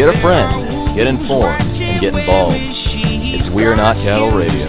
Get 0.00 0.08
a 0.08 0.20
friend, 0.22 0.96
get 0.96 1.06
informed, 1.06 1.60
and 1.60 2.00
get 2.00 2.14
involved. 2.14 2.56
It's 2.56 3.54
We're 3.54 3.76
Not 3.76 3.96
Cattle 3.96 4.30
Radio. 4.30 4.66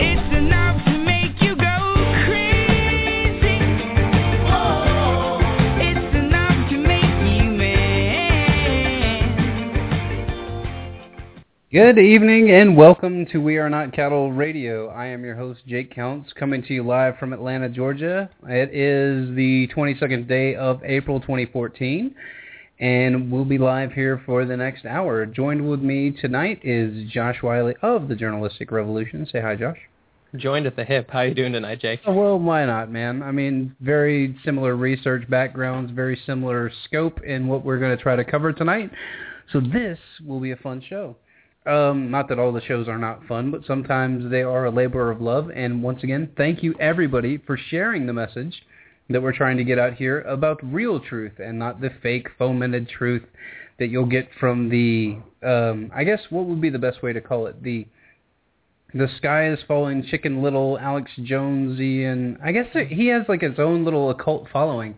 Good 11.72 11.98
evening 11.98 12.52
and 12.52 12.76
welcome 12.76 13.26
to 13.28 13.38
We 13.38 13.56
Are 13.56 13.70
Not 13.70 13.94
Cattle 13.94 14.34
Radio. 14.34 14.90
I 14.90 15.06
am 15.06 15.24
your 15.24 15.36
host, 15.36 15.62
Jake 15.66 15.96
Counts, 15.96 16.34
coming 16.34 16.62
to 16.63 16.73
you 16.73 16.84
live 16.84 17.18
from 17.18 17.32
Atlanta, 17.32 17.70
Georgia. 17.70 18.30
It 18.48 18.76
is 18.76 19.34
the 19.38 19.70
22nd 19.73 20.27
day 20.27 20.55
of 20.55 20.84
April 20.84 21.22
2014, 21.22 22.13
and 22.81 23.31
we'll 23.31 23.45
be 23.45 23.59
live 23.59 23.94
here 23.94 24.21
for 24.26 24.44
the 24.44 24.58
next 24.58 24.85
hour. 24.85 25.23
Joined 25.27 25.70
with 25.70 25.81
me 25.81 26.09
tonight 26.20 26.59
is 26.63 27.07
Josh 27.12 27.44
Wiley 27.44 27.76
of 27.84 28.07
the 28.07 28.16
Journalistic 28.16 28.71
Revolution. 28.71 29.27
Say 29.31 29.40
hi, 29.40 29.55
Josh. 29.55 29.77
Joined 30.35 30.66
at 30.66 30.76
the 30.76 30.84
hip. 30.84 31.12
How 31.12 31.21
you 31.21 31.35
doing 31.35 31.54
tonight, 31.54 31.80
Jake? 31.80 31.99
Oh, 32.07 32.13
well, 32.13 32.40
why 32.40 32.66
not, 32.66 32.90
man? 32.90 33.21
I 33.21 33.31
mean, 33.31 33.76
very 33.81 34.35
similar 34.44 34.76
research 34.76 35.30
backgrounds, 35.30 35.91
very 35.91 36.20
similar 36.26 36.71
scope 36.85 37.21
in 37.23 37.48
what 37.48 37.63
we're 37.63 37.77
going 37.77 37.95
to 37.95 38.02
try 38.02 38.16
to 38.16 38.23
cover 38.26 38.52
tonight. 38.52 38.90
So 39.52 39.59
this 39.59 39.99
will 40.26 40.40
be 40.40 40.52
a 40.52 40.55
fun 40.55 40.82
show. 40.90 41.16
Um, 41.68 42.09
not 42.09 42.29
that 42.29 42.40
all 42.40 42.52
the 42.52 42.62
shows 42.62 42.88
are 42.88 42.98
not 42.98 43.27
fun, 43.27 43.52
but 43.52 43.62
sometimes 43.68 44.32
they 44.32 44.41
are 44.41 44.66
a 44.66 44.71
labor 44.71 45.12
of 45.12 45.21
love. 45.21 45.52
And 45.54 45.84
once 45.84 46.02
again, 46.02 46.32
thank 46.35 46.63
you 46.63 46.73
everybody 46.79 47.38
for 47.38 47.57
sharing 47.57 48.07
the 48.07 48.13
message 48.13 48.63
that 49.10 49.22
we're 49.22 49.36
trying 49.36 49.58
to 49.58 49.64
get 49.64 49.78
out 49.80 49.94
here 49.94 50.22
about 50.22 50.60
real 50.64 51.00
truth 51.00 51.34
and 51.40 51.60
not 51.60 51.82
the 51.82 51.90
fake 52.02 52.28
fomented 52.38 52.88
truth 52.88 53.24
that 53.80 53.88
you'll 53.88 54.05
get 54.05 54.30
from 54.40 54.70
the 54.70 55.18
um 55.48 55.91
I 55.94 56.04
guess 56.04 56.20
what 56.30 56.46
would 56.46 56.62
be 56.62 56.70
the 56.70 56.80
best 56.80 57.02
way 57.02 57.13
to 57.13 57.22
call 57.22 57.48
it? 57.48 57.62
The 57.63 57.88
the 58.94 59.07
sky 59.18 59.49
is 59.49 59.60
falling 59.68 60.04
chicken 60.04 60.41
little 60.41 60.77
Alex 60.79 61.12
Jonesy 61.24 62.04
and 62.04 62.38
I 62.44 62.52
guess 62.52 62.68
he 62.90 63.07
has 63.07 63.24
like 63.27 63.41
his 63.41 63.57
own 63.57 63.84
little 63.85 64.09
occult 64.09 64.47
following. 64.52 64.97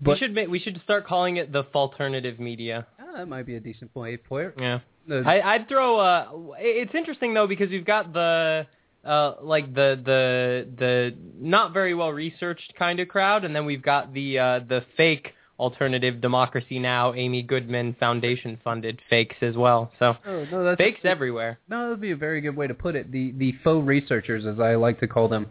But 0.00 0.12
we 0.12 0.18
should 0.18 0.34
make, 0.34 0.48
we 0.48 0.58
should 0.58 0.80
start 0.82 1.06
calling 1.06 1.36
it 1.36 1.52
the 1.52 1.64
alternative 1.74 2.40
media. 2.40 2.86
Oh, 3.00 3.16
that 3.16 3.26
might 3.26 3.46
be 3.46 3.56
a 3.56 3.60
decent 3.60 3.92
point. 3.94 4.22
Point. 4.24 4.54
Yeah. 4.58 4.80
I, 5.10 5.40
I'd 5.40 5.68
throw. 5.68 5.98
Uh, 5.98 6.28
it's 6.58 6.94
interesting 6.94 7.34
though 7.34 7.46
because 7.46 7.70
you've 7.70 7.84
got 7.84 8.12
the 8.12 8.66
uh, 9.04 9.34
like 9.42 9.74
the 9.74 10.00
the 10.04 10.66
the 10.78 11.14
not 11.38 11.72
very 11.72 11.94
well 11.94 12.10
researched 12.10 12.72
kind 12.78 13.00
of 13.00 13.08
crowd, 13.08 13.44
and 13.44 13.54
then 13.54 13.66
we've 13.66 13.82
got 13.82 14.12
the 14.14 14.38
uh, 14.38 14.60
the 14.68 14.84
fake 14.96 15.32
alternative 15.58 16.20
democracy 16.20 16.78
now! 16.78 17.14
Amy 17.14 17.42
goodman 17.42 17.94
foundation 18.00 18.58
funded 18.64 19.00
fakes 19.10 19.36
as 19.42 19.56
well. 19.56 19.92
So 19.98 20.14
oh, 20.26 20.46
no, 20.50 20.74
fakes 20.76 21.00
everywhere. 21.04 21.58
No 21.68 21.84
that 21.84 21.88
would 21.90 22.00
be 22.00 22.12
a 22.12 22.16
very 22.16 22.40
good 22.40 22.56
way 22.56 22.66
to 22.66 22.74
put 22.74 22.96
it. 22.96 23.12
The 23.12 23.32
the 23.32 23.54
faux 23.62 23.86
researchers 23.86 24.46
as 24.46 24.58
i 24.60 24.74
like 24.74 25.00
to 25.00 25.08
call 25.08 25.28
them. 25.28 25.46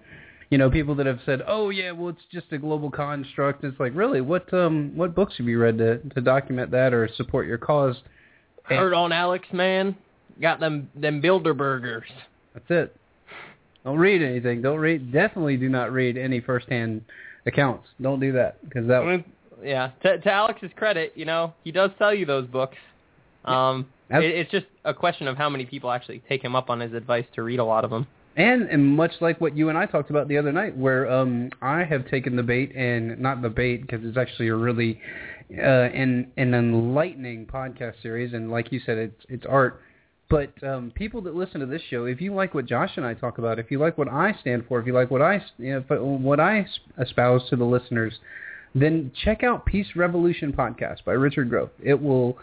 You 0.50 0.58
know 0.58 0.70
people 0.70 0.94
that 0.96 1.06
have 1.08 1.20
said 1.26 1.42
oh 1.48 1.70
yeah 1.70 1.92
well 1.92 2.10
it's 2.10 2.22
just 2.32 2.52
a 2.52 2.58
global 2.58 2.90
construct. 2.90 3.64
It's 3.64 3.80
like 3.80 3.94
really? 3.96 4.22
What 4.22 4.52
um 4.54 4.94
what 4.96 5.16
books 5.16 5.36
have 5.38 5.48
you 5.48 5.60
read 5.60 5.78
to 5.78 6.00
to 6.00 6.22
document 6.22 6.72
that 6.72 6.94
or 6.94 7.10
support 7.16 7.48
your 7.48 7.58
cause? 7.58 7.98
Heard 8.64 8.94
on 8.94 9.12
Alex, 9.12 9.48
man. 9.52 9.96
Got 10.42 10.60
them 10.60 10.90
them 10.96 11.22
Bilderbergers. 11.22 12.04
That's 12.54 12.66
it. 12.70 12.96
Don't 13.84 13.98
read 13.98 14.22
anything. 14.22 14.62
Don't 14.62 14.80
read. 14.80 15.12
Definitely 15.12 15.58
do 15.58 15.70
not 15.70 15.92
read 15.92 16.18
any 16.18 16.40
firsthand 16.40 17.04
accounts. 17.46 17.88
Don't 18.02 18.20
do 18.20 18.32
that 18.34 18.64
because 18.64 18.88
that. 18.88 19.02
I 19.02 19.18
mean, 19.18 19.26
yeah. 19.64 19.92
To, 20.04 20.18
to 20.20 20.32
Alex's 20.32 20.72
credit, 20.76 21.14
you 21.16 21.26
know 21.26 21.54
he 21.64 21.72
does 21.72 21.92
sell 21.98 22.14
you 22.14 22.26
those 22.26 22.48
books. 22.48 22.78
Um, 23.46 23.88
it, 24.10 24.24
it's 24.24 24.52
just 24.52 24.66
a 24.86 24.94
question 24.94 25.28
of 25.28 25.38
how 25.38 25.50
many 25.50 25.66
people 25.66 25.92
actually 25.92 26.22
take 26.30 26.44
him 26.44 26.56
up 26.56 26.70
on 26.70 26.80
his 26.80 26.94
advice 26.94 27.26
to 27.36 27.44
read 27.44 27.60
a 27.60 27.66
lot 27.66 27.84
of 27.84 27.90
them. 27.90 28.08
And, 28.36 28.64
and 28.70 28.96
much 28.96 29.12
like 29.22 29.40
what 29.40 29.56
you 29.56 29.70
and 29.70 29.78
I 29.78 29.86
talked 29.86 30.10
about 30.10 30.28
the 30.28 30.38
other 30.38 30.52
night, 30.52 30.76
where 30.76 31.12
um, 31.12 31.52
I 31.62 31.84
have 31.84 32.10
taken 32.10 32.36
the 32.36 32.42
bait 32.42 32.76
and 32.76 33.20
not 33.20 33.42
the 33.42 33.50
bait 33.50 33.82
because 33.82 34.04
it's 34.04 34.18
actually 34.18 34.48
a 34.48 34.56
really 34.56 35.00
uh, 35.56 35.62
an 35.62 36.32
an 36.38 36.54
enlightening 36.56 37.46
podcast 37.46 38.02
series, 38.02 38.34
and 38.34 38.50
like 38.50 38.72
you 38.72 38.80
said, 38.86 38.98
it's 38.98 39.26
it's 39.30 39.46
art. 39.48 39.82
But 40.34 40.68
um, 40.68 40.92
people 40.96 41.22
that 41.22 41.36
listen 41.36 41.60
to 41.60 41.68
this 41.68 41.84
show, 41.92 42.06
if 42.06 42.20
you 42.20 42.34
like 42.34 42.56
what 42.56 42.66
Josh 42.66 42.90
and 42.98 43.06
I 43.06 43.14
talk 43.14 43.38
about, 43.38 43.60
if 43.60 43.70
you 43.70 43.78
like 43.78 44.00
what 44.00 44.08
I 44.08 44.36
stand 44.42 44.66
for, 44.68 44.80
if 44.80 44.88
you 44.88 44.92
like 44.92 45.12
what 45.12 45.22
I 45.22 45.46
you 45.60 45.76
know, 45.88 46.04
what 46.04 46.40
I 46.40 46.66
espouse 47.00 47.48
to 47.52 47.56
the 47.56 47.64
listeners, 47.64 48.16
then 48.74 49.12
check 49.24 49.44
out 49.44 49.64
Peace 49.64 49.86
Revolution 49.96 50.52
podcast 50.52 51.04
by 51.06 51.12
Richard 51.12 51.52
Grove. 51.52 51.70
It 51.84 52.02
will 52.02 52.40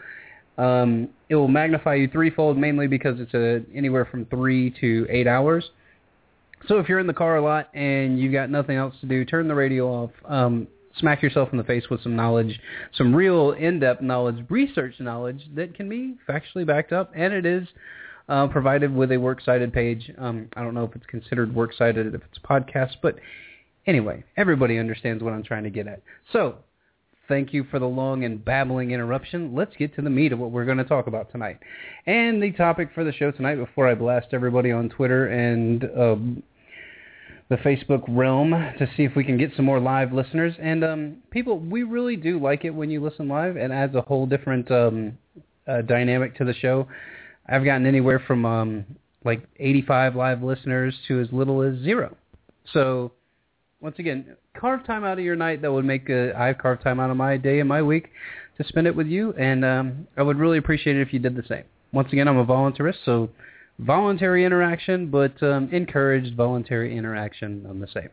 um, 0.56 1.08
it 1.28 1.34
will 1.34 1.48
magnify 1.48 1.96
you 1.96 2.06
threefold, 2.06 2.56
mainly 2.56 2.86
because 2.86 3.18
it's 3.18 3.34
a 3.34 3.62
anywhere 3.76 4.04
from 4.04 4.24
three 4.26 4.70
to 4.80 5.08
eight 5.10 5.26
hours. 5.26 5.68
So 6.68 6.78
if 6.78 6.88
you're 6.88 7.00
in 7.00 7.08
the 7.08 7.12
car 7.12 7.38
a 7.38 7.42
lot 7.42 7.74
and 7.74 8.20
you've 8.20 8.32
got 8.32 8.50
nothing 8.50 8.76
else 8.76 8.94
to 9.00 9.06
do, 9.06 9.24
turn 9.24 9.48
the 9.48 9.54
radio 9.56 9.88
off. 9.88 10.10
Um, 10.26 10.68
smack 10.98 11.22
yourself 11.22 11.50
in 11.52 11.58
the 11.58 11.64
face 11.64 11.84
with 11.90 12.02
some 12.02 12.16
knowledge, 12.16 12.60
some 12.96 13.14
real 13.14 13.52
in-depth 13.52 14.02
knowledge, 14.02 14.44
research 14.48 14.94
knowledge 14.98 15.42
that 15.54 15.74
can 15.74 15.88
be 15.88 16.16
factually 16.28 16.66
backed 16.66 16.92
up, 16.92 17.12
and 17.14 17.32
it 17.32 17.46
is 17.46 17.66
uh, 18.28 18.46
provided 18.48 18.94
with 18.94 19.12
a 19.12 19.16
works 19.16 19.44
cited 19.44 19.72
page. 19.72 20.10
Um, 20.18 20.48
I 20.56 20.62
don't 20.62 20.74
know 20.74 20.84
if 20.84 20.94
it's 20.94 21.06
considered 21.06 21.54
works 21.54 21.78
cited 21.78 22.14
if 22.14 22.22
it's 22.22 22.38
a 22.42 22.46
podcast, 22.46 22.96
but 23.02 23.16
anyway, 23.86 24.24
everybody 24.36 24.78
understands 24.78 25.22
what 25.22 25.32
I'm 25.32 25.42
trying 25.42 25.64
to 25.64 25.70
get 25.70 25.86
at. 25.86 26.02
So, 26.32 26.56
thank 27.28 27.52
you 27.54 27.64
for 27.70 27.78
the 27.78 27.86
long 27.86 28.24
and 28.24 28.44
babbling 28.44 28.90
interruption. 28.90 29.54
Let's 29.54 29.76
get 29.76 29.94
to 29.96 30.02
the 30.02 30.10
meat 30.10 30.32
of 30.32 30.38
what 30.38 30.50
we're 30.50 30.64
going 30.64 30.78
to 30.78 30.84
talk 30.84 31.06
about 31.06 31.30
tonight. 31.30 31.58
And 32.06 32.42
the 32.42 32.50
topic 32.52 32.90
for 32.94 33.04
the 33.04 33.12
show 33.12 33.30
tonight, 33.30 33.54
before 33.54 33.88
I 33.88 33.94
blast 33.94 34.28
everybody 34.32 34.72
on 34.72 34.88
Twitter 34.88 35.28
and 35.28 35.84
um, 35.96 36.42
the 37.50 37.56
Facebook 37.56 38.04
realm 38.08 38.52
to 38.52 38.88
see 38.96 39.02
if 39.02 39.16
we 39.16 39.24
can 39.24 39.36
get 39.36 39.50
some 39.56 39.64
more 39.64 39.80
live 39.80 40.12
listeners. 40.12 40.54
And 40.60 40.84
um, 40.84 41.16
people, 41.30 41.58
we 41.58 41.82
really 41.82 42.16
do 42.16 42.38
like 42.38 42.64
it 42.64 42.70
when 42.70 42.90
you 42.90 43.02
listen 43.02 43.28
live. 43.28 43.56
It 43.56 43.72
adds 43.72 43.94
a 43.96 44.00
whole 44.00 44.24
different 44.24 44.70
um, 44.70 45.18
uh, 45.66 45.82
dynamic 45.82 46.36
to 46.36 46.44
the 46.44 46.54
show. 46.54 46.86
I've 47.48 47.64
gotten 47.64 47.86
anywhere 47.86 48.22
from 48.24 48.46
um, 48.46 48.84
like 49.24 49.42
85 49.58 50.14
live 50.14 50.42
listeners 50.42 50.94
to 51.08 51.20
as 51.20 51.26
little 51.32 51.60
as 51.62 51.76
zero. 51.82 52.16
So 52.72 53.10
once 53.80 53.98
again, 53.98 54.36
carve 54.56 54.86
time 54.86 55.04
out 55.04 55.18
of 55.18 55.24
your 55.24 55.36
night. 55.36 55.60
That 55.62 55.72
would 55.72 55.84
make 55.84 56.08
a, 56.08 56.32
I've 56.38 56.58
carved 56.58 56.82
time 56.84 57.00
out 57.00 57.10
of 57.10 57.16
my 57.16 57.36
day 57.36 57.58
and 57.58 57.68
my 57.68 57.82
week 57.82 58.10
to 58.58 58.64
spend 58.68 58.86
it 58.86 58.94
with 58.94 59.06
you, 59.08 59.32
and 59.32 59.64
um, 59.64 60.06
I 60.16 60.22
would 60.22 60.38
really 60.38 60.58
appreciate 60.58 60.96
it 60.96 61.02
if 61.02 61.12
you 61.12 61.18
did 61.18 61.34
the 61.34 61.42
same. 61.48 61.64
Once 61.92 62.12
again, 62.12 62.28
I'm 62.28 62.36
a 62.36 62.44
voluntarist, 62.44 62.98
so 63.04 63.30
voluntary 63.80 64.44
interaction, 64.44 65.10
but 65.10 65.42
um, 65.42 65.68
encouraged 65.72 66.36
voluntary 66.36 66.96
interaction 66.96 67.66
on 67.68 67.80
the 67.80 67.88
same. 67.88 68.10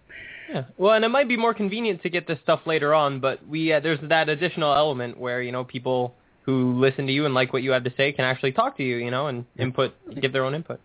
Yeah. 0.49 0.63
Well, 0.77 0.93
and 0.93 1.03
it 1.03 1.09
might 1.09 1.27
be 1.27 1.37
more 1.37 1.53
convenient 1.53 2.01
to 2.03 2.09
get 2.09 2.27
this 2.27 2.39
stuff 2.43 2.61
later 2.65 2.93
on, 2.93 3.19
but 3.19 3.45
we 3.47 3.73
uh, 3.73 3.79
there's 3.81 3.99
that 4.09 4.29
additional 4.29 4.73
element 4.73 5.17
where 5.17 5.41
you 5.41 5.51
know 5.51 5.63
people 5.63 6.15
who 6.43 6.79
listen 6.79 7.05
to 7.07 7.11
you 7.11 7.25
and 7.25 7.33
like 7.33 7.51
what 7.51 7.61
you 7.61 7.71
have 7.71 7.83
to 7.83 7.93
say 7.97 8.13
can 8.13 8.23
actually 8.23 8.53
talk 8.53 8.77
to 8.77 8.83
you, 8.83 8.95
you 8.95 9.11
know, 9.11 9.27
and 9.27 9.43
input, 9.59 9.93
give 10.21 10.31
their 10.31 10.45
own 10.45 10.55
input. 10.55 10.79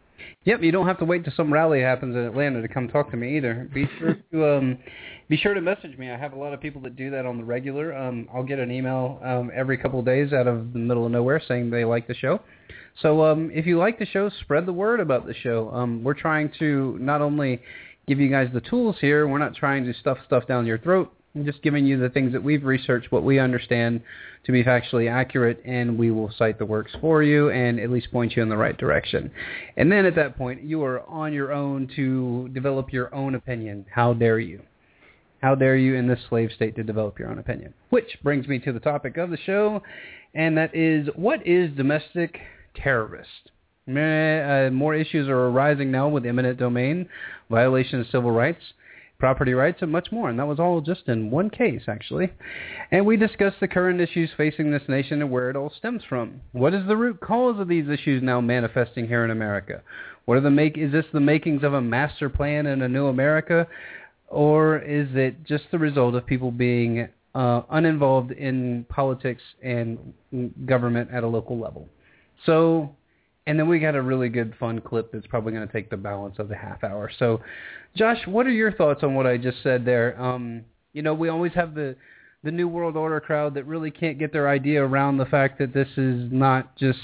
Yep, 0.44 0.62
you 0.62 0.72
don't 0.72 0.88
have 0.88 0.98
to 0.98 1.04
wait 1.04 1.22
till 1.24 1.32
some 1.36 1.52
rally 1.52 1.80
happens 1.80 2.16
in 2.16 2.22
Atlanta 2.22 2.60
to 2.62 2.68
come 2.68 2.88
talk 2.88 3.10
to 3.12 3.16
me 3.16 3.36
either. 3.36 3.68
Be 3.72 3.88
sure 3.98 4.16
to 4.32 4.56
um, 4.56 4.78
be 5.28 5.36
sure 5.36 5.54
to 5.54 5.60
message 5.60 5.96
me. 5.96 6.10
I 6.10 6.18
have 6.18 6.32
a 6.32 6.38
lot 6.38 6.52
of 6.52 6.60
people 6.60 6.82
that 6.82 6.96
do 6.96 7.10
that 7.10 7.26
on 7.26 7.38
the 7.38 7.44
regular. 7.44 7.96
Um, 7.96 8.28
I'll 8.34 8.42
get 8.42 8.58
an 8.58 8.72
email 8.72 9.20
um, 9.24 9.50
every 9.54 9.78
couple 9.78 10.00
of 10.00 10.04
days 10.04 10.32
out 10.32 10.48
of 10.48 10.72
the 10.72 10.78
middle 10.80 11.06
of 11.06 11.12
nowhere 11.12 11.40
saying 11.46 11.70
they 11.70 11.84
like 11.84 12.08
the 12.08 12.14
show. 12.14 12.40
So 13.00 13.24
um, 13.24 13.50
if 13.52 13.66
you 13.66 13.78
like 13.78 13.98
the 13.98 14.06
show, 14.06 14.30
spread 14.42 14.66
the 14.66 14.72
word 14.72 15.00
about 15.00 15.26
the 15.26 15.34
show. 15.34 15.70
Um, 15.70 16.04
we're 16.04 16.14
trying 16.14 16.52
to 16.58 16.96
not 17.00 17.22
only 17.22 17.62
give 18.06 18.20
you 18.20 18.28
guys 18.28 18.48
the 18.52 18.60
tools 18.60 18.96
here, 19.00 19.26
we're 19.26 19.38
not 19.38 19.54
trying 19.54 19.84
to 19.84 19.94
stuff 19.94 20.18
stuff 20.26 20.46
down 20.46 20.66
your 20.66 20.78
throat. 20.78 21.12
I'm 21.34 21.46
just 21.46 21.62
giving 21.62 21.86
you 21.86 21.98
the 21.98 22.10
things 22.10 22.32
that 22.32 22.42
we've 22.42 22.62
researched, 22.62 23.10
what 23.10 23.24
we 23.24 23.38
understand 23.38 24.02
to 24.44 24.52
be 24.52 24.62
factually 24.62 25.10
accurate, 25.10 25.62
and 25.64 25.98
we 25.98 26.10
will 26.10 26.30
cite 26.36 26.58
the 26.58 26.66
works 26.66 26.92
for 27.00 27.22
you 27.22 27.48
and 27.48 27.80
at 27.80 27.90
least 27.90 28.12
point 28.12 28.36
you 28.36 28.42
in 28.42 28.50
the 28.50 28.56
right 28.56 28.76
direction. 28.76 29.30
And 29.78 29.90
then 29.90 30.04
at 30.04 30.14
that 30.16 30.36
point, 30.36 30.62
you 30.62 30.84
are 30.84 31.08
on 31.08 31.32
your 31.32 31.52
own 31.52 31.88
to 31.96 32.50
develop 32.52 32.92
your 32.92 33.14
own 33.14 33.34
opinion. 33.34 33.86
How 33.90 34.12
dare 34.12 34.40
you? 34.40 34.60
How 35.40 35.54
dare 35.54 35.76
you 35.76 35.94
in 35.94 36.06
this 36.06 36.20
slave 36.28 36.50
state 36.54 36.76
to 36.76 36.82
develop 36.82 37.18
your 37.18 37.30
own 37.30 37.38
opinion? 37.38 37.72
Which 37.88 38.18
brings 38.22 38.46
me 38.46 38.58
to 38.60 38.72
the 38.72 38.78
topic 38.78 39.16
of 39.16 39.30
the 39.30 39.38
show, 39.38 39.82
and 40.34 40.56
that 40.58 40.74
is 40.74 41.08
what 41.16 41.46
is 41.46 41.74
domestic 41.76 42.38
terrorist. 42.74 43.50
Uh, 43.88 44.70
more 44.72 44.94
issues 44.94 45.28
are 45.28 45.48
arising 45.48 45.90
now 45.90 46.08
with 46.08 46.24
eminent 46.24 46.58
domain, 46.58 47.08
violation 47.50 48.00
of 48.00 48.06
civil 48.06 48.30
rights, 48.30 48.62
property 49.18 49.54
rights, 49.54 49.82
and 49.82 49.90
much 49.90 50.12
more. 50.12 50.28
And 50.28 50.38
that 50.38 50.46
was 50.46 50.60
all 50.60 50.80
just 50.80 51.08
in 51.08 51.30
one 51.30 51.50
case, 51.50 51.82
actually. 51.88 52.32
And 52.90 53.04
we 53.04 53.16
discussed 53.16 53.58
the 53.60 53.68
current 53.68 54.00
issues 54.00 54.30
facing 54.36 54.70
this 54.70 54.82
nation 54.88 55.20
and 55.20 55.30
where 55.30 55.50
it 55.50 55.56
all 55.56 55.72
stems 55.76 56.02
from. 56.08 56.40
What 56.52 56.74
is 56.74 56.86
the 56.86 56.96
root 56.96 57.20
cause 57.20 57.60
of 57.60 57.68
these 57.68 57.88
issues 57.88 58.22
now 58.22 58.40
manifesting 58.40 59.08
here 59.08 59.24
in 59.24 59.30
America? 59.30 59.82
What 60.24 60.38
are 60.38 60.42
the 60.42 60.50
make? 60.50 60.78
Is 60.78 60.92
this 60.92 61.06
the 61.12 61.20
makings 61.20 61.64
of 61.64 61.74
a 61.74 61.80
master 61.80 62.28
plan 62.28 62.66
in 62.66 62.82
a 62.82 62.88
new 62.88 63.06
America, 63.06 63.66
or 64.28 64.78
is 64.78 65.08
it 65.14 65.44
just 65.44 65.64
the 65.72 65.78
result 65.78 66.14
of 66.14 66.24
people 66.24 66.52
being 66.52 67.08
uh, 67.34 67.62
uninvolved 67.70 68.30
in 68.32 68.86
politics 68.88 69.42
and 69.62 70.14
government 70.66 71.10
at 71.12 71.24
a 71.24 71.28
local 71.28 71.58
level? 71.58 71.88
So, 72.46 72.94
and 73.46 73.58
then 73.58 73.68
we 73.68 73.78
got 73.78 73.94
a 73.94 74.02
really 74.02 74.28
good 74.28 74.54
fun 74.58 74.80
clip 74.80 75.12
that's 75.12 75.26
probably 75.26 75.52
going 75.52 75.66
to 75.66 75.72
take 75.72 75.90
the 75.90 75.96
balance 75.96 76.36
of 76.38 76.48
the 76.48 76.56
half 76.56 76.84
hour. 76.84 77.10
So, 77.18 77.40
Josh, 77.96 78.18
what 78.26 78.46
are 78.46 78.50
your 78.50 78.72
thoughts 78.72 79.02
on 79.02 79.14
what 79.14 79.26
I 79.26 79.36
just 79.36 79.62
said 79.62 79.84
there? 79.84 80.20
Um, 80.20 80.64
you 80.92 81.02
know, 81.02 81.14
we 81.14 81.28
always 81.28 81.52
have 81.54 81.74
the 81.74 81.96
the 82.44 82.50
New 82.50 82.66
World 82.66 82.96
Order 82.96 83.20
crowd 83.20 83.54
that 83.54 83.66
really 83.66 83.90
can't 83.92 84.18
get 84.18 84.32
their 84.32 84.48
idea 84.48 84.84
around 84.84 85.16
the 85.16 85.26
fact 85.26 85.58
that 85.58 85.72
this 85.72 85.86
is 85.96 86.32
not 86.32 86.76
just 86.76 86.98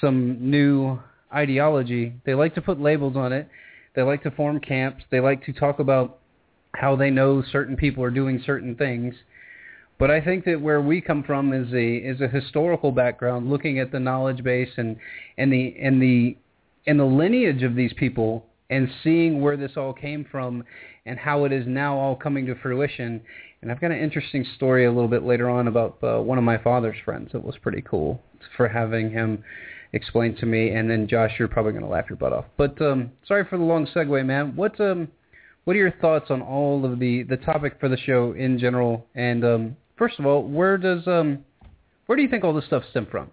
some 0.00 0.50
new 0.50 1.00
ideology. 1.34 2.14
They 2.24 2.34
like 2.34 2.54
to 2.54 2.62
put 2.62 2.80
labels 2.80 3.16
on 3.16 3.32
it. 3.32 3.48
They 3.94 4.02
like 4.02 4.22
to 4.22 4.30
form 4.30 4.60
camps. 4.60 5.04
They 5.10 5.20
like 5.20 5.44
to 5.46 5.52
talk 5.52 5.80
about 5.80 6.18
how 6.74 6.96
they 6.96 7.10
know 7.10 7.42
certain 7.50 7.76
people 7.76 8.04
are 8.04 8.10
doing 8.10 8.42
certain 8.46 8.76
things. 8.76 9.14
But 9.98 10.10
I 10.10 10.20
think 10.20 10.44
that 10.46 10.60
where 10.60 10.80
we 10.80 11.00
come 11.00 11.22
from 11.22 11.52
is 11.52 11.72
a 11.72 11.96
is 11.96 12.20
a 12.20 12.28
historical 12.28 12.90
background, 12.92 13.50
looking 13.50 13.78
at 13.78 13.92
the 13.92 14.00
knowledge 14.00 14.42
base 14.42 14.70
and 14.76 14.96
and 15.38 15.52
the 15.52 15.74
and 15.80 16.02
the 16.02 16.36
and 16.86 16.98
the 16.98 17.04
lineage 17.04 17.62
of 17.62 17.76
these 17.76 17.92
people, 17.92 18.44
and 18.70 18.88
seeing 19.04 19.40
where 19.40 19.56
this 19.56 19.72
all 19.76 19.92
came 19.92 20.24
from, 20.30 20.64
and 21.06 21.18
how 21.18 21.44
it 21.44 21.52
is 21.52 21.64
now 21.66 21.96
all 21.96 22.16
coming 22.16 22.46
to 22.46 22.54
fruition. 22.56 23.20
And 23.60 23.70
I've 23.70 23.80
got 23.80 23.92
an 23.92 24.00
interesting 24.00 24.44
story 24.56 24.86
a 24.86 24.90
little 24.90 25.08
bit 25.08 25.22
later 25.22 25.48
on 25.48 25.68
about 25.68 25.98
uh, 26.02 26.18
one 26.20 26.36
of 26.36 26.42
my 26.42 26.58
father's 26.58 26.96
friends. 27.04 27.30
It 27.32 27.42
was 27.42 27.56
pretty 27.62 27.82
cool 27.82 28.20
for 28.56 28.66
having 28.66 29.10
him 29.12 29.44
explain 29.92 30.34
to 30.36 30.46
me. 30.46 30.70
And 30.70 30.90
then 30.90 31.06
Josh, 31.06 31.32
you're 31.38 31.48
probably 31.48 31.72
going 31.72 31.84
to 31.84 31.90
laugh 31.90 32.06
your 32.08 32.16
butt 32.16 32.32
off. 32.32 32.46
But 32.56 32.80
um, 32.82 33.12
sorry 33.26 33.44
for 33.48 33.58
the 33.58 33.64
long 33.64 33.86
segue, 33.94 34.26
man. 34.26 34.56
What 34.56 34.80
um, 34.80 35.08
what 35.64 35.76
are 35.76 35.78
your 35.78 35.92
thoughts 36.00 36.26
on 36.30 36.42
all 36.42 36.84
of 36.84 36.98
the 36.98 37.22
the 37.22 37.36
topic 37.36 37.76
for 37.78 37.88
the 37.88 37.96
show 37.96 38.32
in 38.32 38.58
general? 38.58 39.06
And 39.14 39.44
um, 39.44 39.76
first 40.02 40.18
of 40.18 40.26
all, 40.26 40.42
where 40.42 40.76
does 40.76 41.06
um, 41.06 41.44
where 42.06 42.16
do 42.16 42.22
you 42.22 42.28
think 42.28 42.42
all 42.42 42.52
this 42.52 42.64
stuff 42.64 42.82
stem 42.90 43.06
from? 43.08 43.30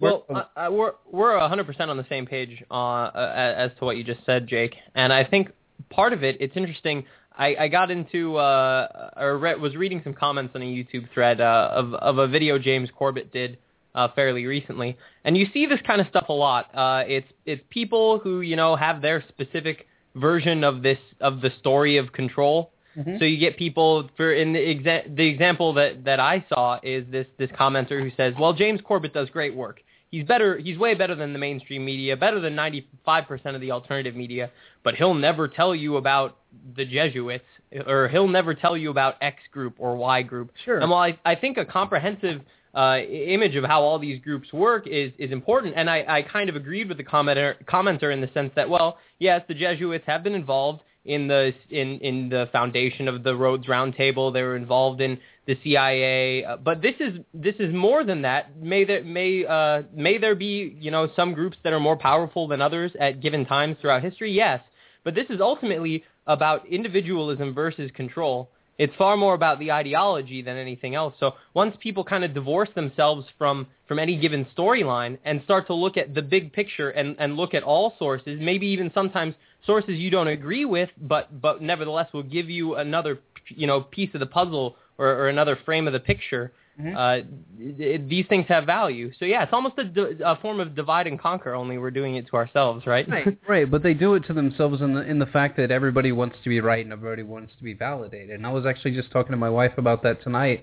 Well, 0.00 0.24
uh, 0.28 0.42
uh, 0.56 0.68
we're 0.68 0.94
we're 1.12 1.38
100% 1.38 1.80
on 1.88 1.96
the 1.96 2.06
same 2.08 2.26
page 2.26 2.60
uh, 2.72 3.10
as 3.14 3.70
to 3.78 3.84
what 3.84 3.96
you 3.96 4.02
just 4.02 4.26
said, 4.26 4.48
Jake. 4.48 4.74
And 4.96 5.12
I 5.12 5.22
think 5.22 5.50
part 5.90 6.12
of 6.12 6.24
it, 6.24 6.36
it's 6.40 6.56
interesting. 6.56 7.04
I, 7.36 7.54
I 7.54 7.68
got 7.68 7.92
into 7.92 8.36
uh, 8.36 9.10
or 9.16 9.38
re- 9.38 9.54
was 9.54 9.76
reading 9.76 10.00
some 10.02 10.12
comments 10.12 10.56
on 10.56 10.62
a 10.62 10.64
YouTube 10.64 11.08
thread 11.14 11.40
uh, 11.40 11.70
of 11.72 11.94
of 11.94 12.18
a 12.18 12.26
video 12.26 12.58
James 12.58 12.88
Corbett 12.96 13.32
did 13.32 13.56
uh, 13.94 14.08
fairly 14.16 14.44
recently, 14.44 14.98
and 15.24 15.36
you 15.36 15.46
see 15.52 15.66
this 15.66 15.78
kind 15.86 16.00
of 16.00 16.08
stuff 16.08 16.26
a 16.30 16.32
lot. 16.32 16.66
Uh, 16.74 17.04
it's 17.06 17.28
it's 17.46 17.62
people 17.70 18.18
who 18.18 18.40
you 18.40 18.56
know 18.56 18.74
have 18.74 19.02
their 19.02 19.24
specific 19.28 19.86
version 20.16 20.64
of 20.64 20.82
this 20.82 20.98
of 21.20 21.42
the 21.42 21.50
story 21.60 21.96
of 21.96 22.12
control. 22.12 22.72
Mm-hmm. 22.96 23.16
So 23.18 23.24
you 23.24 23.38
get 23.38 23.56
people 23.56 24.10
for 24.16 24.32
in 24.32 24.52
the 24.52 24.58
exa- 24.58 25.14
the 25.14 25.26
example 25.26 25.74
that 25.74 26.04
that 26.04 26.20
I 26.20 26.44
saw 26.48 26.78
is 26.82 27.04
this 27.10 27.26
this 27.38 27.50
commenter 27.50 28.02
who 28.02 28.10
says, 28.16 28.34
"Well, 28.38 28.52
James 28.52 28.80
Corbett 28.82 29.12
does 29.12 29.28
great 29.30 29.54
work. 29.54 29.80
He's 30.10 30.24
better. 30.24 30.58
He's 30.58 30.78
way 30.78 30.94
better 30.94 31.14
than 31.14 31.32
the 31.32 31.38
mainstream 31.38 31.84
media, 31.84 32.16
better 32.16 32.40
than 32.40 32.54
95% 32.54 33.54
of 33.54 33.60
the 33.60 33.72
alternative 33.72 34.16
media. 34.16 34.50
But 34.82 34.94
he'll 34.94 35.14
never 35.14 35.48
tell 35.48 35.74
you 35.74 35.96
about 35.96 36.38
the 36.76 36.86
Jesuits, 36.86 37.44
or 37.86 38.08
he'll 38.08 38.28
never 38.28 38.54
tell 38.54 38.76
you 38.76 38.90
about 38.90 39.16
X 39.20 39.36
group 39.52 39.74
or 39.78 39.96
Y 39.96 40.22
group. 40.22 40.50
Sure. 40.64 40.78
And 40.78 40.90
while 40.90 41.02
I, 41.02 41.18
I 41.30 41.34
think 41.34 41.58
a 41.58 41.64
comprehensive 41.64 42.40
uh, 42.74 43.00
image 43.00 43.54
of 43.54 43.64
how 43.64 43.82
all 43.82 43.98
these 43.98 44.20
groups 44.22 44.50
work 44.52 44.86
is 44.86 45.12
is 45.18 45.30
important, 45.30 45.74
and 45.76 45.90
I, 45.90 46.04
I 46.08 46.22
kind 46.22 46.48
of 46.48 46.56
agreed 46.56 46.88
with 46.88 46.96
the 46.96 47.04
commenter 47.04 47.62
commenter 47.66 48.12
in 48.12 48.22
the 48.22 48.30
sense 48.32 48.50
that, 48.56 48.68
well, 48.68 48.98
yes, 49.18 49.42
the 49.46 49.54
Jesuits 49.54 50.04
have 50.06 50.22
been 50.22 50.34
involved 50.34 50.80
in 51.04 51.28
the 51.28 51.52
in 51.70 51.98
in 52.00 52.28
the 52.28 52.48
foundation 52.52 53.08
of 53.08 53.22
the 53.22 53.34
Rhodes 53.34 53.66
Roundtable. 53.66 54.32
They 54.32 54.42
were 54.42 54.56
involved 54.56 55.00
in 55.00 55.18
the 55.46 55.58
CIA. 55.64 56.44
Uh, 56.44 56.56
but 56.56 56.82
this 56.82 56.94
is 57.00 57.20
this 57.32 57.54
is 57.58 57.74
more 57.74 58.04
than 58.04 58.22
that. 58.22 58.56
May 58.60 58.84
there 58.84 59.02
may 59.02 59.44
uh, 59.44 59.82
may 59.94 60.18
there 60.18 60.34
be 60.34 60.76
you 60.78 60.90
know 60.90 61.08
some 61.16 61.34
groups 61.34 61.56
that 61.64 61.72
are 61.72 61.80
more 61.80 61.96
powerful 61.96 62.48
than 62.48 62.60
others 62.60 62.92
at 63.00 63.20
given 63.20 63.46
times 63.46 63.76
throughout 63.80 64.02
history? 64.02 64.32
Yes, 64.32 64.60
but 65.04 65.14
this 65.14 65.26
is 65.30 65.40
ultimately 65.40 66.04
about 66.26 66.66
individualism 66.66 67.54
versus 67.54 67.90
control. 67.94 68.50
It's 68.78 68.94
far 68.96 69.16
more 69.16 69.34
about 69.34 69.58
the 69.58 69.72
ideology 69.72 70.40
than 70.40 70.56
anything 70.56 70.94
else. 70.94 71.14
So 71.18 71.34
once 71.52 71.76
people 71.80 72.04
kind 72.04 72.24
of 72.24 72.32
divorce 72.32 72.68
themselves 72.74 73.26
from, 73.36 73.66
from 73.88 73.98
any 73.98 74.16
given 74.16 74.46
storyline 74.56 75.18
and 75.24 75.42
start 75.42 75.66
to 75.66 75.74
look 75.74 75.96
at 75.96 76.14
the 76.14 76.22
big 76.22 76.52
picture 76.52 76.90
and, 76.90 77.16
and 77.18 77.36
look 77.36 77.54
at 77.54 77.64
all 77.64 77.94
sources, 77.98 78.38
maybe 78.40 78.68
even 78.68 78.90
sometimes 78.94 79.34
sources 79.66 79.98
you 79.98 80.10
don't 80.10 80.28
agree 80.28 80.64
with, 80.64 80.90
but, 81.00 81.40
but 81.42 81.60
nevertheless 81.60 82.12
will 82.12 82.22
give 82.22 82.48
you 82.48 82.76
another 82.76 83.18
you 83.48 83.66
know 83.66 83.80
piece 83.80 84.10
of 84.14 84.20
the 84.20 84.26
puzzle 84.26 84.76
or, 84.98 85.08
or 85.08 85.28
another 85.28 85.58
frame 85.64 85.86
of 85.86 85.92
the 85.92 86.00
picture, 86.00 86.52
mm-hmm. 86.80 86.96
uh, 86.96 87.14
it, 87.58 87.80
it, 87.80 88.08
these 88.08 88.26
things 88.28 88.46
have 88.48 88.64
value. 88.64 89.12
So 89.18 89.24
yeah, 89.24 89.42
it's 89.42 89.52
almost 89.52 89.74
a, 89.78 90.16
a, 90.24 90.36
form 90.36 90.60
of 90.60 90.74
divide 90.74 91.06
and 91.06 91.18
conquer. 91.18 91.54
Only 91.54 91.78
we're 91.78 91.90
doing 91.90 92.16
it 92.16 92.26
to 92.28 92.36
ourselves, 92.36 92.86
right? 92.86 93.08
Right, 93.08 93.38
right. 93.48 93.70
But 93.70 93.82
they 93.82 93.94
do 93.94 94.14
it 94.14 94.24
to 94.26 94.32
themselves 94.32 94.80
in 94.80 94.94
the 94.94 95.02
in 95.02 95.18
the 95.18 95.26
fact 95.26 95.56
that 95.56 95.70
everybody 95.70 96.12
wants 96.12 96.36
to 96.44 96.48
be 96.48 96.60
right 96.60 96.84
and 96.84 96.92
everybody 96.92 97.22
wants 97.22 97.52
to 97.58 97.64
be 97.64 97.74
validated. 97.74 98.30
And 98.30 98.46
I 98.46 98.52
was 98.52 98.66
actually 98.66 98.92
just 98.92 99.10
talking 99.10 99.32
to 99.32 99.38
my 99.38 99.50
wife 99.50 99.72
about 99.76 100.02
that 100.04 100.22
tonight, 100.22 100.62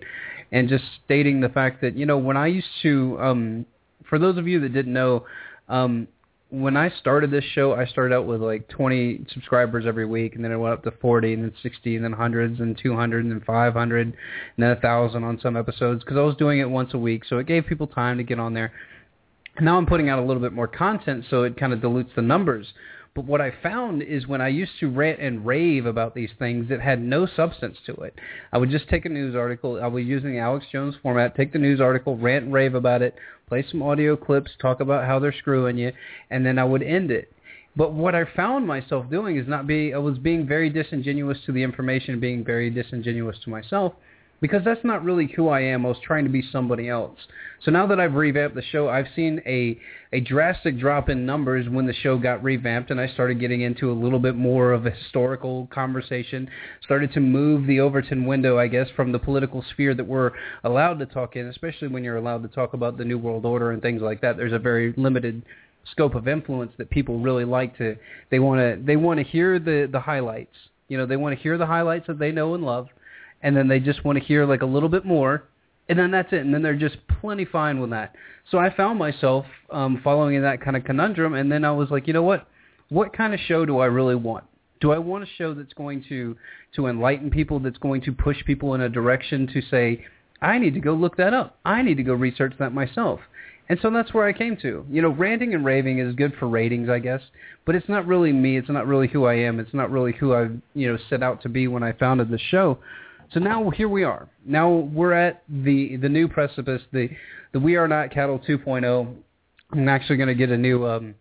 and 0.52 0.70
just 0.70 0.84
stating 1.04 1.42
the 1.42 1.50
fact 1.50 1.82
that 1.82 1.98
you 1.98 2.06
know 2.06 2.18
when 2.18 2.38
I 2.38 2.48
used 2.48 2.68
to, 2.84 3.18
um, 3.20 3.66
for 4.10 4.20
those 4.20 4.38
of 4.38 4.48
you 4.48 4.60
that 4.62 4.74
didn't 4.74 4.94
know. 4.94 5.26
Um, 5.68 6.08
when 6.50 6.78
I 6.78 6.90
started 7.00 7.32
this 7.32 7.44
show, 7.44 7.74
I 7.74 7.86
started 7.86 8.16
out 8.16 8.28
with 8.28 8.42
like 8.42 8.68
20 8.70 9.26
subscribers 9.34 9.86
every 9.88 10.06
week, 10.06 10.36
and 10.36 10.44
then 10.44 10.52
it 10.52 10.58
went 10.58 10.74
up 10.74 10.84
to 10.84 10.92
40, 10.92 11.34
and 11.34 11.44
then 11.44 11.54
60, 11.62 11.96
and 11.96 12.06
then 12.06 12.14
hundreds, 12.14 12.60
and 12.60 12.78
200, 12.78 13.26
and 13.26 13.32
then 13.32 13.42
500, 13.46 14.08
and 14.08 14.16
then 14.58 14.72
a 14.72 14.76
thousand 14.80 15.24
on 15.24 15.40
some 15.40 15.58
episodes 15.58 16.04
because 16.04 16.18
I 16.18 16.22
was 16.22 16.36
doing 16.36 16.60
it 16.60 16.70
once 16.70 16.94
a 16.94 16.98
week, 16.98 17.24
so 17.28 17.40
it 17.40 17.48
gave 17.48 17.66
people 17.66 17.88
time 17.88 18.18
to 18.18 18.24
get 18.24 18.40
on 18.40 18.54
there. 18.54 18.72
Now 19.60 19.78
I'm 19.78 19.86
putting 19.86 20.10
out 20.10 20.20
a 20.20 20.24
little 20.24 20.42
bit 20.42 20.54
more 20.54 20.68
content, 20.68 21.26
so 21.30 21.44
it 21.44 21.58
kind 21.58 21.74
of 21.74 21.82
dilutes 21.82 22.12
the 22.16 22.22
numbers. 22.22 22.68
But 23.16 23.26
what 23.26 23.40
I 23.40 23.52
found 23.64 24.04
is 24.04 24.28
when 24.28 24.42
I 24.42 24.50
used 24.50 24.74
to 24.82 24.90
rant 24.90 25.22
and 25.22 25.46
rave 25.46 25.86
about 25.86 26.16
these 26.16 26.32
things 26.38 26.70
it 26.70 26.82
had 26.82 27.02
no 27.02 27.26
substance 27.26 27.78
to 27.86 27.94
it, 27.94 28.14
I 28.52 28.58
would 28.58 28.70
just 28.70 28.90
take 28.90 29.06
a 29.06 29.10
news 29.10 29.36
article. 29.36 29.82
I 29.82 29.88
was 29.88 30.04
using 30.04 30.38
Alex 30.38 30.66
Jones 30.70 30.96
format, 31.02 31.34
take 31.34 31.54
the 31.54 31.60
news 31.60 31.80
article, 31.80 32.18
rant 32.18 32.44
and 32.46 32.54
rave 32.54 32.76
about 32.76 33.02
it, 33.02 33.16
play 33.48 33.66
some 33.72 33.82
audio 33.82 34.18
clips, 34.18 34.52
talk 34.62 34.82
about 34.82 35.06
how 35.06 35.20
they're 35.20 35.32
screwing 35.32 35.78
you, 35.78 35.94
and 36.30 36.46
then 36.46 36.60
I 36.60 36.66
would 36.66 36.84
end 36.84 37.10
it. 37.10 37.32
But 37.78 37.94
what 37.94 38.16
I 38.16 38.26
found 38.36 38.68
myself 38.68 39.10
doing 39.10 39.38
is 39.38 39.48
not 39.48 39.66
being, 39.66 39.96
I 39.96 40.00
was 40.00 40.18
being 40.18 40.46
very 40.46 40.70
disingenuous 40.70 41.38
to 41.46 41.54
the 41.54 41.64
information, 41.64 42.20
being 42.20 42.44
very 42.44 42.70
disingenuous 42.70 43.38
to 43.46 43.50
myself 43.50 43.94
because 44.46 44.64
that's 44.64 44.84
not 44.84 45.04
really 45.04 45.26
who 45.36 45.50
I 45.50 45.62
am. 45.62 45.88
I 45.88 45.90
was 45.90 45.98
trying 46.04 46.24
to 46.24 46.30
be 46.30 46.44
somebody 46.52 46.88
else. 46.88 47.18
So 47.64 47.72
now 47.72 47.88
that 47.88 48.00
I've 48.00 48.14
revamped 48.14 48.56
the 48.56 48.62
show, 48.62 48.88
I've 48.88 49.08
seen 49.16 49.42
a 49.48 49.80
a 50.14 50.20
drastic 50.20 50.78
drop 50.78 51.10
in 51.10 51.26
numbers 51.26 51.68
when 51.68 51.88
the 51.88 51.94
show 51.94 52.20
got 52.20 52.44
revamped, 52.44 52.92
and 52.92 53.02
I 53.02 53.08
started 53.08 53.40
getting 53.40 53.62
into 53.62 53.92
a 53.92 53.94
little 53.94 54.20
bit 54.20 54.36
more 54.36 54.72
of 54.72 54.86
a 54.86 54.92
historical 54.92 55.68
conversation. 55.74 56.48
Started 56.84 57.12
to 57.14 57.22
move 57.22 57.66
the 57.66 57.80
Overton 57.80 58.28
window, 58.28 58.60
I 58.60 58.68
guess, 58.68 58.88
from 58.96 59.12
the 59.12 59.18
political 59.18 59.66
sphere 59.72 59.96
that 59.96 60.06
we're 60.06 60.32
allowed 60.64 61.00
to 61.00 61.08
talk 61.08 61.36
in, 61.36 61.48
especially 61.48 61.88
when 61.88 62.04
you're 62.04 62.18
allowed 62.18 62.44
to 62.44 62.50
talk 62.50 62.76
about 62.76 63.00
the 63.00 63.06
New 63.06 63.18
World 63.18 63.48
Order 63.48 63.72
and 63.72 63.82
things 63.82 64.04
like 64.04 64.22
that. 64.22 64.38
There's 64.38 64.54
a 64.54 64.60
very 64.60 64.94
limited 64.96 65.42
scope 65.92 66.14
of 66.14 66.28
influence 66.28 66.72
that 66.78 66.92
people 66.92 67.18
really 67.18 67.46
like 67.46 67.76
to. 67.80 67.98
They 68.30 68.38
want 68.38 68.60
to 68.60 68.80
they 68.86 68.96
want 68.96 69.20
to 69.20 69.24
hear 69.24 69.58
the 69.58 69.90
the 69.92 70.02
highlights. 70.02 70.56
You 70.88 71.00
know, 71.00 71.08
they 71.08 71.18
want 71.18 71.36
to 71.36 71.42
hear 71.42 71.58
the 71.58 71.66
highlights 71.66 72.06
that 72.06 72.20
they 72.20 72.32
know 72.32 72.54
and 72.54 72.64
love 72.64 72.90
and 73.46 73.56
then 73.56 73.68
they 73.68 73.80
just 73.80 74.04
want 74.04 74.18
to 74.18 74.24
hear 74.24 74.44
like 74.44 74.64
a 74.64 74.66
little 74.66 74.90
bit 74.90 75.06
more, 75.06 75.44
and 75.88 76.00
then 76.00 76.10
that's 76.10 76.34
it. 76.34 76.40
And 76.40 76.52
then 76.52 76.64
they're 76.64 76.76
just 76.76 76.98
plenty 77.22 77.46
fine 77.46 77.80
with 77.80 77.92
that. 77.92 78.16
So 78.50 78.58
I 78.58 78.76
found 78.76 78.98
myself 78.98 79.46
um, 79.70 80.02
following 80.04 80.36
in 80.36 80.42
that 80.42 80.62
kind 80.62 80.76
of 80.76 80.84
conundrum, 80.84 81.36
and 81.36 81.52
then 81.52 81.64
I 81.64 81.72
was 81.72 81.92
like, 81.92 82.08
you 82.08 82.14
know 82.14 82.24
what? 82.24 82.48
What 82.90 83.16
kind 83.16 83.36
of 83.36 83.40
show 83.40 83.64
do 83.64 83.78
I 83.78 83.86
really 83.86 84.16
want? 84.16 84.46
Do 84.82 84.92
I 84.92 84.98
want 84.98 85.24
a 85.24 85.28
show 85.38 85.54
that's 85.54 85.74
going 85.74 86.04
to 86.10 86.36
to 86.76 86.88
enlighten 86.88 87.30
people, 87.30 87.60
that's 87.60 87.78
going 87.78 88.02
to 88.02 88.12
push 88.12 88.44
people 88.46 88.74
in 88.74 88.82
a 88.82 88.90
direction 88.90 89.48
to 89.54 89.62
say, 89.62 90.04
I 90.42 90.58
need 90.58 90.74
to 90.74 90.80
go 90.80 90.94
look 90.94 91.16
that 91.18 91.34
up. 91.34 91.60
I 91.64 91.84
need 91.84 91.98
to 91.98 92.04
go 92.04 92.14
research 92.14 92.54
that 92.58 92.74
myself. 92.74 93.20
And 93.70 93.80
so 93.82 93.92
that's 93.92 94.14
where 94.14 94.28
I 94.28 94.34
came 94.34 94.58
to. 94.58 94.86
You 94.90 95.02
know, 95.04 95.10
ranting 95.10 95.54
and 95.54 95.64
raving 95.64 96.00
is 96.00 96.16
good 96.16 96.34
for 96.40 96.48
ratings, 96.48 96.90
I 96.90 97.00
guess, 97.00 97.22
but 97.66 97.76
it's 97.76 97.90
not 97.90 98.08
really 98.08 98.34
me. 98.34 98.58
It's 98.58 98.70
not 98.70 98.88
really 98.88 99.08
who 99.08 99.26
I 99.26 99.36
am. 99.36 99.60
It's 99.60 99.74
not 99.74 99.92
really 99.92 100.14
who 100.14 100.34
I, 100.34 100.50
you 100.74 100.92
know, 100.92 100.98
set 101.10 101.24
out 101.24 101.42
to 101.44 101.50
be 101.50 101.68
when 101.68 101.84
I 101.84 101.94
founded 101.94 102.30
the 102.30 102.40
show. 102.40 102.80
So 103.32 103.40
now 103.40 103.70
here 103.70 103.90
we 103.90 104.04
are. 104.04 104.30
Now 104.46 104.70
we're 104.70 105.14
at 105.14 105.44
the 105.50 105.98
the 105.98 106.10
new 106.10 106.28
precipice, 106.28 106.82
the 106.92 107.10
the 107.52 107.60
We 107.60 107.76
Are 107.76 107.88
Not 107.88 108.12
Cattle 108.12 108.40
2.0. 108.40 109.16
I'm 109.72 109.90
actually 109.90 110.18
going 110.18 110.28
to 110.30 110.36
get 110.36 110.50
a 110.50 110.58
new 110.58 110.86
um, 110.86 111.16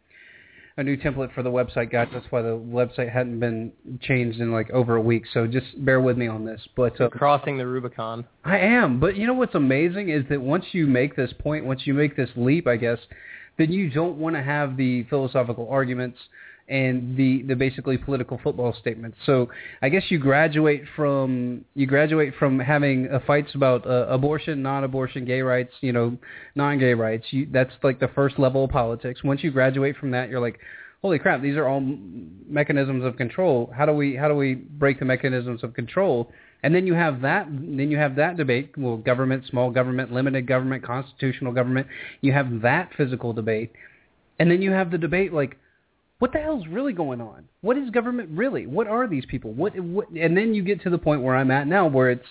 a 0.77 0.83
new 0.83 0.97
template 0.97 1.33
for 1.35 1.43
the 1.43 1.51
website, 1.51 1.91
guys. 1.93 2.09
That's 2.13 2.27
why 2.31 2.43
the 2.43 2.57
website 2.57 3.13
hadn't 3.13 3.39
been 3.39 3.73
changed 4.01 4.41
in 4.41 4.51
like 4.51 4.71
over 4.71 4.97
a 4.97 5.01
week. 5.01 5.25
So 5.33 5.47
just 5.47 5.85
bear 5.85 6.01
with 6.01 6.19
me 6.19 6.27
on 6.27 6.45
this. 6.45 6.61
But 6.77 7.01
uh, 7.01 7.09
crossing 7.09 7.59
the 7.59 7.67
Rubicon. 7.67 8.25
I 8.45 8.59
am. 8.59 8.99
But 8.99 9.17
you 9.17 9.27
know 9.27 9.35
what's 9.35 9.55
amazing 9.55 10.09
is 10.09 10.25
that 10.31 10.41
once 10.41 10.65
you 10.73 10.87
make 10.87 11.17
this 11.17 11.33
point, 11.39 11.65
once 11.65 11.83
you 11.85 11.95
make 11.95 12.17
this 12.17 12.31
leap, 12.37 12.67
I 12.67 12.77
guess, 12.77 12.99
then 13.57 13.73
you 13.73 13.89
don't 13.89 14.19
want 14.19 14.35
to 14.37 14.43
have 14.43 14.77
the 14.77 15.05
philosophical 15.05 15.69
arguments 15.71 16.19
and 16.69 17.17
the 17.17 17.43
the 17.43 17.55
basically 17.55 17.99
political 17.99 18.41
football 18.43 18.75
statements. 18.81 19.19
So 19.27 19.49
I 19.83 19.89
guess 19.91 20.05
you 20.09 20.19
graduate 20.19 20.85
from 20.97 21.65
you 21.75 21.87
graduate 21.87 22.35
from 22.39 22.59
having 22.59 23.09
uh, 23.11 23.21
fights 23.27 23.55
about 23.55 23.87
uh, 23.87 24.07
abortion, 24.09 24.63
non-abortion, 24.63 25.25
gay 25.25 25.43
rights, 25.43 25.73
you 25.81 25.93
know, 25.93 26.17
non-gay 26.55 26.95
rights. 26.95 27.27
You, 27.31 27.49
that's 27.53 27.73
like 27.83 28.01
the 28.01 28.09
first 28.09 28.39
level 28.39 28.65
of 28.65 28.71
politics. 28.71 29.23
Once 29.23 29.45
you 29.45 29.51
graduate 29.51 29.97
from 29.97 30.11
that, 30.13 30.31
you're 30.31 30.41
like, 30.41 30.59
holy 31.03 31.19
crap, 31.19 31.43
these 31.43 31.57
are 31.57 31.69
all 31.69 31.83
mechanisms 32.49 33.05
of 33.05 33.17
control. 33.19 33.71
How 33.77 33.85
do 33.85 33.93
we 33.93 34.17
how 34.17 34.29
do 34.29 34.35
we 34.35 34.55
break 34.55 34.99
the 34.99 35.05
mechanisms 35.05 35.63
of 35.63 35.75
control? 35.75 36.31
And 36.63 36.75
then 36.75 36.87
you 36.87 36.95
have 36.95 37.21
that 37.21 37.47
then 37.51 37.91
you 37.91 37.99
have 37.99 38.17
that 38.17 38.39
debate, 38.39 38.73
well, 38.79 38.97
government, 38.97 39.45
small 39.51 39.71
government, 39.71 40.13
limited 40.13 40.47
government, 40.47 40.83
constitutional 40.83 41.53
government. 41.53 41.89
You 42.23 42.33
have 42.33 42.63
that 42.63 42.89
physical 42.97 43.35
debate. 43.35 43.73
And 44.39 44.51
then 44.51 44.63
you 44.63 44.73
have 44.73 44.91
the 44.91 44.99
debate 44.99 45.33
like 45.35 45.59
what 46.25 46.33
the 46.33 46.39
hell's 46.39 46.67
really 46.69 46.95
going 46.95 47.21
on? 47.21 47.47
What 47.61 47.77
is 47.77 47.91
government 47.91 48.31
really? 48.33 48.67
What 48.67 48.87
are 48.87 49.07
these 49.07 49.27
people? 49.27 49.53
What, 49.53 49.79
what 49.79 50.09
and 50.09 50.35
then 50.35 50.55
you 50.55 50.63
get 50.63 50.81
to 50.85 50.89
the 50.89 50.97
point 50.97 51.21
where 51.21 51.37
I'm 51.37 51.51
at 51.51 51.67
now 51.67 51.87
where 51.87 52.09
it's 52.09 52.25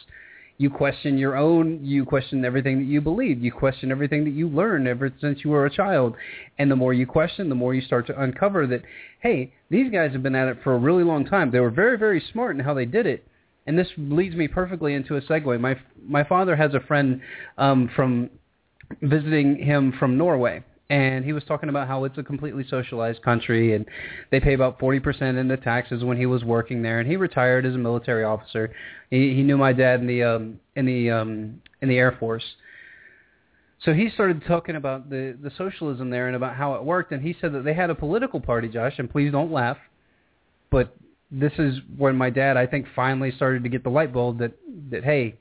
you 0.58 0.72
question 0.72 1.20
your 1.20 1.38
own 1.38 1.86
you 1.86 2.04
question 2.04 2.44
everything 2.44 2.80
that 2.80 2.86
you 2.86 3.02
believe 3.02 3.44
you 3.44 3.52
question 3.52 3.92
everything 3.92 4.24
that 4.24 4.32
you 4.32 4.50
learned 4.50 4.88
ever 4.88 5.14
since 5.22 5.42
you 5.44 5.52
were 5.52 5.68
a 5.68 5.70
child 5.70 6.16
and 6.58 6.72
the 6.72 6.76
more 6.76 6.92
you 6.92 7.06
question 7.06 7.50
the 7.50 7.56
more 7.56 7.76
you 7.76 7.82
start 7.82 8.08
to 8.08 8.20
uncover 8.20 8.66
that 8.66 8.82
hey 9.22 9.54
these 9.70 9.92
guys 9.92 10.12
have 10.12 10.24
been 10.24 10.34
at 10.34 10.48
it 10.48 10.58
for 10.64 10.74
a 10.74 10.80
really 10.80 11.04
long 11.04 11.24
time 11.24 11.52
they 11.52 11.60
were 11.60 11.70
very 11.70 11.98
very 11.98 12.24
smart 12.32 12.56
in 12.56 12.64
how 12.64 12.74
they 12.74 12.86
did 12.86 13.06
it 13.06 13.24
and 13.68 13.78
this 13.78 13.90
leads 13.98 14.36
me 14.36 14.48
perfectly 14.48 14.96
into 14.96 15.18
a 15.18 15.22
segue 15.22 15.60
my 15.60 15.76
my 16.04 16.24
father 16.24 16.56
has 16.56 16.74
a 16.74 16.80
friend 16.80 17.22
um 17.60 17.90
from 17.96 18.30
visiting 19.02 19.56
him 19.58 19.94
from 20.00 20.18
Norway 20.18 20.64
and 20.94 21.26
he 21.26 21.34
was 21.34 21.44
talking 21.46 21.70
about 21.70 21.88
how 21.88 22.04
it's 22.04 22.20
a 22.20 22.24
completely 22.24 22.64
socialized 22.70 23.24
country 23.24 23.74
and 23.74 23.84
they 24.30 24.40
pay 24.40 24.54
about 24.54 24.78
40% 24.78 25.40
into 25.40 25.58
taxes 25.58 26.04
when 26.04 26.18
he 26.18 26.28
was 26.28 26.44
working 26.44 26.84
there 26.84 27.00
and 27.00 27.10
he 27.10 27.16
retired 27.16 27.66
as 27.66 27.74
a 27.74 27.80
military 27.80 28.24
officer. 28.24 28.72
He 29.10 29.34
he 29.34 29.42
knew 29.42 29.58
my 29.58 29.74
dad 29.74 30.02
in 30.02 30.08
the 30.08 30.22
um 30.22 30.60
in 30.76 30.86
the 30.86 31.10
um 31.10 31.62
in 31.82 31.90
the 31.90 31.98
air 31.98 32.16
force. 32.20 32.44
So 33.84 33.92
he 33.94 34.12
started 34.12 34.44
talking 34.48 34.76
about 34.76 35.10
the 35.10 35.36
the 35.42 35.52
socialism 35.58 36.12
there 36.12 36.28
and 36.28 36.36
about 36.36 36.56
how 36.56 36.76
it 36.76 36.84
worked 36.84 37.12
and 37.12 37.24
he 37.24 37.36
said 37.42 37.54
that 37.54 37.64
they 37.64 37.74
had 37.74 37.90
a 37.90 37.96
political 37.96 38.40
party 38.40 38.68
Josh 38.68 38.94
and 39.00 39.10
please 39.10 39.32
don't 39.32 39.52
laugh 39.52 39.78
but 40.70 40.96
this 41.32 41.54
is 41.58 41.80
when 41.98 42.16
my 42.16 42.30
dad 42.30 42.56
I 42.56 42.68
think 42.68 42.86
finally 42.96 43.32
started 43.32 43.64
to 43.64 43.70
get 43.70 43.84
the 43.84 43.90
light 43.90 44.14
bulb 44.14 44.38
that 44.38 44.52
that 44.92 45.04
hey 45.04 45.38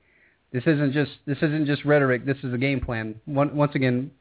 this 0.51 0.63
isn't 0.67 0.95
just 0.95 1.11
this 1.27 1.39
isn't 1.43 1.67
just 1.67 1.85
rhetoric 1.85 2.25
this 2.25 2.39
is 2.43 2.55
a 2.55 2.59
game 2.59 2.81
plan. 2.81 3.21
One, 3.27 3.55
once 3.55 3.75
again 3.75 4.13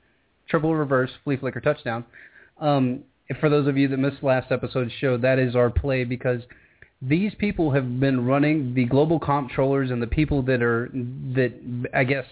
triple 0.50 0.76
reverse, 0.76 1.12
flea 1.24 1.38
flicker 1.38 1.62
touchdown. 1.62 2.06
Um, 2.60 3.04
for 3.40 3.50
those 3.50 3.68
of 3.68 3.78
you 3.78 3.88
that 3.88 3.98
missed 3.98 4.24
last 4.24 4.52
episode's 4.52 4.92
show, 5.00 5.18
that 5.18 5.40
is 5.40 5.56
our 5.56 5.70
play 5.70 6.04
because 6.04 6.42
these 7.02 7.34
people 7.36 7.72
have 7.72 8.00
been 8.00 8.26
running 8.26 8.74
the 8.74 8.86
global 8.86 9.20
comptrollers 9.20 9.92
and 9.92 10.02
the 10.02 10.08
people 10.08 10.44
that 10.44 10.62
are 10.62 10.90
that 10.94 11.88
I 11.94 12.04
guess 12.04 12.26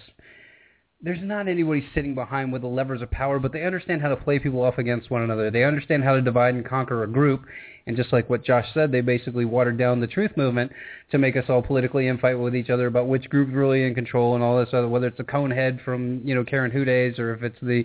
there's 1.01 1.20
not 1.22 1.48
anybody 1.48 1.86
sitting 1.96 2.13
behind 2.13 2.51
with 2.51 2.62
the 2.62 2.68
levers 2.68 3.01
of 3.01 3.10
power, 3.10 3.39
but 3.39 3.54
they 3.54 3.63
understand 3.63 4.01
how 4.01 4.10
to 4.10 4.18
play 4.18 4.38
people 4.38 4.62
off 4.62 4.78
against 4.78 5.10
one 5.10 5.22
another. 5.22 5.50
They 5.50 5.63
understand 5.63 6.04
how 6.04 6.16
to 6.16 6.22
divide 6.22 6.56
and 6.56 6.66
conquer 6.66 7.04
a 7.04 7.08
group. 7.08 7.46
And 7.89 7.98
just 7.98 8.13
like 8.13 8.29
what 8.29 8.46
Josh 8.46 8.67
said, 8.75 8.91
they 8.91 9.01
basically 9.01 9.46
watered 9.46 9.79
down 9.79 10.00
the 10.00 10.05
truth 10.05 10.38
movement 10.38 10.72
to 11.10 11.17
make 11.17 11.36
us 11.36 11.46
all 11.50 11.63
politically 11.63 12.03
infight 12.03 12.39
with 12.39 12.55
each 12.55 12.69
other 12.69 12.86
about 12.86 13.08
which 13.08 13.27
group's 13.31 13.51
really 13.51 13.84
in 13.84 13.96
control 13.96 14.36
and 14.36 14.43
all 14.43 14.60
this 14.60 14.69
other, 14.74 14.88
whether 14.88 15.08
it's 15.08 15.17
the 15.17 15.24
Conehead 15.24 15.84
from, 15.84 16.22
you 16.24 16.36
know, 16.36 16.43
Karen 16.43 16.69
Hudes 16.69 17.17
or 17.17 17.34
if 17.34 17.41
it's 17.41 17.58
the, 17.63 17.84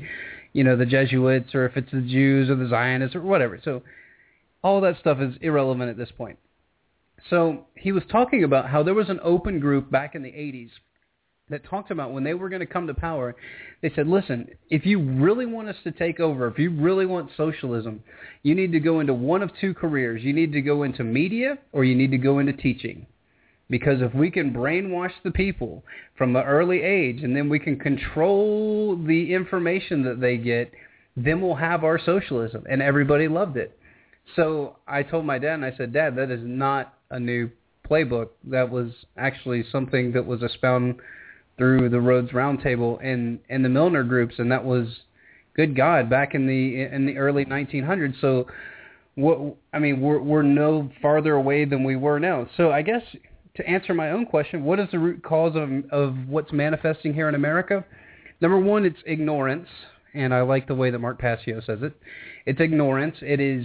you 0.53 0.63
know, 0.63 0.77
the 0.77 0.85
Jesuits 0.85 1.55
or 1.55 1.65
if 1.65 1.79
it's 1.79 1.91
the 1.91 2.03
Jews 2.03 2.51
or 2.51 2.55
the 2.55 2.69
Zionists 2.69 3.17
or 3.17 3.23
whatever. 3.23 3.59
So 3.65 3.83
all 4.63 4.83
that 4.83 4.99
stuff 5.01 5.21
is 5.23 5.37
irrelevant 5.41 5.89
at 5.89 5.97
this 5.97 6.13
point. 6.15 6.39
So 7.31 7.65
he 7.75 7.91
was 7.91 8.03
talking 8.13 8.45
about 8.45 8.69
how 8.69 8.83
there 8.83 8.93
was 8.93 9.09
an 9.09 9.21
open 9.23 9.59
group 9.59 9.91
back 9.91 10.15
in 10.15 10.23
the 10.23 10.29
80s 10.29 10.69
that 11.49 11.65
talked 11.65 11.91
about 11.91 12.13
when 12.13 12.25
they 12.25 12.35
were 12.35 12.51
going 12.51 12.61
to 12.61 12.67
come 12.67 12.89
to 12.89 12.95
power, 12.95 13.37
they 13.85 13.93
said, 13.95 14.09
listen, 14.09 14.49
if 14.71 14.87
you 14.87 14.99
really 14.99 15.45
want 15.45 15.69
us 15.69 15.77
to 15.85 15.93
take 15.93 16.19
over, 16.19 16.49
if 16.49 16.59
you 16.59 16.71
really 16.71 17.05
want 17.05 17.29
socialism, 17.37 18.03
you 18.43 18.55
need 18.55 18.73
to 18.73 18.81
go 18.81 19.01
into 19.01 19.13
one 19.13 19.43
of 19.43 19.51
two 19.61 19.75
careers. 19.75 20.23
You 20.23 20.33
need 20.33 20.55
to 20.55 20.63
go 20.63 20.85
into 20.85 21.05
media 21.05 21.59
or 21.73 21.85
you 21.85 21.95
need 21.95 22.11
to 22.13 22.17
go 22.17 22.39
into 22.39 22.55
teaching. 22.55 23.07
Because 23.69 24.01
if 24.01 24.15
we 24.15 24.31
can 24.31 24.55
brainwash 24.55 25.13
the 25.23 25.31
people 25.31 25.85
from 26.17 26.35
an 26.35 26.45
early 26.45 26.81
age 26.81 27.23
and 27.23 27.37
then 27.37 27.51
we 27.51 27.59
can 27.59 27.79
control 27.79 28.97
the 28.97 29.35
information 29.35 30.03
that 30.05 30.19
they 30.19 30.39
get, 30.39 30.73
then 31.15 31.43
we'll 31.43 31.55
have 31.55 31.85
our 31.85 32.01
socialism. 32.03 32.65
And 32.67 32.81
everybody 32.81 33.29
loved 33.29 33.59
it. 33.59 33.79
So 34.35 34.79
I 34.89 35.03
told 35.03 35.27
my 35.27 35.39
dad, 35.39 35.57
and 35.57 35.65
I 35.67 35.77
said, 35.77 35.93
Dad, 35.93 36.17
that 36.17 36.31
is 36.31 36.41
not 36.43 36.95
a 37.11 37.21
new 37.21 37.51
playbook. 37.87 38.31
That 38.45 38.71
was 38.71 38.93
actually 39.19 39.63
something 39.71 40.13
that 40.13 40.25
was 40.25 40.43
expounded 40.43 41.05
through 41.57 41.89
the 41.89 42.01
Rhodes 42.01 42.31
Roundtable 42.31 42.99
and 43.03 43.39
and 43.49 43.65
the 43.65 43.69
Milner 43.69 44.05
groups, 44.05 44.35
and 44.39 44.51
that 44.51 44.65
was, 44.65 44.87
good 45.55 45.77
God, 45.77 46.11
back 46.11 46.35
in 46.35 46.47
the 46.47 46.83
in 46.83 47.07
the 47.07 47.17
early 47.17 47.45
1900s. 47.45 48.21
So, 48.21 48.47
what 49.15 49.57
I 49.73 49.79
mean, 49.79 50.01
we're 50.01 50.21
we're 50.21 50.43
no 50.43 50.91
farther 51.01 51.35
away 51.35 51.65
than 51.65 51.85
we 51.85 51.97
were 51.97 52.19
now. 52.19 52.49
So 52.57 52.71
I 52.71 52.83
guess 52.83 53.03
to 53.57 53.69
answer 53.69 53.95
my 53.95 54.11
own 54.11 54.27
question, 54.27 54.65
what 54.65 54.81
is 54.81 54.89
the 54.91 54.99
root 54.99 55.23
cause 55.23 55.55
of 55.55 55.71
of 55.91 56.17
what's 56.29 56.53
manifesting 56.53 57.15
here 57.15 57.29
in 57.29 57.35
America? 57.35 57.85
Number 58.41 58.59
one, 58.59 58.85
it's 58.85 58.99
ignorance, 59.07 59.69
and 60.13 60.35
I 60.35 60.43
like 60.43 60.67
the 60.67 60.75
way 60.75 60.91
that 60.91 60.99
Mark 60.99 61.21
Passio 61.21 61.61
says 61.65 61.79
it. 61.83 61.97
It's 62.47 62.61
ignorance. 62.61 63.17
It 63.23 63.41
is 63.41 63.65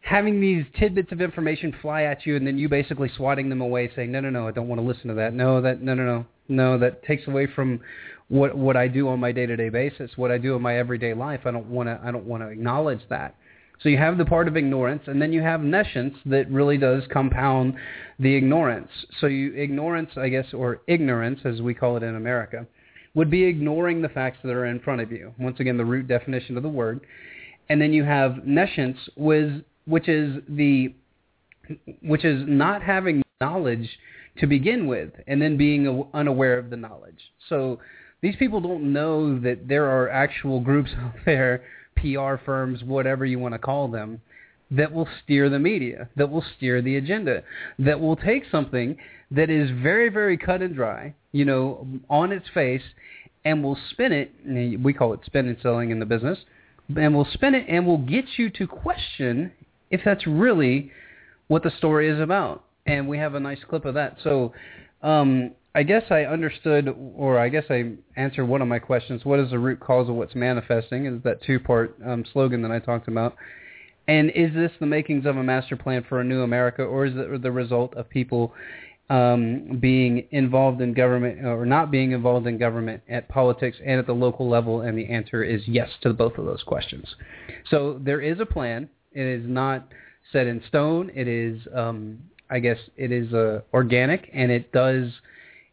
having 0.00 0.40
these 0.40 0.64
tidbits 0.78 1.12
of 1.12 1.20
information 1.20 1.74
fly 1.80 2.02
at 2.02 2.26
you 2.26 2.36
and 2.36 2.46
then 2.46 2.58
you 2.58 2.68
basically 2.68 3.10
swatting 3.16 3.48
them 3.48 3.60
away 3.60 3.90
saying 3.94 4.10
no 4.10 4.20
no 4.20 4.30
no 4.30 4.48
i 4.48 4.50
don't 4.50 4.68
want 4.68 4.80
to 4.80 4.86
listen 4.86 5.08
to 5.08 5.14
that. 5.14 5.34
No 5.34 5.60
that 5.60 5.82
no 5.82 5.94
no 5.94 6.04
no. 6.04 6.26
No 6.48 6.78
that 6.78 7.04
takes 7.04 7.28
away 7.28 7.46
from 7.46 7.80
what 8.28 8.56
what 8.56 8.76
i 8.76 8.88
do 8.88 9.08
on 9.08 9.20
my 9.20 9.32
day 9.32 9.46
to 9.46 9.56
day 9.56 9.68
basis 9.68 10.10
what 10.16 10.30
i 10.30 10.38
do 10.38 10.56
in 10.56 10.62
my 10.62 10.78
everyday 10.78 11.14
life. 11.14 11.40
I 11.44 11.50
don't 11.50 11.66
want 11.66 11.88
to 11.88 12.00
i 12.02 12.10
don't 12.10 12.24
want 12.24 12.42
to 12.42 12.48
acknowledge 12.48 13.02
that. 13.08 13.34
So 13.82 13.88
you 13.88 13.98
have 13.98 14.18
the 14.18 14.26
part 14.26 14.48
of 14.48 14.56
ignorance 14.56 15.02
and 15.06 15.20
then 15.22 15.32
you 15.32 15.42
have 15.42 15.62
nescience 15.62 16.14
that 16.26 16.50
really 16.50 16.76
does 16.76 17.02
compound 17.10 17.74
the 18.18 18.36
ignorance. 18.36 18.90
So 19.20 19.26
you 19.26 19.54
ignorance 19.54 20.10
i 20.16 20.28
guess 20.28 20.46
or 20.54 20.80
ignorance 20.86 21.40
as 21.44 21.60
we 21.60 21.74
call 21.74 21.96
it 21.96 22.02
in 22.02 22.16
america 22.16 22.66
would 23.14 23.30
be 23.30 23.44
ignoring 23.44 24.02
the 24.02 24.08
facts 24.08 24.38
that 24.44 24.52
are 24.52 24.66
in 24.66 24.80
front 24.80 25.02
of 25.02 25.12
you. 25.12 25.34
Once 25.38 25.60
again 25.60 25.76
the 25.76 25.84
root 25.84 26.08
definition 26.08 26.56
of 26.56 26.62
the 26.62 26.68
word. 26.68 27.00
And 27.68 27.80
then 27.80 27.92
you 27.92 28.02
have 28.04 28.44
nescience 28.46 28.98
was 29.16 29.62
which 29.86 30.08
is 30.08 30.42
the 30.48 30.94
which 32.02 32.24
is 32.24 32.44
not 32.46 32.82
having 32.82 33.22
knowledge 33.40 33.88
to 34.38 34.46
begin 34.46 34.86
with 34.86 35.10
and 35.26 35.40
then 35.40 35.56
being 35.56 36.04
unaware 36.14 36.58
of 36.58 36.70
the 36.70 36.76
knowledge. 36.76 37.32
So 37.48 37.78
these 38.22 38.36
people 38.36 38.60
don't 38.60 38.92
know 38.92 39.38
that 39.40 39.68
there 39.68 39.86
are 39.86 40.08
actual 40.08 40.60
groups 40.60 40.90
out 40.98 41.14
there, 41.24 41.62
PR 41.96 42.36
firms, 42.44 42.82
whatever 42.82 43.24
you 43.24 43.38
want 43.38 43.54
to 43.54 43.58
call 43.58 43.88
them, 43.88 44.20
that 44.70 44.92
will 44.92 45.08
steer 45.22 45.48
the 45.48 45.58
media, 45.58 46.08
that 46.16 46.30
will 46.30 46.44
steer 46.56 46.80
the 46.80 46.96
agenda, 46.96 47.42
that 47.78 47.98
will 47.98 48.16
take 48.16 48.44
something 48.50 48.96
that 49.30 49.50
is 49.50 49.70
very, 49.82 50.08
very 50.08 50.36
cut 50.36 50.62
and 50.62 50.74
dry, 50.74 51.14
you 51.32 51.44
know, 51.44 51.86
on 52.08 52.30
its 52.30 52.46
face, 52.54 52.82
and 53.44 53.64
will 53.64 53.78
spin 53.90 54.12
it. 54.12 54.80
We 54.80 54.92
call 54.92 55.12
it 55.14 55.20
spin 55.24 55.48
and 55.48 55.56
selling 55.62 55.90
in 55.90 55.98
the 55.98 56.06
business. 56.06 56.38
And 56.96 57.14
will 57.14 57.28
spin 57.32 57.54
it 57.54 57.66
and 57.68 57.86
will 57.86 57.98
get 57.98 58.24
you 58.36 58.50
to 58.50 58.66
question 58.66 59.52
if 59.90 60.00
that's 60.04 60.26
really 60.26 60.90
what 61.48 61.62
the 61.62 61.70
story 61.78 62.08
is 62.08 62.20
about. 62.20 62.64
And 62.86 63.08
we 63.08 63.18
have 63.18 63.34
a 63.34 63.40
nice 63.40 63.58
clip 63.68 63.84
of 63.84 63.94
that. 63.94 64.16
So 64.22 64.52
um, 65.02 65.52
I 65.74 65.82
guess 65.82 66.02
I 66.10 66.22
understood, 66.22 66.94
or 67.14 67.38
I 67.38 67.48
guess 67.48 67.64
I 67.70 67.92
answered 68.16 68.46
one 68.46 68.62
of 68.62 68.68
my 68.68 68.78
questions. 68.78 69.24
What 69.24 69.38
is 69.38 69.50
the 69.50 69.58
root 69.58 69.80
cause 69.80 70.08
of 70.08 70.14
what's 70.14 70.34
manifesting? 70.34 71.06
Is 71.06 71.22
that 71.22 71.42
two-part 71.42 71.96
um, 72.04 72.24
slogan 72.32 72.62
that 72.62 72.72
I 72.72 72.78
talked 72.78 73.08
about? 73.08 73.36
And 74.08 74.30
is 74.30 74.52
this 74.54 74.72
the 74.80 74.86
makings 74.86 75.26
of 75.26 75.36
a 75.36 75.42
master 75.42 75.76
plan 75.76 76.04
for 76.08 76.20
a 76.20 76.24
new 76.24 76.42
America, 76.42 76.82
or 76.82 77.06
is 77.06 77.12
it 77.16 77.42
the 77.42 77.52
result 77.52 77.94
of 77.94 78.08
people 78.08 78.52
um, 79.08 79.78
being 79.80 80.26
involved 80.32 80.80
in 80.80 80.94
government 80.94 81.44
or 81.44 81.64
not 81.66 81.90
being 81.90 82.12
involved 82.12 82.46
in 82.46 82.58
government 82.58 83.02
at 83.08 83.28
politics 83.28 83.76
and 83.84 84.00
at 84.00 84.06
the 84.06 84.12
local 84.12 84.48
level? 84.48 84.80
And 84.80 84.98
the 84.98 85.08
answer 85.08 85.44
is 85.44 85.62
yes 85.66 85.90
to 86.02 86.12
both 86.12 86.38
of 86.38 86.46
those 86.46 86.64
questions. 86.64 87.14
So 87.70 88.00
there 88.02 88.20
is 88.20 88.40
a 88.40 88.46
plan. 88.46 88.88
It 89.12 89.26
is 89.26 89.44
not 89.46 89.88
set 90.32 90.46
in 90.46 90.62
stone. 90.68 91.10
It 91.14 91.26
is, 91.26 91.60
um, 91.74 92.18
I 92.48 92.60
guess, 92.60 92.78
it 92.96 93.10
is 93.10 93.32
uh, 93.32 93.62
organic, 93.72 94.30
and 94.32 94.50
it 94.50 94.72
does 94.72 95.10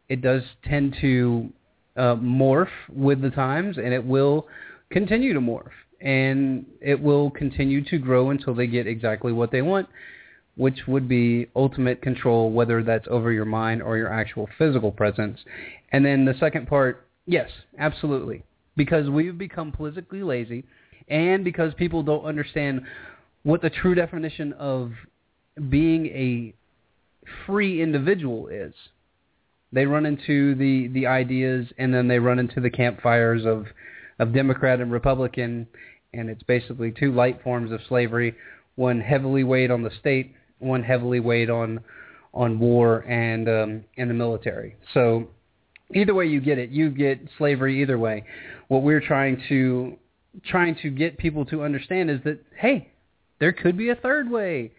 it 0.09 0.21
does 0.21 0.41
tend 0.63 0.95
to 1.01 1.49
uh, 1.97 2.15
morph 2.15 2.67
with 2.89 3.21
the 3.21 3.29
times, 3.29 3.77
and 3.77 3.93
it 3.93 4.03
will 4.03 4.47
continue 4.89 5.33
to 5.33 5.41
morph, 5.41 5.71
and 5.99 6.65
it 6.81 7.01
will 7.01 7.29
continue 7.31 7.83
to 7.85 7.97
grow 7.97 8.29
until 8.29 8.55
they 8.55 8.67
get 8.67 8.87
exactly 8.87 9.33
what 9.33 9.51
they 9.51 9.61
want, 9.61 9.87
which 10.55 10.87
would 10.87 11.07
be 11.07 11.47
ultimate 11.55 12.01
control, 12.01 12.51
whether 12.51 12.83
that's 12.83 13.07
over 13.09 13.31
your 13.31 13.45
mind 13.45 13.81
or 13.81 13.97
your 13.97 14.11
actual 14.11 14.47
physical 14.57 14.91
presence. 14.91 15.39
And 15.91 16.05
then 16.05 16.25
the 16.25 16.35
second 16.39 16.67
part, 16.67 17.05
yes, 17.25 17.49
absolutely, 17.77 18.43
because 18.75 19.09
we've 19.09 19.37
become 19.37 19.71
politically 19.71 20.23
lazy, 20.23 20.63
and 21.09 21.43
because 21.43 21.73
people 21.73 22.01
don't 22.01 22.25
understand 22.25 22.81
what 23.43 23.61
the 23.61 23.69
true 23.69 23.95
definition 23.95 24.53
of 24.53 24.91
being 25.69 26.07
a 26.07 26.53
free 27.45 27.81
individual 27.81 28.47
is. 28.47 28.73
They 29.71 29.85
run 29.85 30.05
into 30.05 30.55
the, 30.55 30.87
the 30.87 31.07
ideas 31.07 31.67
and 31.77 31.93
then 31.93 32.07
they 32.07 32.19
run 32.19 32.39
into 32.39 32.61
the 32.61 32.69
campfires 32.69 33.45
of, 33.45 33.65
of 34.19 34.33
Democrat 34.33 34.79
and 34.79 34.91
Republican, 34.91 35.67
and 36.13 36.29
it's 36.29 36.43
basically 36.43 36.91
two 36.91 37.11
light 37.11 37.41
forms 37.43 37.71
of 37.71 37.81
slavery, 37.87 38.35
one 38.75 39.01
heavily 39.01 39.43
weighed 39.43 39.71
on 39.71 39.83
the 39.83 39.91
state, 39.99 40.33
one 40.59 40.83
heavily 40.83 41.19
weighed 41.19 41.49
on 41.49 41.79
on 42.33 42.59
war 42.59 42.99
and 43.07 43.49
um, 43.49 43.83
and 43.97 44.09
the 44.09 44.13
military. 44.13 44.75
So 44.93 45.27
either 45.95 46.13
way 46.13 46.25
you 46.25 46.39
get 46.39 46.57
it, 46.57 46.69
you 46.69 46.89
get 46.89 47.19
slavery 47.37 47.81
either 47.81 47.97
way. 47.97 48.23
What 48.67 48.83
we're 48.83 49.01
trying 49.01 49.41
to 49.49 49.97
trying 50.45 50.75
to 50.83 50.89
get 50.89 51.17
people 51.17 51.45
to 51.45 51.63
understand 51.63 52.09
is 52.09 52.19
that 52.25 52.39
hey, 52.59 52.91
there 53.39 53.53
could 53.53 53.77
be 53.77 53.89
a 53.89 53.95
third 53.95 54.29
way. 54.29 54.71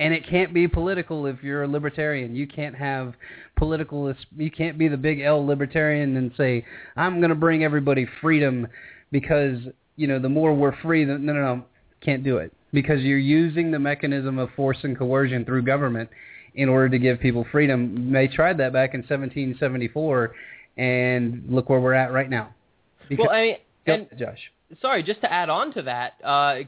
And 0.00 0.14
it 0.14 0.28
can't 0.28 0.54
be 0.54 0.68
political 0.68 1.26
if 1.26 1.42
you're 1.42 1.64
a 1.64 1.68
libertarian. 1.68 2.36
You 2.36 2.46
can't 2.46 2.76
have 2.76 3.14
political. 3.56 4.14
You 4.36 4.50
can't 4.50 4.78
be 4.78 4.86
the 4.86 4.96
big 4.96 5.20
L 5.20 5.44
libertarian 5.44 6.16
and 6.16 6.30
say 6.36 6.64
I'm 6.96 7.18
going 7.18 7.30
to 7.30 7.34
bring 7.34 7.64
everybody 7.64 8.06
freedom 8.20 8.68
because 9.10 9.58
you 9.96 10.06
know 10.06 10.20
the 10.20 10.28
more 10.28 10.54
we're 10.54 10.76
free, 10.82 11.04
the, 11.04 11.18
no, 11.18 11.32
no, 11.32 11.40
no, 11.40 11.64
can't 12.00 12.22
do 12.22 12.36
it 12.36 12.52
because 12.72 13.00
you're 13.00 13.18
using 13.18 13.70
the 13.70 13.78
mechanism 13.78 14.38
of 14.38 14.50
force 14.54 14.78
and 14.82 14.96
coercion 14.96 15.44
through 15.44 15.62
government 15.62 16.08
in 16.54 16.68
order 16.68 16.88
to 16.88 16.98
give 16.98 17.20
people 17.20 17.46
freedom. 17.50 18.12
They 18.12 18.28
tried 18.28 18.58
that 18.58 18.72
back 18.72 18.94
in 18.94 19.00
1774, 19.00 20.34
and 20.76 21.44
look 21.48 21.68
where 21.68 21.80
we're 21.80 21.94
at 21.94 22.12
right 22.12 22.28
now. 22.28 22.54
Because, 23.08 23.26
well, 23.28 23.36
I 23.36 23.42
mean, 23.42 23.56
and, 23.86 24.08
Josh. 24.18 24.38
Sorry, 24.82 25.02
just 25.02 25.20
to 25.22 25.32
add 25.32 25.48
on 25.48 25.72
to 25.74 25.82
that, 25.82 26.14
uh, 26.22 26.58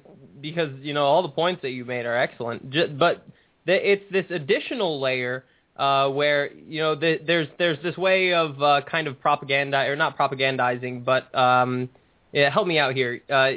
because 0.40 0.70
you 0.80 0.94
know 0.94 1.04
all 1.04 1.22
the 1.22 1.28
points 1.28 1.62
that 1.62 1.70
you 1.70 1.84
made 1.84 2.06
are 2.06 2.16
excellent, 2.16 2.70
just, 2.70 2.96
but 2.98 3.26
it's 3.66 4.04
this 4.10 4.24
additional 4.30 5.00
layer 5.00 5.44
uh, 5.76 6.08
where 6.08 6.50
you 6.52 6.80
know 6.80 6.94
the, 6.94 7.20
there's 7.26 7.48
there's 7.58 7.78
this 7.82 7.96
way 7.96 8.32
of 8.32 8.62
uh, 8.62 8.80
kind 8.90 9.06
of 9.06 9.20
propaganda 9.20 9.86
or 9.86 9.96
not 9.96 10.16
propagandizing, 10.16 11.04
but 11.04 11.34
um, 11.34 11.90
yeah, 12.32 12.50
help 12.50 12.66
me 12.66 12.78
out 12.78 12.94
here. 12.94 13.20
Uh, 13.28 13.50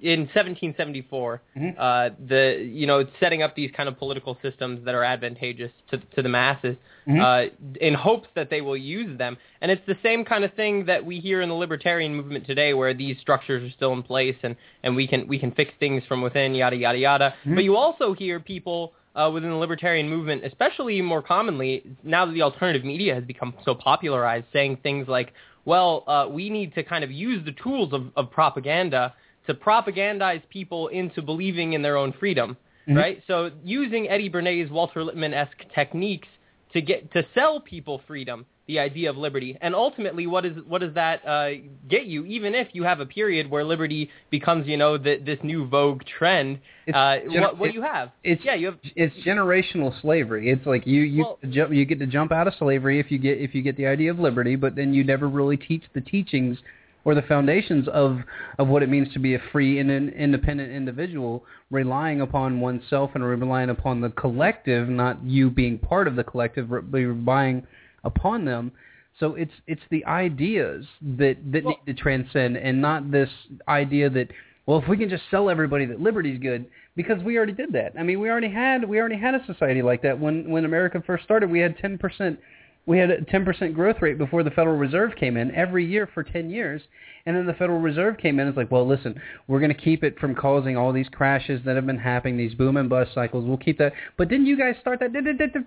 in 0.00 0.20
1774, 0.20 1.42
mm-hmm. 1.56 1.78
uh, 1.78 2.08
the 2.26 2.68
you 2.70 2.86
know 2.86 3.06
setting 3.20 3.42
up 3.42 3.54
these 3.54 3.70
kind 3.76 3.88
of 3.88 3.98
political 3.98 4.36
systems 4.42 4.84
that 4.84 4.94
are 4.94 5.04
advantageous 5.04 5.70
to 5.90 5.98
to 5.98 6.22
the 6.22 6.28
masses, 6.28 6.76
mm-hmm. 7.06 7.20
uh, 7.20 7.74
in 7.80 7.94
hopes 7.94 8.28
that 8.34 8.50
they 8.50 8.60
will 8.60 8.76
use 8.76 9.16
them. 9.18 9.36
And 9.60 9.70
it's 9.70 9.82
the 9.86 9.96
same 10.02 10.24
kind 10.24 10.44
of 10.44 10.52
thing 10.54 10.86
that 10.86 11.04
we 11.04 11.20
hear 11.20 11.40
in 11.40 11.48
the 11.48 11.54
libertarian 11.54 12.14
movement 12.14 12.46
today, 12.46 12.74
where 12.74 12.94
these 12.94 13.16
structures 13.20 13.68
are 13.68 13.74
still 13.74 13.92
in 13.92 14.02
place 14.02 14.36
and 14.42 14.56
and 14.82 14.96
we 14.96 15.06
can 15.06 15.26
we 15.28 15.38
can 15.38 15.52
fix 15.52 15.72
things 15.78 16.02
from 16.08 16.22
within, 16.22 16.54
yada 16.54 16.76
yada 16.76 16.98
yada. 16.98 17.34
Mm-hmm. 17.40 17.54
But 17.54 17.64
you 17.64 17.76
also 17.76 18.14
hear 18.14 18.40
people. 18.40 18.94
Uh, 19.14 19.30
within 19.30 19.50
the 19.50 19.56
libertarian 19.56 20.08
movement, 20.08 20.42
especially 20.42 21.02
more 21.02 21.20
commonly 21.20 21.82
now 22.02 22.24
that 22.24 22.32
the 22.32 22.40
alternative 22.40 22.82
media 22.82 23.14
has 23.14 23.22
become 23.24 23.52
so 23.62 23.74
popularized, 23.74 24.46
saying 24.54 24.78
things 24.82 25.06
like, 25.06 25.34
"Well, 25.66 26.02
uh, 26.06 26.28
we 26.30 26.48
need 26.48 26.74
to 26.76 26.82
kind 26.82 27.04
of 27.04 27.12
use 27.12 27.44
the 27.44 27.52
tools 27.52 27.92
of, 27.92 28.06
of 28.16 28.30
propaganda 28.30 29.12
to 29.46 29.54
propagandize 29.54 30.42
people 30.48 30.88
into 30.88 31.22
believing 31.22 31.72
in 31.72 31.82
their 31.82 31.96
own 31.96 32.12
freedom, 32.12 32.56
mm-hmm. 32.88 32.96
right? 32.96 33.22
So 33.26 33.50
using 33.64 34.08
Eddie 34.08 34.30
Bernays 34.30 34.70
Walter 34.70 35.02
Lippmann-esque 35.04 35.64
techniques 35.74 36.28
to 36.72 36.80
get 36.80 37.12
to 37.12 37.24
sell 37.34 37.60
people 37.60 38.00
freedom, 38.06 38.46
the 38.66 38.78
idea 38.78 39.10
of 39.10 39.16
liberty, 39.16 39.58
and 39.60 39.74
ultimately, 39.74 40.26
what 40.26 40.46
is 40.46 40.56
what 40.66 40.80
does 40.80 40.94
that 40.94 41.26
uh, 41.26 41.50
get 41.88 42.06
you? 42.06 42.24
Even 42.24 42.54
if 42.54 42.68
you 42.72 42.84
have 42.84 43.00
a 43.00 43.06
period 43.06 43.50
where 43.50 43.64
liberty 43.64 44.08
becomes, 44.30 44.66
you 44.66 44.76
know, 44.76 44.96
the, 44.96 45.18
this 45.24 45.38
new 45.42 45.66
vogue 45.66 46.02
trend, 46.18 46.60
uh, 46.94 47.16
what, 47.26 47.58
what 47.58 47.74
you 47.74 47.82
have? 47.82 48.10
It's 48.24 48.42
yeah, 48.44 48.54
you 48.54 48.66
have. 48.66 48.78
It's 48.96 49.14
generational 49.26 50.00
slavery. 50.00 50.50
It's 50.50 50.64
like 50.64 50.86
you 50.86 51.02
you 51.02 51.22
well, 51.24 51.38
jump, 51.50 51.72
you 51.74 51.84
get 51.84 51.98
to 51.98 52.06
jump 52.06 52.32
out 52.32 52.46
of 52.46 52.54
slavery 52.58 53.00
if 53.00 53.10
you 53.10 53.18
get 53.18 53.38
if 53.38 53.54
you 53.54 53.62
get 53.62 53.76
the 53.76 53.86
idea 53.86 54.10
of 54.10 54.18
liberty, 54.18 54.56
but 54.56 54.76
then 54.76 54.94
you 54.94 55.04
never 55.04 55.28
really 55.28 55.56
teach 55.56 55.82
the 55.92 56.00
teachings 56.00 56.56
or 57.04 57.14
the 57.14 57.22
foundations 57.22 57.88
of 57.88 58.20
of 58.58 58.68
what 58.68 58.82
it 58.82 58.88
means 58.88 59.12
to 59.12 59.18
be 59.18 59.34
a 59.34 59.38
free 59.50 59.78
and 59.78 59.90
an 59.90 60.10
independent 60.10 60.72
individual, 60.72 61.44
relying 61.70 62.20
upon 62.20 62.60
oneself 62.60 63.10
and 63.14 63.24
relying 63.24 63.70
upon 63.70 64.00
the 64.00 64.10
collective, 64.10 64.88
not 64.88 65.22
you 65.24 65.50
being 65.50 65.78
part 65.78 66.06
of 66.06 66.16
the 66.16 66.24
collective, 66.24 66.68
but 66.68 66.82
relying 66.92 67.66
upon 68.04 68.44
them. 68.44 68.72
So 69.18 69.34
it's 69.34 69.52
it's 69.66 69.82
the 69.90 70.04
ideas 70.06 70.86
that 71.02 71.36
that 71.52 71.64
well, 71.64 71.76
need 71.86 71.94
to 71.94 72.00
transcend, 72.00 72.56
and 72.56 72.80
not 72.80 73.10
this 73.10 73.30
idea 73.68 74.08
that 74.10 74.28
well, 74.66 74.78
if 74.78 74.88
we 74.88 74.96
can 74.96 75.08
just 75.08 75.24
sell 75.30 75.50
everybody 75.50 75.86
that 75.86 76.00
liberty's 76.00 76.38
good, 76.38 76.66
because 76.94 77.22
we 77.22 77.36
already 77.36 77.52
did 77.52 77.72
that. 77.72 77.92
I 77.98 78.04
mean, 78.04 78.20
we 78.20 78.30
already 78.30 78.50
had 78.50 78.88
we 78.88 78.98
already 78.98 79.18
had 79.18 79.34
a 79.34 79.44
society 79.46 79.82
like 79.82 80.02
that 80.02 80.18
when 80.18 80.48
when 80.48 80.64
America 80.64 81.02
first 81.04 81.24
started. 81.24 81.50
We 81.50 81.58
had 81.58 81.76
ten 81.78 81.98
percent 81.98 82.38
we 82.86 82.98
had 82.98 83.10
a 83.10 83.20
10% 83.20 83.74
growth 83.74 83.96
rate 84.00 84.18
before 84.18 84.42
the 84.42 84.50
Federal 84.50 84.76
Reserve 84.76 85.14
came 85.16 85.36
in 85.36 85.54
every 85.54 85.86
year 85.86 86.08
for 86.12 86.24
10 86.24 86.50
years. 86.50 86.82
And 87.24 87.36
then 87.36 87.46
the 87.46 87.54
Federal 87.54 87.78
Reserve 87.78 88.18
came 88.18 88.40
in. 88.40 88.48
It's 88.48 88.56
like, 88.56 88.72
well, 88.72 88.86
listen, 88.86 89.20
we're 89.46 89.60
going 89.60 89.72
to 89.72 89.80
keep 89.80 90.02
it 90.02 90.18
from 90.18 90.34
causing 90.34 90.76
all 90.76 90.92
these 90.92 91.08
crashes 91.08 91.60
that 91.64 91.76
have 91.76 91.86
been 91.86 91.98
happening, 91.98 92.36
these 92.36 92.54
boom 92.54 92.76
and 92.76 92.90
bust 92.90 93.14
cycles. 93.14 93.44
We'll 93.44 93.58
keep 93.58 93.78
that. 93.78 93.92
But 94.18 94.28
didn't 94.28 94.46
you 94.46 94.58
guys 94.58 94.74
start 94.80 94.98
that? 94.98 95.12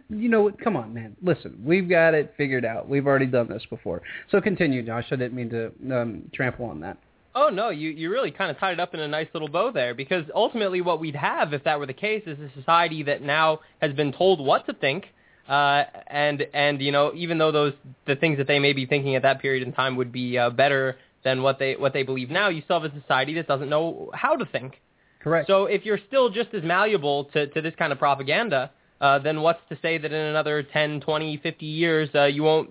You 0.10 0.30
know, 0.30 0.52
come 0.62 0.76
on, 0.76 0.94
man. 0.94 1.16
Listen, 1.24 1.58
we've 1.64 1.90
got 1.90 2.14
it 2.14 2.34
figured 2.36 2.66
out. 2.66 2.90
We've 2.90 3.08
already 3.08 3.28
done 3.28 3.48
this 3.48 3.64
before. 3.70 4.02
So 4.30 4.42
continue, 4.42 4.86
Josh. 4.86 5.06
I 5.12 5.16
didn't 5.16 5.34
mean 5.34 5.50
to 5.52 5.72
um, 5.96 6.30
trample 6.34 6.66
on 6.66 6.82
that. 6.82 6.98
Oh 7.38 7.50
no, 7.50 7.70
you 7.70 7.90
you 7.90 8.10
really 8.10 8.32
kind 8.32 8.50
of 8.50 8.58
tied 8.58 8.72
it 8.72 8.80
up 8.80 8.94
in 8.94 9.02
a 9.02 9.08
nice 9.10 9.28
little 9.34 9.50
bow 9.50 9.70
there 9.70 9.94
because 9.94 10.24
ultimately 10.34 10.80
what 10.80 11.02
we'd 11.02 11.18
have 11.18 11.52
if 11.54 11.66
that 11.66 11.78
were 11.78 11.86
the 11.86 11.92
case 11.92 12.24
is 12.26 12.40
a 12.40 12.50
society 12.58 13.04
that 13.04 13.22
now 13.22 13.60
has 13.82 13.92
been 13.92 14.14
told 14.14 14.40
what 14.40 14.66
to 14.68 14.74
think 14.74 15.08
uh, 15.48 15.84
and 16.08 16.46
and 16.54 16.82
you 16.82 16.92
know 16.92 17.12
even 17.16 17.38
though 17.38 17.52
those 17.52 17.74
the 18.08 18.16
things 18.16 18.38
that 18.38 18.48
they 18.48 18.60
may 18.60 18.74
be 18.74 18.86
thinking 18.86 19.16
at 19.16 19.22
that 19.22 19.42
period 19.42 19.66
in 19.66 19.74
time 19.74 19.96
would 19.96 20.12
be 20.12 20.38
uh, 20.38 20.50
better 20.50 20.98
than 21.24 21.42
what 21.42 21.60
they 21.60 21.76
what 21.76 21.94
they 21.94 22.04
believe 22.04 22.30
now, 22.30 22.50
you 22.50 22.62
still 22.64 22.80
have 22.80 22.92
a 22.92 23.02
society 23.02 23.34
that 23.36 23.48
doesn't 23.48 23.70
know 23.70 24.10
how 24.14 24.36
to 24.36 24.46
think. 24.46 24.80
Correct. 25.22 25.48
So 25.48 25.66
if 25.66 25.86
you're 25.86 26.00
still 26.08 26.30
just 26.30 26.54
as 26.54 26.64
malleable 26.64 27.26
to 27.34 27.48
to 27.48 27.62
this 27.62 27.74
kind 27.78 27.92
of 27.92 28.00
propaganda, 28.00 28.72
uh, 29.02 29.20
then 29.20 29.42
what's 29.42 29.60
to 29.70 29.78
say 29.82 29.98
that 29.98 30.12
in 30.12 30.22
another 30.22 30.64
10, 30.64 31.02
20, 31.02 31.38
50 31.38 31.66
years 31.66 32.10
uh, 32.16 32.26
you 32.26 32.44
won't 32.44 32.70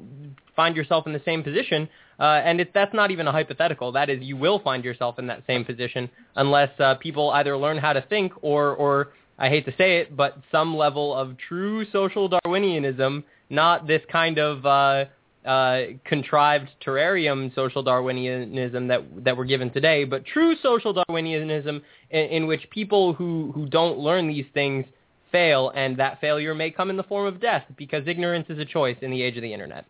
find 0.56 0.76
yourself 0.76 1.06
in 1.06 1.12
the 1.12 1.22
same 1.24 1.42
position? 1.42 1.88
Uh, 2.18 2.40
and 2.44 2.60
it, 2.60 2.70
that's 2.72 2.94
not 2.94 3.10
even 3.10 3.26
a 3.26 3.32
hypothetical. 3.32 3.90
That 3.92 4.08
is, 4.08 4.22
you 4.22 4.36
will 4.36 4.60
find 4.60 4.84
yourself 4.84 5.18
in 5.18 5.26
that 5.26 5.42
same 5.48 5.64
position 5.64 6.08
unless 6.36 6.70
uh, 6.78 6.94
people 6.94 7.30
either 7.30 7.56
learn 7.56 7.76
how 7.76 7.92
to 7.92 8.02
think 8.02 8.32
or 8.40 8.74
or 8.74 9.12
I 9.44 9.50
hate 9.50 9.66
to 9.66 9.74
say 9.76 9.98
it, 9.98 10.16
but 10.16 10.38
some 10.50 10.74
level 10.74 11.14
of 11.14 11.36
true 11.36 11.84
social 11.90 12.30
Darwinianism, 12.30 13.24
not 13.50 13.86
this 13.86 14.00
kind 14.10 14.38
of 14.38 14.64
uh, 14.64 15.04
uh, 15.46 15.80
contrived 16.06 16.70
terrarium 16.82 17.54
social 17.54 17.84
Darwinianism 17.84 18.88
that 18.88 19.02
that 19.22 19.36
we're 19.36 19.44
given 19.44 19.70
today, 19.70 20.04
but 20.04 20.24
true 20.24 20.56
social 20.62 20.94
Darwinianism 20.94 21.82
in, 22.08 22.20
in 22.20 22.46
which 22.46 22.62
people 22.70 23.12
who, 23.12 23.52
who 23.54 23.66
don't 23.66 23.98
learn 23.98 24.28
these 24.28 24.46
things 24.54 24.86
fail, 25.30 25.70
and 25.74 25.98
that 25.98 26.22
failure 26.22 26.54
may 26.54 26.70
come 26.70 26.88
in 26.88 26.96
the 26.96 27.02
form 27.02 27.26
of 27.26 27.38
death 27.38 27.64
because 27.76 28.06
ignorance 28.06 28.46
is 28.48 28.58
a 28.58 28.64
choice 28.64 28.96
in 29.02 29.10
the 29.10 29.20
age 29.20 29.36
of 29.36 29.42
the 29.42 29.52
internet. 29.52 29.84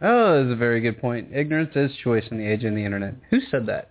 Oh, 0.00 0.44
that's 0.44 0.52
a 0.52 0.56
very 0.56 0.80
good 0.80 1.00
point. 1.00 1.34
Ignorance 1.34 1.72
is 1.74 1.90
choice 2.04 2.24
in 2.30 2.38
the 2.38 2.46
age 2.46 2.62
of 2.62 2.72
the 2.72 2.84
internet. 2.84 3.14
Who 3.30 3.40
said 3.50 3.66
that? 3.66 3.90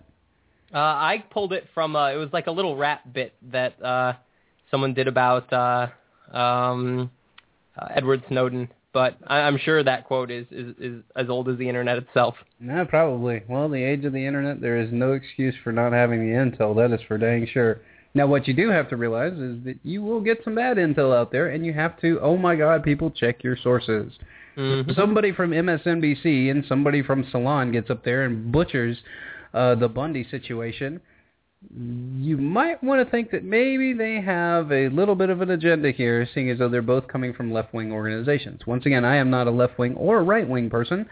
Uh, 0.72 0.78
I 0.78 1.22
pulled 1.30 1.52
it 1.52 1.66
from. 1.74 1.94
Uh, 1.94 2.12
it 2.12 2.16
was 2.16 2.30
like 2.32 2.46
a 2.46 2.50
little 2.50 2.78
rap 2.78 3.02
bit 3.12 3.34
that 3.52 3.82
uh, 3.84 4.14
someone 4.70 4.94
did 4.94 5.08
about 5.08 5.52
uh, 5.52 5.88
um, 6.36 7.10
uh, 7.78 7.88
Edward 7.94 8.22
Snowden, 8.28 8.68
but 8.92 9.16
I, 9.26 9.40
I'm 9.40 9.58
sure 9.58 9.82
that 9.82 10.04
quote 10.04 10.30
is, 10.30 10.46
is 10.50 10.74
is 10.78 11.02
as 11.14 11.28
old 11.28 11.48
as 11.48 11.58
the 11.58 11.68
internet 11.68 11.98
itself. 11.98 12.34
No, 12.60 12.84
probably. 12.84 13.42
Well, 13.48 13.68
the 13.68 13.82
age 13.82 14.04
of 14.04 14.12
the 14.12 14.26
internet, 14.26 14.60
there 14.60 14.78
is 14.78 14.90
no 14.92 15.12
excuse 15.12 15.54
for 15.62 15.72
not 15.72 15.92
having 15.92 16.20
the 16.20 16.34
intel. 16.34 16.74
That 16.76 16.94
is 16.94 17.04
for 17.06 17.18
dang 17.18 17.46
sure. 17.52 17.80
Now, 18.14 18.26
what 18.26 18.48
you 18.48 18.54
do 18.54 18.70
have 18.70 18.88
to 18.88 18.96
realize 18.96 19.34
is 19.34 19.62
that 19.64 19.78
you 19.82 20.02
will 20.02 20.22
get 20.22 20.42
some 20.42 20.54
bad 20.54 20.78
intel 20.78 21.14
out 21.14 21.30
there, 21.30 21.48
and 21.48 21.66
you 21.66 21.74
have 21.74 22.00
to, 22.00 22.18
oh 22.22 22.38
my 22.38 22.56
God, 22.56 22.82
people 22.82 23.10
check 23.10 23.44
your 23.44 23.58
sources. 23.62 24.10
Mm-hmm. 24.56 24.92
Somebody 24.92 25.32
from 25.32 25.50
MSNBC 25.50 26.50
and 26.50 26.64
somebody 26.66 27.02
from 27.02 27.26
Salon 27.30 27.72
gets 27.72 27.90
up 27.90 28.04
there 28.04 28.24
and 28.24 28.50
butchers 28.50 28.96
uh, 29.52 29.74
the 29.74 29.88
Bundy 29.88 30.26
situation 30.30 31.00
you 31.74 32.36
might 32.36 32.82
want 32.82 33.04
to 33.04 33.10
think 33.10 33.30
that 33.30 33.44
maybe 33.44 33.92
they 33.92 34.20
have 34.20 34.70
a 34.72 34.88
little 34.88 35.14
bit 35.14 35.30
of 35.30 35.40
an 35.40 35.50
agenda 35.50 35.90
here, 35.90 36.28
seeing 36.34 36.50
as 36.50 36.58
though 36.58 36.68
they're 36.68 36.82
both 36.82 37.08
coming 37.08 37.32
from 37.32 37.52
left-wing 37.52 37.92
organizations. 37.92 38.66
Once 38.66 38.86
again, 38.86 39.04
I 39.04 39.16
am 39.16 39.30
not 39.30 39.46
a 39.46 39.50
left-wing 39.50 39.94
or 39.96 40.18
a 40.18 40.22
right-wing 40.22 40.70
person, 40.70 41.06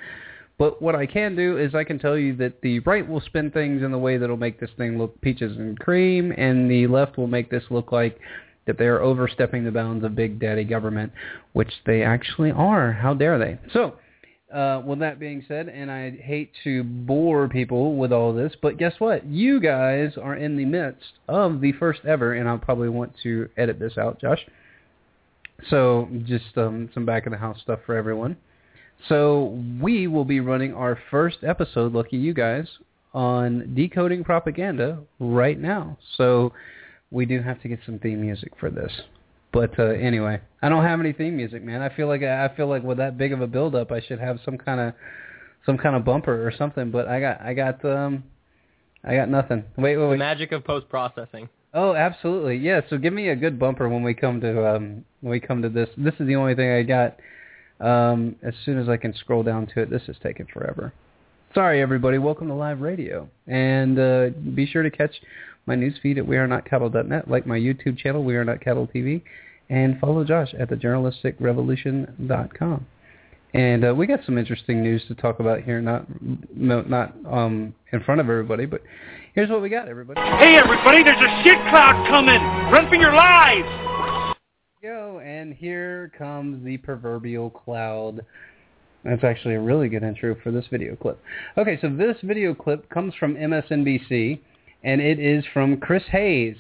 but 0.59 0.81
what 0.81 0.95
I 0.95 1.07
can 1.07 1.35
do 1.35 1.59
is 1.59 1.75
I 1.75 1.85
can 1.85 1.99
tell 1.99 2.17
you 2.17 2.37
that 2.37 2.61
the 2.63 2.79
right 2.81 3.07
will 3.09 3.21
spin 3.21 3.51
things 3.51 3.83
in 3.83 3.91
the 3.91 3.99
way 3.99 4.17
that 4.17 4.29
will 4.29 4.37
make 4.37 4.61
this 4.61 4.71
thing 4.77 4.99
look 4.99 5.21
peaches 5.21 5.57
and 5.57 5.79
cream, 5.79 6.33
and 6.37 6.71
the 6.71 6.87
left 6.87 7.19
will 7.19 7.27
make 7.27 7.51
this 7.51 7.65
look 7.71 7.91
like 7.91 8.19
that 8.67 8.79
they 8.79 8.87
are 8.87 9.03
overstepping 9.03 9.65
the 9.65 9.71
bounds 9.71 10.05
of 10.05 10.15
big 10.15 10.39
daddy 10.39 10.65
government, 10.65 11.13
which 11.53 11.73
they 11.85 12.03
actually 12.03 12.51
are. 12.51 12.93
How 12.93 13.13
dare 13.13 13.39
they? 13.39 13.59
So, 13.73 13.97
uh, 14.55 14.81
with 14.87 15.01
that 15.01 15.19
being 15.19 15.45
said, 15.49 15.69
and 15.69 15.91
I 15.91 16.13
hate 16.13 16.53
to 16.63 16.85
bore 16.85 17.49
people 17.49 17.97
with 17.97 18.13
all 18.13 18.33
this, 18.33 18.53
but 18.63 18.79
guess 18.79 18.95
what? 18.99 19.27
You 19.27 19.61
guys 19.61 20.13
are 20.17 20.37
in 20.37 20.57
the 20.57 20.65
midst 20.65 21.15
of 21.29 21.61
the 21.61 21.73
first 21.73 22.01
ever, 22.07 22.35
and 22.35 22.49
I'll 22.49 22.59
probably 22.59 22.89
want 22.89 23.13
to 23.25 23.49
edit 23.57 23.81
this 23.81 23.99
out, 23.99 24.21
Josh. 24.21 24.39
So 25.71 26.09
just 26.25 26.57
um, 26.57 26.89
some 26.95 27.05
back 27.05 27.27
of 27.27 27.33
the 27.33 27.39
house 27.39 27.59
stuff 27.63 27.81
for 27.85 27.97
everyone. 27.97 28.37
So 29.09 29.61
we 29.83 30.07
will 30.07 30.25
be 30.25 30.41
running 30.41 30.73
our 30.73 30.99
first 31.11 31.39
episode, 31.43 31.93
lucky 31.93 32.17
you 32.17 32.33
guys, 32.33 32.69
on 33.13 33.75
decoding 33.75 34.23
propaganda 34.23 35.01
right 35.19 35.59
now. 35.59 35.99
So 36.17 36.53
we 37.11 37.27
do 37.27 37.43
have 37.43 37.61
to 37.63 37.69
get 37.69 37.81
some 37.85 37.99
theme 37.99 38.21
music 38.21 38.53
for 38.59 38.71
this. 38.71 38.93
But 39.55 39.79
uh, 39.79 39.85
anyway, 39.85 40.41
I 40.63 40.69
don't 40.69 40.83
have 40.83 40.99
any 40.99 41.13
theme 41.13 41.37
music, 41.37 41.63
man. 41.63 41.81
I 41.81 41.89
feel 41.95 42.09
like 42.09 42.23
I 42.25 42.49
feel 42.57 42.67
like 42.67 42.83
with 42.83 42.99
that 42.99 43.17
big 43.17 43.33
of 43.33 43.41
a 43.41 43.47
build 43.47 43.77
up, 43.77 43.93
I 43.93 44.01
should 44.01 44.19
have 44.19 44.39
some 44.45 44.59
kind 44.59 44.81
of 44.81 44.95
some 45.65 45.79
kind 45.79 45.95
of 45.95 46.05
bumper 46.05 46.47
or 46.47 46.53
something. 46.59 46.91
But 46.91 47.07
I 47.07 47.21
got 47.21 47.41
I 47.41 47.55
got 47.55 47.85
um 47.85 48.25
I 49.05 49.15
got 49.15 49.29
nothing. 49.29 49.63
Wait, 49.77 49.97
wait, 49.97 50.03
The 50.03 50.09
wait. 50.09 50.19
magic 50.19 50.51
of 50.51 50.65
post 50.65 50.89
processing. 50.89 51.49
Oh, 51.73 51.95
absolutely. 51.95 52.57
Yeah. 52.57 52.81
So 52.91 52.99
give 52.99 53.13
me 53.13 53.29
a 53.29 53.37
good 53.37 53.59
bumper 53.59 53.89
when 53.89 54.03
we 54.03 54.13
come 54.13 54.41
to 54.41 54.75
um 54.75 55.05
when 55.21 55.31
we 55.31 55.39
come 55.39 55.63
to 55.63 55.69
this. 55.69 55.89
This 55.97 56.15
is 56.19 56.27
the 56.27 56.35
only 56.35 56.57
thing 56.57 56.71
I 56.73 56.83
got. 56.83 57.17
Um, 57.81 58.37
as 58.43 58.55
soon 58.65 58.79
as 58.79 58.89
I 58.89 58.97
can 58.97 59.15
scroll 59.15 59.43
down 59.45 59.67
to 59.75 59.83
it, 59.83 59.91
this 59.91 60.03
is 60.09 60.17
taking 60.23 60.47
forever. 60.47 60.93
Sorry, 61.55 61.81
everybody. 61.81 62.19
Welcome 62.19 62.49
to 62.49 62.55
live 62.55 62.81
radio, 62.81 63.29
and 63.47 63.99
uh, 63.99 64.31
be 64.55 64.67
sure 64.67 64.83
to 64.83 64.91
catch 64.91 65.13
my 65.67 65.75
news 65.75 65.99
feed 66.03 66.17
at 66.19 66.25
wearenotcattle.net, 66.25 67.29
like 67.29 67.47
my 67.47 67.59
YouTube 67.59 67.99
channel, 67.99 68.25
We 68.25 68.37
Are 68.37 68.45
Not 68.45 68.61
Cattle 68.61 68.89
TV, 68.95 69.23
and 69.71 69.99
follow 70.01 70.25
Josh 70.25 70.53
at 70.59 70.69
thejournalisticrevolution.com. 70.71 72.87
And 73.55 73.85
uh, 73.85 73.95
we 73.95 74.07
got 74.07 74.21
some 74.27 74.37
interesting 74.37 74.83
news 74.83 75.03
to 75.09 75.15
talk 75.15 75.39
about 75.39 75.63
here, 75.63 75.81
not 75.81 76.07
no, 76.55 76.83
not 76.83 77.15
um, 77.31 77.75
in 77.93 78.03
front 78.03 78.21
of 78.21 78.29
everybody, 78.29 78.67
but 78.67 78.83
here's 79.35 79.49
what 79.49 79.63
we 79.63 79.69
got, 79.69 79.87
everybody. 79.89 80.21
Hey, 80.39 80.57
everybody, 80.57 81.05
there's 81.05 81.17
a 81.17 81.43
shit 81.45 81.59
cloud 81.71 82.05
coming! 82.09 82.43
Run 82.73 82.89
for 82.89 82.97
your 82.97 83.15
lives! 83.15 83.69
go, 84.85 85.19
and 85.21 85.55
here 85.55 86.13
comes 86.19 86.63
the 86.63 86.77
proverbial 86.77 87.49
cloud. 87.49 88.21
That's 89.03 89.25
actually 89.25 89.55
a 89.55 89.61
really 89.61 89.89
good 89.89 90.03
intro 90.03 90.37
for 90.43 90.51
this 90.51 90.67
video 90.71 90.95
clip. 90.95 91.19
Okay, 91.57 91.79
so 91.81 91.89
this 91.89 92.19
video 92.23 92.55
clip 92.55 92.87
comes 92.91 93.15
from 93.15 93.35
MSNBC, 93.35 94.41
and 94.85 95.01
it 95.01 95.19
is 95.19 95.45
from 95.53 95.79
Chris 95.79 96.05
Hayes, 96.13 96.57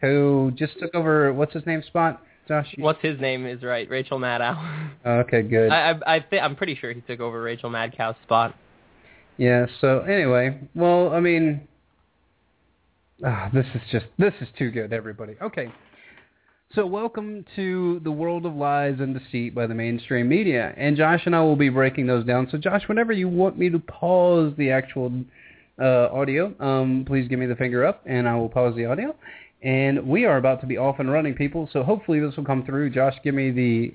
who 0.00 0.52
just 0.56 0.78
took 0.80 0.94
over, 0.94 1.32
what's 1.32 1.52
his 1.52 1.64
name 1.66 1.82
spot? 1.86 2.22
Josh? 2.48 2.74
What's 2.78 3.02
his 3.02 3.20
name 3.20 3.44
is 3.46 3.62
right, 3.62 3.88
Rachel 3.88 4.18
Maddow. 4.18 4.90
Okay, 5.06 5.42
good. 5.42 5.70
I 5.70 5.90
I, 5.90 6.14
I 6.16 6.18
th- 6.20 6.42
I'm 6.42 6.56
pretty 6.56 6.74
sure 6.74 6.92
he 6.92 7.00
took 7.00 7.20
over 7.20 7.40
Rachel 7.40 7.70
Madcow's 7.70 8.16
spot. 8.24 8.56
Yeah, 9.36 9.66
so 9.80 10.00
anyway, 10.00 10.58
well, 10.74 11.12
I 11.12 11.20
mean, 11.20 11.68
ah, 13.24 13.50
this 13.52 13.66
is 13.74 13.82
just, 13.92 14.06
this 14.18 14.32
is 14.40 14.48
too 14.58 14.70
good, 14.70 14.92
everybody. 14.92 15.34
Okay. 15.40 15.72
So 16.74 16.84
welcome 16.86 17.44
to 17.54 18.00
the 18.02 18.10
world 18.10 18.44
of 18.46 18.54
lies 18.54 18.96
and 18.98 19.16
deceit 19.18 19.54
by 19.54 19.68
the 19.68 19.74
mainstream 19.74 20.28
media. 20.28 20.74
And 20.76 20.96
Josh 20.96 21.22
and 21.24 21.36
I 21.36 21.40
will 21.40 21.56
be 21.56 21.68
breaking 21.68 22.06
those 22.06 22.24
down. 22.24 22.48
So 22.50 22.58
Josh, 22.58 22.82
whenever 22.88 23.12
you 23.12 23.28
want 23.28 23.56
me 23.56 23.70
to 23.70 23.78
pause 23.78 24.52
the 24.58 24.70
actual 24.70 25.12
uh, 25.80 26.08
audio, 26.12 26.54
um, 26.60 27.04
please 27.06 27.28
give 27.28 27.38
me 27.38 27.46
the 27.46 27.56
finger 27.56 27.84
up 27.84 28.02
and 28.06 28.28
I 28.28 28.34
will 28.36 28.48
pause 28.48 28.74
the 28.76 28.86
audio. 28.86 29.14
And 29.62 30.06
we 30.06 30.24
are 30.24 30.36
about 30.36 30.60
to 30.60 30.66
be 30.66 30.76
off 30.76 30.98
and 30.98 31.10
running, 31.10 31.34
people. 31.34 31.68
So 31.72 31.82
hopefully 31.82 32.20
this 32.20 32.36
will 32.36 32.44
come 32.44 32.64
through. 32.64 32.90
Josh, 32.90 33.14
give 33.24 33.34
me 33.34 33.50
the 33.50 33.94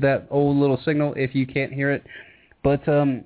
that 0.00 0.26
old 0.30 0.56
little 0.56 0.80
signal 0.84 1.14
if 1.16 1.34
you 1.34 1.46
can't 1.46 1.72
hear 1.72 1.90
it. 1.90 2.04
But 2.62 2.86
um, 2.88 3.24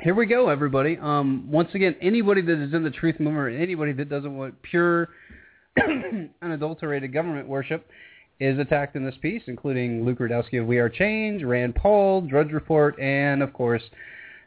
here 0.00 0.14
we 0.14 0.26
go, 0.26 0.48
everybody. 0.48 0.98
Um, 1.00 1.50
once 1.50 1.70
again, 1.74 1.96
anybody 2.02 2.42
that 2.42 2.62
is 2.62 2.74
in 2.74 2.82
the 2.82 2.90
truth 2.90 3.18
movement, 3.20 3.60
anybody 3.60 3.92
that 3.92 4.08
doesn't 4.08 4.36
want 4.36 4.60
pure, 4.62 5.10
unadulterated 6.42 7.12
government 7.12 7.48
worship, 7.48 7.88
is 8.38 8.58
attacked 8.58 8.96
in 8.96 9.04
this 9.04 9.14
piece, 9.22 9.42
including 9.46 10.04
Luke 10.04 10.18
Rudkowski 10.18 10.60
of 10.60 10.66
We 10.66 10.78
Are 10.78 10.90
Change, 10.90 11.42
Rand 11.42 11.74
Paul, 11.74 12.20
Drudge 12.22 12.52
Report, 12.52 12.98
and 13.00 13.42
of 13.42 13.52
course 13.52 13.82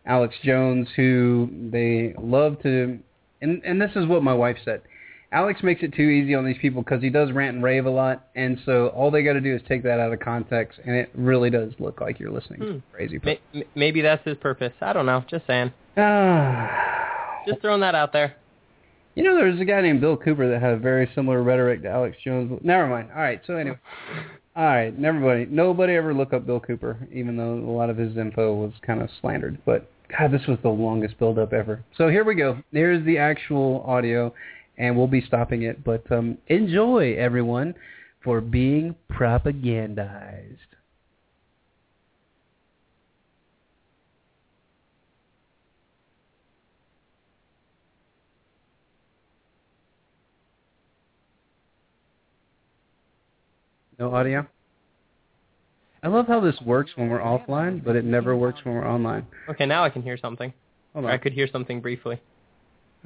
Alex 0.05 0.35
Jones, 0.43 0.87
who 0.95 1.49
they 1.71 2.13
love 2.19 2.61
to. 2.63 2.99
And 3.41 3.61
and 3.63 3.81
this 3.81 3.91
is 3.95 4.05
what 4.07 4.23
my 4.23 4.33
wife 4.33 4.57
said. 4.65 4.81
Alex 5.31 5.61
makes 5.61 5.83
it 5.83 5.93
too 5.93 6.01
easy 6.01 6.33
on 6.33 6.43
these 6.43 6.57
people 6.59 6.81
because 6.81 7.03
he 7.03 7.09
does 7.11 7.31
rant 7.31 7.53
and 7.55 7.63
rave 7.63 7.85
a 7.85 7.89
lot, 7.89 8.27
and 8.35 8.57
so 8.65 8.87
all 8.87 9.11
they 9.11 9.21
got 9.21 9.33
to 9.33 9.41
do 9.41 9.53
is 9.55 9.61
take 9.67 9.83
that 9.83 9.99
out 9.99 10.11
of 10.11 10.19
context, 10.19 10.79
and 10.83 10.95
it 10.95 11.11
really 11.13 11.51
does 11.51 11.71
look 11.77 12.01
like 12.01 12.19
you're 12.19 12.31
listening 12.31 12.59
to 12.61 12.65
Hmm. 12.65 12.77
a 12.77 12.95
crazy 12.95 13.19
person. 13.19 13.63
maybe 13.75 14.01
that's 14.01 14.25
his 14.25 14.37
purpose. 14.37 14.73
I 14.81 14.91
don't 14.91 15.05
know. 15.05 15.23
Just 15.29 15.45
saying. 15.45 15.71
Just 17.47 17.61
throwing 17.61 17.81
that 17.81 17.93
out 17.95 18.11
there. 18.11 18.35
You 19.15 19.23
know, 19.23 19.35
there's 19.35 19.59
a 19.59 19.65
guy 19.65 19.81
named 19.81 20.01
Bill 20.01 20.17
Cooper 20.17 20.49
that 20.49 20.61
had 20.61 20.73
a 20.73 20.77
very 20.77 21.09
similar 21.15 21.41
rhetoric 21.43 21.81
to 21.83 21.89
Alex 21.89 22.17
Jones. 22.23 22.49
But 22.51 22.63
never 22.65 22.87
mind. 22.87 23.09
All 23.13 23.21
right. 23.21 23.41
So 23.45 23.55
anyway, 23.55 23.77
all 24.55 24.65
right. 24.65 24.97
Nobody, 24.97 25.45
nobody 25.45 25.93
ever 25.95 26.13
look 26.13 26.33
up 26.33 26.45
Bill 26.45 26.59
Cooper, 26.59 27.07
even 27.11 27.37
though 27.37 27.53
a 27.53 27.71
lot 27.71 27.89
of 27.89 27.97
his 27.97 28.17
info 28.17 28.53
was 28.53 28.73
kind 28.85 29.01
of 29.01 29.09
slandered. 29.21 29.59
But 29.65 29.89
God, 30.17 30.31
this 30.31 30.47
was 30.47 30.57
the 30.63 30.69
longest 30.69 31.17
build-up 31.19 31.53
ever. 31.53 31.83
So 31.97 32.09
here 32.09 32.23
we 32.23 32.35
go. 32.35 32.57
Here's 32.71 33.05
the 33.05 33.17
actual 33.17 33.83
audio, 33.85 34.33
and 34.77 34.97
we'll 34.97 35.07
be 35.07 35.21
stopping 35.21 35.63
it. 35.63 35.83
But 35.83 36.11
um, 36.11 36.37
enjoy, 36.47 37.15
everyone, 37.15 37.75
for 38.23 38.41
being 38.41 38.95
propagandized. 39.11 40.57
No 53.99 54.15
audio? 54.15 54.47
I 56.01 56.07
love 56.07 56.27
how 56.27 56.39
this 56.39 56.55
works 56.61 56.91
when 56.95 57.09
we're 57.09 57.19
offline, 57.19 57.83
but 57.83 57.97
it 57.97 58.05
never 58.05 58.35
works 58.35 58.61
when 58.63 58.73
we're 58.73 58.87
online. 58.87 59.27
Okay, 59.49 59.65
now 59.65 59.83
I 59.83 59.89
can 59.89 60.01
hear 60.01 60.17
something. 60.17 60.53
Hold 60.93 61.05
Or 61.05 61.11
I 61.11 61.17
could 61.17 61.33
hear 61.33 61.49
something 61.51 61.81
briefly. 61.81 62.21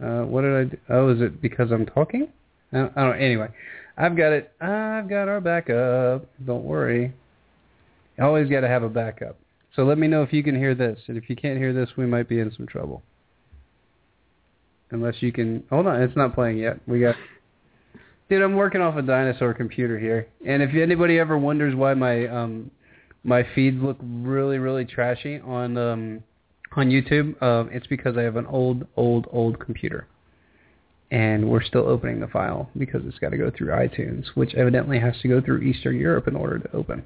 Uh, 0.01 0.21
what 0.21 0.41
did 0.41 0.56
I 0.56 0.63
do? 0.65 0.77
Oh, 0.89 1.10
is 1.10 1.21
it 1.21 1.41
because 1.41 1.71
I'm 1.71 1.88
talking? 1.88 2.27
I 2.71 2.77
don't, 2.77 2.97
I 2.97 3.03
don't 3.03 3.21
Anyway, 3.21 3.47
I've 3.97 4.15
got 4.15 4.34
it. 4.34 4.51
I've 4.62 5.10
got 5.10 5.27
our 5.27 5.41
backup. 5.41 6.27
Don't 6.45 6.63
worry. 6.63 7.13
You 8.17 8.23
always 8.23 8.47
got 8.47 8.62
to 8.62 8.67
have 8.67 8.84
a 8.84 8.89
backup. 8.89 9.38
So 9.75 9.84
let 9.84 9.97
me 9.97 10.08
know 10.08 10.21
if 10.21 10.32
you 10.32 10.43
can 10.43 10.56
hear 10.56 10.75
this. 10.75 10.99
And 11.08 11.17
if 11.17 11.29
you 11.29 11.36
can't 11.36 11.58
hear 11.58 11.73
this, 11.73 11.89
we 11.97 12.06
might 12.06 12.29
be 12.29 12.39
in 12.39 12.51
some 12.56 12.67
trouble. 12.67 13.01
Unless 14.91 15.15
you 15.21 15.32
can... 15.32 15.63
Hold 15.71 15.88
on. 15.88 16.01
It's 16.03 16.15
not 16.15 16.36
playing 16.36 16.58
yet. 16.58 16.79
We 16.88 16.99
got... 16.99 17.15
Dude, 18.29 18.41
I'm 18.41 18.55
working 18.55 18.81
off 18.81 18.95
a 18.95 19.01
dinosaur 19.01 19.53
computer 19.53 19.99
here. 19.99 20.27
And 20.45 20.63
if 20.63 20.73
anybody 20.73 21.19
ever 21.19 21.38
wonders 21.38 21.75
why 21.75 21.93
my 21.93 22.27
um 22.27 22.71
my 23.23 23.45
feeds 23.55 23.81
look 23.81 23.97
really 24.01 24.57
really 24.57 24.86
trashy 24.86 25.39
on 25.39 25.77
um 25.77 26.23
on 26.75 26.89
YouTube, 26.89 27.41
um 27.41 27.69
it's 27.71 27.88
because 27.88 28.17
I 28.17 28.21
have 28.21 28.38
an 28.38 28.45
old 28.47 28.88
old 28.95 29.27
old 29.31 29.59
computer. 29.59 30.07
And 31.12 31.47
we're 31.49 31.63
still 31.63 31.88
opening 31.88 32.21
the 32.21 32.27
file 32.27 32.71
because 32.75 33.01
it's 33.05 33.19
got 33.19 33.29
to 33.29 33.38
go 33.38 33.51
through 33.55 33.67
iTunes, 33.67 34.25
which 34.33 34.55
evidently 34.55 34.99
has 34.99 35.13
to 35.21 35.27
go 35.27 35.41
through 35.41 35.62
Eastern 35.62 35.99
Europe 35.99 36.27
in 36.27 36.36
order 36.36 36.57
to 36.57 36.75
open. 36.75 37.03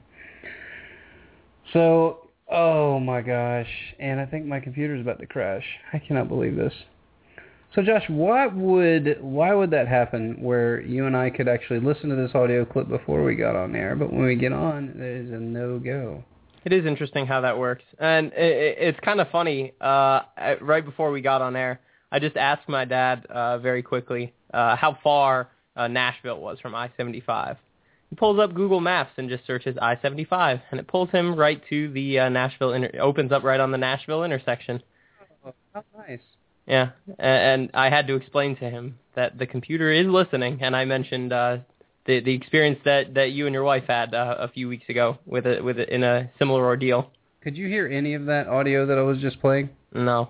So, 1.73 2.29
oh 2.49 3.01
my 3.01 3.21
gosh, 3.21 3.67
and 3.99 4.21
I 4.21 4.25
think 4.25 4.45
my 4.45 4.61
computer's 4.61 5.01
about 5.01 5.19
to 5.19 5.25
crash. 5.25 5.65
I 5.91 5.99
cannot 5.99 6.29
believe 6.29 6.55
this. 6.55 6.71
So 7.75 7.83
Josh, 7.83 8.03
what 8.09 8.55
would 8.55 9.17
why 9.21 9.53
would 9.53 9.69
that 9.71 9.87
happen 9.87 10.41
where 10.41 10.81
you 10.81 11.05
and 11.05 11.15
I 11.15 11.29
could 11.29 11.47
actually 11.47 11.79
listen 11.79 12.09
to 12.09 12.15
this 12.15 12.31
audio 12.33 12.65
clip 12.65 12.87
before 12.87 13.23
we 13.23 13.35
got 13.35 13.55
on 13.55 13.75
air, 13.75 13.95
but 13.95 14.11
when 14.11 14.25
we 14.25 14.35
get 14.35 14.51
on, 14.53 14.93
there's 14.95 15.29
a 15.31 15.35
no 15.35 15.77
go. 15.77 16.23
It 16.65 16.73
is 16.73 16.85
interesting 16.85 17.27
how 17.27 17.41
that 17.41 17.57
works, 17.57 17.83
and 17.99 18.31
i 18.35 18.39
i- 18.41 18.77
it's 18.87 18.99
kind 19.01 19.21
of 19.21 19.29
funny. 19.29 19.73
Uh, 19.79 20.21
right 20.59 20.83
before 20.83 21.11
we 21.11 21.21
got 21.21 21.41
on 21.41 21.55
air, 21.55 21.79
I 22.11 22.19
just 22.19 22.35
asked 22.35 22.67
my 22.67 22.83
dad 22.83 23.25
uh, 23.29 23.57
very 23.59 23.83
quickly 23.83 24.33
uh, 24.53 24.75
how 24.75 24.97
far 25.03 25.49
uh, 25.75 25.87
Nashville 25.87 26.39
was 26.39 26.59
from 26.59 26.73
I-75. 26.73 27.57
He 28.09 28.15
pulls 28.15 28.39
up 28.39 28.53
Google 28.55 28.79
Maps 28.79 29.11
and 29.17 29.29
just 29.29 29.45
searches 29.45 29.77
I-75, 29.81 30.61
and 30.71 30.79
it 30.79 30.87
pulls 30.87 31.09
him 31.11 31.35
right 31.35 31.61
to 31.69 31.89
the 31.91 32.19
uh, 32.19 32.29
Nashville. 32.29 32.73
Inter- 32.73 32.99
opens 33.01 33.31
up 33.31 33.43
right 33.43 33.59
on 33.59 33.71
the 33.71 33.77
Nashville 33.77 34.23
intersection. 34.23 34.81
Oh, 35.45 35.53
how 35.73 35.83
nice. 36.07 36.19
Yeah, 36.67 36.89
a- 37.17 37.21
and 37.23 37.69
I 37.73 37.89
had 37.89 38.07
to 38.07 38.15
explain 38.15 38.55
to 38.57 38.69
him 38.69 38.99
that 39.15 39.37
the 39.37 39.45
computer 39.47 39.91
is 39.91 40.05
listening, 40.07 40.59
and 40.61 40.75
I 40.75 40.85
mentioned 40.85 41.31
uh, 41.33 41.57
the 42.05 42.19
the 42.19 42.33
experience 42.33 42.79
that, 42.85 43.13
that 43.13 43.31
you 43.31 43.45
and 43.47 43.53
your 43.53 43.63
wife 43.63 43.85
had 43.87 44.13
uh, 44.13 44.35
a 44.39 44.47
few 44.49 44.67
weeks 44.67 44.87
ago 44.89 45.17
with 45.25 45.45
a 45.47 45.61
with 45.61 45.79
a, 45.79 45.93
in 45.93 46.03
a 46.03 46.29
similar 46.37 46.65
ordeal. 46.65 47.09
Could 47.41 47.55
you 47.57 47.67
hear 47.67 47.87
any 47.87 48.13
of 48.15 48.25
that 48.25 48.47
audio 48.47 48.85
that 48.85 48.97
I 48.97 49.01
was 49.03 49.19
just 49.19 49.39
playing? 49.39 49.69
No, 49.93 50.29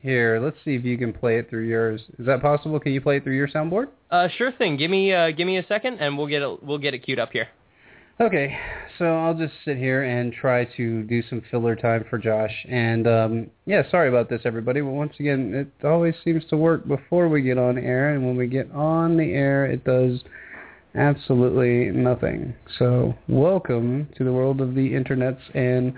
Here, 0.00 0.40
let's 0.42 0.56
see 0.64 0.74
if 0.74 0.84
you 0.84 0.98
can 0.98 1.12
play 1.12 1.38
it 1.38 1.48
through 1.48 1.66
yours. 1.68 2.00
Is 2.18 2.26
that 2.26 2.42
possible? 2.42 2.80
Can 2.80 2.92
you 2.92 3.00
play 3.00 3.16
it 3.18 3.22
through 3.24 3.36
your 3.36 3.48
soundboard? 3.48 3.88
uh, 4.10 4.28
sure 4.36 4.50
thing. 4.52 4.76
Give 4.76 4.90
me 4.90 5.12
uh, 5.12 5.30
give 5.30 5.46
me 5.46 5.56
a 5.58 5.66
second, 5.66 5.98
and 6.00 6.18
we'll 6.18 6.26
get 6.26 6.42
it 6.42 6.62
we'll 6.62 6.78
get 6.78 6.94
it 6.94 7.00
queued 7.04 7.18
up 7.20 7.30
here. 7.32 7.48
Okay, 8.18 8.56
so 8.96 9.04
I'll 9.04 9.34
just 9.34 9.52
sit 9.66 9.76
here 9.76 10.04
and 10.04 10.32
try 10.32 10.64
to 10.76 11.02
do 11.02 11.22
some 11.28 11.42
filler 11.50 11.76
time 11.76 12.06
for 12.08 12.16
Josh. 12.16 12.64
And 12.66 13.06
um, 13.06 13.50
yeah, 13.66 13.82
sorry 13.90 14.08
about 14.08 14.30
this, 14.30 14.40
everybody. 14.46 14.80
But 14.80 14.92
once 14.92 15.12
again, 15.20 15.52
it 15.52 15.86
always 15.86 16.14
seems 16.24 16.42
to 16.46 16.56
work 16.56 16.88
before 16.88 17.28
we 17.28 17.42
get 17.42 17.58
on 17.58 17.76
air, 17.76 18.14
and 18.14 18.24
when 18.24 18.34
we 18.34 18.46
get 18.46 18.70
on 18.72 19.18
the 19.18 19.32
air, 19.32 19.66
it 19.66 19.84
does 19.84 20.22
absolutely 20.94 21.90
nothing. 21.90 22.54
So 22.78 23.14
welcome 23.28 24.08
to 24.16 24.24
the 24.24 24.32
world 24.32 24.62
of 24.62 24.74
the 24.74 24.92
internets 24.92 25.42
and 25.54 25.92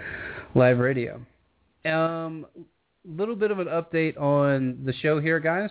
live 0.57 0.79
radio. 0.79 1.25
Um, 1.85 2.47
little 3.05 3.37
bit 3.37 3.53
of 3.53 3.61
an 3.61 3.69
update 3.69 4.21
on 4.21 4.81
the 4.85 4.93
show 4.93 5.21
here, 5.21 5.39
guys. 5.39 5.71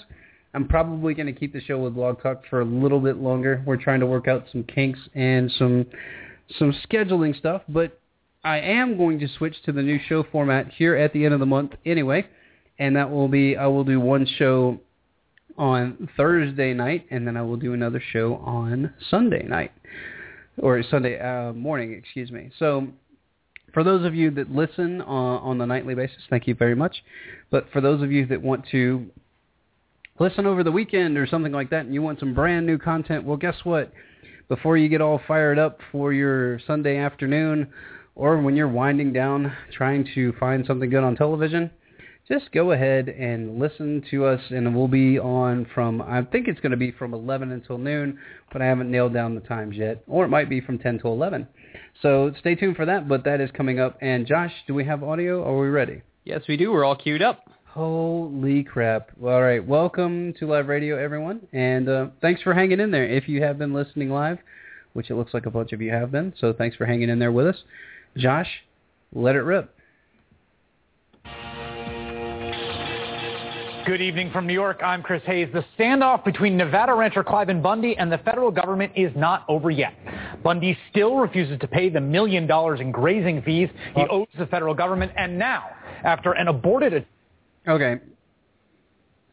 I'm 0.53 0.65
probably 0.65 1.13
going 1.13 1.27
to 1.27 1.38
keep 1.38 1.51
the 1.51 1.60
show 1.60 1.77
with 1.77 1.95
Blog 1.95 2.21
Talk 2.21 2.43
for 2.49 2.62
a 2.62 2.65
little 2.65 3.01
bit 3.01 3.17
longer. 3.17 3.62
We're 3.65 3.75
trying 3.75 3.99
to 3.99 4.05
work 4.05 4.29
out 4.29 4.45
some 4.53 4.63
kinks 4.63 4.99
and 5.13 5.51
some 5.51 5.86
some 6.57 6.73
scheduling 6.89 7.38
stuff, 7.38 7.62
but 7.67 7.99
I 8.43 8.60
am 8.60 8.97
going 8.97 9.19
to 9.19 9.27
switch 9.27 9.55
to 9.65 9.71
the 9.71 9.81
new 9.81 9.99
show 10.07 10.23
format 10.23 10.71
here 10.77 10.95
at 10.95 11.13
the 11.13 11.25
end 11.25 11.33
of 11.33 11.39
the 11.39 11.45
month 11.45 11.73
anyway, 11.86 12.25
and 12.79 12.95
that 12.95 13.10
will 13.10 13.27
be 13.27 13.57
I 13.57 13.67
will 13.67 13.83
do 13.83 13.99
one 13.99 14.25
show 14.25 14.79
on 15.57 16.07
Thursday 16.15 16.73
night, 16.73 17.07
and 17.10 17.27
then 17.27 17.36
I 17.36 17.41
will 17.41 17.57
do 17.57 17.73
another 17.73 18.01
show 18.13 18.36
on 18.36 18.93
Sunday 19.10 19.43
night 19.43 19.71
or 20.57 20.81
Sunday 20.83 21.19
uh, 21.19 21.53
morning, 21.53 21.93
excuse 21.93 22.31
me. 22.31 22.51
So 22.60 22.88
for 23.73 23.83
those 23.83 24.05
of 24.05 24.15
you 24.15 24.31
that 24.31 24.51
listen 24.51 25.01
uh, 25.01 25.05
on 25.05 25.57
the 25.57 25.65
nightly 25.65 25.95
basis, 25.95 26.17
thank 26.29 26.47
you 26.47 26.55
very 26.55 26.75
much. 26.75 27.03
But 27.51 27.67
for 27.71 27.81
those 27.81 28.01
of 28.01 28.12
you 28.12 28.25
that 28.27 28.41
want 28.41 28.65
to 28.71 29.07
listen 30.19 30.45
over 30.45 30.63
the 30.63 30.71
weekend 30.71 31.17
or 31.17 31.27
something 31.27 31.51
like 31.51 31.69
that, 31.71 31.86
and 31.86 31.93
you 31.93 32.01
want 32.01 32.19
some 32.19 32.33
brand 32.33 32.65
new 32.65 32.77
content, 32.77 33.23
well, 33.23 33.38
guess 33.38 33.55
what? 33.63 33.91
Before 34.47 34.77
you 34.77 34.89
get 34.89 35.01
all 35.01 35.21
fired 35.27 35.60
up 35.60 35.79
for 35.91 36.13
your 36.13 36.60
Sunday 36.65 36.97
afternoon 36.97 37.67
or 38.15 38.41
when 38.41 38.55
you're 38.55 38.67
winding 38.67 39.13
down 39.13 39.55
trying 39.71 40.07
to 40.15 40.33
find 40.39 40.65
something 40.65 40.89
good 40.89 41.03
on 41.03 41.15
television, 41.15 41.69
just 42.27 42.51
go 42.51 42.71
ahead 42.71 43.07
and 43.07 43.57
listen 43.57 44.03
to 44.12 44.25
us 44.25 44.41
and 44.49 44.75
we'll 44.75 44.88
be 44.88 45.17
on 45.17 45.65
from 45.73 46.01
I 46.01 46.23
think 46.23 46.47
it's 46.47 46.60
going 46.60 46.71
to 46.71 46.77
be 46.77 46.91
from 46.91 47.13
11 47.13 47.51
until 47.51 47.77
noon, 47.77 48.19
but 48.51 48.62
I 48.62 48.65
haven't 48.65 48.91
nailed 48.91 49.13
down 49.13 49.36
the 49.36 49.41
times 49.41 49.75
yet, 49.77 50.03
or 50.07 50.25
it 50.25 50.29
might 50.29 50.49
be 50.49 50.60
from 50.60 50.77
10 50.77 50.99
to 50.99 51.07
11. 51.07 51.47
So 52.01 52.33
stay 52.39 52.55
tuned 52.55 52.75
for 52.75 52.86
that, 52.86 53.07
but 53.07 53.23
that 53.23 53.39
is 53.39 53.49
coming 53.51 53.79
up. 53.79 53.97
And 54.01 54.27
Josh, 54.27 54.51
do 54.67 54.73
we 54.73 54.86
have 54.86 55.03
audio? 55.03 55.43
Are 55.43 55.57
we 55.57 55.67
ready? 55.67 56.01
Yes, 56.25 56.41
we 56.49 56.57
do. 56.57 56.71
We're 56.71 56.83
all 56.83 56.97
queued 56.97 57.21
up. 57.21 57.49
Holy 57.78 58.63
crap. 58.63 59.12
All 59.22 59.40
right. 59.40 59.63
Welcome 59.63 60.34
to 60.40 60.48
live 60.48 60.68
radio, 60.68 60.98
everyone. 60.98 61.48
And 61.54 61.88
uh, 61.88 62.08
thanks 62.24 62.42
for 62.42 62.52
hanging 62.52 62.80
in 62.80 62.90
there. 62.90 63.08
If 63.08 63.30
you 63.30 63.44
have 63.44 63.60
been 63.60 63.72
listening 63.72 64.10
live, 64.10 64.40
which 64.94 65.12
it 65.12 65.16
looks 65.16 65.32
like 65.32 65.46
a 65.46 65.52
bunch 65.52 65.74
of 65.74 65.82
you 65.84 65.92
have 65.92 66.12
been, 66.12 66.34
so 66.40 66.54
thanks 66.54 66.76
for 66.76 66.88
hanging 66.88 67.10
in 67.10 67.20
there 67.20 67.32
with 67.32 67.46
us. 67.46 67.56
Josh, 68.18 68.48
let 69.13 69.36
it 69.36 69.42
rip. 69.42 69.72
Good 73.86 74.02
evening 74.02 74.32
from 74.32 74.48
New 74.48 74.54
York. 74.54 74.82
I'm 74.84 75.04
Chris 75.04 75.22
Hayes. 75.28 75.48
The 75.54 75.63
standoff 75.78 76.26
between 76.26 76.58
Nevada 76.58 76.96
rancher 76.96 77.24
Cliven 77.24 77.62
Bundy 77.62 77.96
and 77.96 78.12
the 78.12 78.18
federal 78.18 78.50
government 78.50 78.92
is 78.96 79.12
not 79.16 79.46
over 79.48 79.70
yet. 79.70 79.94
Bundy 80.42 80.76
still 80.90 81.18
refuses 81.18 81.60
to 81.60 81.68
pay 81.68 81.90
the 81.90 82.02
million 82.02 82.48
dollars 82.48 82.80
in 82.80 82.92
grazing 82.92 83.44
fees 83.44 83.70
he 83.96 84.02
owes 84.10 84.28
the 84.40 84.48
federal 84.48 84.74
government. 84.74 85.12
And 85.16 85.38
now, 85.38 85.66
after 86.04 86.32
an 86.32 86.48
aborted 86.48 87.06
Okay. 87.67 87.99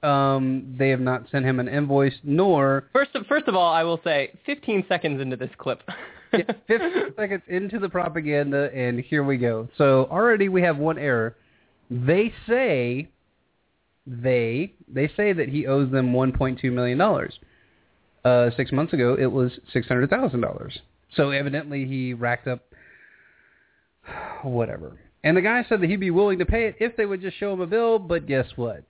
Um, 0.02 0.74
they 0.78 0.90
have 0.90 1.00
not 1.00 1.30
sent 1.30 1.46
him 1.46 1.60
an 1.60 1.68
invoice, 1.68 2.14
nor 2.22 2.90
First 2.92 3.14
of, 3.14 3.26
first 3.26 3.48
of 3.48 3.54
all, 3.54 3.72
I 3.72 3.82
will 3.84 4.00
say 4.04 4.32
15 4.44 4.84
seconds 4.86 5.20
into 5.20 5.36
this 5.36 5.50
clip. 5.56 5.82
yeah, 6.32 6.40
15 6.68 7.14
seconds 7.16 7.42
into 7.48 7.78
the 7.78 7.88
propaganda, 7.88 8.70
and 8.74 9.00
here 9.00 9.24
we 9.24 9.38
go. 9.38 9.68
So 9.78 10.06
already 10.10 10.48
we 10.50 10.60
have 10.62 10.76
one 10.76 10.98
error. 10.98 11.36
They 11.90 12.32
say 12.46 13.08
they 14.06 14.74
they 14.86 15.08
say 15.16 15.32
that 15.32 15.48
he 15.48 15.66
owes 15.66 15.90
them 15.90 16.12
1.2 16.12 16.70
million 16.72 16.98
dollars. 16.98 17.38
Uh, 18.24 18.50
six 18.56 18.72
months 18.72 18.92
ago, 18.92 19.16
it 19.18 19.26
was 19.26 19.52
six 19.72 19.86
hundred 19.86 20.10
thousand 20.10 20.40
dollars. 20.40 20.78
So 21.14 21.30
evidently, 21.30 21.86
he 21.86 22.12
racked 22.14 22.46
up 22.46 22.62
whatever. 24.42 24.98
And 25.24 25.34
the 25.36 25.40
guy 25.40 25.64
said 25.68 25.80
that 25.80 25.88
he'd 25.88 25.96
be 25.96 26.10
willing 26.10 26.38
to 26.38 26.46
pay 26.46 26.66
it 26.66 26.76
if 26.78 26.96
they 26.96 27.06
would 27.06 27.22
just 27.22 27.38
show 27.38 27.52
him 27.54 27.62
a 27.62 27.66
bill, 27.66 27.98
but 27.98 28.26
guess 28.26 28.46
what? 28.56 28.84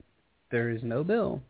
There 0.51 0.69
is 0.69 0.83
no 0.83 1.05
bill 1.05 1.41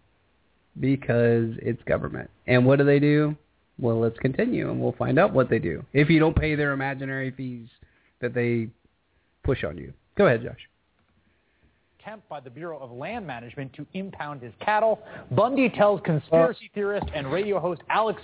because 0.78 1.54
it's 1.58 1.82
government. 1.84 2.30
And 2.46 2.66
what 2.66 2.78
do 2.78 2.84
they 2.84 2.98
do? 2.98 3.34
Well, 3.78 3.98
let's 3.98 4.18
continue 4.18 4.70
and 4.70 4.80
we'll 4.80 4.92
find 4.92 5.18
out 5.18 5.32
what 5.32 5.48
they 5.48 5.58
do. 5.58 5.84
If 5.94 6.10
you 6.10 6.20
don't 6.20 6.36
pay 6.36 6.54
their 6.54 6.72
imaginary 6.72 7.30
fees 7.30 7.68
that 8.20 8.34
they 8.34 8.68
push 9.42 9.64
on 9.64 9.78
you. 9.78 9.92
Go 10.16 10.26
ahead, 10.26 10.42
Josh. 10.42 10.68
Attempt 11.98 12.28
by 12.28 12.40
the 12.40 12.50
Bureau 12.50 12.78
of 12.78 12.92
Land 12.92 13.26
Management 13.26 13.72
to 13.74 13.86
impound 13.94 14.42
his 14.42 14.52
cattle. 14.60 15.00
Bundy 15.30 15.70
tells 15.70 16.02
conspiracy 16.04 16.70
theorist 16.74 17.06
and 17.14 17.32
radio 17.32 17.58
host 17.58 17.80
Alex 17.88 18.20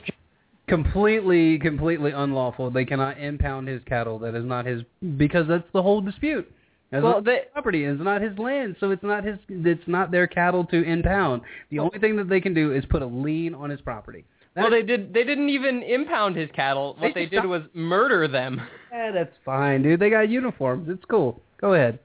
completely, 0.71 1.59
completely 1.59 2.13
unlawful. 2.13 2.71
They 2.71 2.87
cannot 2.87 3.19
impound 3.19 3.69
his 3.69 3.83
cattle. 3.87 4.19
That 4.21 4.35
is 4.35 4.45
not 4.45 4.65
his 4.65 4.83
because 5.19 5.47
that's 5.49 5.69
the 5.75 5.83
whole 5.83 6.01
dispute. 6.01 6.51
That's 6.91 7.03
Well, 7.05 7.15
not 7.15 7.25
they- 7.25 7.45
property. 7.53 7.85
is 7.85 8.01
not 8.01 8.23
his 8.23 8.37
land, 8.39 8.77
so 8.81 8.91
it's 8.91 9.03
not 9.03 9.23
his. 9.25 9.39
It's 9.49 9.87
not 9.87 10.11
their 10.11 10.27
cattle 10.27 10.65
to 10.67 10.83
impound. 10.83 11.43
The 11.71 11.79
only 11.79 11.99
thing 11.99 12.17
that 12.17 12.29
they 12.29 12.41
can 12.41 12.55
do 12.55 12.73
is 12.73 12.85
put 12.87 13.03
a 13.03 13.07
lien 13.07 13.55
on 13.55 13.69
his 13.71 13.81
property. 13.81 14.25
That 14.55 14.63
well, 14.63 14.71
they 14.71 14.83
did. 14.83 15.13
They 15.13 15.25
didn't 15.25 15.51
even 15.51 15.83
impound 15.83 16.35
his 16.37 16.51
cattle. 16.53 16.97
What 16.99 17.15
They 17.15 17.27
they 17.27 17.31
did 17.31 17.45
was 17.45 17.63
murder 17.75 18.27
them. 18.27 18.61
yeah, 18.93 19.13
that's 19.13 19.35
fine, 19.45 19.83
dude. 19.83 20.01
They 20.01 20.11
got 20.11 20.29
uniforms. 20.29 20.89
It's 20.89 21.05
cool. 21.05 21.41
Go 21.61 21.75
ahead. 21.75 21.99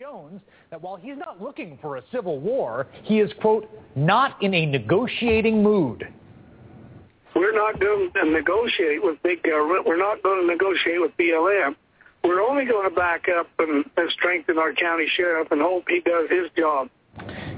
Jones 0.00 0.40
that 0.70 0.80
while 0.82 0.96
he's 0.96 1.16
not 1.18 1.40
looking 1.40 1.78
for 1.80 1.96
a 1.96 2.02
civil 2.10 2.40
war, 2.40 2.86
he 3.02 3.20
is, 3.20 3.30
quote, 3.40 3.68
not 3.94 4.42
in 4.42 4.54
a 4.54 4.66
negotiating 4.66 5.62
mood. 5.62 6.08
We're 7.34 7.54
not 7.54 7.80
going 7.80 8.10
to 8.12 8.30
negotiate 8.30 9.02
with 9.02 9.22
big 9.22 9.42
government. 9.42 9.86
We're 9.86 9.98
not 9.98 10.22
going 10.22 10.42
to 10.42 10.46
negotiate 10.46 11.00
with 11.00 11.16
BLM. 11.16 11.74
We're 12.22 12.40
only 12.40 12.64
going 12.64 12.88
to 12.88 12.94
back 12.94 13.26
up 13.28 13.48
and, 13.58 13.84
and 13.96 14.10
strengthen 14.12 14.56
our 14.58 14.72
county 14.72 15.06
sheriff 15.16 15.48
and 15.50 15.60
hope 15.60 15.84
he 15.88 16.00
does 16.00 16.30
his 16.30 16.50
job. 16.56 16.88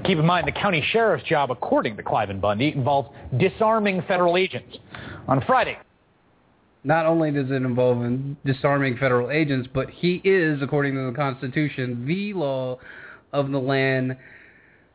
Keep 0.05 0.19
in 0.19 0.27
mind, 0.27 0.47
the 0.47 0.53
county 0.53 0.85
sheriff's 0.93 1.25
job, 1.25 1.51
according 1.51 1.97
to 1.97 2.03
Cliven 2.03 2.41
Bundy, 2.41 2.73
involves 2.73 3.09
disarming 3.39 4.03
federal 4.03 4.37
agents. 4.37 4.77
On 5.29 5.43
Friday, 5.47 5.79
Not 6.85 7.07
only 7.07 7.31
does 7.33 7.51
it 7.51 7.55
involve 7.55 8.03
in 8.03 8.37
disarming 8.45 8.97
federal 8.97 9.31
agents, 9.31 9.69
but 9.73 9.91
he 9.91 10.21
is, 10.25 10.63
according 10.63 10.95
to 10.95 11.11
the 11.11 11.17
Constitution, 11.17 12.07
the 12.07 12.33
law 12.33 12.79
of 13.33 13.51
the 13.51 13.59
land. 13.59 14.17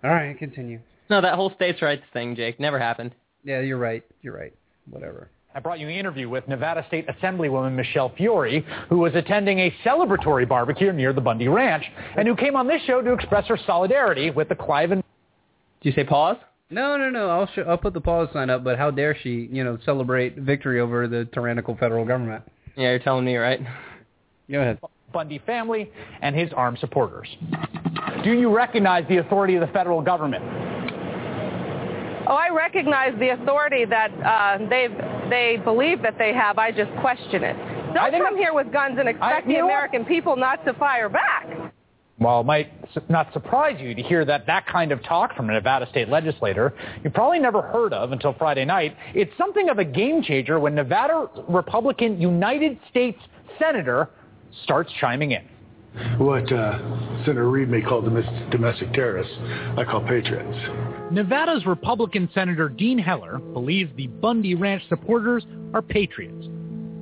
All 0.04 0.10
right, 0.10 0.38
continue. 0.38 0.80
No, 1.10 1.22
that 1.22 1.36
whole 1.36 1.52
states' 1.56 1.82
rights 1.82 2.04
thing, 2.14 2.36
Jake, 2.36 2.60
never 2.60 2.80
happened. 2.80 3.14
Yeah, 3.44 3.60
you're 3.60 3.78
right. 3.78 4.04
You're 4.22 4.38
right. 4.38 4.54
Whatever. 4.90 5.30
I 5.54 5.60
brought 5.60 5.80
you 5.80 5.88
an 5.88 5.94
interview 5.94 6.30
with 6.30 6.48
Nevada 6.48 6.86
State 6.88 7.08
Assemblywoman 7.08 7.74
Michele 7.74 8.14
Fiore, 8.18 8.66
who 8.88 9.00
was 9.00 9.14
attending 9.16 9.60
a 9.60 9.74
celebratory 9.86 10.48
barbecue 10.48 10.94
near 10.94 11.12
the 11.12 11.20
Bundy 11.20 11.50
Ranch, 11.50 11.84
and 12.18 12.26
who 12.26 12.36
came 12.36 12.56
on 12.56 12.68
this 12.68 12.82
show 12.84 13.02
to 13.02 13.12
express 13.12 13.48
her 13.48 13.60
solidarity 13.66 14.32
with 14.32 14.48
the 14.48 14.56
Cliven 14.56 15.04
Did 15.82 15.90
you 15.90 15.92
say 15.92 16.06
pause? 16.06 16.38
No, 16.70 16.96
no, 16.96 17.10
no. 17.10 17.30
I'll 17.30 17.48
show, 17.48 17.64
I'll 17.64 17.78
put 17.78 17.94
the 17.94 18.00
pause 18.00 18.30
sign 18.32 18.50
up. 18.50 18.64
But 18.64 18.78
how 18.78 18.92
dare 18.92 19.18
she, 19.22 19.50
you 19.52 19.66
know, 19.66 19.78
celebrate 19.84 20.38
victory 20.38 20.80
over 20.80 21.06
the 21.08 21.26
tyrannical 21.34 21.76
federal 21.76 22.06
government? 22.06 22.44
Yeah, 22.78 22.92
you're 22.92 23.00
telling 23.00 23.26
me, 23.26 23.36
right? 23.36 23.60
Go 24.50 24.62
ahead. 24.62 24.80
Bundy 25.12 25.40
family 25.40 25.92
and 26.22 26.34
his 26.34 26.54
armed 26.54 26.80
supporters. 26.80 27.28
Do 28.24 28.32
you 28.32 28.56
recognize 28.56 29.04
the 29.10 29.18
authority 29.18 29.56
of 29.56 29.62
the 29.68 29.74
federal 29.74 30.02
government? 30.02 30.46
Oh, 32.32 32.36
I 32.36 32.48
recognize 32.48 33.14
the 33.20 33.32
authority 33.32 33.84
that 33.84 34.10
uh, 34.24 34.58
they 34.70 34.88
they 35.30 35.58
believe 35.66 36.02
that 36.02 36.18
they 36.18 36.34
have. 36.34 36.58
I 36.58 36.72
just 36.72 36.90
question 37.02 37.44
it. 37.44 37.58
Don't 37.94 38.10
come 38.24 38.38
here 38.38 38.54
with 38.54 38.72
guns 38.72 38.98
and 38.98 39.10
expect 39.10 39.48
you 39.48 39.58
the 39.58 39.64
what? 39.64 39.66
American 39.66 40.06
people 40.06 40.38
not 40.38 40.64
to 40.64 40.74
fire 40.76 41.10
back. 41.10 41.46
While 42.20 42.40
it 42.40 42.46
might 42.46 42.72
not 43.10 43.34
surprise 43.34 43.82
you 43.82 43.94
to 43.94 44.02
hear 44.02 44.24
that 44.24 44.48
that 44.48 44.66
kind 44.66 44.94
of 44.94 45.04
talk 45.04 45.36
from 45.36 45.50
a 45.50 45.54
Nevada 45.54 45.90
state 45.90 46.08
legislator 46.08 46.74
you 47.04 47.10
probably 47.10 47.40
never 47.40 47.62
heard 47.62 47.92
of 47.92 48.14
until 48.14 48.34
Friday 48.36 48.64
night, 48.64 48.96
it's 49.14 49.32
something 49.38 49.68
of 49.68 49.80
a 49.80 49.86
game 49.86 50.24
changer 50.24 50.58
when 50.58 50.74
Nevada 50.74 51.28
Republican 51.50 52.22
United 52.22 52.80
States 52.90 53.20
Senator 53.60 54.10
starts 54.64 54.90
chiming 55.02 55.32
in. 55.32 55.44
What 56.18 56.52
uh, 56.52 56.78
Senator 57.26 57.50
Reid 57.50 57.70
may 57.70 57.82
call 57.82 58.02
domes- 58.02 58.52
domestic 58.52 58.94
terrorists, 58.94 59.34
I 59.78 59.84
call 59.84 60.02
patriots. 60.02 60.58
Nevada's 61.12 61.66
Republican 61.66 62.30
Senator 62.34 62.70
Dean 62.70 62.98
Heller 62.98 63.40
believes 63.40 63.92
the 63.98 64.08
Bundy 64.08 64.56
Ranch 64.56 64.84
supporters 64.88 65.46
are 65.74 65.82
patriots. 65.82 66.48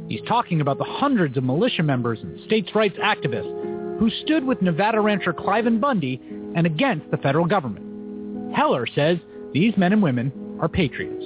He's 0.09 0.21
talking 0.27 0.61
about 0.61 0.79
the 0.79 0.85
hundreds 0.85 1.37
of 1.37 1.43
militia 1.43 1.83
members 1.83 2.19
and 2.19 2.43
states' 2.45 2.73
rights 2.73 2.97
activists 2.97 3.99
who 3.99 4.09
stood 4.23 4.43
with 4.43 4.61
Nevada 4.61 4.99
rancher 5.01 5.33
Cliven 5.33 5.79
Bundy 5.79 6.19
and 6.55 6.65
against 6.65 7.11
the 7.11 7.17
federal 7.17 7.45
government. 7.45 8.55
Heller 8.55 8.87
says 8.87 9.17
these 9.53 9.77
men 9.77 9.93
and 9.93 10.01
women 10.01 10.57
are 10.59 10.67
patriots. 10.67 11.25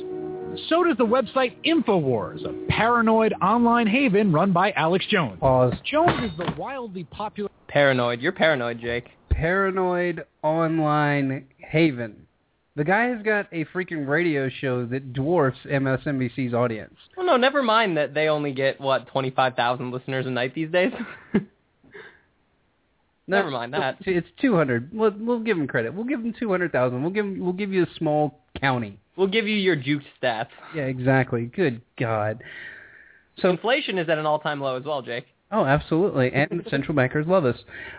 So 0.70 0.84
does 0.84 0.98
the 0.98 1.06
website 1.06 1.56
InfoWars, 1.66 2.46
a 2.46 2.54
paranoid 2.68 3.34
online 3.42 3.88
haven 3.88 4.32
run 4.32 4.52
by 4.52 4.72
Alex 4.74 5.06
Jones. 5.10 5.40
Pause. 5.40 5.74
Jones 5.84 6.32
is 6.32 6.38
the 6.38 6.54
wildly 6.58 7.06
popular... 7.06 7.50
Paranoid. 7.68 8.22
You're 8.22 8.32
paranoid, 8.32 8.80
Jake. 8.80 9.10
Paranoid 9.30 10.26
online 10.44 11.48
haven. 11.58 12.28
The 12.76 12.84
guy 12.84 13.06
has 13.06 13.22
got 13.24 13.48
a 13.52 13.66
freaking 13.66 14.08
radio 14.08 14.50
show 14.50 14.86
that 14.88 15.14
dwarfs 15.14 15.60
MSNBC's 15.66 16.54
audience. 16.54 16.96
Well, 17.16 17.26
no, 17.26 17.38
never 17.38 17.62
mind 17.62 17.98
that 17.98 18.14
they 18.14 18.28
only 18.28 18.52
get, 18.52 18.82
what, 18.82 19.08
25,000 19.08 19.92
listeners 19.92 20.26
a 20.26 20.32
night 20.32 20.56
these 20.56 20.72
days? 20.72 20.92
never 23.34 23.52
mind 23.52 23.74
that. 23.74 23.98
It's 24.02 24.28
200. 24.42 24.90
We'll, 24.94 25.14
we'll 25.20 25.40
give 25.40 25.58
him 25.58 25.68
credit. 25.68 25.94
We'll 25.94 26.06
give 26.06 26.20
him 26.20 26.34
200,000. 26.38 27.02
We'll 27.02 27.12
give 27.12 27.26
him, 27.26 27.40
we'll 27.40 27.54
give 27.54 27.72
you 27.72 27.84
a 27.84 27.88
small 27.98 28.40
county. 28.60 29.00
We'll 29.16 29.28
give 29.28 29.48
you 29.48 29.56
your 29.56 29.76
juke 29.76 30.04
stats. 30.22 30.50
Yeah, 30.76 30.84
exactly. 30.84 31.46
Good 31.46 31.82
God. 32.00 32.44
So 33.40 33.50
inflation 33.50 33.98
is 33.98 34.10
at 34.10 34.18
an 34.18 34.26
all-time 34.26 34.62
low 34.62 34.76
as 34.76 34.84
well, 34.84 35.02
Jake. 35.02 35.26
Oh, 35.52 35.66
absolutely. 35.66 36.32
And 36.34 36.66
central 36.70 36.96
bankers 36.96 37.28
love 37.28 37.46
us. 37.46 37.58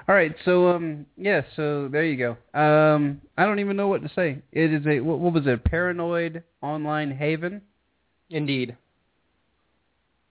All 0.08 0.14
right, 0.14 0.34
so 0.44 0.68
um 0.70 1.06
yeah, 1.16 1.42
so 1.54 1.88
there 1.90 2.04
you 2.04 2.16
go. 2.16 2.58
Um 2.58 3.20
I 3.38 3.44
don't 3.46 3.60
even 3.60 3.76
know 3.76 3.88
what 3.88 4.02
to 4.02 4.10
say. 4.14 4.38
It 4.52 4.72
is 4.72 4.84
a 4.86 5.00
what, 5.00 5.20
what 5.20 5.32
was 5.32 5.46
it? 5.46 5.64
Paranoid 5.64 6.42
online 6.60 7.12
haven? 7.16 7.62
Indeed. 8.28 8.76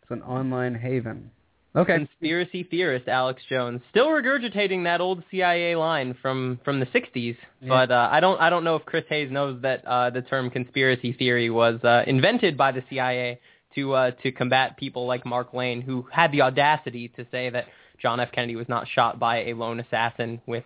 It's 0.01 0.11
an 0.11 0.21
online 0.21 0.75
haven. 0.75 1.31
Okay. 1.75 1.95
Conspiracy 1.97 2.63
theorist 2.63 3.07
Alex 3.07 3.41
Jones 3.49 3.81
still 3.89 4.07
regurgitating 4.09 4.83
that 4.83 5.01
old 5.01 5.23
CIA 5.31 5.75
line 5.75 6.15
from 6.21 6.59
from 6.63 6.79
the 6.79 6.85
60s, 6.87 7.35
Yeah. 7.61 7.67
but 7.67 7.91
uh, 7.91 8.09
I 8.11 8.19
don't 8.19 8.39
I 8.39 8.51
don't 8.51 8.63
know 8.63 8.75
if 8.75 8.85
Chris 8.85 9.05
Hayes 9.09 9.31
knows 9.31 9.59
that 9.63 9.83
uh, 9.85 10.11
the 10.11 10.21
term 10.21 10.51
conspiracy 10.51 11.13
theory 11.13 11.49
was 11.49 11.83
uh, 11.83 12.03
invented 12.05 12.57
by 12.57 12.71
the 12.73 12.83
CIA 12.89 13.39
to 13.73 13.93
uh, 13.93 14.11
to 14.21 14.31
combat 14.31 14.77
people 14.77 15.07
like 15.07 15.25
Mark 15.25 15.53
Lane 15.53 15.81
who 15.81 16.05
had 16.11 16.31
the 16.31 16.43
audacity 16.43 17.07
to 17.15 17.25
say 17.31 17.49
that 17.49 17.65
John 17.99 18.19
F 18.19 18.31
Kennedy 18.31 18.55
was 18.55 18.69
not 18.69 18.87
shot 18.87 19.19
by 19.19 19.45
a 19.45 19.53
lone 19.53 19.79
assassin 19.79 20.41
with 20.45 20.65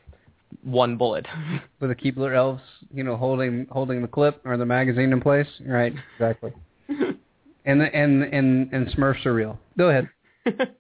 one 0.64 0.98
bullet. 0.98 1.26
With 1.80 1.90
the 1.90 1.96
Keebler 1.96 2.36
elves, 2.36 2.62
you 2.94 3.04
know, 3.04 3.16
holding 3.16 3.68
holding 3.70 4.02
the 4.02 4.08
clip 4.10 4.42
or 4.46 4.58
the 4.58 4.66
magazine 4.66 5.14
in 5.14 5.22
place. 5.22 5.48
Right, 5.66 5.94
exactly. 6.16 6.52
and 6.90 7.80
the, 7.82 7.96
and 7.96 8.24
and 8.24 8.74
and 8.74 8.88
Smurfs 8.88 9.26
are 9.26 9.34
real. 9.34 9.58
Go 9.78 9.90
ahead. 9.90 10.10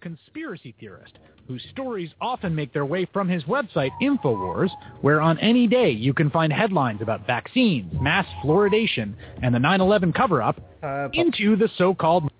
conspiracy 0.00 0.74
theorist 0.80 1.18
whose 1.46 1.62
stories 1.70 2.10
often 2.20 2.54
make 2.54 2.72
their 2.72 2.86
way 2.86 3.06
from 3.12 3.28
his 3.28 3.44
website 3.44 3.90
InfoWars, 4.00 4.70
where 5.02 5.20
on 5.20 5.38
any 5.38 5.66
day 5.66 5.90
you 5.90 6.14
can 6.14 6.30
find 6.30 6.50
headlines 6.50 7.02
about 7.02 7.26
vaccines, 7.26 7.92
mass 8.00 8.26
fluoridation, 8.42 9.12
and 9.42 9.54
the 9.54 9.58
9/11 9.58 10.12
cover-up, 10.14 10.58
Uh, 10.82 11.08
into 11.12 11.54
the 11.56 11.68
so-called 11.76 12.30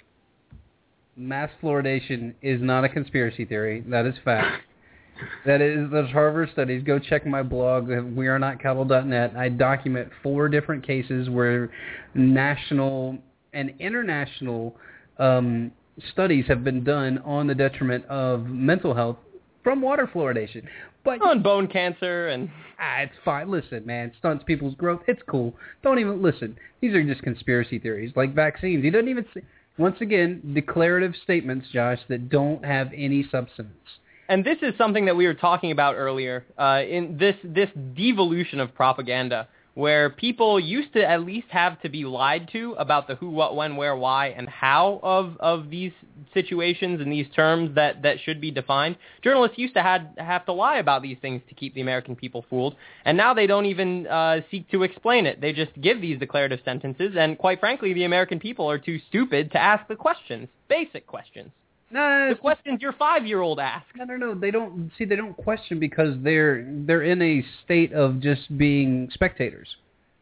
mass 1.17 1.51
fluoridation 1.63 2.33
is 2.41 2.61
not 2.63 2.83
a 2.83 2.89
conspiracy 2.89 3.45
theory. 3.45 3.81
That 3.89 4.07
is 4.07 4.17
fact. 4.25 4.63
that 5.45 5.61
is 5.61 5.91
those 5.91 6.11
Harvard 6.11 6.51
studies. 6.51 6.83
Go 6.83 6.99
check 6.99 7.25
my 7.25 7.43
blog, 7.43 7.87
wearenotcattle.net. 7.87 9.37
I 9.37 9.49
document 9.49 10.11
four 10.23 10.49
different 10.49 10.83
cases 10.85 11.31
where 11.31 11.71
national 12.15 13.19
and 13.53 13.73
international 13.79 14.75
um, 15.19 15.71
studies 16.13 16.45
have 16.49 16.65
been 16.65 16.85
done 16.85 17.19
on 17.19 17.47
the 17.47 17.55
detriment 17.55 18.05
of 18.07 18.47
mental 18.47 18.95
health 18.95 19.17
from 19.63 19.81
water 19.81 20.09
fluoridation. 20.13 20.65
But 21.05 21.21
on 21.23 21.43
bone 21.43 21.67
cancer 21.67 22.29
and 22.29 22.51
ah, 22.79 23.01
it's 23.01 23.15
fine. 23.25 23.51
Listen, 23.51 23.85
man, 23.85 24.13
stunts 24.19 24.45
people's 24.45 24.75
growth. 24.75 25.03
It's 25.07 25.23
cool. 25.29 25.55
Don't 25.83 25.99
even 25.99 26.23
listen. 26.23 26.57
These 26.81 26.95
are 26.95 27.05
just 27.05 27.23
conspiracy 27.23 27.79
theories, 27.79 28.13
like 28.17 28.35
vaccines. 28.35 28.83
He 28.83 28.91
doesn't 28.91 29.09
even. 29.09 29.27
Say, 29.35 29.43
once 29.77 29.97
again, 30.01 30.41
declarative 30.55 31.15
statements, 31.25 31.67
Josh, 31.73 31.99
that 32.09 32.29
don't 32.29 32.65
have 32.65 32.89
any 32.95 33.27
substance. 33.31 33.75
And 34.29 34.45
this 34.45 34.59
is 34.63 34.73
something 34.79 35.05
that 35.07 35.17
we 35.17 35.27
were 35.27 35.35
talking 35.35 35.73
about 35.73 35.97
earlier 35.97 36.47
uh, 36.57 36.83
in 36.89 37.19
this 37.19 37.37
this 37.43 37.69
devolution 37.95 38.61
of 38.61 38.75
propaganda, 38.75 39.49
where 39.75 40.09
people 40.09 40.59
used 40.61 40.93
to 40.93 41.05
at 41.05 41.23
least 41.23 41.49
have 41.51 41.81
to 41.83 41.89
be 41.89 42.05
lied 42.05 42.49
to 42.53 42.75
about 42.79 43.09
the 43.09 43.17
who, 43.17 43.29
what, 43.29 43.57
when, 43.57 43.77
where, 43.77 43.97
why, 43.97 44.29
and 44.29 44.49
how 44.49 45.01
of 45.03 45.37
of 45.41 45.71
these 45.71 45.93
situations 46.33 47.01
and 47.01 47.11
these 47.13 47.27
terms 47.35 47.75
that 47.75 48.03
that 48.03 48.17
should 48.25 48.41
be 48.41 48.51
defined. 48.51 48.97
Journalists 49.23 49.59
used 49.59 49.75
to 49.75 49.83
had 49.83 50.15
have 50.19 50.47
to 50.47 50.53
lie 50.53 50.79
about 50.79 51.03
these 51.03 51.19
things 51.21 51.43
to 51.49 51.55
keep 51.55 51.75
the 51.75 51.81
American 51.81 52.15
people 52.15 52.45
fooled, 52.49 52.77
and 53.05 53.17
now 53.17 53.35
they 53.35 53.47
don't 53.47 53.67
even 53.67 54.07
uh, 54.07 54.41
seek 54.51 54.71
to 54.71 54.83
explain 54.83 55.27
it. 55.27 55.41
They 55.41 55.53
just 55.53 55.73
give 55.81 56.01
these 56.01 56.19
declarative 56.19 56.61
sentences, 56.65 57.15
and 57.19 57.37
quite 57.37 57.61
frankly, 57.61 57.93
the 57.93 58.05
American 58.05 58.39
people 58.39 58.71
are 58.71 58.79
too 58.79 59.01
stupid 59.09 59.51
to 59.53 59.59
ask 59.59 59.87
the 59.89 59.97
questions, 59.97 60.49
basic 60.69 61.07
questions. 61.07 61.51
No, 61.91 62.29
the 62.31 62.35
questions 62.35 62.83
your 62.83 62.93
five-year-old 62.95 63.61
asks. 63.61 63.89
No, 63.97 64.05
no, 64.05 64.17
no. 64.17 64.35
They 64.35 64.51
don't 64.51 64.91
see. 64.99 65.05
They 65.05 65.17
don't 65.17 65.37
question 65.37 65.79
because 65.79 66.15
they're 66.23 66.67
they're 66.87 67.03
in 67.03 67.23
a 67.23 67.45
state 67.65 67.93
of 67.93 68.21
just 68.21 68.57
being 68.59 69.09
spectators. 69.13 69.69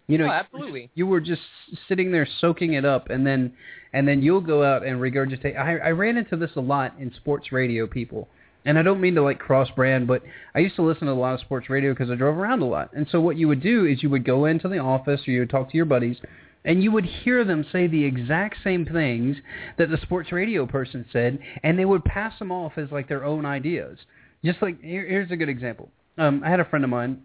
You 0.08 0.18
know, 0.18 0.26
Oh, 0.26 0.30
absolutely. 0.30 0.90
You 0.94 1.06
were 1.06 1.20
just 1.20 1.40
sitting 1.88 2.12
there 2.12 2.28
soaking 2.40 2.74
it 2.74 2.84
up, 2.84 3.08
and 3.08 3.26
then 3.26 3.52
and 3.92 4.06
then 4.06 4.22
you'll 4.22 4.40
go 4.40 4.62
out 4.62 4.84
and 4.84 5.00
regurgitate. 5.00 5.56
I, 5.56 5.78
I 5.78 5.90
ran 5.90 6.16
into 6.18 6.36
this 6.36 6.50
a 6.56 6.60
lot 6.60 6.94
in 6.98 7.12
sports 7.14 7.52
radio 7.52 7.86
people, 7.86 8.28
and 8.66 8.78
I 8.78 8.82
don't 8.82 9.00
mean 9.00 9.14
to 9.14 9.22
like 9.22 9.38
cross 9.38 9.68
brand, 9.74 10.06
but 10.06 10.22
I 10.54 10.58
used 10.58 10.76
to 10.76 10.82
listen 10.82 11.06
to 11.06 11.12
a 11.12 11.14
lot 11.14 11.34
of 11.34 11.40
sports 11.40 11.70
radio 11.70 11.92
because 11.92 12.10
I 12.10 12.16
drove 12.16 12.36
around 12.36 12.60
a 12.60 12.66
lot. 12.66 12.90
And 12.92 13.06
so 13.10 13.20
what 13.20 13.36
you 13.38 13.48
would 13.48 13.62
do 13.62 13.86
is 13.86 14.02
you 14.02 14.10
would 14.10 14.24
go 14.24 14.44
into 14.44 14.68
the 14.68 14.78
office 14.78 15.20
or 15.26 15.30
you 15.30 15.40
would 15.40 15.50
talk 15.50 15.70
to 15.70 15.76
your 15.76 15.86
buddies, 15.86 16.16
and 16.64 16.82
you 16.82 16.92
would 16.92 17.04
hear 17.04 17.44
them 17.44 17.64
say 17.72 17.86
the 17.86 18.04
exact 18.04 18.56
same 18.62 18.86
things 18.86 19.36
that 19.78 19.90
the 19.90 19.98
sports 19.98 20.32
radio 20.32 20.66
person 20.66 21.04
said, 21.12 21.38
and 21.62 21.78
they 21.78 21.84
would 21.84 22.04
pass 22.04 22.38
them 22.38 22.52
off 22.52 22.72
as 22.76 22.90
like 22.90 23.08
their 23.08 23.24
own 23.24 23.44
ideas. 23.44 23.98
Just 24.44 24.62
like 24.62 24.80
here, 24.80 25.06
here's 25.06 25.30
a 25.30 25.36
good 25.36 25.48
example. 25.48 25.88
Um, 26.18 26.42
I 26.44 26.50
had 26.50 26.60
a 26.60 26.64
friend 26.64 26.84
of 26.84 26.90
mine 26.90 27.22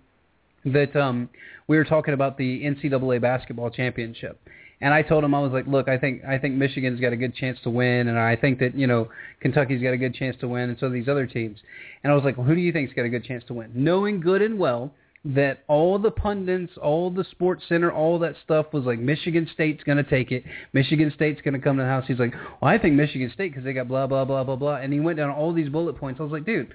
that 0.66 0.96
um, 0.96 1.30
we 1.68 1.78
were 1.78 1.86
talking 1.86 2.14
about 2.14 2.38
the 2.38 2.64
NCAA 2.64 3.22
basketball 3.22 3.70
championship, 3.70 4.40
and 4.82 4.94
I 4.94 5.02
told 5.02 5.24
him 5.24 5.34
I 5.34 5.40
was 5.40 5.52
like, 5.52 5.68
look, 5.68 5.90
I 5.90 5.98
think 5.98 6.24
I 6.26 6.38
think 6.38 6.56
Michigan's 6.56 7.00
got 7.00 7.14
a 7.14 7.18
good 7.18 7.36
chance 7.36 7.58
to 7.64 7.70
win, 7.70 8.08
and 8.08 8.18
I 8.18 8.36
think 8.36 8.60
that 8.60 8.76
you 8.76 8.88
know 8.88 9.10
Kentucky's 9.42 9.82
got 9.82 9.94
a 9.94 9.98
good 9.98 10.16
chance 10.16 10.36
to 10.42 10.48
win, 10.48 10.70
and 10.70 10.80
so 10.80 10.90
these 10.90 11.08
other 11.08 11.26
teams. 11.26 11.60
And 12.04 12.12
I 12.12 12.16
was 12.16 12.24
like, 12.24 12.38
well, 12.38 12.46
who 12.46 12.56
do 12.56 12.62
you 12.62 12.72
think's 12.72 12.94
got 12.94 13.06
a 13.06 13.10
good 13.10 13.24
chance 13.24 13.44
to 13.48 13.54
win? 13.54 13.72
Knowing 13.74 14.20
good 14.20 14.42
and 14.42 14.58
well 14.58 14.94
that 15.36 15.64
all 15.68 16.00
the 16.00 16.12
pundits, 16.12 16.74
all 16.82 17.10
the 17.10 17.26
sports 17.32 17.64
center, 17.68 17.92
all 17.92 18.20
that 18.20 18.36
stuff 18.44 18.68
was 18.72 18.86
like 18.86 19.00
Michigan 19.00 19.50
State's 19.54 19.84
going 19.84 19.98
to 19.98 20.10
take 20.10 20.32
it. 20.32 20.44
Michigan 20.74 21.12
State's 21.14 21.42
going 21.42 21.54
to 21.54 21.60
come 21.60 21.78
to 21.78 21.84
the 21.84 21.90
house. 21.90 22.06
He's 22.08 22.20
like, 22.20 22.34
well, 22.62 22.72
I 22.72 22.78
think 22.78 22.96
Michigan 22.96 23.30
State 23.34 23.52
because 23.52 23.64
they 23.64 23.74
got 23.74 23.88
blah 23.88 24.08
blah 24.08 24.26
blah 24.26 24.44
blah 24.44 24.56
blah, 24.56 24.76
and 24.78 24.94
he 24.94 25.00
went 25.00 25.18
down 25.18 25.30
all 25.30 25.54
these 25.54 25.70
bullet 25.70 25.98
points. 25.98 26.20
I 26.20 26.24
was 26.24 26.32
like, 26.32 26.46
dude. 26.46 26.74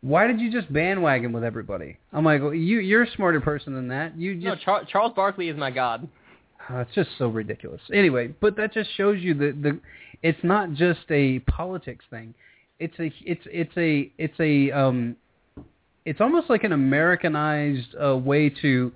Why 0.00 0.26
did 0.26 0.38
you 0.38 0.52
just 0.52 0.70
bandwagon 0.70 1.32
with 1.32 1.44
everybody? 1.44 1.96
I'm 2.12 2.26
like, 2.26 2.42
well, 2.42 2.52
you 2.52 2.78
you're 2.80 3.04
a 3.04 3.10
smarter 3.12 3.40
person 3.40 3.72
than 3.72 3.88
that. 3.88 4.18
You 4.18 4.34
just 4.34 4.44
No, 4.44 4.56
Char- 4.56 4.84
Charles 4.84 5.14
Barkley 5.16 5.48
is 5.48 5.56
my 5.56 5.70
god. 5.70 6.06
Oh, 6.68 6.80
it's 6.80 6.94
just 6.94 7.08
so 7.16 7.28
ridiculous. 7.28 7.80
Anyway, 7.90 8.34
but 8.40 8.54
that 8.56 8.74
just 8.74 8.90
shows 8.98 9.22
you 9.22 9.32
that 9.34 9.62
the 9.62 9.80
it's 10.22 10.38
not 10.42 10.72
just 10.74 11.00
a 11.10 11.38
politics 11.40 12.04
thing. 12.10 12.34
It's 12.78 12.98
a 12.98 13.10
it's 13.24 13.46
it's 13.46 13.76
a 13.78 14.12
it's 14.18 14.38
a 14.40 14.70
um 14.72 15.16
it's 16.04 16.20
almost 16.20 16.50
like 16.50 16.64
an 16.64 16.72
Americanized 16.72 17.94
uh, 18.02 18.16
way 18.16 18.50
to 18.62 18.92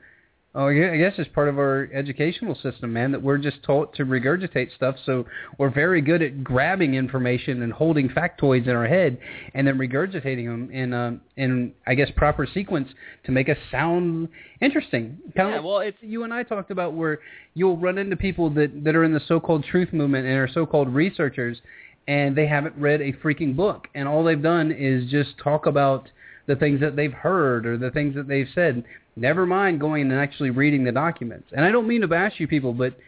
oh 0.54 0.68
I 0.68 0.96
guess 0.96 1.12
it's 1.18 1.28
part 1.34 1.48
of 1.48 1.58
our 1.58 1.88
educational 1.92 2.54
system, 2.56 2.92
man, 2.92 3.12
that 3.12 3.22
we're 3.22 3.38
just 3.38 3.62
taught 3.62 3.94
to 3.96 4.04
regurgitate 4.04 4.74
stuff. 4.74 4.96
So 5.04 5.26
we're 5.58 5.70
very 5.70 6.00
good 6.00 6.22
at 6.22 6.42
grabbing 6.42 6.94
information 6.94 7.62
and 7.62 7.72
holding 7.72 8.08
factoids 8.08 8.64
in 8.66 8.70
our 8.74 8.86
head 8.86 9.18
and 9.54 9.66
then 9.66 9.76
regurgitating 9.78 10.46
them 10.46 10.70
in 10.72 10.94
um 10.94 11.20
in 11.36 11.72
I 11.86 11.94
guess 11.94 12.10
proper 12.16 12.46
sequence 12.46 12.88
to 13.24 13.32
make 13.32 13.48
us 13.48 13.58
sound 13.70 14.28
interesting. 14.60 15.18
Kind 15.36 15.50
Yeah, 15.50 15.58
of 15.58 15.64
well, 15.64 15.78
it's 15.80 15.98
you 16.00 16.24
and 16.24 16.32
I 16.34 16.42
talked 16.42 16.70
about 16.70 16.94
where 16.94 17.20
you'll 17.54 17.76
run 17.76 17.98
into 17.98 18.16
people 18.16 18.50
that 18.50 18.84
that 18.84 18.96
are 18.96 19.04
in 19.04 19.12
the 19.12 19.22
so-called 19.28 19.64
truth 19.64 19.92
movement 19.92 20.26
and 20.26 20.36
are 20.36 20.48
so-called 20.48 20.88
researchers, 20.88 21.60
and 22.06 22.36
they 22.36 22.46
haven't 22.46 22.74
read 22.76 23.00
a 23.00 23.12
freaking 23.12 23.54
book, 23.54 23.86
and 23.94 24.08
all 24.08 24.24
they've 24.24 24.42
done 24.42 24.72
is 24.72 25.10
just 25.10 25.38
talk 25.38 25.66
about 25.66 26.10
the 26.48 26.56
things 26.56 26.80
that 26.80 26.96
they've 26.96 27.12
heard 27.12 27.66
or 27.66 27.78
the 27.78 27.90
things 27.92 28.16
that 28.16 28.26
they've 28.26 28.48
said. 28.54 28.82
Never 29.14 29.46
mind 29.46 29.78
going 29.78 30.10
and 30.10 30.18
actually 30.18 30.50
reading 30.50 30.82
the 30.82 30.92
documents. 30.92 31.48
And 31.52 31.64
I 31.64 31.70
don't 31.70 31.86
mean 31.86 32.00
to 32.00 32.08
bash 32.08 32.32
you 32.38 32.48
people, 32.48 32.72
but 32.72 32.98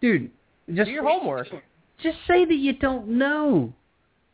dude, 0.00 0.30
just 0.74 0.86
do 0.86 0.92
your 0.92 1.04
homework. 1.04 1.46
just 2.02 2.16
say 2.26 2.44
that 2.44 2.54
you 2.54 2.72
don't 2.72 3.06
know. 3.06 3.72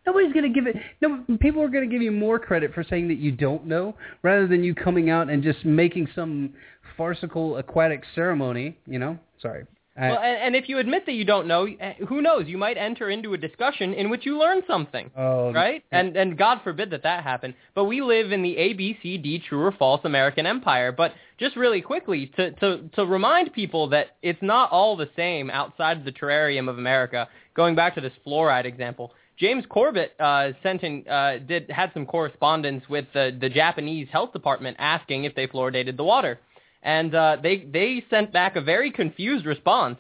Nobody's 0.07 0.33
going 0.33 0.51
to 0.53 0.61
give 0.61 0.67
it. 0.67 0.77
No, 1.01 1.25
people 1.41 1.63
are 1.63 1.69
going 1.69 1.89
to 1.89 1.93
give 1.93 2.03
you 2.03 2.11
more 2.11 2.39
credit 2.39 2.73
for 2.73 2.83
saying 2.83 3.09
that 3.09 3.19
you 3.19 3.33
don't 3.33 3.67
know, 3.67 3.95
rather 4.23 4.47
than 4.47 4.65
you 4.65 4.75
coming 4.75 5.11
out 5.11 5.29
and 5.29 5.43
just 5.43 5.65
making 5.65 6.09
some 6.15 6.55
farcical 6.97 7.57
aquatic 7.57 8.03
ceremony. 8.15 8.79
You 8.87 8.99
know, 8.99 9.19
sorry. 9.41 9.65
Well, 9.97 10.19
and, 10.19 10.39
and 10.39 10.57
if 10.57 10.69
you 10.69 10.79
admit 10.79 11.05
that 11.07 11.13
you 11.13 11.25
don't 11.25 11.47
know, 11.47 11.67
eh, 11.67 11.95
who 12.09 12.23
knows? 12.23 12.47
You 12.47 12.57
might 12.57 12.79
enter 12.79 13.11
into 13.11 13.35
a 13.35 13.39
discussion 13.39 13.93
in 13.93 14.09
which 14.09 14.25
you 14.25 14.39
learn 14.39 14.63
something, 14.67 15.11
Oh, 15.17 15.53
right? 15.53 15.85
And 15.93 16.17
and 16.17 16.39
God 16.39 16.61
forbid 16.65 16.91
that 16.91 17.03
that 17.03 17.25
happen. 17.25 17.55
But 17.75 17.85
we 17.85 18.01
live 18.01 18.33
in 18.33 18.43
the 18.43 18.57
A, 18.57 18.73
B, 18.73 18.97
C, 19.03 19.19
D, 19.19 19.39
true 19.47 19.63
or 19.63 19.73
false 19.73 20.01
American 20.05 20.47
empire. 20.47 20.93
But 20.93 21.13
just 21.39 21.57
really 21.57 21.83
quickly 21.83 22.31
to 22.37 22.53
to 22.53 22.89
to 22.95 23.05
remind 23.05 23.53
people 23.53 23.89
that 23.91 24.17
it's 24.23 24.43
not 24.43 24.71
all 24.71 24.97
the 24.97 25.11
same 25.15 25.51
outside 25.51 25.99
of 25.99 26.05
the 26.05 26.13
terrarium 26.13 26.69
of 26.71 26.79
America. 26.79 27.29
Going 27.55 27.75
back 27.75 27.95
to 27.97 28.01
this 28.01 28.13
fluoride 28.27 28.65
example, 28.65 29.13
James 29.39 29.65
Corbett 29.69 30.13
uh, 30.19 30.53
sent 30.63 30.83
in 30.85 31.07
uh, 31.07 31.37
did 31.47 31.71
had 31.71 31.91
some 31.93 32.07
correspondence 32.07 32.89
with 32.89 33.05
the 33.13 33.37
the 33.39 33.51
Japanese 33.51 34.09
health 34.11 34.33
department 34.33 34.79
asking 34.81 35.25
if 35.25 35.35
they 35.35 35.47
fluoridated 35.47 35.97
the 35.99 36.05
water 36.05 36.39
and 36.83 37.15
uh, 37.15 37.37
they 37.43 37.59
they 37.59 38.05
sent 38.11 38.33
back 38.33 38.57
a 38.57 38.61
very 38.61 38.91
confused 38.91 39.47
response 39.47 39.99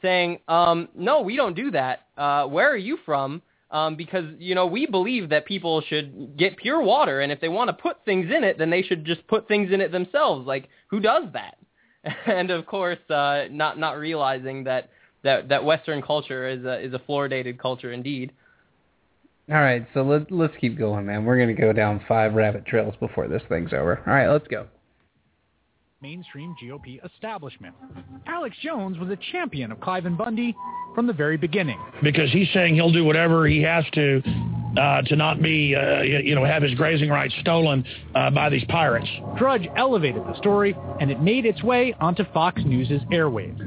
saying, 0.00 0.38
um, 0.48 0.88
"No, 0.94 1.20
we 1.20 1.36
don't 1.36 1.54
do 1.54 1.70
that. 1.72 2.06
Uh, 2.16 2.46
where 2.46 2.70
are 2.70 2.76
you 2.76 2.98
from?" 3.04 3.42
Um, 3.70 3.96
because 3.96 4.24
you 4.38 4.54
know 4.54 4.66
we 4.66 4.86
believe 4.86 5.30
that 5.30 5.46
people 5.46 5.80
should 5.82 6.36
get 6.36 6.56
pure 6.56 6.82
water, 6.82 7.20
and 7.20 7.32
if 7.32 7.40
they 7.40 7.48
want 7.48 7.68
to 7.68 7.74
put 7.74 8.04
things 8.04 8.30
in 8.34 8.44
it, 8.44 8.58
then 8.58 8.70
they 8.70 8.82
should 8.82 9.04
just 9.04 9.26
put 9.28 9.48
things 9.48 9.72
in 9.72 9.80
it 9.80 9.92
themselves. 9.92 10.46
Like 10.46 10.68
who 10.88 11.00
does 11.00 11.24
that? 11.32 11.56
and 12.26 12.50
of 12.50 12.66
course, 12.66 12.98
uh, 13.10 13.44
not 13.50 13.78
not 13.78 13.98
realizing 13.98 14.64
that 14.64 14.90
that 15.22 15.48
that 15.48 15.64
Western 15.64 16.02
culture 16.02 16.48
is 16.48 16.64
a 16.64 16.80
is 16.80 16.94
a 16.94 16.98
fluoridated 16.98 17.58
culture 17.58 17.92
indeed. 17.92 18.32
All 19.50 19.56
right, 19.56 19.86
so 19.92 20.02
let's 20.02 20.26
let's 20.30 20.54
keep 20.60 20.78
going, 20.78 21.06
man. 21.06 21.24
We're 21.24 21.38
gonna 21.38 21.54
go 21.54 21.72
down 21.72 22.02
five 22.08 22.34
rabbit 22.34 22.64
trails 22.64 22.94
before 23.00 23.28
this 23.28 23.42
thing's 23.48 23.72
over. 23.72 24.02
All 24.06 24.12
right, 24.12 24.28
let's 24.28 24.46
go. 24.48 24.66
Mainstream 26.02 26.54
GOP 26.62 27.04
establishment. 27.04 27.74
Alex 28.26 28.56
Jones 28.60 28.98
was 28.98 29.08
a 29.08 29.18
champion 29.30 29.70
of 29.70 29.78
Cliven 29.78 30.16
Bundy 30.16 30.54
from 30.94 31.06
the 31.06 31.12
very 31.12 31.36
beginning. 31.36 31.78
because 32.02 32.30
he's 32.32 32.48
saying 32.52 32.74
he'll 32.74 32.92
do 32.92 33.04
whatever 33.04 33.46
he 33.46 33.62
has 33.62 33.84
to 33.94 34.20
uh, 34.76 35.02
to 35.02 35.16
not 35.16 35.42
be, 35.42 35.76
uh, 35.76 36.02
you 36.02 36.18
you 36.18 36.34
know, 36.34 36.44
have 36.44 36.62
his 36.62 36.74
grazing 36.74 37.10
rights 37.10 37.34
stolen 37.40 37.84
uh, 38.14 38.30
by 38.30 38.48
these 38.48 38.64
pirates. 38.64 39.08
Drudge 39.38 39.68
elevated 39.76 40.22
the 40.24 40.36
story, 40.38 40.74
and 41.00 41.10
it 41.10 41.20
made 41.20 41.44
its 41.44 41.62
way 41.62 41.94
onto 42.00 42.24
Fox 42.32 42.62
News' 42.64 42.88
airwaves. 43.12 43.60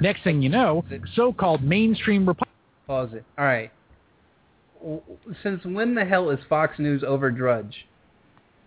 Next 0.00 0.24
thing 0.24 0.42
you 0.42 0.48
know, 0.48 0.84
so-called 1.14 1.62
mainstream 1.62 2.26
Republicans 2.26 2.48
Pause 2.88 3.14
it. 3.14 3.24
All 3.36 3.44
right. 3.44 3.70
Since 5.42 5.64
when 5.64 5.94
the 5.94 6.04
hell 6.04 6.30
is 6.30 6.38
Fox 6.48 6.78
News 6.78 7.04
over 7.06 7.30
Drudge? 7.30 7.86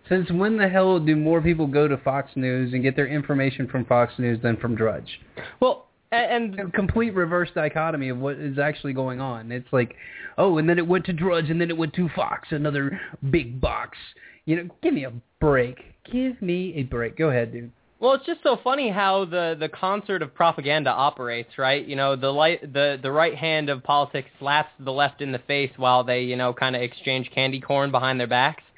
Since 0.08 0.30
when 0.30 0.56
the 0.56 0.68
hell 0.68 0.98
do 0.98 1.16
more 1.16 1.40
people 1.40 1.66
go 1.66 1.86
to 1.88 1.96
Fox 1.98 2.30
News 2.34 2.72
and 2.72 2.82
get 2.82 2.96
their 2.96 3.06
information 3.06 3.68
from 3.68 3.84
Fox 3.84 4.12
News 4.18 4.40
than 4.42 4.56
from 4.56 4.74
Drudge? 4.74 5.20
Well, 5.60 5.86
and, 6.10 6.72
complete 6.74 7.14
reverse 7.14 7.48
dichotomy 7.54 8.08
of 8.10 8.18
what 8.18 8.36
is 8.36 8.58
actually 8.58 8.92
going 8.92 9.20
on. 9.20 9.50
It's 9.50 9.72
like, 9.72 9.94
oh, 10.36 10.58
and 10.58 10.68
then 10.68 10.78
it 10.78 10.86
went 10.86 11.06
to 11.06 11.12
Drudge, 11.12 11.50
and 11.50 11.60
then 11.60 11.70
it 11.70 11.76
went 11.76 11.94
to 11.94 12.08
Fox, 12.14 12.48
another 12.50 13.00
big 13.30 13.60
box. 13.60 13.96
You 14.44 14.56
know, 14.56 14.70
give 14.82 14.92
me 14.92 15.04
a 15.04 15.12
break. 15.40 15.78
Give 16.10 16.40
me 16.42 16.74
a 16.76 16.82
break. 16.82 17.16
Go 17.16 17.30
ahead, 17.30 17.52
dude. 17.52 17.72
Well, 18.00 18.14
it's 18.14 18.26
just 18.26 18.42
so 18.42 18.58
funny 18.64 18.90
how 18.90 19.26
the 19.26 19.56
the 19.58 19.68
concert 19.68 20.22
of 20.22 20.34
propaganda 20.34 20.90
operates, 20.90 21.56
right? 21.56 21.86
You 21.86 21.94
know, 21.94 22.16
the 22.16 22.30
light 22.32 22.72
the 22.72 22.98
the 23.00 23.12
right 23.12 23.36
hand 23.36 23.70
of 23.70 23.84
politics 23.84 24.28
slaps 24.40 24.70
the 24.80 24.90
left 24.90 25.22
in 25.22 25.30
the 25.30 25.38
face 25.38 25.70
while 25.76 26.02
they, 26.02 26.22
you 26.22 26.34
know, 26.34 26.52
kind 26.52 26.74
of 26.74 26.82
exchange 26.82 27.30
candy 27.32 27.60
corn 27.60 27.92
behind 27.92 28.18
their 28.18 28.26
backs. 28.26 28.64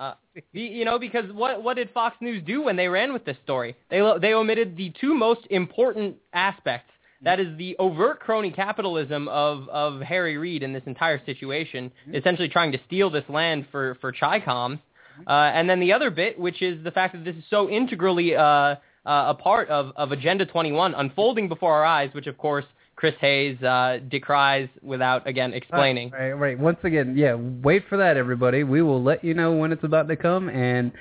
Uh, 0.00 0.14
the- 0.14 0.25
you 0.52 0.84
know, 0.84 0.98
because 0.98 1.30
what 1.32 1.62
what 1.62 1.76
did 1.76 1.90
Fox 1.90 2.16
News 2.20 2.42
do 2.46 2.62
when 2.62 2.76
they 2.76 2.88
ran 2.88 3.12
with 3.12 3.24
this 3.24 3.36
story? 3.44 3.76
They 3.90 4.00
they 4.20 4.34
omitted 4.34 4.76
the 4.76 4.92
two 5.00 5.14
most 5.14 5.40
important 5.50 6.16
aspects. 6.32 6.90
That 7.22 7.40
is 7.40 7.56
the 7.56 7.76
overt 7.78 8.20
crony 8.20 8.50
capitalism 8.50 9.28
of 9.28 9.68
of 9.68 10.00
Harry 10.02 10.36
Reid 10.36 10.62
in 10.62 10.72
this 10.72 10.82
entire 10.86 11.24
situation, 11.24 11.90
essentially 12.12 12.48
trying 12.48 12.72
to 12.72 12.78
steal 12.86 13.10
this 13.10 13.24
land 13.28 13.66
for 13.70 13.96
for 14.00 14.12
Chicom. 14.12 14.80
Uh, 15.26 15.30
and 15.30 15.68
then 15.68 15.80
the 15.80 15.92
other 15.94 16.10
bit, 16.10 16.38
which 16.38 16.60
is 16.60 16.84
the 16.84 16.90
fact 16.90 17.14
that 17.14 17.24
this 17.24 17.34
is 17.36 17.44
so 17.48 17.70
integrally 17.70 18.36
uh, 18.36 18.42
uh, 18.42 18.76
a 19.06 19.34
part 19.34 19.68
of, 19.70 19.92
of 19.96 20.12
Agenda 20.12 20.44
21 20.44 20.94
unfolding 20.94 21.48
before 21.48 21.72
our 21.72 21.84
eyes, 21.84 22.10
which 22.12 22.26
of 22.26 22.36
course 22.36 22.66
Chris 22.96 23.14
Hayes 23.20 23.62
uh, 23.62 23.98
decries 24.08 24.68
without 24.82 25.26
again 25.26 25.52
explaining. 25.52 26.10
Right, 26.10 26.32
right. 26.32 26.58
Once 26.58 26.78
again, 26.82 27.14
yeah, 27.16 27.34
wait 27.34 27.84
for 27.88 27.98
that, 27.98 28.16
everybody. 28.16 28.64
We 28.64 28.80
will 28.80 29.02
let 29.02 29.22
you 29.22 29.34
know 29.34 29.52
when 29.52 29.70
it's 29.70 29.84
about 29.84 30.08
to 30.08 30.16
come. 30.16 30.48
And 30.48 30.92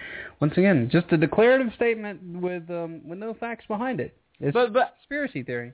once 0.41 0.53
again, 0.57 0.89
just 0.91 1.11
a 1.11 1.17
declarative 1.17 1.73
statement 1.75 2.41
with 2.41 2.69
um, 2.69 3.07
with 3.07 3.17
no 3.17 3.33
facts 3.33 3.65
behind 3.67 4.01
it. 4.01 4.15
It's 4.41 4.53
But 4.53 4.73
but 4.73 4.95
conspiracy 4.99 5.43
theory. 5.43 5.73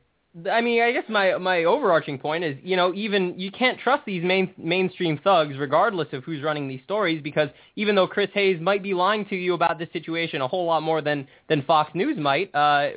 I 0.49 0.61
mean, 0.61 0.81
I 0.81 0.93
guess 0.93 1.03
my 1.09 1.37
my 1.37 1.65
overarching 1.65 2.17
point 2.17 2.45
is, 2.45 2.55
you 2.63 2.77
know, 2.77 2.93
even 2.93 3.37
you 3.37 3.51
can't 3.51 3.77
trust 3.77 4.05
these 4.05 4.23
main 4.23 4.53
mainstream 4.57 5.19
thugs, 5.21 5.57
regardless 5.57 6.07
of 6.13 6.23
who's 6.23 6.41
running 6.41 6.69
these 6.69 6.79
stories, 6.85 7.21
because 7.21 7.49
even 7.75 7.95
though 7.95 8.07
Chris 8.07 8.29
Hayes 8.33 8.57
might 8.61 8.81
be 8.81 8.93
lying 8.93 9.25
to 9.25 9.35
you 9.35 9.53
about 9.53 9.77
this 9.77 9.89
situation 9.91 10.41
a 10.41 10.47
whole 10.47 10.65
lot 10.65 10.83
more 10.83 11.01
than 11.01 11.27
than 11.49 11.63
Fox 11.63 11.91
News 11.93 12.17
might, 12.17 12.49
uh, 12.55 12.91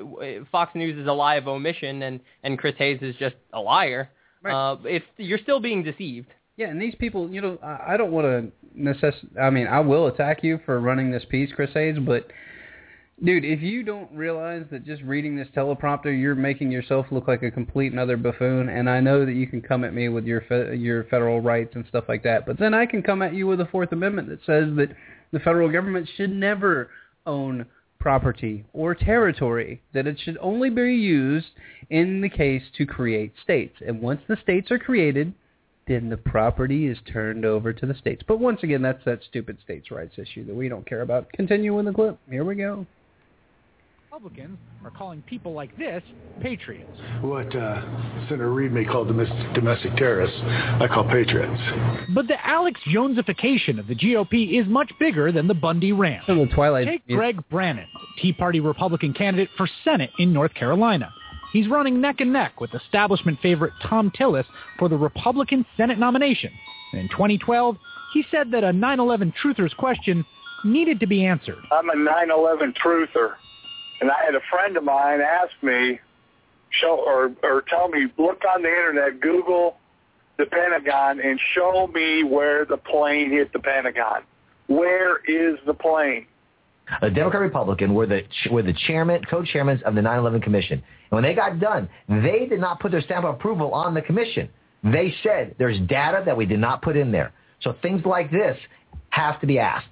Fox 0.53 0.77
News 0.77 0.97
is 0.97 1.09
a 1.09 1.13
lie 1.13 1.35
of 1.35 1.49
omission, 1.49 2.03
and 2.03 2.21
and 2.45 2.57
Chris 2.57 2.77
Hayes 2.79 3.01
is 3.03 3.17
just 3.17 3.35
a 3.53 3.61
liar. 3.61 4.11
Right. 4.41 4.55
Uh, 4.55 4.77
it's 4.85 5.07
you're 5.17 5.39
still 5.39 5.59
being 5.59 5.83
deceived. 5.83 6.29
Yeah, 6.57 6.69
and 6.69 6.81
these 6.81 6.95
people, 6.95 7.29
you 7.31 7.41
know, 7.41 7.59
I, 7.65 7.95
I 7.95 7.97
don't 7.97 8.13
want 8.13 8.27
to 8.27 8.53
necess. 8.79 9.15
I 9.41 9.51
mean, 9.51 9.67
I 9.67 9.81
will 9.81 10.07
attack 10.07 10.45
you 10.45 10.61
for 10.65 10.79
running 10.79 11.11
this 11.11 11.25
piece, 11.29 11.51
Chris 11.53 11.71
Hayes, 11.75 11.97
but 11.99 12.29
dude, 13.23 13.45
if 13.45 13.63
you 13.63 13.83
don't 13.83 14.11
realize 14.13 14.65
that 14.71 14.85
just 14.85 15.03
reading 15.03 15.37
this 15.37 15.49
teleprompter, 15.55 16.19
you're 16.19 16.35
making 16.35 16.71
yourself 16.71 17.07
look 17.11 17.29
like 17.29 17.43
a 17.43 17.51
complete 17.51 17.93
and 17.93 18.23
buffoon. 18.23 18.69
And 18.69 18.89
I 18.89 19.01
know 19.01 19.25
that 19.25 19.33
you 19.33 19.47
can 19.47 19.63
come 19.63 19.85
at 19.85 19.95
me 19.95 20.09
with 20.09 20.25
your 20.25 20.43
fe- 20.43 20.77
your 20.77 21.05
federal 21.05 21.41
rights 21.41 21.75
and 21.75 21.85
stuff 21.89 22.05
like 22.09 22.23
that, 22.25 22.47
but 22.47 22.59
then 22.59 22.75
I 22.75 22.87
can 22.87 23.03
come 23.03 23.23
at 23.23 23.35
you 23.35 23.47
with 23.47 23.61
a 23.61 23.67
Fourth 23.67 23.93
Amendment 23.93 24.29
that 24.29 24.41
says 24.45 24.75
that 24.77 24.95
the 25.33 25.41
federal 25.41 25.71
government 25.71 26.09
should 26.17 26.31
never 26.31 26.91
own 27.27 27.67
property 27.99 28.65
or 28.75 28.95
territory, 28.95 29.81
that 29.95 30.07
it 30.07 30.21
should 30.23 30.37
only 30.41 30.69
be 30.69 30.95
used 30.95 31.47
in 31.89 32.21
the 32.21 32.29
case 32.29 32.63
to 32.77 32.85
create 32.85 33.33
states. 33.43 33.77
And 33.87 34.03
once 34.03 34.21
the 34.29 34.37
states 34.43 34.71
are 34.71 34.79
created, 34.79 35.33
then 35.87 36.11
the 36.11 36.17
property 36.17 36.87
is 36.87 36.99
turned 37.11 37.45
over 37.45 37.73
to 37.73 37.87
the 37.87 37.95
states. 37.95 38.23
But 38.27 38.41
once 38.41 38.63
again, 38.63 38.83
that's 38.83 39.05
that 39.05 39.21
stupid 39.29 39.59
states' 39.65 39.91
rights 39.91 40.19
issue 40.19 40.45
that 40.47 40.55
we 40.55 40.69
don't 40.69 40.87
care 40.87 41.03
about. 41.03 41.33
Continue 41.33 41.75
with 41.75 41.87
the 41.87 41.93
clip. 41.93 42.19
Here 42.29 42.45
we 42.45 42.55
go. 42.57 42.87
Republicans 44.15 44.59
are 44.85 44.93
calling 44.93 45.23
people 45.23 45.55
like 45.55 45.77
this 45.77 46.01
patriots. 46.41 46.97
What 47.21 47.49
uh, 47.57 47.83
Senator 48.29 48.53
Reid 48.53 48.71
may 48.71 48.85
call 48.85 49.05
domestic, 49.05 49.55
domestic 49.55 49.97
terrorists, 49.97 50.39
I 50.41 50.87
call 50.87 51.03
patriots. 51.03 51.61
But 52.15 52.29
the 52.29 52.37
Alex 52.47 52.81
Jonesification 52.87 53.81
of 53.81 53.89
the 53.89 53.97
GOP 53.97 54.61
is 54.61 54.69
much 54.69 54.93
bigger 55.01 55.33
than 55.33 55.49
the 55.49 55.55
Bundy 55.55 55.91
Ranch. 55.91 56.27
Some 56.29 56.39
the 56.39 56.47
Twilight. 56.55 56.87
Take 56.87 57.05
Greg 57.09 57.43
Brannon, 57.51 57.89
Tea 58.23 58.33
Party 58.33 58.61
Republican 58.61 59.15
candidate 59.15 59.49
for 59.57 59.69
Senate 59.83 60.11
in 60.21 60.33
North 60.33 60.55
Carolina. 60.55 61.13
He's 61.53 61.67
running 61.67 62.01
neck 62.01 62.21
and 62.21 62.33
neck 62.33 62.61
with 62.61 62.73
establishment 62.73 63.41
favorite 63.43 63.73
Thom 63.83 64.13
Tillis 64.13 64.47
for 64.79 64.89
the 64.89 64.97
Republican 64.97 65.67
Senate 65.77 65.99
nomination. 65.99 66.53
And 66.93 67.01
in 67.01 67.09
2012, 67.09 67.77
he 68.13 68.25
said 68.31 68.53
that 68.53 68.63
a 68.63 68.71
9/11 68.71 69.33
truthers 69.43 69.75
question 69.77 70.25
needed 70.65 71.01
to 71.01 71.07
be 71.07 71.25
answered. 71.25 71.59
I'm 71.73 71.91
a 71.91 71.95
9/11 71.95 72.75
truther, 72.75 73.35
and 74.05 74.13
I 74.13 74.23
had 74.23 74.35
a 74.35 74.41
friend 74.51 74.77
of 74.77 74.85
mine 74.85 75.23
ask 75.23 75.51
me, 75.63 75.99
show 76.69 77.03
or 77.07 77.33
or 77.43 77.63
tell 77.63 77.89
me, 77.89 78.07
look 78.19 78.43
on 78.55 78.61
the 78.61 78.69
internet, 78.69 79.19
Google 79.19 79.79
the 80.37 80.45
Pentagon, 80.45 81.21
and 81.21 81.41
show 81.55 81.87
me 81.87 82.23
where 82.23 82.67
the 82.67 82.77
plane 82.77 83.31
hit 83.31 83.51
the 83.55 83.61
Pentagon. 83.61 84.23
Where 84.67 85.19
is 85.25 85.59
the 85.65 85.73
plane? 85.73 86.27
A 87.01 87.09
Democrat 87.09 87.41
Republican 87.41 87.95
were 87.95 88.07
the 88.07 88.25
were 88.51 88.63
the 88.63 88.75
chairman, 88.87 89.25
co-chairmen 89.25 89.81
of 89.87 89.95
the 89.95 90.03
9/11 90.03 90.43
Commission. 90.43 90.83
And 91.11 91.13
when 91.17 91.23
they 91.23 91.33
got 91.33 91.59
done, 91.59 91.89
they 92.07 92.45
did 92.47 92.61
not 92.61 92.81
put 92.81 92.93
their 92.93 93.01
stamp 93.01 93.25
of 93.25 93.37
approval 93.37 93.73
on 93.73 93.95
the 93.95 94.03
commission. 94.03 94.51
They 94.83 95.15
said 95.23 95.55
there's 95.59 95.81
data 95.89 96.23
that 96.27 96.37
we 96.37 96.45
did 96.45 96.61
not 96.61 96.83
put 96.83 96.95
in 96.95 97.11
there. 97.11 97.33
So 97.63 97.73
things 97.81 98.05
like 98.05 98.31
this 98.31 98.59
have 99.09 99.41
to 99.41 99.47
be 99.47 99.59
asked. 99.59 99.89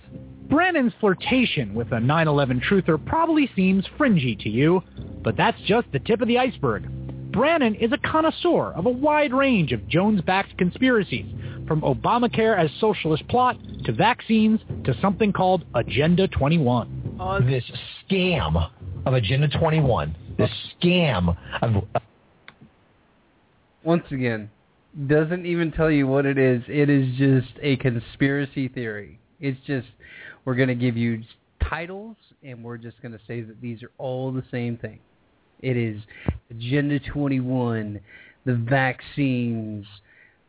Brannon's 0.52 0.92
flirtation 1.00 1.72
with 1.72 1.92
a 1.92 1.98
9/11 1.98 2.60
truther 2.60 3.02
probably 3.02 3.48
seems 3.56 3.86
fringy 3.96 4.36
to 4.36 4.50
you, 4.50 4.82
but 5.22 5.34
that's 5.34 5.58
just 5.62 5.90
the 5.92 5.98
tip 5.98 6.20
of 6.20 6.28
the 6.28 6.38
iceberg. 6.38 6.86
Brannon 7.32 7.74
is 7.76 7.90
a 7.90 7.96
connoisseur 7.96 8.70
of 8.72 8.84
a 8.84 8.90
wide 8.90 9.32
range 9.32 9.72
of 9.72 9.88
Jones-backed 9.88 10.58
conspiracies, 10.58 11.24
from 11.66 11.80
Obamacare 11.80 12.54
as 12.54 12.70
socialist 12.80 13.26
plot 13.28 13.56
to 13.86 13.92
vaccines 13.92 14.60
to 14.84 14.92
something 15.00 15.32
called 15.32 15.64
Agenda 15.74 16.28
21. 16.28 16.86
this 17.46 17.64
scam 18.04 18.68
of 19.06 19.14
Agenda 19.14 19.48
21, 19.48 20.14
this 20.36 20.50
scam 20.78 21.34
of 21.62 21.82
Once 23.84 24.04
again, 24.10 24.50
doesn't 25.06 25.46
even 25.46 25.72
tell 25.72 25.90
you 25.90 26.06
what 26.06 26.26
it 26.26 26.36
is. 26.36 26.62
It 26.68 26.90
is 26.90 27.16
just 27.16 27.58
a 27.62 27.76
conspiracy 27.76 28.68
theory. 28.68 29.18
It's 29.40 29.58
just 29.66 29.88
we're 30.44 30.54
going 30.54 30.68
to 30.68 30.74
give 30.74 30.96
you 30.96 31.22
titles 31.68 32.16
and 32.42 32.62
we're 32.62 32.76
just 32.76 33.00
going 33.02 33.12
to 33.12 33.20
say 33.26 33.40
that 33.40 33.60
these 33.60 33.82
are 33.82 33.90
all 33.98 34.32
the 34.32 34.44
same 34.50 34.76
thing. 34.76 34.98
It 35.60 35.76
is 35.76 36.02
Agenda 36.50 36.98
21, 36.98 38.00
the 38.44 38.54
vaccines, 38.54 39.86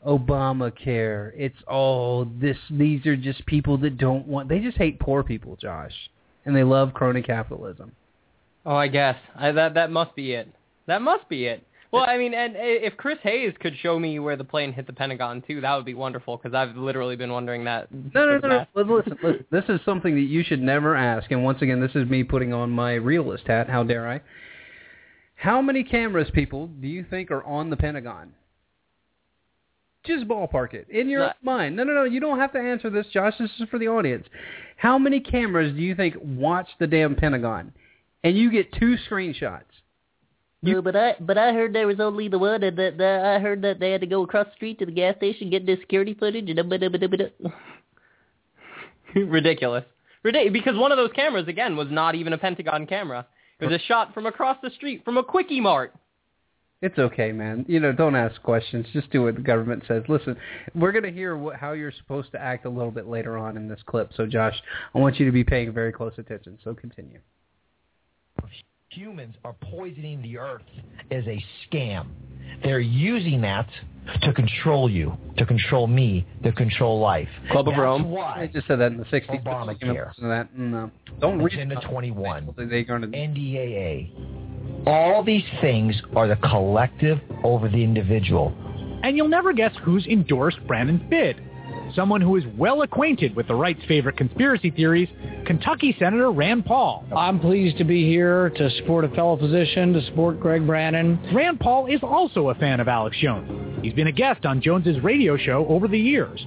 Obamacare. 0.06 1.32
It's 1.36 1.58
all 1.68 2.26
this. 2.42 2.58
These 2.72 3.06
are 3.06 3.16
just 3.16 3.46
people 3.46 3.78
that 3.80 3.98
don't 3.98 4.28
want. 4.28 4.50
They 4.50 4.60
just 4.60 4.78
hate 4.78 5.00
poor 5.00 5.24
people, 5.24 5.56
Josh, 5.56 5.94
and 6.46 6.56
they 6.56 6.64
love 6.64 6.94
crony 6.94 7.22
capitalism. 7.22 7.92
Oh, 8.66 8.76
I 8.76 8.88
guess 8.88 9.18
I, 9.36 9.52
that 9.52 9.76
that 9.76 9.92
must 9.92 10.16
be 10.16 10.34
it. 10.34 10.48
That 10.88 11.02
must 11.02 11.30
be 11.30 11.46
it. 11.46 11.64
Well, 11.94 12.06
I 12.08 12.18
mean, 12.18 12.34
and 12.34 12.56
eh, 12.56 12.80
if 12.82 12.98
Chris 12.98 13.20
Hayes 13.22 13.54
could 13.60 13.78
show 13.78 14.00
me 14.00 14.18
where 14.18 14.36
the 14.36 14.44
plane 14.44 14.74
hit 14.74 14.88
the 14.88 14.94
Pentagon 14.94 15.44
too, 15.48 15.62
that 15.62 15.76
would 15.76 15.86
be 15.86 15.94
wonderful 15.94 16.38
because 16.38 16.56
I've 16.56 16.76
literally 16.76 17.16
been 17.16 17.32
wondering 17.32 17.66
that. 17.66 17.88
No, 17.92 18.26
no, 18.26 18.40
no, 18.40 18.66
no. 18.76 18.96
Listen, 18.96 19.18
listen. 19.22 19.46
This 19.52 19.66
is 19.70 19.80
something 19.86 20.16
that 20.16 20.22
you 20.22 20.44
should 20.44 20.60
never 20.60 20.96
ask. 20.96 21.30
And 21.30 21.44
once 21.44 21.62
again, 21.62 21.80
this 21.80 21.92
is 21.94 22.10
me 22.10 22.24
putting 22.24 22.52
on 22.52 22.72
my 22.72 22.94
realist 22.94 23.46
hat. 23.46 23.70
How 23.70 23.84
dare 23.84 24.10
I? 24.10 24.22
How 25.36 25.62
many 25.62 25.84
cameras, 25.84 26.30
people, 26.34 26.66
do 26.82 26.88
you 26.88 27.06
think 27.08 27.30
are 27.30 27.44
on 27.44 27.70
the 27.70 27.78
Pentagon? 27.78 28.34
Just 30.04 30.28
ballpark 30.28 30.74
it 30.74 30.88
in 30.90 31.10
your 31.10 31.32
mind. 31.44 31.76
No, 31.76 31.84
no, 31.84 31.94
no. 31.94 32.06
You 32.06 32.20
don't 32.20 32.40
have 32.40 32.54
to 32.54 32.60
answer 32.60 32.90
this, 32.90 33.06
Josh. 33.14 33.36
This 33.40 33.52
is 33.60 33.70
for 33.70 33.78
the 33.78 33.88
audience. 33.88 34.26
How 34.78 34.98
many 34.98 35.20
cameras 35.20 35.76
do 35.76 35.82
you 35.84 35.94
think 35.94 36.16
watch 36.20 36.70
the 36.80 36.88
damn 36.88 37.16
Pentagon? 37.16 37.72
And 38.24 38.36
you 38.36 38.52
get 38.52 38.74
two 38.74 38.98
screenshots. 39.08 39.62
No, 40.64 40.82
but 40.82 40.96
I 40.96 41.16
but 41.20 41.38
I 41.38 41.52
heard 41.52 41.74
there 41.74 41.88
was 41.88 42.00
only 42.00 42.30
the 42.30 42.40
one, 42.40 42.64
and 42.64 42.78
that, 42.78 42.98
that 42.98 43.26
I 43.26 43.40
heard 43.40 43.62
that 43.64 43.82
they 43.82 43.92
had 43.92 44.00
to 44.00 44.08
go 44.08 44.24
across 44.24 44.48
the 44.48 44.54
street 44.56 44.80
to 44.80 44.86
the 44.86 44.94
gas 44.94 45.18
station 45.18 45.50
get 45.50 45.66
the 45.66 45.76
security 45.76 46.14
footage. 46.14 46.50
And 46.50 46.58
ridiculous, 49.16 49.84
ridiculous. 50.24 50.54
Because 50.54 50.78
one 50.78 50.94
of 50.94 50.98
those 50.98 51.12
cameras 51.14 51.50
again 51.50 51.76
was 51.76 51.90
not 51.92 52.16
even 52.16 52.32
a 52.32 52.38
Pentagon 52.38 52.88
camera. 52.88 53.28
It 53.60 53.66
was 53.66 53.82
a 53.82 53.86
shot 53.86 54.14
from 54.14 54.26
across 54.26 54.58
the 54.64 54.70
street 54.72 55.04
from 55.04 55.18
a 55.18 55.24
quickie 55.24 55.60
mart. 55.60 55.94
It's 56.82 56.98
okay, 56.98 57.32
man. 57.32 57.66
You 57.68 57.80
know, 57.80 57.92
don't 57.94 58.16
ask 58.16 58.42
questions. 58.42 58.86
Just 58.92 59.10
do 59.10 59.24
what 59.24 59.36
the 59.36 59.42
government 59.42 59.84
says. 59.88 60.04
Listen, 60.10 60.36
we're 60.76 60.92
going 60.92 61.06
to 61.06 61.12
hear 61.12 61.38
what, 61.38 61.56
how 61.56 61.72
you're 61.72 61.94
supposed 61.94 62.34
to 62.34 62.42
act 62.42 62.66
a 62.66 62.70
little 62.70 62.92
bit 62.92 63.08
later 63.08 63.38
on 63.38 63.56
in 63.56 63.70
this 63.70 63.80
clip. 63.86 64.12
So, 64.16 64.26
Josh, 64.26 64.62
I 64.94 65.00
want 65.00 65.18
you 65.18 65.26
to 65.26 65.32
be 65.32 65.46
paying 65.46 65.72
very 65.72 65.94
close 65.94 66.12
attention. 66.18 66.60
So, 66.62 66.74
continue 66.74 67.20
humans 68.94 69.36
are 69.44 69.54
poisoning 69.54 70.22
the 70.22 70.38
earth 70.38 70.64
is 71.12 71.26
a 71.28 71.44
scam. 71.66 72.08
They're 72.64 72.80
using 72.80 73.42
that 73.42 73.68
to 74.22 74.34
control 74.34 74.90
you, 74.90 75.18
to 75.38 75.46
control 75.46 75.88
me, 75.88 76.26
to 76.44 76.52
control 76.52 77.00
life. 77.00 77.30
Club 77.52 77.66
That's 77.66 77.78
of 77.78 77.82
Rome. 77.82 78.12
Why 78.12 78.42
I 78.42 78.48
just 78.48 78.68
said 78.68 78.80
that 78.80 78.92
in 78.92 78.98
the 78.98 79.06
60s. 79.06 79.44
Obamacare. 79.44 80.12
That. 80.22 80.58
No. 80.58 80.92
Don't 81.20 81.42
read 81.42 81.54
Agenda 81.54 81.80
21. 81.88 82.54
They 82.70 82.84
going 82.84 83.02
to 83.02 83.08
NDAA. 83.08 84.88
All 84.88 85.24
these 85.24 85.46
things 85.62 86.02
are 86.16 86.28
the 86.28 86.36
collective 86.36 87.20
over 87.44 87.70
the 87.70 87.84
individual. 87.84 88.54
And 89.04 89.16
you'll 89.18 89.30
never 89.30 89.54
guess 89.54 89.74
who's 89.84 90.06
endorsed 90.06 90.66
Brannon's 90.68 91.02
bid. 91.10 91.42
Someone 91.96 92.22
who 92.22 92.36
is 92.38 92.44
well 92.58 92.82
acquainted 92.82 93.36
with 93.36 93.48
the 93.48 93.54
right's 93.54 93.84
favorite 93.88 94.18
conspiracy 94.18 94.72
theories, 94.72 95.10
Kentucky 95.46 95.96
Senator 96.00 96.32
Rand 96.32 96.66
Paul. 96.66 97.06
I'm 97.16 97.40
pleased 97.40 97.78
to 97.78 97.84
be 97.84 98.08
here 98.10 98.50
to 98.50 98.70
support 98.78 99.06
a 99.06 99.10
fellow 99.10 99.38
physician, 99.38 99.94
to 99.94 100.04
support 100.06 100.40
Greg 100.40 100.66
Brannon. 100.66 101.20
Rand 101.34 101.60
Paul 101.60 101.86
is 101.86 102.00
also 102.02 102.50
a 102.50 102.56
fan 102.56 102.80
of 102.80 102.88
Alex 102.88 103.16
Jones. 103.22 103.84
He's 103.84 103.94
been 103.94 104.08
a 104.08 104.12
guest 104.12 104.44
on 104.46 104.62
Jones's 104.62 105.04
radio 105.04 105.38
show 105.38 105.68
over 105.68 105.88
the 105.88 106.00
years. 106.00 106.44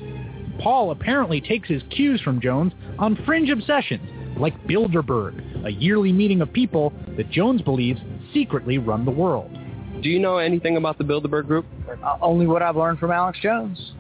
Paul 0.61 0.91
apparently 0.91 1.41
takes 1.41 1.69
his 1.69 1.83
cues 1.91 2.21
from 2.23 2.41
Jones 2.41 2.73
on 2.99 3.17
fringe 3.25 3.51
obsessions 3.51 4.39
like 4.39 4.67
Bilderberg, 4.67 5.65
a 5.65 5.71
yearly 5.71 6.13
meeting 6.13 6.41
of 6.41 6.53
people 6.53 6.93
that 7.17 7.31
Jones 7.31 7.63
believes 7.63 8.01
secretly 8.35 8.79
run 8.79 9.05
the 9.05 9.11
world. 9.11 9.56
Do 10.03 10.09
you 10.09 10.19
know 10.19 10.39
anything 10.39 10.77
about 10.77 10.99
the 10.99 11.05
Bilderberg 11.05 11.47
Group? 11.47 11.67
Uh, 12.03 12.19
only 12.21 12.47
what 12.47 12.63
I've 12.63 12.77
learned 12.77 12.99
from 12.99 13.11
Alex 13.11 13.39
Jones. 13.41 13.93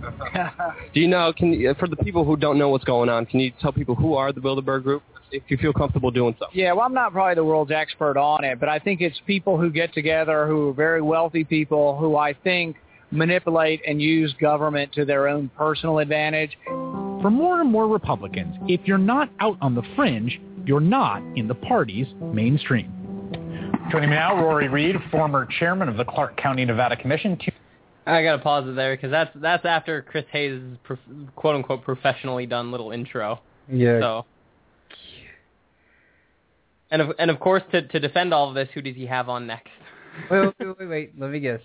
Do 0.94 1.00
you 1.00 1.08
know? 1.08 1.32
Can 1.36 1.52
you, 1.52 1.74
for 1.78 1.88
the 1.88 1.96
people 1.96 2.24
who 2.24 2.36
don't 2.36 2.58
know 2.58 2.68
what's 2.68 2.84
going 2.84 3.08
on, 3.08 3.26
can 3.26 3.40
you 3.40 3.52
tell 3.60 3.72
people 3.72 3.94
who 3.94 4.14
are 4.14 4.32
the 4.32 4.40
Bilderberg 4.40 4.82
Group? 4.82 5.02
If 5.32 5.42
you 5.48 5.56
feel 5.56 5.72
comfortable 5.72 6.12
doing 6.12 6.36
so. 6.38 6.46
Yeah, 6.52 6.72
well, 6.72 6.82
I'm 6.82 6.94
not 6.94 7.12
probably 7.12 7.34
the 7.34 7.44
world's 7.44 7.72
expert 7.72 8.16
on 8.16 8.44
it, 8.44 8.60
but 8.60 8.68
I 8.68 8.78
think 8.78 9.00
it's 9.00 9.20
people 9.26 9.58
who 9.58 9.70
get 9.70 9.92
together 9.92 10.46
who 10.46 10.68
are 10.68 10.72
very 10.72 11.02
wealthy 11.02 11.42
people 11.42 11.98
who 11.98 12.16
I 12.16 12.32
think 12.32 12.76
manipulate 13.10 13.80
and 13.86 14.00
use 14.00 14.32
government 14.40 14.92
to 14.92 15.04
their 15.04 15.26
own 15.26 15.50
personal 15.56 15.98
advantage. 15.98 16.56
For 16.64 17.30
more 17.30 17.60
and 17.60 17.70
more 17.70 17.88
Republicans, 17.88 18.54
if 18.68 18.80
you're 18.84 18.98
not 18.98 19.28
out 19.40 19.56
on 19.60 19.74
the 19.74 19.82
fringe, 19.96 20.40
you're 20.64 20.80
not 20.80 21.22
in 21.36 21.48
the 21.48 21.54
party's 21.54 22.06
mainstream. 22.20 22.92
Joining 23.90 24.10
me 24.10 24.16
now, 24.16 24.42
Rory 24.42 24.68
Reid, 24.68 24.96
former 25.12 25.46
chairman 25.60 25.88
of 25.88 25.96
the 25.96 26.04
Clark 26.04 26.36
County, 26.36 26.64
Nevada 26.64 26.96
Commission. 26.96 27.38
I 28.04 28.22
gotta 28.24 28.42
pause 28.42 28.68
it 28.68 28.74
there 28.74 28.96
because 28.96 29.12
that's 29.12 29.30
that's 29.36 29.64
after 29.64 30.02
Chris 30.02 30.24
Hayes' 30.32 30.60
prof- 30.82 30.98
quote 31.36 31.54
unquote 31.54 31.84
professionally 31.84 32.46
done 32.46 32.72
little 32.72 32.90
intro. 32.90 33.40
Yeah. 33.70 34.00
So. 34.00 34.26
And 36.90 37.02
of 37.02 37.12
and 37.20 37.30
of 37.30 37.38
course 37.38 37.62
to 37.70 37.82
to 37.82 38.00
defend 38.00 38.34
all 38.34 38.48
of 38.48 38.56
this, 38.56 38.68
who 38.74 38.82
does 38.82 38.96
he 38.96 39.06
have 39.06 39.28
on 39.28 39.46
next? 39.46 39.70
wait, 40.30 40.52
wait, 40.58 40.78
wait, 40.78 40.88
wait. 40.88 41.20
Let 41.20 41.30
me 41.30 41.38
guess. 41.38 41.60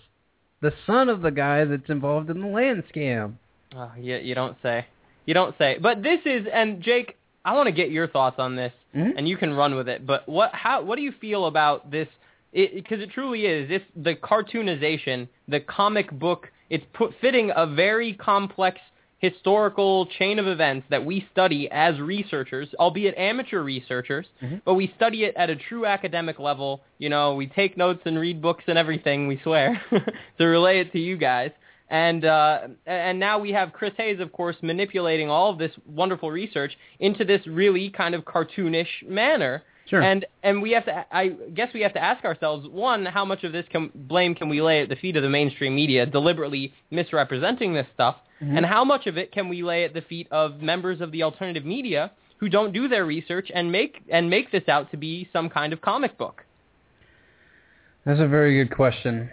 The 0.62 0.74
son 0.86 1.10
of 1.10 1.22
the 1.22 1.32
guy 1.32 1.66
that's 1.66 1.90
involved 1.90 2.30
in 2.30 2.40
the 2.40 2.48
land 2.48 2.84
scam. 2.94 3.34
Uh, 3.76 3.80
oh, 3.80 3.92
you 4.00 4.18
you 4.18 4.36
don't 4.36 4.58
say. 4.62 4.86
You 5.26 5.34
don't 5.34 5.56
say. 5.58 5.78
But 5.82 6.04
this 6.04 6.20
is 6.26 6.46
and 6.52 6.84
Jake, 6.84 7.18
I 7.44 7.54
want 7.54 7.68
to 7.68 7.72
get 7.72 7.92
your 7.92 8.08
thoughts 8.08 8.38
on 8.40 8.56
this, 8.56 8.74
mm-hmm. 8.96 9.18
and 9.18 9.28
you 9.28 9.38
can 9.38 9.54
run 9.54 9.76
with 9.76 9.90
it. 9.90 10.06
But 10.06 10.28
what 10.28 10.54
how 10.54 10.84
what 10.84 10.98
do 10.98 11.02
you 11.02 11.14
feel 11.20 11.48
about 11.48 11.90
this? 11.92 12.08
Because 12.54 13.00
it, 13.00 13.04
it, 13.04 13.12
truly 13.12 13.46
is. 13.46 13.70
It's 13.72 13.86
the 13.96 14.16
cartoonization, 14.16 15.28
the 15.48 15.62
comic 15.62 16.12
book. 16.12 16.50
It's 16.70 16.86
put, 16.94 17.14
fitting 17.22 17.52
a 17.56 17.66
very 17.66 18.14
complex 18.14 18.80
historical 19.22 20.08
chain 20.18 20.40
of 20.40 20.48
events 20.48 20.86
that 20.90 21.06
we 21.06 21.28
study 21.32 21.70
as 21.72 22.00
researchers, 22.00 22.68
albeit 22.80 23.16
amateur 23.18 23.62
researchers, 23.62 24.26
mm-hmm. 24.42 24.58
but 24.66 24.74
we 24.74 24.92
study 24.96 25.24
it 25.24 25.36
at 25.38 25.50
a 25.50 25.56
true 25.56 25.86
academic 25.86 26.40
level. 26.40 26.82
You 26.98 27.10
know, 27.10 27.36
we 27.36 27.46
take 27.48 27.78
notes 27.78 28.02
and 28.06 28.20
read 28.20 28.42
books 28.42 28.64
and 28.68 28.78
everything. 28.78 29.28
We 29.28 29.40
swear 29.44 29.80
to 30.40 30.46
relay 30.46 30.80
it 30.80 30.92
to 30.94 31.00
you 31.00 31.18
guys. 31.18 31.52
And 31.92 32.24
uh, 32.24 32.60
and 32.86 33.20
now 33.20 33.38
we 33.38 33.52
have 33.52 33.74
Chris 33.74 33.92
Hayes, 33.98 34.22
of 34.22 34.32
course, 34.32 34.56
manipulating 34.62 35.30
all 35.30 35.52
of 35.52 35.58
this 35.60 35.74
wonderful 35.86 36.32
research 36.32 36.72
into 37.02 37.26
this 37.26 37.46
really 37.46 37.90
kind 37.90 38.16
of 38.16 38.24
cartoonish 38.24 38.88
manner. 39.06 39.64
Sure. 39.90 40.02
And 40.02 40.26
and 40.42 40.62
we 40.62 40.72
have 40.72 40.86
to, 40.86 41.06
I 41.12 41.36
guess, 41.54 41.68
we 41.74 41.82
have 41.82 41.94
to 41.96 42.02
ask 42.02 42.24
ourselves: 42.24 42.66
one, 42.70 43.06
how 43.06 43.26
much 43.26 43.44
of 43.44 43.52
this 43.52 43.66
can, 43.70 43.92
blame 43.94 44.36
can 44.36 44.48
we 44.48 44.62
lay 44.62 44.82
at 44.82 44.88
the 44.88 44.96
feet 44.96 45.18
of 45.18 45.24
the 45.24 45.30
mainstream 45.30 45.76
media 45.76 46.06
deliberately 46.06 46.74
misrepresenting 46.92 47.74
this 47.74 47.88
stuff, 47.94 48.16
mm-hmm. 48.42 48.56
and 48.56 48.66
how 48.66 48.86
much 48.86 49.06
of 49.06 49.18
it 49.18 49.34
can 49.34 49.50
we 49.50 49.62
lay 49.62 49.84
at 49.84 49.94
the 49.94 50.02
feet 50.02 50.30
of 50.32 50.62
members 50.62 51.02
of 51.02 51.12
the 51.12 51.24
alternative 51.24 51.66
media 51.66 52.10
who 52.38 52.48
don't 52.48 52.72
do 52.72 52.88
their 52.88 53.06
research 53.06 53.52
and 53.54 53.70
make 53.70 54.02
and 54.10 54.30
make 54.30 54.50
this 54.54 54.64
out 54.70 54.90
to 54.92 54.98
be 54.98 55.28
some 55.34 55.50
kind 55.50 55.74
of 55.74 55.82
comic 55.82 56.18
book? 56.18 56.46
That's 58.06 58.22
a 58.22 58.30
very 58.30 58.64
good 58.64 58.74
question, 58.74 59.30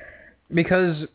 because 0.53 1.07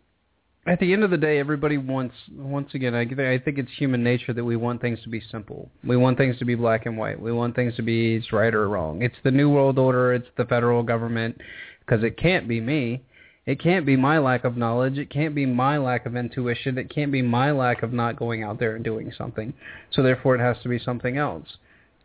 at 0.66 0.80
the 0.80 0.94
end 0.94 1.04
of 1.04 1.12
the 1.12 1.18
day, 1.18 1.40
everybody 1.40 1.78
wants, 1.78 2.16
once 2.34 2.70
again, 2.74 2.96
I, 2.96 3.02
I 3.02 3.40
think 3.40 3.58
it's 3.58 3.72
human 3.78 4.02
nature 4.02 4.32
that 4.32 4.46
we 4.46 4.56
want 4.56 4.82
things 4.82 5.02
to 5.04 5.10
be 5.10 5.22
simple. 5.30 5.70
We 5.84 5.98
want 5.98 6.18
things 6.18 6.38
to 6.40 6.46
be 6.46 6.56
black 6.56 6.86
and 6.86 6.98
white. 6.98 7.20
We 7.20 7.34
want 7.34 7.56
things 7.56 7.76
to 7.76 7.82
be 7.82 8.16
it's 8.16 8.32
right 8.32 8.54
or 8.54 8.70
wrong. 8.70 9.02
It's 9.02 9.16
the 9.24 9.32
New 9.32 9.50
World 9.50 9.78
Order. 9.78 10.14
It's 10.14 10.30
the 10.38 10.46
federal 10.46 10.82
government. 10.82 11.38
Because 11.80 12.04
it 12.04 12.18
can't 12.18 12.48
be 12.48 12.62
me. 12.62 13.02
It 13.46 13.62
can't 13.62 13.86
be 13.86 13.98
my 13.98 14.20
lack 14.20 14.46
of 14.46 14.56
knowledge. 14.56 14.98
It 14.98 15.10
can't 15.10 15.36
be 15.36 15.46
my 15.46 15.78
lack 15.78 16.06
of 16.06 16.16
intuition. 16.16 16.78
It 16.78 16.90
can't 16.90 17.12
be 17.12 17.22
my 17.22 17.52
lack 17.52 17.84
of 17.84 17.92
not 17.92 18.16
going 18.16 18.42
out 18.42 18.58
there 18.58 18.76
and 18.76 18.86
doing 18.86 19.12
something. 19.18 19.54
So 19.92 20.02
therefore, 20.02 20.36
it 20.36 20.40
has 20.40 20.56
to 20.64 20.70
be 20.70 20.80
something 20.80 21.18
else. 21.18 21.48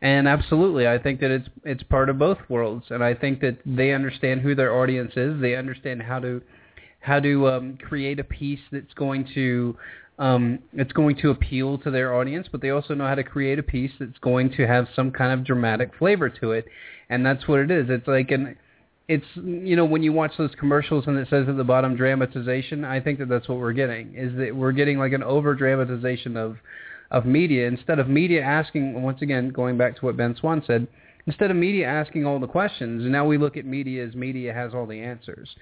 And 0.02 0.26
absolutely, 0.26 0.88
I 0.88 0.98
think 0.98 1.20
that 1.20 1.30
it's 1.30 1.48
it's 1.64 1.82
part 1.84 2.09
of 2.09 2.18
both 2.18 2.38
worlds. 2.48 2.86
And 2.90 3.04
I 3.04 3.14
think 3.14 3.40
that 3.40 3.59
they 3.64 3.92
understand 3.92 4.40
who 4.40 4.56
their 4.56 4.74
audience 4.74 5.12
is. 5.16 5.40
They 5.40 5.54
understand 5.54 6.02
how 6.02 6.18
to 6.20 6.42
how 7.01 7.20
to 7.20 7.49
um, 7.49 7.78
create 7.82 8.18
a 8.18 8.24
piece 8.24 8.61
that's 8.70 8.94
going 8.94 9.28
to 9.34 9.76
um, 10.18 10.59
it's 10.72 10.92
going 10.92 11.16
to 11.18 11.30
appeal 11.30 11.78
to 11.78 11.90
their 11.92 12.14
audience, 12.14 12.49
but 12.51 12.61
they 12.61 12.70
also 12.70 12.94
know 12.94 13.07
how 13.07 13.14
to 13.14 13.22
create 13.22 13.59
a 13.61 13.62
piece 13.62 13.92
that's 14.01 14.18
going 14.20 14.51
to 14.57 14.66
have 14.66 14.88
some 14.96 15.12
kind 15.12 15.32
of 15.32 15.46
dramatic 15.46 15.92
flavor 15.96 16.28
to 16.28 16.53
it, 16.53 16.66
and 17.09 17.24
that's 17.24 17.46
what 17.46 17.61
it 17.61 17.70
is. 17.70 17.86
It's 17.88 18.09
like 18.09 18.30
an 18.32 18.57
it's 19.07 19.24
you 19.36 19.76
know 19.76 19.84
when 19.84 20.03
you 20.03 20.12
watch 20.12 20.32
those 20.36 20.51
commercials 20.59 21.07
and 21.07 21.16
it 21.16 21.28
says 21.30 21.49
at 21.49 21.57
the 21.57 21.64
bottom 21.64 21.96
dramatization, 21.96 22.84
I 22.84 23.01
think 23.01 23.20
that 23.20 23.28
that's 23.28 23.49
what 23.49 23.59
we're 23.59 23.72
getting 23.72 24.14
is 24.14 24.36
that 24.38 24.55
we're 24.55 24.72
getting 24.72 24.99
like 24.99 25.12
an 25.12 25.22
over 25.22 25.55
dramatization 25.55 26.36
of 26.36 26.57
of 27.11 27.24
media. 27.24 27.68
Instead 27.68 28.01
of 28.01 28.09
media 28.09 28.42
asking 28.42 29.01
once 29.01 29.22
again 29.22 29.51
going 29.51 29.78
back 29.78 29.96
to 30.01 30.05
what 30.05 30.16
Ben 30.16 30.34
Swann 30.38 30.64
said 30.66 30.88
instead 31.28 31.51
of 31.51 31.57
media 31.57 31.86
asking 31.86 32.24
all 32.26 32.40
the 32.40 32.46
questions 32.46 33.03
now 33.07 33.24
we 33.24 33.36
look 33.36 33.57
at 33.57 33.66
media 33.66 34.05
as 34.05 34.14
media 34.14 34.53
has 34.53 34.72
all 34.72 34.86
the 34.86 34.99
answers 34.99 35.55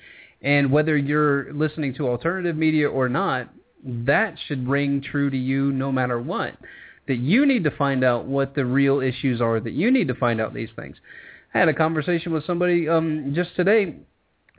and 0.42 0.70
whether 0.70 0.96
you're 0.96 1.52
listening 1.52 1.94
to 1.94 2.08
alternative 2.08 2.56
media 2.56 2.88
or 2.88 3.08
not, 3.08 3.48
that 3.84 4.36
should 4.46 4.68
ring 4.68 5.02
true 5.02 5.30
to 5.30 5.36
you 5.36 5.72
no 5.72 5.90
matter 5.92 6.20
what. 6.20 6.56
That 7.08 7.16
you 7.16 7.46
need 7.46 7.64
to 7.64 7.70
find 7.70 8.02
out 8.02 8.26
what 8.26 8.54
the 8.54 8.64
real 8.64 9.00
issues 9.00 9.40
are, 9.40 9.60
that 9.60 9.72
you 9.72 9.90
need 9.90 10.08
to 10.08 10.14
find 10.14 10.40
out 10.40 10.52
these 10.52 10.70
things. 10.74 10.96
I 11.54 11.58
had 11.58 11.68
a 11.68 11.74
conversation 11.74 12.32
with 12.32 12.44
somebody 12.44 12.88
um, 12.88 13.32
just 13.34 13.54
today 13.56 13.94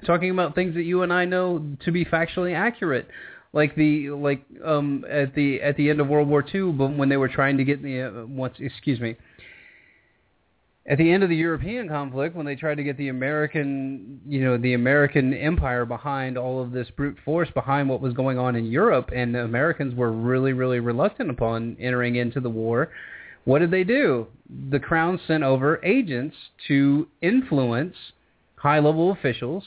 talking 0.06 0.32
about 0.32 0.56
things 0.56 0.76
that 0.76 0.84
you 0.84 1.02
and 1.04 1.12
I 1.12 1.26
know 1.26 1.64
to 1.84 1.92
be 1.92 2.06
factually 2.06 2.56
accurate, 2.56 3.08
like 3.54 3.76
the 3.76 4.12
like 4.12 4.46
um 4.64 5.06
at 5.10 5.34
the 5.36 5.62
at 5.62 5.76
the 5.78 5.90
end 5.90 6.00
of 6.00 6.08
World 6.08 6.28
War 6.28 6.44
II, 6.54 6.72
when 6.72 7.10
they 7.10 7.18
were 7.18 7.28
trying 7.28 7.58
to 7.58 7.64
get 7.64 7.82
the 7.82 8.02
uh, 8.02 8.26
once 8.26 8.56
excuse 8.60 9.00
me. 9.00 9.16
At 10.90 10.98
the 10.98 11.12
end 11.12 11.22
of 11.22 11.30
the 11.30 11.36
European 11.36 11.90
conflict, 11.90 12.34
when 12.34 12.46
they 12.46 12.56
tried 12.56 12.76
to 12.76 12.84
get 12.84 12.96
the 12.98 13.10
American, 13.10 14.22
you 14.26 14.42
know, 14.42 14.58
the 14.58 14.74
American 14.74 15.34
empire 15.34 15.86
behind 15.86 16.38
all 16.38 16.62
of 16.62 16.72
this 16.72 16.90
brute 16.96 17.18
force 17.26 17.50
behind 17.54 17.90
what 17.90 18.00
was 18.00 18.14
going 18.14 18.38
on 18.38 18.56
in 18.56 18.66
Europe, 18.66 19.10
and 19.14 19.36
the 19.36 19.44
Americans 19.44 19.94
were 19.96 20.14
really, 20.14 20.54
really 20.54 20.80
reluctant 20.80 21.30
upon 21.30 21.76
entering 21.78 22.16
into 22.16 22.40
the 22.40 22.50
war, 22.50 22.90
what 23.44 23.60
did 23.60 23.72
they 23.72 23.84
do? 23.84 24.28
The 24.70 24.80
Crown 24.80 25.20
sent 25.28 25.44
over 25.44 25.84
agents 25.84 26.36
to 26.70 27.08
influence 27.22 27.96
high-level 28.56 29.12
officials 29.12 29.66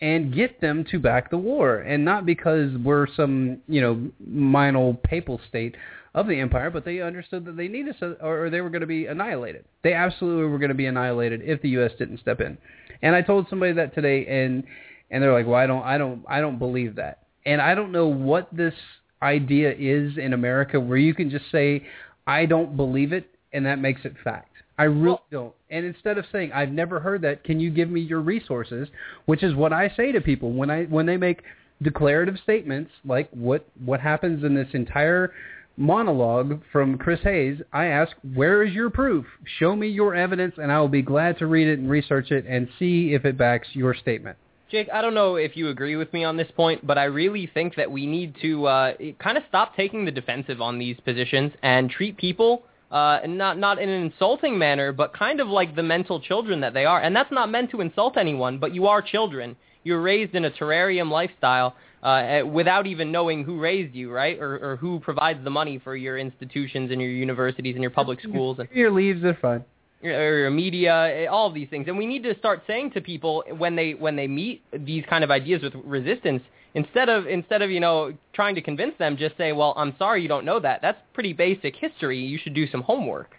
and 0.00 0.34
get 0.34 0.60
them 0.60 0.84
to 0.90 0.98
back 0.98 1.30
the 1.30 1.38
war, 1.38 1.78
and 1.78 2.04
not 2.04 2.26
because 2.26 2.70
we're 2.84 3.06
some 3.14 3.58
you 3.68 3.80
know 3.80 4.10
minor 4.26 4.94
papal 5.04 5.40
state 5.48 5.76
of 6.14 6.26
the 6.26 6.38
empire, 6.40 6.70
but 6.70 6.84
they 6.84 7.00
understood 7.00 7.44
that 7.46 7.56
they 7.56 7.68
needed 7.68 7.96
us, 8.02 8.16
or 8.20 8.50
they 8.50 8.60
were 8.60 8.70
going 8.70 8.82
to 8.82 8.86
be 8.86 9.06
annihilated. 9.06 9.64
They 9.82 9.94
absolutely 9.94 10.44
were 10.44 10.58
going 10.58 10.68
to 10.68 10.74
be 10.74 10.86
annihilated 10.86 11.40
if 11.42 11.62
the 11.62 11.70
U.S. 11.70 11.92
didn't 11.98 12.20
step 12.20 12.40
in. 12.40 12.58
And 13.00 13.14
I 13.14 13.22
told 13.22 13.46
somebody 13.48 13.72
that 13.74 13.94
today, 13.94 14.26
and 14.26 14.64
and 15.10 15.22
they're 15.22 15.32
like, 15.32 15.46
"Well, 15.46 15.56
I 15.56 15.66
don't, 15.66 15.82
I 15.82 15.98
don't, 15.98 16.24
I 16.28 16.40
don't 16.40 16.58
believe 16.58 16.96
that." 16.96 17.20
And 17.46 17.60
I 17.60 17.74
don't 17.74 17.92
know 17.92 18.06
what 18.06 18.48
this 18.52 18.74
idea 19.22 19.72
is 19.72 20.18
in 20.18 20.32
America 20.32 20.78
where 20.78 20.98
you 20.98 21.14
can 21.14 21.30
just 21.30 21.50
say, 21.50 21.86
"I 22.26 22.46
don't 22.46 22.76
believe 22.76 23.12
it," 23.12 23.26
and 23.52 23.64
that 23.66 23.78
makes 23.78 24.02
it 24.04 24.14
fact. 24.22 24.52
I 24.78 24.84
really 24.84 25.18
don't. 25.30 25.54
And 25.70 25.86
instead 25.86 26.18
of 26.18 26.24
saying 26.32 26.52
I've 26.52 26.72
never 26.72 27.00
heard 27.00 27.22
that, 27.22 27.44
can 27.44 27.60
you 27.60 27.70
give 27.70 27.90
me 27.90 28.00
your 28.00 28.20
resources? 28.20 28.88
Which 29.26 29.42
is 29.42 29.54
what 29.54 29.72
I 29.72 29.92
say 29.96 30.12
to 30.12 30.20
people 30.20 30.52
when 30.52 30.70
I 30.70 30.84
when 30.84 31.06
they 31.06 31.16
make 31.16 31.42
declarative 31.82 32.36
statements 32.42 32.90
like 33.04 33.28
what 33.30 33.66
what 33.84 34.00
happens 34.00 34.44
in 34.44 34.54
this 34.54 34.68
entire 34.72 35.32
monologue 35.76 36.62
from 36.70 36.98
Chris 36.98 37.20
Hayes. 37.22 37.60
I 37.72 37.86
ask, 37.86 38.12
where 38.34 38.62
is 38.62 38.74
your 38.74 38.90
proof? 38.90 39.24
Show 39.58 39.74
me 39.76 39.88
your 39.88 40.14
evidence, 40.14 40.54
and 40.58 40.70
I 40.70 40.80
will 40.80 40.88
be 40.88 41.02
glad 41.02 41.38
to 41.38 41.46
read 41.46 41.68
it 41.68 41.78
and 41.78 41.90
research 41.90 42.30
it 42.30 42.44
and 42.48 42.68
see 42.78 43.14
if 43.14 43.24
it 43.24 43.36
backs 43.38 43.68
your 43.72 43.94
statement. 43.94 44.36
Jake, 44.70 44.88
I 44.92 45.02
don't 45.02 45.14
know 45.14 45.36
if 45.36 45.56
you 45.56 45.68
agree 45.68 45.96
with 45.96 46.12
me 46.14 46.24
on 46.24 46.36
this 46.36 46.50
point, 46.56 46.86
but 46.86 46.96
I 46.96 47.04
really 47.04 47.50
think 47.52 47.74
that 47.76 47.90
we 47.90 48.06
need 48.06 48.34
to 48.40 48.66
uh, 48.66 48.92
kind 49.18 49.36
of 49.36 49.44
stop 49.48 49.76
taking 49.76 50.04
the 50.04 50.10
defensive 50.10 50.62
on 50.62 50.78
these 50.78 50.96
positions 51.04 51.52
and 51.62 51.90
treat 51.90 52.16
people 52.16 52.62
uh, 52.92 53.20
not 53.26 53.58
not 53.58 53.78
in 53.78 53.88
an 53.88 54.02
insulting 54.02 54.58
manner, 54.58 54.92
but 54.92 55.14
kind 55.16 55.40
of 55.40 55.48
like 55.48 55.74
the 55.74 55.82
mental 55.82 56.20
children 56.20 56.60
that 56.60 56.74
they 56.74 56.84
are. 56.84 57.00
And 57.00 57.16
that's 57.16 57.32
not 57.32 57.50
meant 57.50 57.70
to 57.70 57.80
insult 57.80 58.18
anyone, 58.18 58.58
but 58.58 58.74
you 58.74 58.86
are 58.86 59.00
children. 59.00 59.56
You're 59.82 60.02
raised 60.02 60.34
in 60.34 60.44
a 60.44 60.50
terrarium 60.50 61.10
lifestyle 61.10 61.74
uh, 62.02 62.42
without 62.44 62.86
even 62.86 63.12
knowing 63.12 63.44
who 63.44 63.60
raised 63.60 63.94
you, 63.94 64.10
right? 64.10 64.38
Or, 64.38 64.72
or 64.72 64.76
who 64.76 65.00
provides 65.00 65.42
the 65.44 65.50
money 65.50 65.78
for 65.78 65.96
your 65.96 66.18
institutions 66.18 66.90
and 66.90 67.00
your 67.00 67.10
universities 67.10 67.74
and 67.74 67.82
your 67.82 67.90
public 67.90 68.20
schools. 68.20 68.58
And 68.58 68.68
your 68.72 68.90
leaves 68.90 69.24
are 69.24 69.38
fine. 69.40 69.64
Or 70.02 70.38
your 70.38 70.50
media, 70.50 71.28
all 71.30 71.46
of 71.46 71.54
these 71.54 71.68
things, 71.68 71.86
and 71.86 71.96
we 71.96 72.06
need 72.06 72.24
to 72.24 72.36
start 72.36 72.64
saying 72.66 72.90
to 72.92 73.00
people 73.00 73.44
when 73.56 73.76
they 73.76 73.92
when 73.92 74.16
they 74.16 74.26
meet 74.26 74.60
these 74.72 75.04
kind 75.08 75.22
of 75.22 75.30
ideas 75.30 75.62
with 75.62 75.74
resistance, 75.84 76.42
instead 76.74 77.08
of 77.08 77.28
instead 77.28 77.62
of 77.62 77.70
you 77.70 77.78
know 77.78 78.12
trying 78.32 78.56
to 78.56 78.62
convince 78.62 78.98
them, 78.98 79.16
just 79.16 79.36
say, 79.36 79.52
"Well, 79.52 79.74
I'm 79.76 79.94
sorry 80.00 80.20
you 80.20 80.26
don't 80.26 80.44
know 80.44 80.58
that. 80.58 80.82
That's 80.82 80.98
pretty 81.14 81.32
basic 81.32 81.76
history. 81.76 82.18
You 82.18 82.36
should 82.36 82.52
do 82.52 82.66
some 82.66 82.82
homework." 82.82 83.36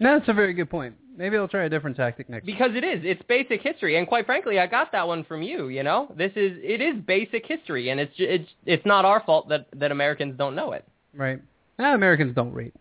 No, 0.00 0.18
that's 0.18 0.30
a 0.30 0.32
very 0.32 0.54
good 0.54 0.70
point. 0.70 0.94
Maybe 1.18 1.36
I'll 1.36 1.48
try 1.48 1.64
a 1.64 1.68
different 1.68 1.96
tactic 1.96 2.28
next. 2.28 2.46
Because 2.46 2.70
it 2.76 2.84
is, 2.84 3.00
it's 3.02 3.20
basic 3.28 3.60
history, 3.60 3.98
and 3.98 4.06
quite 4.06 4.24
frankly, 4.24 4.60
I 4.60 4.68
got 4.68 4.92
that 4.92 5.08
one 5.08 5.24
from 5.24 5.42
you. 5.42 5.66
You 5.66 5.82
know, 5.82 6.06
this 6.16 6.30
is 6.36 6.52
it 6.62 6.80
is 6.80 6.94
basic 7.04 7.44
history, 7.44 7.90
and 7.90 7.98
it's 7.98 8.14
it's 8.18 8.48
it's 8.64 8.86
not 8.86 9.04
our 9.04 9.20
fault 9.26 9.48
that 9.48 9.66
that 9.74 9.90
Americans 9.90 10.36
don't 10.38 10.54
know 10.54 10.72
it. 10.72 10.84
Right. 11.12 11.40
Ah, 11.80 11.92
Americans 11.94 12.36
don't 12.36 12.52
read. 12.54 12.72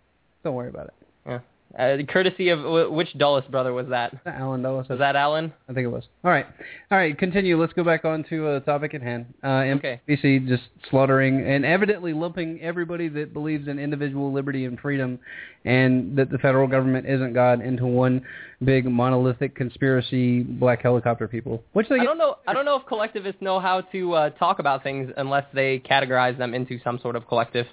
Don't 0.43 0.53
worry 0.53 0.69
about 0.69 0.85
it. 0.87 0.93
Yeah. 1.25 1.39
Uh, 1.77 1.97
courtesy 2.07 2.49
of 2.49 2.91
which 2.91 3.13
Dulles 3.17 3.43
brother 3.51 3.73
was 3.73 3.87
that? 3.89 4.15
Allen 4.25 4.61
Dulles. 4.63 4.87
Was 4.89 4.99
that 4.99 5.15
Allen? 5.15 5.53
I 5.69 5.73
think 5.73 5.85
it 5.85 5.89
was. 5.91 6.03
All 6.23 6.31
right, 6.31 6.45
all 6.91 6.97
right. 6.97 7.15
Continue. 7.17 7.59
Let's 7.59 7.73
go 7.73 7.83
back 7.83 8.05
on 8.05 8.23
to 8.29 8.47
uh, 8.47 8.53
the 8.55 8.59
topic 8.61 8.93
at 8.93 9.01
hand. 9.01 9.25
Uh, 9.43 9.47
Okay. 9.77 9.99
MPC 10.07 10.47
just 10.47 10.63
slaughtering 10.89 11.41
and 11.45 11.65
evidently 11.65 12.13
lumping 12.13 12.59
everybody 12.61 13.09
that 13.09 13.33
believes 13.33 13.67
in 13.67 13.79
individual 13.79 14.31
liberty 14.31 14.65
and 14.65 14.79
freedom, 14.79 15.19
and 15.65 16.15
that 16.17 16.29
the 16.31 16.37
federal 16.37 16.67
government 16.67 17.05
isn't 17.07 17.33
God 17.33 17.61
into 17.61 17.85
one 17.85 18.21
big 18.63 18.85
monolithic 18.85 19.53
conspiracy 19.55 20.41
black 20.43 20.81
helicopter 20.81 21.27
people. 21.27 21.61
Which 21.73 21.89
they 21.89 21.99
I 21.99 22.03
don't 22.03 22.17
know. 22.17 22.37
I 22.47 22.53
don't 22.53 22.65
know 22.65 22.77
if 22.79 22.85
collectivists 22.87 23.41
know 23.41 23.59
how 23.59 23.81
to 23.81 24.13
uh, 24.13 24.29
talk 24.31 24.59
about 24.59 24.83
things 24.83 25.11
unless 25.17 25.45
they 25.53 25.79
categorize 25.79 26.37
them 26.37 26.53
into 26.53 26.79
some 26.83 26.97
sort 26.99 27.15
of 27.15 27.27
collective. 27.27 27.67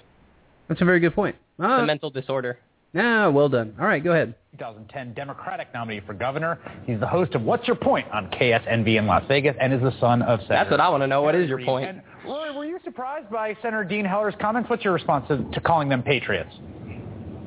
That's 0.67 0.81
a 0.81 0.85
very 0.85 0.99
good 0.99 1.15
point. 1.15 1.35
It's 1.57 1.65
Ah, 1.65 1.81
a 1.81 1.85
mental 1.85 2.09
disorder. 2.09 2.59
Ah, 2.95 3.29
well 3.29 3.49
done. 3.49 3.75
All 3.79 3.85
right, 3.85 4.03
go 4.03 4.11
ahead. 4.11 4.35
2010 4.53 5.13
Democratic 5.13 5.67
nominee 5.73 6.01
for 6.05 6.13
governor. 6.13 6.59
He's 6.85 6.99
the 6.99 7.07
host 7.07 7.35
of 7.35 7.41
What's 7.41 7.67
Your 7.67 7.75
Point 7.75 8.07
on 8.13 8.29
KSNV 8.29 8.97
in 8.97 9.05
Las 9.05 9.23
Vegas 9.27 9.55
and 9.59 9.73
is 9.73 9.81
the 9.81 9.97
son 9.99 10.21
of 10.21 10.39
Senator. 10.41 10.55
That's 10.55 10.71
what 10.71 10.79
I 10.79 10.89
want 10.89 11.03
to 11.03 11.07
know. 11.07 11.21
What 11.21 11.35
is 11.35 11.49
your 11.49 11.63
point? 11.63 11.89
And 11.89 12.01
Rory, 12.25 12.55
were 12.55 12.65
you 12.65 12.79
surprised 12.83 13.29
by 13.29 13.55
Senator 13.61 13.83
Dean 13.83 14.05
Heller's 14.05 14.35
comments? 14.39 14.69
What's 14.69 14.83
your 14.83 14.93
response 14.93 15.27
to, 15.27 15.43
to 15.51 15.59
calling 15.59 15.89
them 15.89 16.03
patriots? 16.03 16.53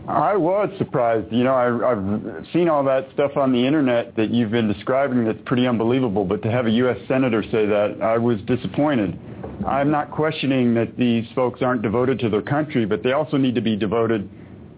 I 0.07 0.37
was 0.39 0.71
surprised. 0.79 1.31
You 1.31 1.45
know, 1.45 1.53
I, 1.53 1.93
I've 1.93 2.47
seen 2.55 2.69
all 2.69 2.83
that 2.85 3.09
stuff 3.13 3.37
on 3.37 3.53
the 3.53 3.67
internet 3.67 4.17
that 4.17 4.31
you've 4.31 4.51
been 4.51 4.67
describing 4.73 5.25
that's 5.27 5.39
pretty 5.45 5.67
unbelievable, 5.67 6.25
but 6.25 6.43
to 6.43 6.51
have 6.51 6.67
a 6.67 6.71
U.S. 6.71 6.97
Senator 7.07 7.43
say 7.43 7.67
that, 7.67 7.99
I 8.03 8.17
was 8.17 8.41
disappointed. 8.43 9.19
I'm 9.67 9.91
not 9.91 10.11
questioning 10.11 10.73
that 10.75 10.97
these 10.97 11.27
folks 11.35 11.61
aren't 11.61 11.83
devoted 11.83 12.19
to 12.21 12.31
their 12.31 12.41
country, 12.41 12.87
but 12.87 13.03
they 13.03 13.13
also 13.13 13.37
need 13.37 13.55
to 13.55 13.61
be 13.61 13.77
devoted 13.77 14.31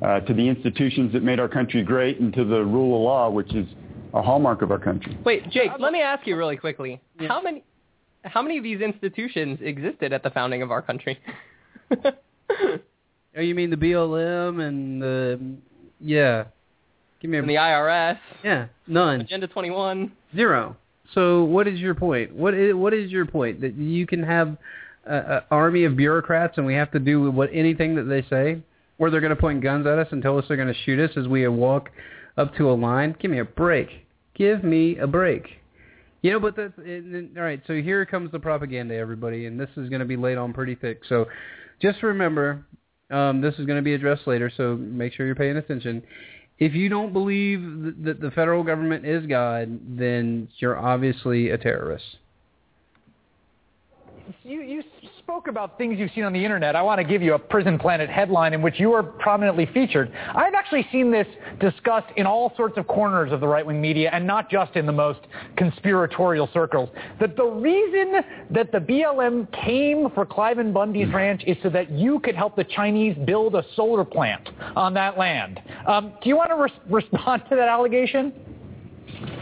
uh, 0.03 0.21
to 0.21 0.35
the 0.35 0.49
institutions 0.49 1.13
that 1.13 1.23
made 1.23 1.39
our 1.41 1.49
country 1.49 1.83
great 1.83 2.21
and 2.21 2.33
to 2.35 2.45
the 2.45 2.65
rule 2.65 2.97
of 2.97 3.03
law, 3.03 3.31
which 3.31 3.55
is 3.55 3.67
a 4.15 4.23
hallmark 4.23 4.63
of 4.63 4.71
our 4.71 4.79
country. 4.79 5.17
Wait, 5.25 5.49
Jake, 5.51 5.71
let 5.79 5.93
me 5.93 6.01
ask 6.01 6.27
you 6.27 6.37
really 6.37 6.57
quickly. 6.57 7.01
How 7.19 7.41
many 7.43 7.63
how 8.25 8.43
many 8.43 8.59
of 8.59 8.65
these 8.65 8.81
institutions 8.81 9.59
existed 9.63 10.13
at 10.13 10.23
the 10.23 10.31
founding 10.31 10.63
of 10.63 10.71
our 10.71 10.83
country? 10.83 11.19
Oh, 13.37 13.41
you 13.41 13.55
mean 13.55 13.71
the 13.71 13.77
BLM 13.77 14.61
and 14.67 15.01
the 15.01 15.41
yeah? 16.01 16.45
Give 17.21 17.31
me 17.31 17.37
a 17.37 17.41
And 17.41 17.49
the 17.49 17.55
IRS, 17.55 18.19
yeah, 18.43 18.67
none, 18.87 19.21
Agenda 19.21 19.47
21. 19.47 20.11
zero. 20.35 20.77
So 21.15 21.45
what 21.45 21.69
is 21.69 21.79
your 21.79 21.95
point? 21.95 22.35
What 22.35 22.55
is 22.55 22.75
what 22.75 22.93
is 22.93 23.11
your 23.11 23.27
point 23.27 23.61
that 23.61 23.75
you 23.77 24.07
can 24.07 24.23
have 24.23 24.57
an 25.05 25.43
army 25.51 25.85
of 25.85 25.97
bureaucrats 25.97 26.57
and 26.57 26.67
we 26.67 26.75
have 26.75 26.91
to 26.93 26.99
do 26.99 27.31
what 27.31 27.51
anything 27.53 27.95
that 27.97 28.05
they 28.05 28.23
say, 28.23 28.61
or 29.01 29.11
they're 29.11 29.21
going 29.21 29.35
to 29.35 29.41
point 29.41 29.63
guns 29.63 29.87
at 29.87 29.99
us 29.99 30.07
and 30.13 30.23
tell 30.23 30.39
us 30.39 30.45
they're 30.47 30.57
going 30.59 30.73
to 30.73 30.81
shoot 30.85 31.01
us 31.01 31.17
as 31.17 31.27
we 31.27 31.49
walk 31.49 31.91
up 32.37 32.55
to 32.57 32.71
a 32.71 32.75
line? 32.75 33.17
Give 33.19 33.31
me 33.31 33.41
a 33.41 33.45
break. 33.45 33.89
Give 34.35 34.63
me 34.63 34.99
a 34.99 35.07
break. 35.07 35.49
You 36.23 36.33
know, 36.33 36.41
but 36.41 36.55
that's 36.55 36.75
then- 36.77 37.33
all 37.37 37.43
right. 37.43 37.61
So 37.67 37.75
here 37.75 38.05
comes 38.05 38.31
the 38.31 38.39
propaganda, 38.39 38.95
everybody, 38.95 39.47
and 39.47 39.59
this 39.59 39.71
is 39.77 39.89
going 39.89 40.01
to 40.01 40.07
be 40.07 40.17
laid 40.17 40.37
on 40.37 40.53
pretty 40.53 40.75
thick. 40.75 41.01
So 41.09 41.27
just 41.81 42.03
remember, 42.03 42.65
um, 43.11 43.41
this 43.41 43.55
is 43.59 43.65
going 43.65 43.79
to 43.79 43.83
be 43.83 43.95
addressed 43.95 44.27
later. 44.27 44.53
So 44.55 44.77
make 44.77 45.15
sure 45.15 45.25
you're 45.25 45.35
paying 45.35 45.57
attention. 45.57 46.03
If 46.59 46.75
you 46.75 46.91
don't 46.91 47.15
believe 47.15 47.61
th- 47.61 47.95
that 48.05 48.21
the 48.21 48.31
federal 48.33 48.63
government 48.63 49.07
is 49.07 49.25
God, 49.25 49.81
then 49.99 50.49
you're 50.59 50.79
obviously 50.79 51.49
a 51.51 51.57
terrorist. 51.57 52.05
You, 54.43 54.61
you 54.61 54.83
spoke 55.31 55.47
about 55.47 55.79
things 55.79 55.97
you've 55.97 56.11
seen 56.13 56.25
on 56.25 56.33
the 56.33 56.45
internet. 56.45 56.75
I 56.75 56.83
want 56.83 56.99
to 56.99 57.05
give 57.05 57.23
you 57.23 57.35
a 57.35 57.39
Prison 57.39 57.79
Planet 57.79 58.11
headline 58.11 58.53
in 58.53 58.63
which 58.63 58.81
you 58.81 58.93
are 58.95 59.05
prominently 59.05 59.65
featured. 59.73 60.11
I've 60.35 60.55
actually 60.55 60.85
seen 60.91 61.13
this 61.13 61.27
discussed 61.61 62.09
in 62.17 62.27
all 62.27 62.53
sorts 62.57 62.77
of 62.79 62.89
corners 62.89 63.31
of 63.31 63.39
the 63.39 63.47
right-wing 63.47 63.81
media 63.81 64.11
and 64.13 64.27
not 64.27 64.51
just 64.51 64.75
in 64.75 64.87
the 64.87 64.93
most 64.93 65.21
conspiratorial 65.57 66.49
circles. 66.53 66.89
That 67.21 67.37
the 67.37 67.45
reason 67.45 68.25
that 68.51 68.73
the 68.73 68.79
BLM 68.79 69.47
came 69.53 70.11
for 70.17 70.27
Cliven 70.27 70.73
Bundy's 70.73 71.15
ranch 71.15 71.45
is 71.47 71.57
so 71.63 71.71
that 71.71 71.93
you 71.93 72.19
could 72.19 72.35
help 72.35 72.57
the 72.57 72.65
Chinese 72.65 73.17
build 73.25 73.55
a 73.55 73.65
solar 73.77 74.05
plant 74.05 74.49
on 74.75 74.95
that 74.95 75.17
land. 75.17 75.61
Um, 75.87 76.13
do 76.25 76.29
you 76.29 76.37
want 76.37 76.51
to 76.51 76.57
res- 76.57 76.73
respond 76.89 77.45
to 77.51 77.55
that 77.55 77.69
allegation? 77.69 78.50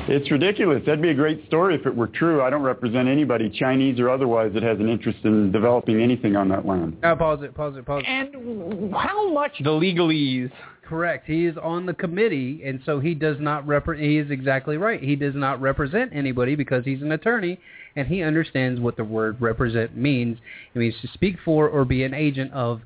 It's 0.09 0.31
ridiculous. 0.31 0.83
That'd 0.87 1.03
be 1.03 1.11
a 1.11 1.15
great 1.15 1.47
story 1.47 1.75
if 1.75 1.87
it 1.87 1.95
were 1.95 2.07
true. 2.07 2.43
I 2.43 2.51
don't 2.51 2.63
represent 2.63 3.09
anybody, 3.09 3.51
Chinese 3.51 4.01
or 4.01 4.11
otherwise, 4.11 4.53
that 4.55 4.63
has 4.63 4.79
an 4.79 4.89
interest 4.89 5.19
in 5.25 5.53
developing 5.53 6.01
anything 6.01 6.37
on 6.37 6.49
that 6.49 6.67
land. 6.67 6.97
Now 7.03 7.15
pause 7.15 7.43
it, 7.43 7.55
pause 7.55 7.77
it, 7.77 7.85
pause 7.85 8.03
it. 8.07 8.09
And 8.09 8.93
how 8.95 9.31
much? 9.33 9.53
The 9.59 9.71
legalese. 9.71 10.51
Correct. 10.83 11.27
He 11.27 11.45
is 11.45 11.57
on 11.63 11.85
the 11.85 11.93
committee, 11.93 12.63
and 12.65 12.81
so 12.87 12.99
he 12.99 13.15
does 13.15 13.37
not 13.39 13.67
rep- 13.67 13.99
He 13.99 14.17
is 14.17 14.31
exactly 14.31 14.79
right. 14.79 15.03
He 15.03 15.17
does 15.17 15.35
not 15.35 15.61
represent 15.61 16.13
anybody 16.15 16.55
because 16.55 16.83
he's 16.87 17.03
an 17.03 17.13
attorney, 17.13 17.61
and 17.95 18.09
he 18.09 18.23
understands 18.23 18.81
what 18.81 18.97
the 18.97 19.05
word 19.05 19.37
"represent" 19.39 19.95
means. 19.95 20.39
It 20.75 20.79
means 20.79 20.95
to 21.03 21.09
speak 21.09 21.37
for 21.45 21.69
or 21.69 21.85
be 21.85 22.05
an 22.05 22.15
agent 22.15 22.55
of 22.55 22.81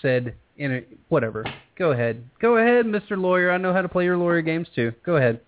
said 0.00 0.34
in 0.56 0.72
a, 0.72 0.80
whatever. 1.08 1.44
Go 1.76 1.90
ahead. 1.90 2.22
Go 2.40 2.58
ahead, 2.58 2.86
Mr. 2.86 3.20
Lawyer. 3.20 3.50
I 3.50 3.58
know 3.58 3.72
how 3.72 3.82
to 3.82 3.88
play 3.88 4.04
your 4.04 4.16
lawyer 4.16 4.42
games 4.42 4.68
too. 4.74 4.92
Go 5.04 5.16
ahead. 5.16 5.40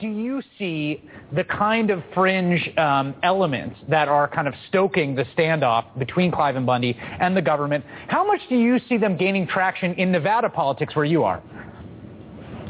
Do 0.00 0.08
you 0.08 0.42
see 0.58 1.08
the 1.32 1.44
kind 1.44 1.90
of 1.90 2.02
fringe 2.12 2.68
um, 2.76 3.14
elements 3.22 3.78
that 3.88 4.08
are 4.08 4.26
kind 4.26 4.48
of 4.48 4.54
stoking 4.68 5.14
the 5.14 5.24
standoff 5.36 5.96
between 5.98 6.32
Cliven 6.32 6.66
Bundy 6.66 6.98
and 7.20 7.36
the 7.36 7.42
government? 7.42 7.84
How 8.08 8.26
much 8.26 8.40
do 8.48 8.56
you 8.56 8.80
see 8.88 8.96
them 8.96 9.16
gaining 9.16 9.46
traction 9.46 9.94
in 9.94 10.10
Nevada 10.10 10.48
politics 10.48 10.96
where 10.96 11.04
you 11.04 11.22
are? 11.22 11.42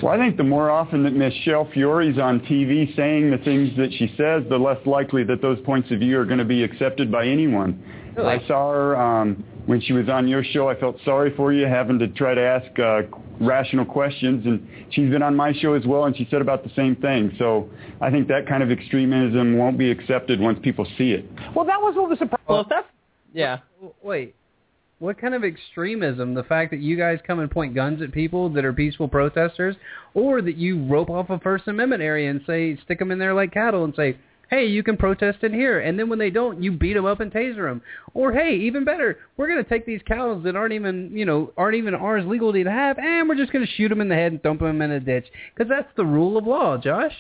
Well, 0.03 0.13
I 0.13 0.19
think 0.19 0.37
the 0.37 0.45
more 0.45 0.71
often 0.71 1.03
that 1.05 1.15
Michele 1.15 1.69
Fiore's 1.73 2.19
on 2.19 2.41
TV 2.41 2.95
saying 2.95 3.31
the 3.31 3.39
things 3.39 3.77
that 3.77 3.91
she 3.95 4.15
says, 4.17 4.45
the 4.49 4.59
less 4.59 4.79
likely 4.87 5.25
that 5.25 5.41
those 5.43 5.59
points 5.65 5.91
of 5.91 5.99
view 6.01 6.19
are 6.21 6.25
going 6.25 6.39
to 6.39 6.45
be 6.45 6.63
accepted 6.63 7.11
by 7.11 7.27
anyone. 7.27 7.83
Really? 8.17 8.35
I 8.35 8.47
saw 8.47 8.71
her 8.71 8.97
um, 8.97 9.45
when 9.67 9.81
she 9.81 9.93
was 9.95 10.09
on 10.09 10.29
your 10.29 10.45
show. 10.45 10.69
I 10.69 10.79
felt 10.79 10.97
sorry 11.05 11.35
for 11.35 11.53
you 11.53 11.67
having 11.67 11.99
to 11.99 12.09
try 12.09 12.35
to 12.35 12.41
ask 12.41 12.79
uh, 12.79 13.03
rational 13.41 13.85
questions, 13.85 14.47
and 14.47 14.67
she's 14.91 15.11
been 15.11 15.23
on 15.23 15.37
my 15.37 15.53
show 15.53 15.75
as 15.75 15.85
well, 15.87 16.05
and 16.05 16.17
she 16.17 16.27
said 16.31 16.41
about 16.41 16.65
the 16.65 16.71
same 16.77 16.97
thing. 16.97 17.35
So 17.39 17.69
I 18.01 18.11
think 18.11 18.29
that 18.29 18.47
kind 18.49 18.63
of 18.63 18.71
extremism 18.71 19.57
won't 19.57 19.79
be 19.79 19.91
accepted 19.91 20.41
once 20.41 20.59
people 20.63 20.87
see 20.97 21.13
it. 21.13 21.25
Well, 21.55 21.65
that 21.65 21.81
was 21.81 21.95
what 21.97 22.09
was 22.09 22.19
surprising. 22.19 22.45
Well, 22.49 22.61
if 22.61 22.69
that's 22.69 22.87
yeah. 23.33 23.59
Wait, 24.03 24.35
what 24.99 25.21
kind 25.21 25.35
of 25.35 25.45
extremism? 25.45 26.35
The 26.35 26.43
fact 26.43 26.71
that 26.73 26.81
you 26.81 26.97
guys 26.97 27.19
come 27.27 27.39
and 27.39 27.51
point 27.51 27.75
guns 27.75 28.03
at 28.03 28.13
people 28.13 28.49
that 28.51 28.65
are 28.65 28.73
peaceful 28.73 29.09
protesters, 29.09 29.77
or 30.15 30.43
that 30.43 30.57
you 30.57 30.85
rope 30.87 31.11
off 31.11 31.31
a 31.31 31.39
First 31.39 31.69
Amendment 31.69 32.03
area 32.03 32.31
and 32.31 32.41
say 32.47 32.77
stick 32.85 32.99
them 32.99 33.11
in 33.11 33.19
there 33.19 33.35
like 33.35 33.53
cattle 33.53 33.85
and 33.85 33.95
say, 33.95 34.17
hey, 34.51 34.67
you 34.67 34.83
can 34.83 34.97
protest 34.97 35.43
in 35.43 35.53
here, 35.53 35.81
and 35.81 35.99
then 35.99 36.09
when 36.09 36.19
they 36.19 36.31
don't, 36.31 36.63
you 36.63 36.73
beat 36.73 36.95
them 36.95 37.05
up 37.05 37.21
and 37.21 37.31
taser 37.33 37.69
them. 37.69 37.83
Or 38.15 38.33
hey, 38.33 38.55
even 38.57 38.85
better, 38.85 39.19
we're 39.37 39.49
going 39.49 39.63
to 39.63 39.69
take 39.69 39.87
these 39.87 40.01
cows 40.07 40.43
that 40.45 40.57
aren't 40.57 40.73
even 40.73 41.11
you 41.13 41.25
know 41.25 41.53
aren't 41.57 41.77
even 41.77 41.95
ours 41.95 42.25
legally 42.27 42.65
to 42.65 42.71
have, 42.71 42.99
and 42.99 43.29
we're 43.29 43.37
just 43.37 43.53
going 43.53 43.65
to 43.67 43.73
shoot 43.73 43.89
them 43.89 44.01
in 44.01 44.09
the 44.09 44.15
head 44.15 44.33
and 44.33 44.43
dump 44.43 44.61
them 44.61 44.83
in 44.83 44.91
a 44.91 45.01
ditch 45.01 45.27
because 45.55 45.69
that's 45.69 45.91
the 45.97 46.05
rule 46.05 46.37
of 46.37 46.47
law, 46.47 46.77
Josh. 46.77 47.15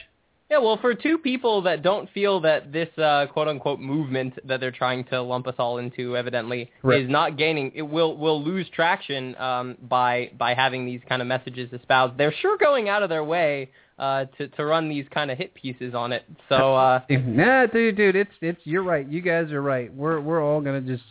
Yeah, 0.50 0.60
well, 0.60 0.78
for 0.80 0.94
two 0.94 1.18
people 1.18 1.60
that 1.62 1.82
don't 1.82 2.08
feel 2.12 2.40
that 2.40 2.72
this 2.72 2.88
uh, 2.96 3.26
quote-unquote 3.30 3.80
movement 3.80 4.32
that 4.48 4.60
they're 4.60 4.70
trying 4.70 5.04
to 5.08 5.20
lump 5.20 5.46
us 5.46 5.56
all 5.58 5.76
into, 5.76 6.16
evidently, 6.16 6.70
Right. 6.82 7.02
is 7.02 7.10
not 7.10 7.36
gaining, 7.36 7.70
it 7.74 7.82
will 7.82 8.16
will 8.16 8.42
lose 8.42 8.66
traction 8.70 9.36
um, 9.36 9.76
by 9.82 10.30
by 10.38 10.54
having 10.54 10.86
these 10.86 11.02
kind 11.06 11.20
of 11.20 11.28
messages 11.28 11.70
espoused. 11.74 12.16
They're 12.16 12.32
sure 12.40 12.56
going 12.56 12.88
out 12.88 13.02
of 13.02 13.10
their 13.10 13.24
way 13.24 13.70
uh, 13.98 14.24
to 14.38 14.48
to 14.48 14.64
run 14.64 14.88
these 14.88 15.06
kind 15.12 15.30
of 15.30 15.38
hit 15.38 15.54
pieces 15.54 15.94
on 15.94 16.12
it. 16.12 16.24
So 16.48 16.74
uh, 16.74 17.00
Nah, 17.08 17.66
dude, 17.66 17.96
dude, 17.96 18.16
it's 18.16 18.30
it's 18.40 18.60
you're 18.64 18.82
right. 18.84 19.06
You 19.08 19.20
guys 19.20 19.50
are 19.52 19.62
right. 19.62 19.92
We're 19.92 20.20
we're 20.20 20.42
all 20.42 20.60
gonna 20.60 20.80
just 20.80 21.02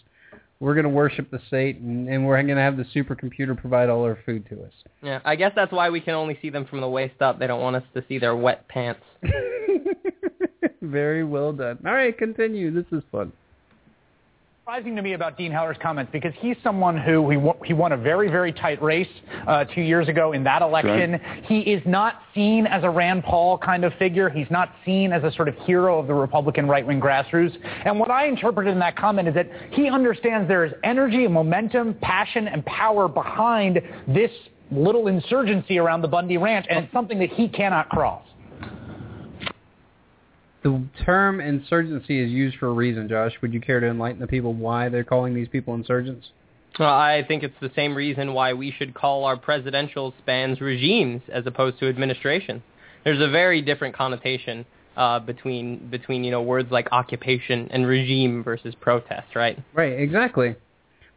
we're 0.59 0.73
gonna 0.75 0.89
worship 0.89 1.29
the 1.29 1.39
state, 1.47 1.77
and, 1.77 2.07
and 2.09 2.25
we're 2.25 2.41
gonna 2.41 2.61
have 2.61 2.77
the 2.77 2.85
supercomputer 2.95 3.55
provide 3.57 3.89
all 3.89 4.03
our 4.03 4.17
food 4.25 4.47
to 4.49 4.63
us. 4.63 4.71
yeah, 5.03 5.19
I 5.25 5.35
guess 5.35 5.51
that's 5.55 5.71
why 5.71 5.89
we 5.89 6.01
can 6.01 6.15
only 6.15 6.37
see 6.41 6.49
them 6.49 6.65
from 6.65 6.81
the 6.81 6.89
waist 6.89 7.21
up. 7.21 7.37
They 7.39 7.47
don't 7.47 7.61
want 7.61 7.75
us 7.75 7.83
to 7.93 8.03
see 8.07 8.17
their 8.19 8.35
wet 8.35 8.67
pants. 8.67 9.01
Very 10.81 11.23
well 11.23 11.53
done. 11.53 11.79
All 11.85 11.93
right, 11.93 12.17
continue. 12.17 12.71
This 12.71 12.85
is 12.91 13.03
fun. 13.11 13.31
Surprising 14.67 14.97
to 14.97 15.01
me 15.01 15.13
about 15.13 15.37
Dean 15.37 15.49
Heller's 15.49 15.77
comments 15.81 16.11
because 16.11 16.33
he's 16.39 16.57
someone 16.61 16.97
who 16.97 17.29
he, 17.29 17.37
won- 17.37 17.55
he 17.63 17.71
won 17.71 17.93
a 17.93 17.97
very, 17.97 18.29
very 18.29 18.51
tight 18.51 18.83
race 18.83 19.07
uh, 19.47 19.63
two 19.63 19.79
years 19.79 20.09
ago 20.09 20.33
in 20.33 20.43
that 20.43 20.61
election. 20.61 21.21
He 21.45 21.59
is 21.61 21.81
not 21.85 22.15
seen 22.35 22.67
as 22.67 22.83
a 22.83 22.89
Rand 22.89 23.23
Paul 23.23 23.57
kind 23.57 23.85
of 23.85 23.93
figure. 23.93 24.29
He's 24.29 24.51
not 24.51 24.73
seen 24.83 25.13
as 25.13 25.23
a 25.23 25.31
sort 25.31 25.47
of 25.47 25.55
hero 25.59 25.97
of 25.99 26.07
the 26.07 26.13
Republican 26.13 26.67
right-wing 26.67 26.99
grassroots. 26.99 27.55
And 27.85 27.97
what 27.97 28.11
I 28.11 28.27
interpreted 28.27 28.73
in 28.73 28.79
that 28.79 28.97
comment 28.97 29.29
is 29.29 29.35
that 29.35 29.49
he 29.71 29.87
understands 29.87 30.49
there 30.49 30.65
is 30.65 30.73
energy 30.83 31.23
and 31.23 31.33
momentum, 31.33 31.93
passion, 32.01 32.49
and 32.49 32.65
power 32.65 33.07
behind 33.07 33.81
this 34.05 34.31
little 34.69 35.07
insurgency 35.07 35.77
around 35.77 36.01
the 36.01 36.09
Bundy 36.09 36.35
Ranch, 36.35 36.65
and 36.69 36.83
it's 36.83 36.93
something 36.93 37.19
that 37.19 37.29
he 37.29 37.47
cannot 37.47 37.87
cross. 37.87 38.21
The 40.67 40.83
term 41.05 41.39
insurgency 41.39 42.19
is 42.19 42.29
used 42.29 42.57
for 42.57 42.67
a 42.67 42.73
reason, 42.73 43.07
Josh. 43.07 43.31
Would 43.41 43.53
you 43.53 43.61
care 43.61 43.79
to 43.79 43.87
enlighten 43.87 44.19
the 44.19 44.27
people 44.27 44.53
why 44.53 44.89
they're 44.89 45.05
calling 45.05 45.33
these 45.33 45.47
people 45.47 45.73
insurgents? 45.75 46.27
Well, 46.77 46.93
I 46.93 47.23
think 47.25 47.43
it's 47.43 47.55
the 47.61 47.71
same 47.73 47.95
reason 47.95 48.33
why 48.33 48.51
we 48.51 48.71
should 48.77 48.93
call 48.93 49.23
our 49.23 49.37
presidential 49.37 50.13
spans 50.19 50.59
regimes 50.59 51.21
as 51.31 51.47
opposed 51.47 51.79
to 51.79 51.87
administrations. 51.87 52.63
There's 53.05 53.21
a 53.21 53.29
very 53.29 53.61
different 53.61 53.95
connotation 53.95 54.65
uh, 54.97 55.19
between 55.19 55.87
between 55.89 56.25
you 56.25 56.31
know 56.31 56.41
words 56.41 56.69
like 56.69 56.89
occupation 56.91 57.69
and 57.71 57.87
regime 57.87 58.43
versus 58.43 58.75
protest, 58.75 59.37
right? 59.37 59.57
Right, 59.73 59.97
exactly. 59.97 60.55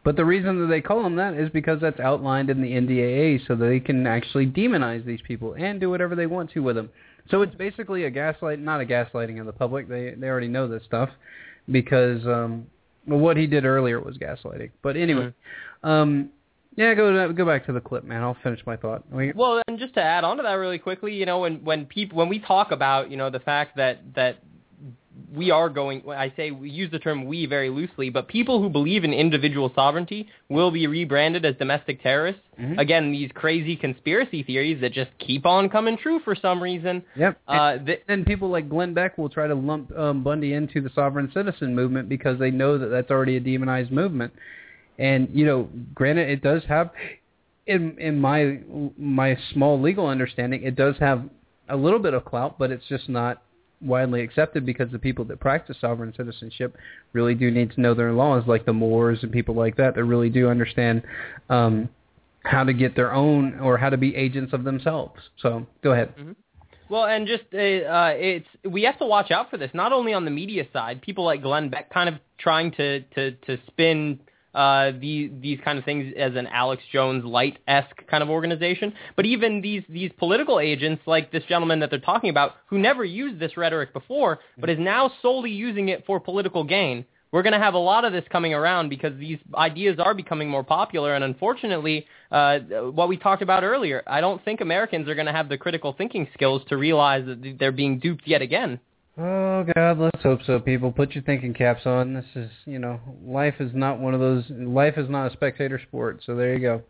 But 0.03 0.15
the 0.15 0.23
reason 0.23 0.61
that 0.61 0.67
they 0.67 0.81
call 0.81 1.03
them 1.03 1.17
that 1.17 1.33
is 1.33 1.49
because 1.49 1.81
that's 1.81 1.99
outlined 1.99 2.49
in 2.49 2.61
the 2.61 2.71
NDAA, 2.71 3.45
so 3.45 3.55
they 3.55 3.81
can 3.81 4.07
actually 4.07 4.47
demonize 4.47 5.05
these 5.05 5.21
people 5.27 5.55
and 5.59 5.81
do 5.81 5.89
whatever 5.89 6.15
they 6.15 6.25
want 6.25 6.51
to 6.51 6.61
with 6.61 6.77
them. 6.77 6.89
So 7.29 7.41
it's 7.41 7.55
basically 7.55 8.05
a 8.05 8.09
gaslight, 8.09 8.59
not 8.59 8.81
a 8.81 8.85
gaslighting 8.85 9.39
of 9.39 9.45
the 9.45 9.53
public. 9.53 9.87
They 9.87 10.15
they 10.17 10.27
already 10.27 10.47
know 10.47 10.67
this 10.67 10.83
stuff 10.83 11.09
because 11.69 12.25
um, 12.25 12.67
what 13.05 13.37
he 13.37 13.47
did 13.47 13.65
earlier 13.65 13.99
was 13.99 14.17
gaslighting. 14.17 14.71
But 14.81 14.97
anyway, 14.97 15.33
um, 15.83 16.29
yeah, 16.75 16.93
go 16.93 17.31
go 17.33 17.45
back 17.45 17.65
to 17.65 17.73
the 17.73 17.81
clip, 17.81 18.03
man. 18.03 18.21
I'll 18.21 18.37
finish 18.43 18.61
my 18.65 18.77
thought. 18.77 19.03
We, 19.11 19.33
Well, 19.33 19.61
and 19.67 19.77
just 19.77 19.93
to 19.95 20.01
add 20.01 20.23
on 20.23 20.37
to 20.37 20.43
that 20.43 20.53
really 20.53 20.79
quickly, 20.79 21.13
you 21.13 21.25
know, 21.25 21.39
when 21.39 21.63
when 21.63 21.85
people 21.85 22.17
when 22.17 22.29
we 22.29 22.39
talk 22.39 22.71
about 22.71 23.11
you 23.11 23.17
know 23.17 23.29
the 23.29 23.39
fact 23.39 23.77
that 23.77 23.99
that 24.15 24.39
we 25.33 25.51
are 25.51 25.69
going, 25.69 26.03
I 26.09 26.31
say 26.35 26.51
we 26.51 26.69
use 26.69 26.91
the 26.91 26.99
term 26.99 27.25
we 27.25 27.45
very 27.45 27.69
loosely, 27.69 28.09
but 28.09 28.27
people 28.27 28.61
who 28.61 28.69
believe 28.69 29.03
in 29.03 29.13
individual 29.13 29.71
sovereignty 29.75 30.27
will 30.49 30.71
be 30.71 30.87
rebranded 30.87 31.45
as 31.45 31.55
domestic 31.57 32.01
terrorists. 32.01 32.41
Mhm. 32.59 32.79
Again, 32.79 33.11
these 33.11 33.29
crazy 33.33 33.75
conspiracy 33.75 34.43
theories 34.43 34.79
that 34.81 34.93
just 34.93 35.11
keep 35.19 35.45
on 35.45 35.69
coming 35.69 35.97
true 35.97 36.19
for 36.19 36.35
some 36.35 36.61
reason. 36.61 37.03
Yep. 37.15 37.39
Uh, 37.47 37.77
and, 37.79 37.97
and 38.07 38.25
people 38.25 38.49
like 38.49 38.69
Glenn 38.69 38.93
Beck 38.93 39.17
will 39.17 39.29
try 39.29 39.47
to 39.47 39.55
lump 39.55 39.91
um, 39.97 40.23
Bundy 40.23 40.53
into 40.53 40.81
the 40.81 40.89
sovereign 40.95 41.31
citizen 41.33 41.75
movement 41.75 42.09
because 42.09 42.39
they 42.39 42.51
know 42.51 42.77
that 42.77 42.87
that's 42.87 43.11
already 43.11 43.37
a 43.37 43.39
demonized 43.39 43.91
movement. 43.91 44.33
And 44.97 45.29
you 45.33 45.45
know, 45.45 45.69
granted, 45.95 46.29
it 46.29 46.41
does 46.41 46.63
have, 46.67 46.91
in 47.67 47.97
in 47.99 48.19
my 48.19 48.59
my 48.97 49.37
small 49.53 49.81
legal 49.81 50.07
understanding, 50.07 50.63
it 50.63 50.75
does 50.75 50.95
have 50.99 51.23
a 51.69 51.75
little 51.75 51.99
bit 51.99 52.13
of 52.13 52.25
clout, 52.25 52.59
but 52.59 52.69
it's 52.71 52.85
just 52.87 53.07
not 53.09 53.41
widely 53.81 54.21
accepted 54.21 54.65
because 54.65 54.91
the 54.91 54.99
people 54.99 55.25
that 55.25 55.39
practice 55.39 55.77
sovereign 55.81 56.13
citizenship 56.15 56.77
really 57.13 57.35
do 57.35 57.51
need 57.51 57.71
to 57.71 57.81
know 57.81 57.93
their 57.93 58.13
laws, 58.13 58.43
like 58.47 58.65
the 58.65 58.73
Moors 58.73 59.19
and 59.23 59.31
people 59.31 59.55
like 59.55 59.77
that, 59.77 59.95
that 59.95 60.03
really 60.03 60.29
do 60.29 60.49
understand 60.49 61.03
um, 61.49 61.89
how 62.43 62.63
to 62.63 62.73
get 62.73 62.95
their 62.95 63.13
own 63.13 63.59
or 63.59 63.77
how 63.77 63.89
to 63.89 63.97
be 63.97 64.15
agents 64.15 64.53
of 64.53 64.63
themselves. 64.63 65.19
So 65.41 65.65
go 65.83 65.91
ahead. 65.91 66.13
Well, 66.89 67.05
and 67.05 67.25
just 67.25 67.43
uh, 67.53 67.57
uh, 67.57 68.13
it's 68.17 68.47
we 68.69 68.83
have 68.83 68.99
to 68.99 69.05
watch 69.05 69.31
out 69.31 69.49
for 69.49 69.57
this. 69.57 69.71
Not 69.73 69.93
only 69.93 70.13
on 70.13 70.25
the 70.25 70.31
media 70.31 70.65
side, 70.73 71.01
people 71.01 71.23
like 71.23 71.41
Glenn 71.41 71.69
Beck 71.69 71.89
kind 71.89 72.09
of 72.09 72.15
trying 72.37 72.71
to 72.73 72.99
to 73.01 73.31
to 73.31 73.57
spin 73.67 74.19
uh, 74.53 74.91
these 74.99 75.31
these 75.39 75.59
kind 75.63 75.79
of 75.79 75.85
things 75.85 76.13
as 76.17 76.35
an 76.35 76.47
Alex 76.47 76.83
Jones 76.91 77.23
light 77.23 77.59
esque 77.67 78.05
kind 78.09 78.21
of 78.21 78.29
organization, 78.29 78.93
but 79.15 79.25
even 79.25 79.61
these 79.61 79.83
these 79.87 80.11
political 80.17 80.59
agents 80.59 81.01
like 81.05 81.31
this 81.31 81.43
gentleman 81.47 81.79
that 81.79 81.89
they're 81.89 81.99
talking 81.99 82.29
about, 82.29 82.53
who 82.67 82.77
never 82.77 83.05
used 83.05 83.39
this 83.39 83.55
rhetoric 83.57 83.93
before, 83.93 84.39
but 84.57 84.69
is 84.69 84.79
now 84.79 85.11
solely 85.21 85.51
using 85.51 85.89
it 85.89 86.05
for 86.05 86.19
political 86.19 86.63
gain. 86.63 87.05
We're 87.31 87.43
going 87.43 87.53
to 87.53 87.59
have 87.59 87.75
a 87.75 87.79
lot 87.79 88.03
of 88.03 88.11
this 88.11 88.25
coming 88.29 88.53
around 88.53 88.89
because 88.89 89.17
these 89.17 89.37
ideas 89.55 89.99
are 89.99 90.13
becoming 90.13 90.49
more 90.49 90.65
popular, 90.65 91.15
and 91.15 91.23
unfortunately, 91.23 92.05
uh, 92.29 92.59
what 92.59 93.07
we 93.07 93.15
talked 93.15 93.41
about 93.41 93.63
earlier, 93.63 94.03
I 94.05 94.19
don't 94.19 94.43
think 94.43 94.59
Americans 94.59 95.07
are 95.07 95.15
going 95.15 95.27
to 95.27 95.31
have 95.31 95.47
the 95.47 95.57
critical 95.57 95.93
thinking 95.97 96.27
skills 96.33 96.61
to 96.67 96.75
realize 96.75 97.25
that 97.25 97.55
they're 97.57 97.71
being 97.71 97.99
duped 97.99 98.27
yet 98.27 98.41
again. 98.41 98.81
Oh 99.23 99.63
God, 99.75 99.99
let's 99.99 100.23
hope 100.23 100.39
so. 100.47 100.59
People, 100.59 100.91
put 100.91 101.11
your 101.13 101.23
thinking 101.23 101.53
caps 101.53 101.85
on. 101.85 102.15
This 102.15 102.25
is, 102.33 102.49
you 102.65 102.79
know, 102.79 102.99
life 103.23 103.53
is 103.59 103.69
not 103.71 103.99
one 103.99 104.15
of 104.15 104.19
those. 104.19 104.45
Life 104.49 104.95
is 104.97 105.07
not 105.09 105.29
a 105.29 105.33
spectator 105.33 105.79
sport. 105.79 106.21
So 106.25 106.35
there 106.35 106.55
you 106.55 106.59
go. 106.59 106.81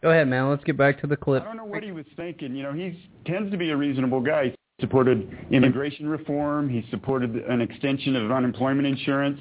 Go 0.00 0.10
ahead, 0.10 0.26
man. 0.26 0.48
Let's 0.48 0.64
get 0.64 0.78
back 0.78 0.98
to 1.02 1.06
the 1.06 1.16
clip. 1.16 1.42
I 1.42 1.46
don't 1.46 1.58
know 1.58 1.64
what 1.64 1.82
he 1.82 1.92
was 1.92 2.06
thinking. 2.16 2.56
You 2.56 2.62
know, 2.62 2.72
he 2.72 2.98
tends 3.26 3.50
to 3.50 3.58
be 3.58 3.68
a 3.68 3.76
reasonable 3.76 4.22
guy. 4.22 4.44
He 4.46 4.54
supported 4.80 5.28
immigration 5.50 6.08
reform. 6.08 6.70
He 6.70 6.86
supported 6.90 7.36
an 7.36 7.60
extension 7.60 8.16
of 8.16 8.32
unemployment 8.32 8.86
insurance. 8.86 9.38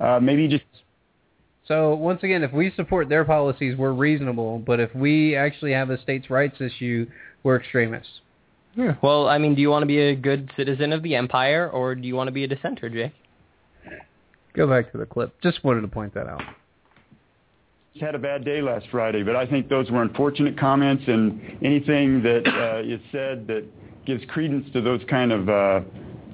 Uh, 0.00 0.18
maybe 0.20 0.48
just 0.48 0.64
So 1.68 1.94
once 1.94 2.24
again, 2.24 2.42
if 2.42 2.52
we 2.52 2.72
support 2.74 3.08
their 3.08 3.24
policies, 3.24 3.76
we're 3.76 3.92
reasonable. 3.92 4.58
But 4.58 4.80
if 4.80 4.92
we 4.96 5.36
actually 5.36 5.72
have 5.72 5.90
a 5.90 6.02
states' 6.02 6.28
rights 6.28 6.60
issue, 6.60 7.06
we're 7.44 7.56
extremists. 7.56 8.20
Yeah. 8.76 8.96
Well, 9.02 9.28
I 9.28 9.38
mean, 9.38 9.54
do 9.54 9.60
you 9.60 9.70
want 9.70 9.82
to 9.82 9.86
be 9.86 9.98
a 9.98 10.14
good 10.14 10.50
citizen 10.56 10.92
of 10.92 11.02
the 11.02 11.14
empire, 11.14 11.70
or 11.70 11.94
do 11.94 12.06
you 12.06 12.16
want 12.16 12.28
to 12.28 12.32
be 12.32 12.44
a 12.44 12.48
dissenter, 12.48 12.88
Jake? 12.88 13.12
Go 14.54 14.68
back 14.68 14.90
to 14.92 14.98
the 14.98 15.06
clip. 15.06 15.40
Just 15.42 15.62
wanted 15.64 15.82
to 15.82 15.88
point 15.88 16.14
that 16.14 16.26
out. 16.26 16.42
had 18.00 18.14
a 18.14 18.18
bad 18.18 18.44
day 18.44 18.62
last 18.62 18.86
Friday, 18.90 19.22
but 19.22 19.36
I 19.36 19.46
think 19.46 19.68
those 19.68 19.90
were 19.90 20.02
unfortunate 20.02 20.58
comments, 20.58 21.04
and 21.06 21.40
anything 21.62 22.22
that 22.22 22.46
uh, 22.46 22.82
is 22.84 23.00
said 23.12 23.46
that 23.48 23.64
gives 24.06 24.24
credence 24.26 24.70
to 24.72 24.80
those 24.80 25.00
kind 25.08 25.32
of 25.32 25.48
uh, 25.48 25.80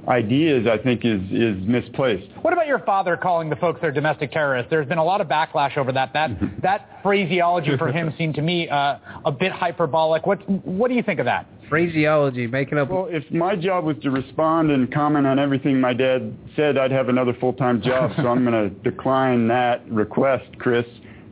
ideas, 0.08 0.66
I 0.66 0.78
think, 0.78 1.04
is 1.04 1.20
is 1.30 1.56
misplaced. 1.66 2.30
What 2.42 2.52
about 2.52 2.66
your 2.66 2.80
father 2.80 3.16
calling 3.16 3.48
the 3.48 3.56
folks 3.56 3.80
they're 3.80 3.92
domestic 3.92 4.32
terrorists? 4.32 4.70
There's 4.70 4.88
been 4.88 4.98
a 4.98 5.04
lot 5.04 5.20
of 5.20 5.28
backlash 5.28 5.76
over 5.76 5.92
that. 5.92 6.12
That 6.12 6.30
that 6.62 7.00
phraseology 7.02 7.76
for 7.76 7.88
him 7.88 8.12
seemed 8.18 8.34
to 8.34 8.42
me 8.42 8.68
uh, 8.68 8.98
a 9.24 9.32
bit 9.32 9.52
hyperbolic. 9.52 10.26
What 10.26 10.48
what 10.66 10.88
do 10.88 10.94
you 10.94 11.02
think 11.02 11.20
of 11.20 11.26
that? 11.26 11.46
Phraseology, 11.70 12.46
making 12.46 12.76
up. 12.76 12.90
Well, 12.90 13.06
if 13.08 13.24
my 13.30 13.56
job 13.56 13.84
was 13.84 13.96
to 14.02 14.10
respond 14.10 14.70
and 14.70 14.92
comment 14.92 15.26
on 15.26 15.38
everything 15.38 15.80
my 15.80 15.94
dad 15.94 16.36
said, 16.56 16.76
I'd 16.76 16.90
have 16.90 17.08
another 17.08 17.32
full-time 17.40 17.80
job. 17.80 18.10
so 18.16 18.26
I'm 18.26 18.44
going 18.44 18.68
to 18.84 18.90
decline 18.90 19.48
that 19.48 19.90
request, 19.90 20.58
Chris. 20.58 20.84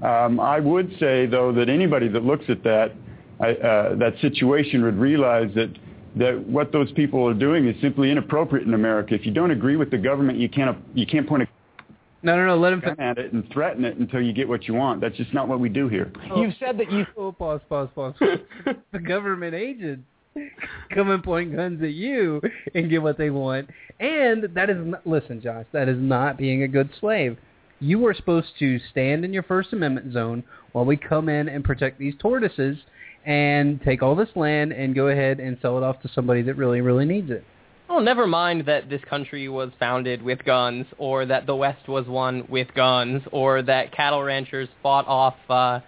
Um, 0.02 0.40
I 0.40 0.60
would 0.60 0.90
say, 1.00 1.26
though, 1.26 1.52
that 1.52 1.68
anybody 1.68 2.08
that 2.08 2.24
looks 2.24 2.44
at 2.48 2.62
that 2.62 2.92
I, 3.40 3.52
uh, 3.52 3.94
that 3.96 4.14
situation 4.20 4.82
would 4.82 4.98
realize 4.98 5.50
that 5.54 5.70
that 6.16 6.38
what 6.48 6.72
those 6.72 6.90
people 6.92 7.26
are 7.28 7.34
doing 7.34 7.68
is 7.68 7.80
simply 7.80 8.10
inappropriate 8.10 8.66
in 8.66 8.74
America. 8.74 9.14
If 9.14 9.24
you 9.24 9.32
don't 9.32 9.50
agree 9.50 9.76
with 9.76 9.90
the 9.90 9.98
government, 9.98 10.38
you 10.38 10.48
can't 10.48 10.76
you 10.94 11.06
can't 11.06 11.28
point 11.28 11.44
a 11.44 11.48
no, 12.20 12.34
no, 12.34 12.46
no. 12.46 12.56
Let 12.58 12.72
him 12.72 12.80
gun 12.80 12.98
at 12.98 13.16
it 13.18 13.32
and 13.32 13.48
threaten 13.52 13.84
it 13.84 13.96
until 13.96 14.20
you 14.20 14.32
get 14.32 14.48
what 14.48 14.66
you 14.66 14.74
want. 14.74 15.00
That's 15.00 15.16
just 15.16 15.32
not 15.32 15.46
what 15.46 15.60
we 15.60 15.68
do 15.68 15.86
here. 15.88 16.10
You've 16.34 16.54
said 16.58 16.76
that 16.78 16.90
you. 16.90 17.06
Oh, 17.16 17.30
pause, 17.30 17.60
pause, 17.68 17.88
pause. 17.94 18.14
the 18.92 18.98
government 18.98 19.54
agents 19.54 20.02
come 20.94 21.10
and 21.10 21.22
point 21.22 21.54
guns 21.54 21.82
at 21.82 21.92
you 21.92 22.40
and 22.74 22.90
get 22.90 23.02
what 23.02 23.18
they 23.18 23.30
want, 23.30 23.68
and 24.00 24.44
that 24.54 24.70
is 24.70 24.76
not, 24.78 25.06
listen, 25.06 25.40
Josh. 25.40 25.66
That 25.72 25.88
is 25.88 25.98
not 25.98 26.36
being 26.36 26.62
a 26.62 26.68
good 26.68 26.90
slave. 27.00 27.36
You 27.80 28.04
are 28.06 28.14
supposed 28.14 28.48
to 28.58 28.78
stand 28.90 29.24
in 29.24 29.32
your 29.32 29.44
First 29.44 29.72
Amendment 29.72 30.12
zone 30.12 30.42
while 30.72 30.84
we 30.84 30.96
come 30.96 31.28
in 31.28 31.48
and 31.48 31.64
protect 31.64 31.98
these 31.98 32.14
tortoises 32.18 32.76
and 33.24 33.80
take 33.82 34.02
all 34.02 34.16
this 34.16 34.30
land 34.34 34.72
and 34.72 34.94
go 34.94 35.08
ahead 35.08 35.38
and 35.38 35.58
sell 35.62 35.76
it 35.76 35.84
off 35.84 36.00
to 36.02 36.08
somebody 36.14 36.42
that 36.42 36.54
really, 36.54 36.80
really 36.80 37.04
needs 37.04 37.30
it. 37.30 37.44
Oh, 37.90 38.00
never 38.00 38.26
mind 38.26 38.66
that 38.66 38.90
this 38.90 39.00
country 39.08 39.48
was 39.48 39.70
founded 39.78 40.22
with 40.22 40.44
guns, 40.44 40.86
or 40.98 41.24
that 41.26 41.46
the 41.46 41.56
West 41.56 41.88
was 41.88 42.06
won 42.06 42.46
with 42.48 42.68
guns, 42.74 43.22
or 43.32 43.62
that 43.62 43.92
cattle 43.92 44.22
ranchers 44.22 44.68
fought 44.82 45.06
off 45.06 45.36
uh, 45.48 45.80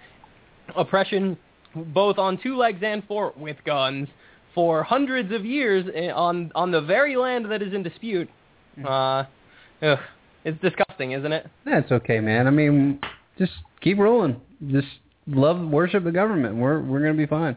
oppression 0.76 1.36
both 1.74 2.18
on 2.18 2.38
two 2.42 2.56
legs 2.56 2.80
and 2.82 3.04
four 3.06 3.32
with 3.36 3.56
guns 3.64 4.08
for 4.54 4.82
hundreds 4.82 5.32
of 5.32 5.44
years 5.44 5.86
on 6.14 6.50
on 6.54 6.70
the 6.70 6.80
very 6.80 7.16
land 7.16 7.50
that 7.50 7.62
is 7.62 7.72
in 7.72 7.82
dispute. 7.82 8.28
Uh, 8.84 9.24
ugh, 9.82 9.98
it's 10.44 10.60
disgusting, 10.60 11.12
isn't 11.12 11.32
it? 11.32 11.46
That's 11.64 11.90
okay, 11.92 12.20
man. 12.20 12.46
I 12.46 12.50
mean, 12.50 13.00
just 13.38 13.52
keep 13.80 13.98
rolling. 13.98 14.40
Just 14.68 14.88
love 15.26 15.60
worship 15.60 16.04
the 16.04 16.12
government. 16.12 16.56
We're 16.56 16.80
we're 16.80 17.00
gonna 17.00 17.14
be 17.14 17.26
fine. 17.26 17.56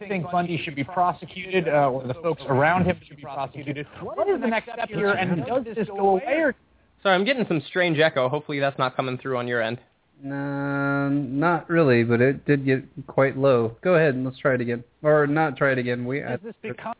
I 0.00 0.08
think 0.08 0.30
Bundy 0.30 0.56
should 0.64 0.74
be 0.74 0.84
prosecuted, 0.84 1.68
uh, 1.68 1.90
or 1.90 2.06
the 2.06 2.14
folks 2.14 2.42
around 2.48 2.86
him 2.86 2.98
should 3.06 3.18
be 3.18 3.22
prosecuted. 3.22 3.86
What 4.00 4.28
is 4.30 4.40
the 4.40 4.46
next 4.46 4.70
step 4.72 4.88
here, 4.88 5.10
and 5.10 5.44
does 5.44 5.76
this 5.76 5.88
go 5.88 6.10
away? 6.10 6.38
Or? 6.38 6.54
Sorry, 7.02 7.14
I'm 7.14 7.24
getting 7.24 7.44
some 7.46 7.62
strange 7.68 7.98
echo. 7.98 8.28
Hopefully 8.28 8.60
that's 8.60 8.78
not 8.78 8.96
coming 8.96 9.18
through 9.18 9.36
on 9.36 9.46
your 9.46 9.60
end. 9.60 9.78
No, 10.22 11.08
not 11.08 11.68
really, 11.70 12.04
but 12.04 12.20
it 12.20 12.44
did 12.44 12.64
get 12.64 12.84
quite 13.06 13.38
low. 13.38 13.76
Go 13.82 13.94
ahead 13.94 14.14
and 14.14 14.24
let's 14.24 14.38
try 14.38 14.54
it 14.54 14.60
again, 14.60 14.84
or 15.02 15.26
not 15.26 15.56
try 15.56 15.72
it 15.72 15.78
again. 15.78 16.04
We 16.04 16.20
does 16.20 16.40
this 16.42 16.54
become 16.62 16.94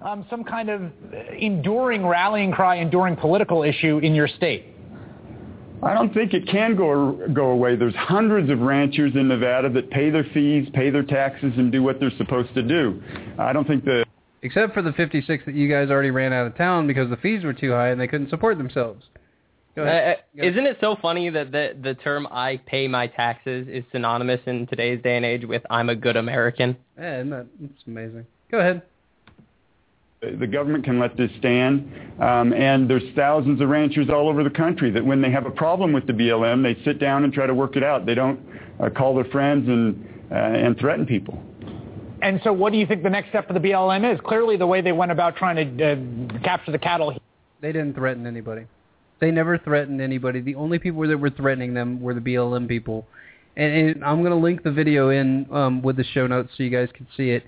um, 0.00 0.24
some 0.30 0.44
kind 0.44 0.70
of 0.70 0.90
enduring 1.38 2.06
rallying 2.06 2.52
cry, 2.52 2.76
enduring 2.76 3.16
political 3.16 3.62
issue 3.62 3.98
in 3.98 4.14
your 4.14 4.26
state? 4.26 4.66
I 5.82 5.94
don't 5.94 6.14
think 6.14 6.32
it 6.32 6.46
can 6.46 6.76
go 6.76 7.28
go 7.34 7.50
away. 7.50 7.76
There's 7.76 7.94
hundreds 7.94 8.48
of 8.50 8.60
ranchers 8.60 9.14
in 9.14 9.28
Nevada 9.28 9.68
that 9.70 9.90
pay 9.90 10.10
their 10.10 10.24
fees, 10.32 10.68
pay 10.72 10.90
their 10.90 11.02
taxes, 11.02 11.52
and 11.56 11.70
do 11.70 11.82
what 11.82 12.00
they're 12.00 12.16
supposed 12.16 12.54
to 12.54 12.62
do. 12.62 13.02
I 13.38 13.52
don't 13.52 13.66
think 13.66 13.84
the 13.84 14.04
except 14.42 14.74
for 14.74 14.82
the 14.82 14.92
56 14.92 15.44
that 15.44 15.54
you 15.54 15.68
guys 15.68 15.90
already 15.90 16.10
ran 16.10 16.32
out 16.32 16.46
of 16.46 16.56
town 16.56 16.86
because 16.86 17.10
the 17.10 17.16
fees 17.16 17.44
were 17.44 17.52
too 17.52 17.72
high 17.72 17.88
and 17.88 18.00
they 18.00 18.08
couldn't 18.08 18.30
support 18.30 18.58
themselves. 18.58 19.04
Go 19.74 19.82
ahead. 19.82 20.18
Uh, 20.38 20.44
isn't 20.44 20.66
it 20.66 20.76
so 20.80 20.96
funny 21.00 21.30
that 21.30 21.50
the 21.50 21.76
the 21.82 21.94
term 21.94 22.26
"I 22.30 22.60
pay 22.66 22.88
my 22.88 23.06
taxes" 23.06 23.68
is 23.68 23.84
synonymous 23.90 24.40
in 24.46 24.66
today's 24.66 25.02
day 25.02 25.16
and 25.16 25.24
age 25.24 25.44
with 25.46 25.62
"I'm 25.70 25.88
a 25.88 25.96
good 25.96 26.16
American"? 26.16 26.76
Yeah, 26.98 27.18
isn't 27.18 27.30
that, 27.30 27.46
it's 27.64 27.82
amazing. 27.86 28.26
Go 28.50 28.58
ahead 28.58 28.82
the 30.22 30.46
government 30.46 30.84
can 30.84 30.98
let 31.00 31.16
this 31.16 31.30
stand. 31.38 31.90
Um, 32.20 32.52
and 32.52 32.88
there's 32.88 33.02
thousands 33.16 33.60
of 33.60 33.68
ranchers 33.68 34.08
all 34.08 34.28
over 34.28 34.44
the 34.44 34.50
country 34.50 34.90
that 34.92 35.04
when 35.04 35.20
they 35.20 35.30
have 35.30 35.46
a 35.46 35.50
problem 35.50 35.92
with 35.92 36.06
the 36.06 36.12
BLM, 36.12 36.62
they 36.62 36.80
sit 36.84 37.00
down 37.00 37.24
and 37.24 37.32
try 37.32 37.46
to 37.46 37.54
work 37.54 37.76
it 37.76 37.82
out. 37.82 38.06
They 38.06 38.14
don't 38.14 38.40
uh, 38.80 38.88
call 38.90 39.14
their 39.14 39.24
friends 39.24 39.68
and, 39.68 40.08
uh, 40.30 40.34
and 40.34 40.78
threaten 40.78 41.06
people. 41.06 41.42
And 42.22 42.40
so 42.44 42.52
what 42.52 42.72
do 42.72 42.78
you 42.78 42.86
think 42.86 43.02
the 43.02 43.10
next 43.10 43.30
step 43.30 43.48
for 43.48 43.52
the 43.52 43.60
BLM 43.60 44.14
is? 44.14 44.20
Clearly 44.24 44.56
the 44.56 44.66
way 44.66 44.80
they 44.80 44.92
went 44.92 45.10
about 45.10 45.36
trying 45.36 45.76
to 45.76 45.84
uh, 45.84 46.38
capture 46.44 46.70
the 46.70 46.78
cattle. 46.78 47.18
They 47.60 47.72
didn't 47.72 47.94
threaten 47.94 48.26
anybody. 48.26 48.66
They 49.22 49.30
never 49.30 49.56
threatened 49.56 50.02
anybody. 50.02 50.42
The 50.42 50.56
only 50.56 50.78
people 50.78 51.08
that 51.08 51.16
were 51.16 51.30
threatening 51.30 51.72
them 51.72 52.02
were 52.02 52.12
the 52.12 52.20
BLM 52.20 52.68
people. 52.68 53.06
And, 53.56 53.72
and 53.72 54.04
I'm 54.04 54.20
going 54.20 54.32
to 54.32 54.36
link 54.36 54.62
the 54.62 54.72
video 54.72 55.08
in 55.08 55.46
um, 55.50 55.80
with 55.80 55.96
the 55.96 56.04
show 56.12 56.26
notes 56.26 56.50
so 56.56 56.62
you 56.62 56.70
guys 56.70 56.88
can 56.94 57.06
see 57.16 57.30
it 57.30 57.44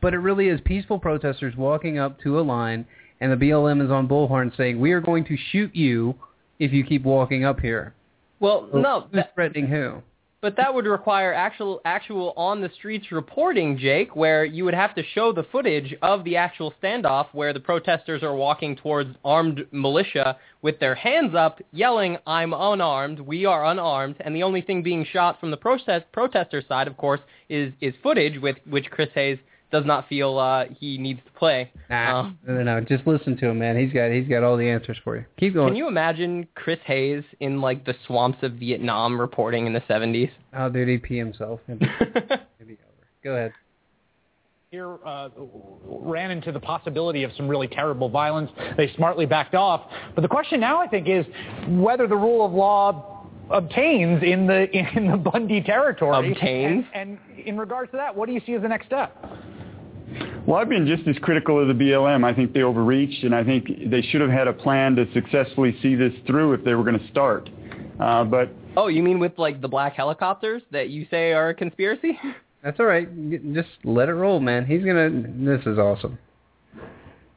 but 0.00 0.14
it 0.14 0.18
really 0.18 0.48
is 0.48 0.60
peaceful 0.64 0.98
protesters 0.98 1.56
walking 1.56 1.98
up 1.98 2.20
to 2.20 2.38
a 2.38 2.42
line, 2.42 2.86
and 3.20 3.32
the 3.32 3.36
BLM 3.36 3.84
is 3.84 3.90
on 3.90 4.06
bullhorn 4.06 4.56
saying, 4.56 4.78
"We 4.78 4.92
are 4.92 5.00
going 5.00 5.24
to 5.24 5.36
shoot 5.50 5.74
you 5.74 6.14
if 6.58 6.72
you 6.72 6.84
keep 6.84 7.02
walking 7.02 7.44
up 7.44 7.60
here." 7.60 7.94
Well, 8.38 8.68
so 8.70 8.78
no, 8.78 9.00
who's 9.00 9.12
that, 9.12 9.34
threatening 9.34 9.66
who? 9.66 10.02
But 10.46 10.54
that 10.58 10.72
would 10.72 10.86
require 10.86 11.34
actual 11.34 11.80
actual 11.84 12.32
on 12.36 12.60
the 12.60 12.68
streets 12.68 13.10
reporting, 13.10 13.76
Jake, 13.76 14.14
where 14.14 14.44
you 14.44 14.64
would 14.64 14.74
have 14.74 14.94
to 14.94 15.02
show 15.02 15.32
the 15.32 15.42
footage 15.42 15.92
of 16.02 16.22
the 16.22 16.36
actual 16.36 16.72
standoff 16.80 17.26
where 17.32 17.52
the 17.52 17.58
protesters 17.58 18.22
are 18.22 18.36
walking 18.36 18.76
towards 18.76 19.16
armed 19.24 19.66
militia 19.72 20.36
with 20.62 20.78
their 20.78 20.94
hands 20.94 21.34
up, 21.34 21.60
yelling, 21.72 22.18
"I'm 22.28 22.52
unarmed, 22.52 23.18
we 23.18 23.44
are 23.44 23.66
unarmed," 23.66 24.18
and 24.20 24.36
the 24.36 24.44
only 24.44 24.60
thing 24.60 24.84
being 24.84 25.04
shot 25.04 25.40
from 25.40 25.50
the 25.50 25.56
protest 25.56 26.12
protester 26.12 26.62
side, 26.62 26.86
of 26.86 26.96
course, 26.96 27.22
is 27.48 27.72
is 27.80 27.94
footage 28.00 28.38
with 28.38 28.56
which 28.66 28.88
Chris 28.88 29.10
Hayes 29.16 29.40
does 29.72 29.84
not 29.84 30.08
feel 30.08 30.38
uh, 30.38 30.64
he 30.78 30.98
needs 30.98 31.20
to 31.24 31.38
play. 31.38 31.70
Nah, 31.90 32.20
uh, 32.20 32.30
no, 32.46 32.54
no, 32.54 32.62
no. 32.62 32.80
Just 32.80 33.06
listen 33.06 33.36
to 33.38 33.48
him, 33.48 33.58
man. 33.58 33.76
He's 33.76 33.92
got 33.92 34.10
he's 34.10 34.28
got 34.28 34.42
all 34.42 34.56
the 34.56 34.68
answers 34.68 34.96
for 35.02 35.16
you. 35.16 35.24
Keep 35.38 35.54
going. 35.54 35.68
Can 35.68 35.76
you 35.76 35.88
imagine 35.88 36.46
Chris 36.54 36.78
Hayes 36.86 37.24
in 37.40 37.60
like 37.60 37.84
the 37.84 37.94
swamps 38.06 38.38
of 38.42 38.52
Vietnam 38.52 39.20
reporting 39.20 39.66
in 39.66 39.72
the 39.72 39.80
70s? 39.82 40.30
Oh, 40.56 40.68
dude, 40.68 40.88
he'd 40.88 41.02
pee 41.02 41.18
himself. 41.18 41.60
It'd 41.68 41.80
be, 41.80 41.86
it'd 42.00 42.28
be 42.66 42.74
over. 42.74 43.06
Go 43.24 43.32
ahead. 43.32 43.52
Here 44.70 44.98
uh, 45.04 45.28
ran 45.86 46.30
into 46.30 46.52
the 46.52 46.60
possibility 46.60 47.22
of 47.22 47.30
some 47.36 47.48
really 47.48 47.68
terrible 47.68 48.08
violence. 48.08 48.50
They 48.76 48.92
smartly 48.94 49.24
backed 49.24 49.54
off. 49.54 49.82
But 50.14 50.22
the 50.22 50.28
question 50.28 50.60
now, 50.60 50.80
I 50.80 50.88
think, 50.88 51.08
is 51.08 51.24
whether 51.68 52.06
the 52.06 52.16
rule 52.16 52.44
of 52.44 52.52
law 52.52 53.26
obtains 53.50 54.22
in 54.22 54.46
the 54.46 54.68
in 54.96 55.10
the 55.10 55.16
Bundy 55.16 55.60
territory. 55.60 56.32
Obtains. 56.32 56.84
And, 56.94 57.18
and 57.28 57.38
in 57.46 57.56
regards 57.56 57.90
to 57.92 57.96
that, 57.96 58.14
what 58.14 58.26
do 58.26 58.32
you 58.32 58.40
see 58.44 58.54
as 58.54 58.62
the 58.62 58.68
next 58.68 58.86
step? 58.86 59.16
Well, 60.46 60.58
I've 60.58 60.68
been 60.68 60.86
just 60.86 61.06
as 61.08 61.16
critical 61.22 61.60
of 61.60 61.68
the 61.68 61.74
BLM. 61.74 62.24
I 62.24 62.32
think 62.32 62.52
they 62.52 62.62
overreached, 62.62 63.24
and 63.24 63.34
I 63.34 63.42
think 63.42 63.66
they 63.90 64.02
should 64.02 64.20
have 64.20 64.30
had 64.30 64.46
a 64.46 64.52
plan 64.52 64.94
to 64.96 65.12
successfully 65.12 65.76
see 65.82 65.94
this 65.94 66.12
through 66.26 66.52
if 66.54 66.64
they 66.64 66.74
were 66.74 66.84
going 66.84 66.98
to 66.98 67.08
start. 67.08 67.50
Uh, 67.98 68.24
but 68.24 68.50
oh, 68.76 68.86
you 68.88 69.02
mean 69.02 69.18
with 69.18 69.32
like 69.38 69.60
the 69.60 69.68
black 69.68 69.94
helicopters 69.94 70.62
that 70.70 70.90
you 70.90 71.06
say 71.10 71.32
are 71.32 71.50
a 71.50 71.54
conspiracy? 71.54 72.18
That's 72.62 72.78
all 72.80 72.86
right. 72.86 73.08
Just 73.54 73.68
let 73.84 74.08
it 74.08 74.14
roll, 74.14 74.40
man. 74.40 74.64
He's 74.66 74.84
gonna. 74.84 75.10
This 75.10 75.64
is 75.66 75.78
awesome. 75.78 76.18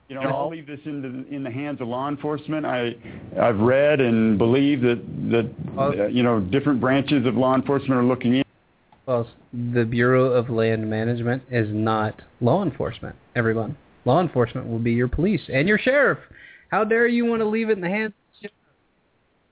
You 0.08 0.16
know, 0.16 0.22
I'll 0.22 0.50
leave 0.50 0.66
this 0.66 0.80
in 0.86 1.04
the 1.04 1.36
in 1.36 1.44
the 1.44 1.52
hands 1.52 1.82
of 1.82 1.88
law 1.88 2.10
enforcement. 2.10 2.66
I 2.66 2.96
I've 3.40 3.60
read 3.60 4.02
and 4.02 4.40
believe 4.40 4.82
that 4.82 5.04
that 5.30 5.54
uh, 5.78 6.08
you 6.08 6.24
know 6.24 6.40
different 6.40 6.82
branches 6.82 7.28
of 7.28 7.36
law 7.36 7.54
enforcement 7.54 7.94
are 7.94 8.04
looking 8.04 8.38
in. 8.38 8.44
Well, 9.10 9.28
the 9.74 9.86
Bureau 9.86 10.26
of 10.26 10.52
Land 10.52 10.88
Management 10.88 11.42
is 11.50 11.68
not 11.72 12.22
law 12.42 12.62
enforcement, 12.62 13.16
everyone. 13.36 13.76
Law 14.06 14.22
enforcement 14.22 14.68
will 14.68 14.78
be 14.78 14.92
your 14.92 15.08
police 15.08 15.42
and 15.52 15.68
your 15.68 15.80
sheriff. 15.80 16.20
How 16.70 16.84
dare 16.84 17.08
you 17.08 17.26
want 17.26 17.42
to 17.42 17.48
leave 17.48 17.72
it 17.72 17.74
in 17.74 17.82
the 17.82 17.90
hands 17.90 18.14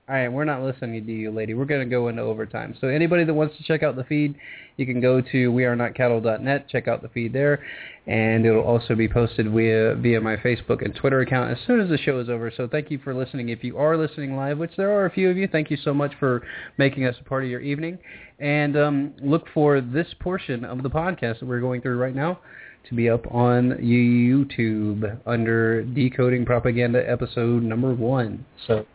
all 0.08 0.14
right, 0.14 0.28
we're 0.28 0.44
not 0.44 0.62
listening 0.62 1.04
to 1.04 1.12
you, 1.12 1.30
lady. 1.30 1.52
We're 1.52 1.66
going 1.66 1.86
to 1.86 1.90
go 1.90 2.08
into 2.08 2.22
overtime. 2.22 2.74
So 2.80 2.88
anybody 2.88 3.24
that 3.24 3.34
wants 3.34 3.58
to 3.58 3.62
check 3.64 3.82
out 3.82 3.94
the 3.94 4.04
feed, 4.04 4.36
you 4.78 4.86
can 4.86 5.02
go 5.02 5.20
to 5.20 5.52
wearenotcattle.net, 5.52 6.66
check 6.70 6.88
out 6.88 7.02
the 7.02 7.10
feed 7.10 7.34
there, 7.34 7.62
and 8.06 8.46
it'll 8.46 8.62
also 8.62 8.94
be 8.94 9.06
posted 9.06 9.52
via 9.52 9.96
via 9.96 10.18
my 10.18 10.36
Facebook 10.36 10.82
and 10.82 10.94
Twitter 10.94 11.20
account 11.20 11.50
as 11.50 11.58
soon 11.66 11.80
as 11.80 11.90
the 11.90 11.98
show 11.98 12.20
is 12.20 12.30
over. 12.30 12.50
So 12.56 12.66
thank 12.66 12.90
you 12.90 12.98
for 13.04 13.12
listening. 13.12 13.50
If 13.50 13.62
you 13.62 13.76
are 13.76 13.98
listening 13.98 14.34
live, 14.34 14.56
which 14.56 14.72
there 14.78 14.90
are 14.92 15.04
a 15.04 15.10
few 15.10 15.28
of 15.28 15.36
you, 15.36 15.46
thank 15.46 15.70
you 15.70 15.76
so 15.76 15.92
much 15.92 16.12
for 16.18 16.42
making 16.78 17.04
us 17.04 17.16
a 17.20 17.24
part 17.24 17.44
of 17.44 17.50
your 17.50 17.60
evening. 17.60 17.98
And 18.38 18.78
um, 18.78 19.14
look 19.20 19.44
for 19.52 19.82
this 19.82 20.06
portion 20.20 20.64
of 20.64 20.82
the 20.82 20.90
podcast 20.90 21.40
that 21.40 21.46
we're 21.46 21.60
going 21.60 21.82
through 21.82 21.98
right 21.98 22.14
now 22.14 22.40
to 22.88 22.94
be 22.94 23.10
up 23.10 23.26
on 23.30 23.72
YouTube 23.72 25.20
under 25.26 25.82
Decoding 25.82 26.46
Propaganda 26.46 27.06
episode 27.06 27.62
number 27.62 27.92
one. 27.92 28.46
So 28.66 28.86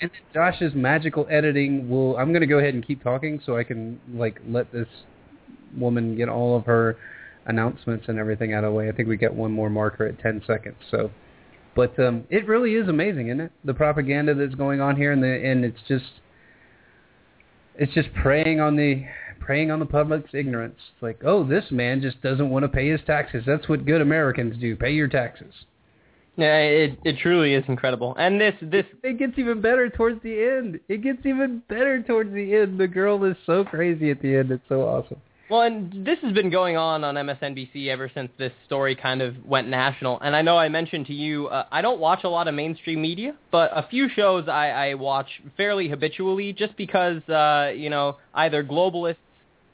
and 0.00 0.10
then 0.10 0.20
Josh's 0.32 0.74
magical 0.74 1.26
editing 1.30 1.88
will. 1.88 2.16
I'm 2.16 2.28
going 2.28 2.40
to 2.40 2.46
go 2.46 2.58
ahead 2.58 2.74
and 2.74 2.86
keep 2.86 3.02
talking 3.02 3.40
so 3.44 3.56
I 3.56 3.64
can 3.64 4.00
like 4.14 4.40
let 4.46 4.72
this 4.72 4.88
woman 5.76 6.16
get 6.16 6.28
all 6.28 6.56
of 6.56 6.64
her 6.66 6.96
announcements 7.46 8.06
and 8.08 8.18
everything 8.18 8.52
out 8.52 8.64
of 8.64 8.72
the 8.72 8.76
way. 8.76 8.88
I 8.88 8.92
think 8.92 9.08
we 9.08 9.16
get 9.16 9.34
one 9.34 9.52
more 9.52 9.70
marker 9.70 10.06
at 10.06 10.18
10 10.18 10.42
seconds. 10.46 10.76
So, 10.90 11.10
but 11.74 11.98
um, 11.98 12.24
it 12.30 12.46
really 12.46 12.74
is 12.74 12.88
amazing, 12.88 13.28
isn't 13.28 13.40
it? 13.40 13.52
The 13.64 13.74
propaganda 13.74 14.34
that's 14.34 14.54
going 14.54 14.80
on 14.80 14.96
here, 14.96 15.12
and 15.12 15.22
the 15.22 15.28
and 15.28 15.64
it's 15.64 15.80
just 15.86 16.20
it's 17.76 17.92
just 17.94 18.08
preying 18.14 18.60
on 18.60 18.76
the 18.76 19.04
preying 19.38 19.70
on 19.70 19.80
the 19.80 19.86
public's 19.86 20.34
ignorance. 20.34 20.78
It's 20.94 21.02
like, 21.02 21.20
oh, 21.24 21.44
this 21.44 21.64
man 21.70 22.00
just 22.00 22.20
doesn't 22.22 22.50
want 22.50 22.64
to 22.64 22.68
pay 22.68 22.88
his 22.90 23.00
taxes. 23.06 23.44
That's 23.46 23.68
what 23.68 23.86
good 23.86 24.00
Americans 24.00 24.56
do. 24.60 24.76
Pay 24.76 24.92
your 24.92 25.08
taxes. 25.08 25.52
Yeah, 26.36 26.56
it 26.58 26.98
it 27.04 27.18
truly 27.18 27.54
is 27.54 27.64
incredible. 27.68 28.14
And 28.18 28.40
this 28.40 28.54
this 28.62 28.86
it 29.02 29.18
gets 29.18 29.38
even 29.38 29.60
better 29.60 29.90
towards 29.90 30.22
the 30.22 30.42
end. 30.42 30.80
It 30.88 31.02
gets 31.02 31.24
even 31.26 31.62
better 31.68 32.02
towards 32.02 32.32
the 32.32 32.54
end. 32.54 32.78
The 32.78 32.88
girl 32.88 33.22
is 33.24 33.36
so 33.46 33.64
crazy 33.64 34.10
at 34.10 34.22
the 34.22 34.36
end. 34.36 34.50
It's 34.50 34.64
so 34.68 34.82
awesome. 34.82 35.20
Well, 35.50 35.62
and 35.62 36.06
this 36.06 36.20
has 36.22 36.32
been 36.32 36.48
going 36.48 36.76
on 36.76 37.02
on 37.02 37.16
MSNBC 37.16 37.88
ever 37.88 38.08
since 38.14 38.30
this 38.38 38.52
story 38.66 38.94
kind 38.94 39.20
of 39.20 39.34
went 39.44 39.66
national. 39.66 40.20
And 40.20 40.36
I 40.36 40.42
know 40.42 40.56
I 40.56 40.68
mentioned 40.68 41.06
to 41.06 41.12
you, 41.12 41.48
uh, 41.48 41.66
I 41.72 41.82
don't 41.82 41.98
watch 41.98 42.22
a 42.22 42.28
lot 42.28 42.46
of 42.46 42.54
mainstream 42.54 43.02
media, 43.02 43.34
but 43.50 43.72
a 43.74 43.84
few 43.88 44.08
shows 44.08 44.48
I, 44.48 44.68
I 44.70 44.94
watch 44.94 45.26
fairly 45.56 45.88
habitually 45.88 46.52
just 46.52 46.76
because, 46.76 47.20
uh, 47.28 47.72
you 47.74 47.90
know, 47.90 48.18
either 48.32 48.62
globalists 48.62 49.16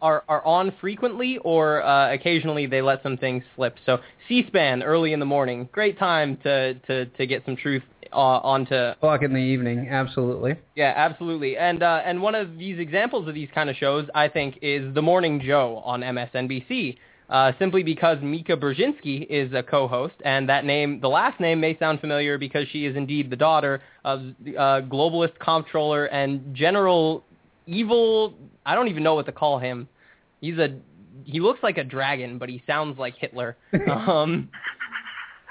are, 0.02 0.24
are 0.28 0.44
on 0.44 0.72
frequently 0.80 1.38
or 1.38 1.82
uh, 1.82 2.12
occasionally 2.12 2.66
they 2.66 2.82
let 2.82 3.02
some 3.02 3.16
things 3.16 3.42
slip. 3.54 3.76
So 3.86 3.98
C-SPAN 4.28 4.82
early 4.82 5.12
in 5.12 5.20
the 5.20 5.26
morning, 5.26 5.68
great 5.72 5.98
time 5.98 6.36
to, 6.42 6.74
to, 6.74 7.06
to 7.06 7.26
get 7.26 7.44
some 7.44 7.56
truth 7.56 7.82
uh, 8.12 8.16
onto 8.16 8.74
o'clock 8.74 9.22
in 9.22 9.32
the 9.32 9.38
evening. 9.38 9.88
Absolutely. 9.90 10.56
Yeah, 10.74 10.92
absolutely. 10.96 11.56
And 11.56 11.82
uh, 11.82 12.02
and 12.04 12.22
one 12.22 12.34
of 12.34 12.56
these 12.56 12.78
examples 12.78 13.28
of 13.28 13.34
these 13.34 13.48
kind 13.54 13.68
of 13.68 13.76
shows, 13.76 14.08
I 14.14 14.28
think, 14.28 14.58
is 14.62 14.94
The 14.94 15.02
Morning 15.02 15.42
Joe 15.44 15.82
on 15.84 16.00
MSNBC. 16.00 16.98
Uh, 17.28 17.50
simply 17.58 17.82
because 17.82 18.18
Mika 18.22 18.56
Brzezinski 18.56 19.26
is 19.28 19.52
a 19.52 19.60
co-host, 19.60 20.14
and 20.24 20.48
that 20.48 20.64
name, 20.64 21.00
the 21.00 21.08
last 21.08 21.40
name, 21.40 21.58
may 21.58 21.76
sound 21.76 22.00
familiar 22.00 22.38
because 22.38 22.68
she 22.70 22.86
is 22.86 22.94
indeed 22.94 23.30
the 23.30 23.36
daughter 23.36 23.82
of 24.04 24.20
uh, 24.20 24.80
globalist 24.82 25.36
comptroller 25.40 26.04
and 26.04 26.54
general 26.54 27.24
evil. 27.66 28.34
I 28.64 28.74
don't 28.74 28.88
even 28.88 29.02
know 29.02 29.14
what 29.14 29.26
to 29.26 29.32
call 29.32 29.58
him. 29.58 29.88
He's 30.40 30.58
a 30.58 30.76
he 31.24 31.40
looks 31.40 31.62
like 31.62 31.78
a 31.78 31.84
dragon, 31.84 32.38
but 32.38 32.48
he 32.48 32.62
sounds 32.66 32.98
like 32.98 33.14
Hitler. 33.18 33.56
um, 33.90 34.48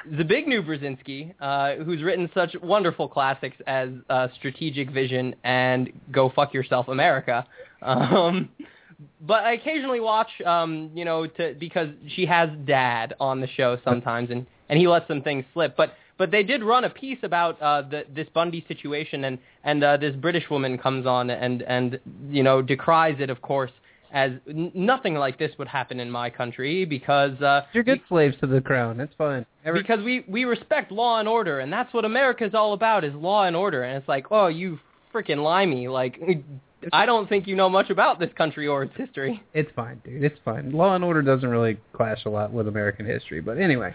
the 0.10 0.24
Zbigniew 0.24 0.66
Brzezinski, 0.66 1.34
uh, 1.42 1.84
who's 1.84 2.04
written 2.04 2.30
such 2.34 2.56
wonderful 2.62 3.08
classics 3.08 3.58
as 3.68 3.90
uh, 4.10 4.28
Strategic 4.36 4.92
Vision 4.92 5.36
and 5.44 5.92
Go 6.12 6.32
Fuck 6.36 6.54
Yourself 6.54 6.88
America. 6.88 7.46
Um, 7.82 8.50
but 9.22 9.44
I 9.44 9.54
occasionally 9.54 10.00
watch, 10.00 10.30
um, 10.46 10.92
you 10.94 11.06
know, 11.06 11.28
to, 11.28 11.56
because 11.60 11.90
she 12.16 12.26
has 12.26 12.50
Dad 12.66 13.16
on 13.20 13.42
the 13.42 13.48
show 13.48 13.78
sometimes, 13.84 14.30
and, 14.30 14.46
and 14.70 14.80
he 14.80 14.88
lets 14.88 15.08
some 15.08 15.22
things 15.22 15.44
slip. 15.54 15.76
But 15.76 15.94
but 16.18 16.32
they 16.32 16.44
did 16.44 16.64
run 16.64 16.84
a 16.86 16.90
piece 16.90 17.18
about 17.24 17.62
uh, 17.62 17.82
the, 17.82 18.06
this 18.14 18.28
Bundy 18.34 18.64
situation, 18.68 19.26
and 19.26 19.38
and 19.64 19.84
uh, 19.84 19.98
this 19.98 20.16
British 20.16 20.50
woman 20.50 20.78
comes 20.78 21.06
on 21.06 21.30
and 21.30 21.62
and 21.64 22.00
you 22.30 22.44
know 22.44 22.62
decries 22.62 23.18
it, 23.20 23.30
of 23.30 23.42
course, 23.42 23.72
as 24.12 24.32
n- 24.50 24.72
nothing 24.74 25.16
like 25.16 25.38
this 25.38 25.52
would 25.58 25.68
happen 25.68 26.00
in 26.00 26.10
my 26.10 26.30
country 26.30 26.86
because 26.86 27.40
uh, 27.42 27.62
You're 27.74 27.84
good 27.84 28.02
slaves 28.08 28.36
to 28.42 28.48
the 28.48 28.62
crown. 28.62 29.00
It's 29.00 29.14
fine. 29.18 29.46
Every- 29.66 29.82
because 29.82 30.04
we 30.04 30.24
we 30.28 30.46
respect 30.46 30.92
law 30.92 31.20
and 31.20 31.28
order, 31.28 31.60
and 31.60 31.72
that's 31.72 31.94
what 31.94 32.06
America's 32.06 32.54
all 32.54 32.74
about 32.74 33.04
is 33.04 33.14
law 33.14 33.44
and 33.44 33.56
order. 33.56 33.84
And 33.84 33.98
it's 33.98 34.08
like, 34.08 34.28
oh, 34.32 34.48
you 34.48 34.80
freaking 35.14 35.44
limey, 35.44 35.88
like. 35.88 36.20
I 36.94 37.08
don't 37.08 37.28
think 37.28 37.48
you 37.48 37.56
know 37.56 37.68
much 37.68 37.90
about 37.90 38.20
this 38.20 38.30
country 38.38 38.68
or 38.68 38.84
its 38.84 38.94
history. 38.96 39.42
It's 39.56 39.72
fine, 39.76 40.00
dude. 40.06 40.24
It's 40.24 40.38
fine. 40.46 40.72
Law 40.72 40.94
and 40.94 41.04
Order 41.04 41.24
doesn't 41.24 41.50
really 41.50 41.80
clash 41.94 42.26
a 42.26 42.30
lot 42.30 42.52
with 42.52 42.68
American 42.68 43.08
history, 43.08 43.42
but 43.42 43.58
anyway, 43.58 43.92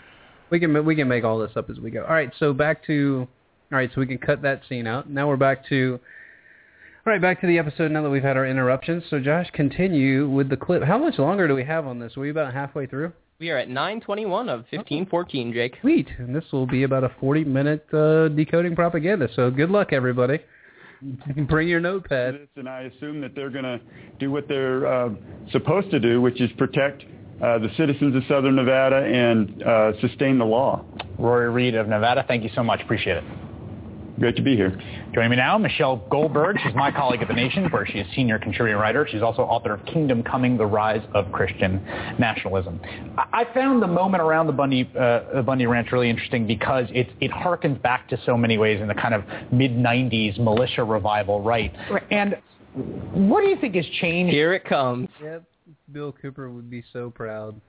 we 0.50 0.60
can 0.60 0.84
we 0.84 0.96
can 0.96 1.08
make 1.08 1.24
all 1.24 1.38
this 1.38 1.52
up 1.56 1.70
as 1.70 1.78
we 1.78 1.90
go. 1.90 2.02
All 2.02 2.14
right, 2.14 2.32
so 2.38 2.52
back 2.52 2.84
to 2.86 3.26
all 3.72 3.78
right, 3.78 3.90
so 3.94 4.00
we 4.00 4.06
can 4.06 4.18
cut 4.18 4.42
that 4.42 4.62
scene 4.68 4.86
out. 4.86 5.08
Now 5.08 5.28
we're 5.28 5.36
back 5.36 5.66
to 5.68 6.00
all 7.06 7.12
right, 7.12 7.22
back 7.22 7.40
to 7.40 7.46
the 7.46 7.58
episode 7.58 7.90
now 7.90 8.02
that 8.02 8.10
we've 8.10 8.22
had 8.22 8.36
our 8.36 8.46
interruptions. 8.46 9.04
So 9.08 9.20
Josh, 9.20 9.48
continue 9.52 10.28
with 10.28 10.50
the 10.50 10.56
clip. 10.56 10.82
How 10.82 10.98
much 10.98 11.18
longer 11.18 11.48
do 11.48 11.54
we 11.54 11.64
have 11.64 11.86
on 11.86 11.98
this? 11.98 12.16
Are 12.16 12.20
we 12.20 12.30
about 12.30 12.52
halfway 12.52 12.86
through? 12.86 13.12
We 13.38 13.48
are 13.50 13.56
at 13.56 13.68
9:21 13.68 14.50
of 14.50 14.66
15:14, 14.70 15.54
Jake. 15.54 15.78
Sweet, 15.80 16.08
and 16.18 16.34
this 16.34 16.44
will 16.52 16.66
be 16.66 16.82
about 16.82 17.04
a 17.04 17.08
40-minute 17.22 17.86
uh, 17.94 18.28
decoding 18.28 18.76
propaganda. 18.76 19.28
So 19.34 19.50
good 19.50 19.70
luck, 19.70 19.92
everybody. 19.92 20.40
Bring 21.48 21.68
your 21.68 21.80
notepad. 21.80 22.48
And 22.56 22.68
I 22.68 22.82
assume 22.82 23.22
that 23.22 23.34
they're 23.34 23.48
going 23.48 23.64
to 23.64 23.80
do 24.18 24.30
what 24.30 24.46
they're 24.46 24.86
uh, 24.86 25.08
supposed 25.52 25.90
to 25.92 25.98
do, 25.98 26.20
which 26.20 26.38
is 26.40 26.50
protect 26.58 27.04
the 27.40 27.70
citizens 27.76 28.14
of 28.14 28.22
Southern 28.28 28.56
Nevada 28.56 28.96
and 28.96 29.62
uh, 29.62 30.00
sustain 30.00 30.38
the 30.38 30.44
law. 30.44 30.84
Rory 31.18 31.50
Reid 31.50 31.74
of 31.74 31.88
Nevada, 31.88 32.24
thank 32.26 32.44
you 32.44 32.50
so 32.54 32.62
much. 32.62 32.80
Appreciate 32.80 33.16
it. 33.16 33.24
Great 34.20 34.36
to 34.36 34.42
be 34.42 34.54
here. 34.54 34.78
Joining 35.14 35.30
me 35.30 35.36
now, 35.36 35.56
Michelle 35.56 35.96
Goldberg. 36.10 36.58
She's 36.62 36.74
my 36.74 36.90
colleague 36.96 37.22
at 37.22 37.28
The 37.28 37.34
Nation, 37.34 37.70
where 37.70 37.86
she 37.86 38.00
is 38.00 38.06
senior 38.14 38.38
contributing 38.38 38.78
writer. 38.78 39.08
She's 39.10 39.22
also 39.22 39.40
author 39.40 39.72
of 39.72 39.84
Kingdom 39.86 40.22
Coming, 40.22 40.58
The 40.58 40.66
Rise 40.66 41.00
of 41.14 41.32
Christian 41.32 41.82
Nationalism. 42.18 42.78
I 43.16 43.46
found 43.54 43.82
the 43.82 43.86
moment 43.86 44.22
around 44.22 44.46
the 44.46 44.52
Bundy, 44.52 44.90
uh, 44.94 45.36
the 45.36 45.42
Bundy 45.42 45.64
Ranch 45.64 45.90
really 45.90 46.10
interesting 46.10 46.46
because 46.46 46.84
it, 46.90 47.08
it 47.22 47.30
harkens 47.30 47.80
back 47.80 48.10
to 48.10 48.20
so 48.26 48.36
many 48.36 48.58
ways 48.58 48.82
in 48.82 48.88
the 48.88 48.94
kind 48.94 49.14
of 49.14 49.24
mid-90s 49.52 50.38
militia 50.38 50.84
revival, 50.84 51.40
right? 51.40 51.72
right? 51.90 52.02
And 52.10 52.36
what 52.74 53.40
do 53.40 53.48
you 53.48 53.56
think 53.58 53.74
has 53.74 53.86
changed? 54.02 54.34
Here 54.34 54.52
it 54.52 54.66
comes. 54.66 55.08
Yep. 55.22 55.44
Bill 55.92 56.12
Cooper 56.12 56.50
would 56.50 56.70
be 56.70 56.84
so 56.92 57.10
proud. 57.10 57.60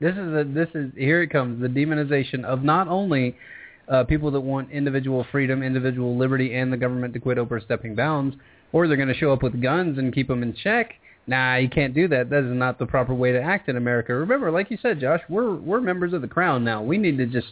This 0.00 0.12
is 0.12 0.34
a, 0.34 0.44
this 0.46 0.68
is 0.74 0.92
here 0.96 1.22
it 1.22 1.30
comes 1.30 1.60
the 1.60 1.68
demonization 1.68 2.44
of 2.44 2.62
not 2.62 2.88
only 2.88 3.36
uh, 3.88 4.04
people 4.04 4.30
that 4.32 4.40
want 4.40 4.70
individual 4.70 5.26
freedom, 5.30 5.62
individual 5.62 6.16
liberty, 6.16 6.54
and 6.54 6.72
the 6.72 6.76
government 6.76 7.14
to 7.14 7.20
quit 7.20 7.38
overstepping 7.38 7.94
bounds, 7.94 8.36
or 8.72 8.86
they're 8.86 8.96
going 8.96 9.08
to 9.08 9.14
show 9.14 9.32
up 9.32 9.42
with 9.42 9.62
guns 9.62 9.98
and 9.98 10.14
keep 10.14 10.28
them 10.28 10.42
in 10.42 10.54
check. 10.54 10.94
Nah, 11.26 11.56
you 11.56 11.68
can't 11.68 11.94
do 11.94 12.08
that. 12.08 12.30
That 12.30 12.44
is 12.44 12.54
not 12.54 12.78
the 12.78 12.86
proper 12.86 13.14
way 13.14 13.32
to 13.32 13.40
act 13.40 13.68
in 13.68 13.76
America. 13.76 14.14
Remember, 14.14 14.50
like 14.50 14.70
you 14.70 14.78
said, 14.80 15.00
Josh, 15.00 15.22
we're 15.28 15.54
we're 15.54 15.80
members 15.80 16.12
of 16.12 16.22
the 16.22 16.28
crown 16.28 16.62
now. 16.62 16.82
We 16.82 16.98
need 16.98 17.16
to 17.18 17.26
just 17.26 17.48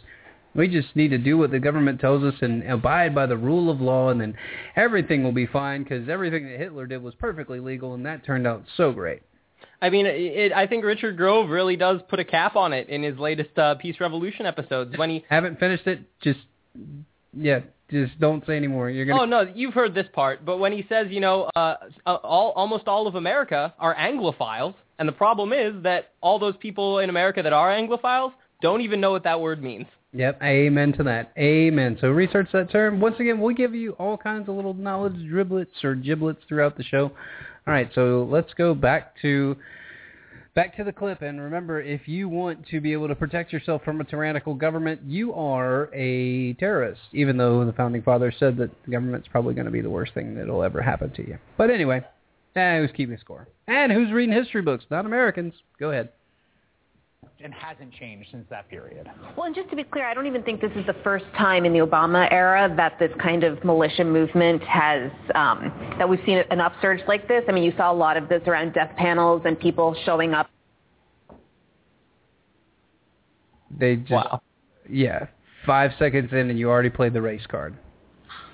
we 0.53 0.67
just 0.67 0.95
need 0.95 1.09
to 1.09 1.17
do 1.17 1.37
what 1.37 1.51
the 1.51 1.59
government 1.59 1.99
tells 1.99 2.23
us 2.23 2.35
and 2.41 2.63
abide 2.69 3.13
by 3.13 3.25
the 3.25 3.37
rule 3.37 3.69
of 3.69 3.81
law, 3.81 4.09
and 4.09 4.21
then 4.21 4.35
everything 4.75 5.23
will 5.23 5.33
be 5.33 5.47
fine 5.47 5.83
because 5.83 6.07
everything 6.07 6.45
that 6.45 6.59
Hitler 6.59 6.85
did 6.85 7.03
was 7.03 7.15
perfectly 7.15 7.59
legal, 7.59 7.93
and 7.93 8.05
that 8.05 8.23
turned 8.23 8.47
out 8.47 8.63
so 8.77 8.91
great. 8.91 9.21
I 9.81 9.89
mean, 9.89 10.05
it, 10.05 10.51
I 10.53 10.67
think 10.67 10.85
Richard 10.85 11.17
Grove 11.17 11.49
really 11.49 11.75
does 11.75 12.01
put 12.09 12.19
a 12.19 12.25
cap 12.25 12.55
on 12.55 12.73
it 12.73 12.89
in 12.89 13.03
his 13.03 13.17
latest 13.17 13.57
uh, 13.57 13.75
Peace 13.75 13.97
Revolution 13.99 14.45
episodes. 14.45 14.97
When 14.97 15.09
he 15.09 15.23
haven't 15.29 15.59
finished 15.59 15.85
it, 15.87 16.01
just 16.21 16.39
yeah, 17.33 17.59
just 17.91 18.19
don't 18.19 18.45
say 18.45 18.57
anymore. 18.57 18.89
You're 18.89 19.05
gonna. 19.05 19.21
Oh 19.21 19.25
no, 19.25 19.51
you've 19.53 19.73
heard 19.73 19.93
this 19.93 20.07
part, 20.13 20.45
but 20.45 20.57
when 20.57 20.71
he 20.71 20.85
says, 20.89 21.07
you 21.09 21.19
know, 21.19 21.49
uh, 21.55 21.75
all 22.05 22.51
almost 22.55 22.87
all 22.87 23.07
of 23.07 23.15
America 23.15 23.73
are 23.77 23.95
Anglophiles, 23.95 24.75
and 24.97 25.07
the 25.07 25.13
problem 25.13 25.53
is 25.53 25.83
that 25.83 26.13
all 26.21 26.39
those 26.39 26.55
people 26.57 26.99
in 26.99 27.09
America 27.09 27.43
that 27.43 27.53
are 27.53 27.69
Anglophiles 27.69 28.31
don't 28.61 28.81
even 28.81 29.01
know 29.01 29.11
what 29.11 29.23
that 29.23 29.39
word 29.39 29.61
means. 29.61 29.85
Yep, 30.13 30.41
amen 30.41 30.93
to 30.93 31.03
that. 31.03 31.33
Amen. 31.37 31.97
So 31.99 32.07
research 32.07 32.47
that 32.53 32.71
term. 32.71 33.01
Once 33.01 33.17
again, 33.19 33.41
we'll 33.41 33.53
give 33.53 33.75
you 33.75 33.91
all 33.93 34.17
kinds 34.17 34.47
of 34.47 34.55
little 34.55 34.73
knowledge 34.73 35.15
driblets 35.15 35.83
or 35.83 35.93
giblets 35.93 36.39
throughout 36.47 36.77
the 36.77 36.83
show. 36.83 37.11
All 37.67 37.73
right, 37.73 37.89
so 37.95 38.27
let's 38.29 38.53
go 38.53 38.75
back 38.75 39.19
to 39.23 39.55
back 40.53 40.77
to 40.77 40.83
the 40.83 40.91
clip. 40.91 41.21
And 41.21 41.41
remember, 41.41 41.81
if 41.81 42.07
you 42.07 42.29
want 42.29 42.67
to 42.67 42.79
be 42.79 42.93
able 42.93 43.07
to 43.07 43.15
protect 43.15 43.51
yourself 43.51 43.83
from 43.83 43.99
a 44.01 44.03
tyrannical 44.03 44.53
government, 44.53 45.01
you 45.03 45.33
are 45.33 45.89
a 45.93 46.53
terrorist. 46.53 47.01
Even 47.11 47.37
though 47.37 47.65
the 47.65 47.73
founding 47.73 48.03
fathers 48.03 48.35
said 48.39 48.57
that 48.57 48.69
the 48.85 48.91
government's 48.91 49.27
probably 49.27 49.55
going 49.55 49.65
to 49.65 49.71
be 49.71 49.81
the 49.81 49.89
worst 49.89 50.13
thing 50.13 50.35
that'll 50.35 50.63
ever 50.63 50.81
happen 50.81 51.11
to 51.13 51.27
you. 51.27 51.37
But 51.57 51.71
anyway, 51.71 52.03
eh, 52.55 52.79
who's 52.79 52.91
keeping 52.95 53.17
score? 53.17 53.47
And 53.67 53.91
who's 53.91 54.11
reading 54.11 54.35
history 54.35 54.61
books? 54.61 54.85
Not 54.91 55.05
Americans. 55.05 55.53
Go 55.79 55.89
ahead 55.91 56.09
and 57.43 57.53
hasn't 57.53 57.93
changed 57.93 58.29
since 58.31 58.45
that 58.49 58.69
period. 58.69 59.09
Well, 59.35 59.45
and 59.45 59.55
just 59.55 59.69
to 59.69 59.75
be 59.75 59.83
clear, 59.83 60.05
I 60.05 60.13
don't 60.13 60.25
even 60.25 60.43
think 60.43 60.61
this 60.61 60.71
is 60.75 60.85
the 60.85 60.95
first 61.03 61.25
time 61.37 61.65
in 61.65 61.73
the 61.73 61.79
Obama 61.79 62.31
era 62.31 62.73
that 62.77 62.97
this 62.99 63.11
kind 63.21 63.43
of 63.43 63.63
militia 63.63 64.03
movement 64.03 64.63
has, 64.63 65.11
um, 65.35 65.71
that 65.97 66.07
we've 66.07 66.19
seen 66.25 66.43
an 66.49 66.59
upsurge 66.59 67.01
like 67.07 67.27
this. 67.27 67.43
I 67.47 67.51
mean, 67.51 67.63
you 67.63 67.73
saw 67.77 67.91
a 67.91 67.93
lot 67.93 68.17
of 68.17 68.29
this 68.29 68.41
around 68.47 68.73
death 68.73 68.95
panels 68.97 69.41
and 69.45 69.59
people 69.59 69.95
showing 70.05 70.33
up. 70.33 70.49
They 73.77 73.97
just, 73.97 74.11
wow. 74.11 74.41
yeah, 74.89 75.27
five 75.65 75.91
seconds 75.99 76.31
in 76.31 76.49
and 76.49 76.57
you 76.57 76.69
already 76.69 76.89
played 76.89 77.13
the 77.13 77.21
race 77.21 77.45
card. 77.47 77.75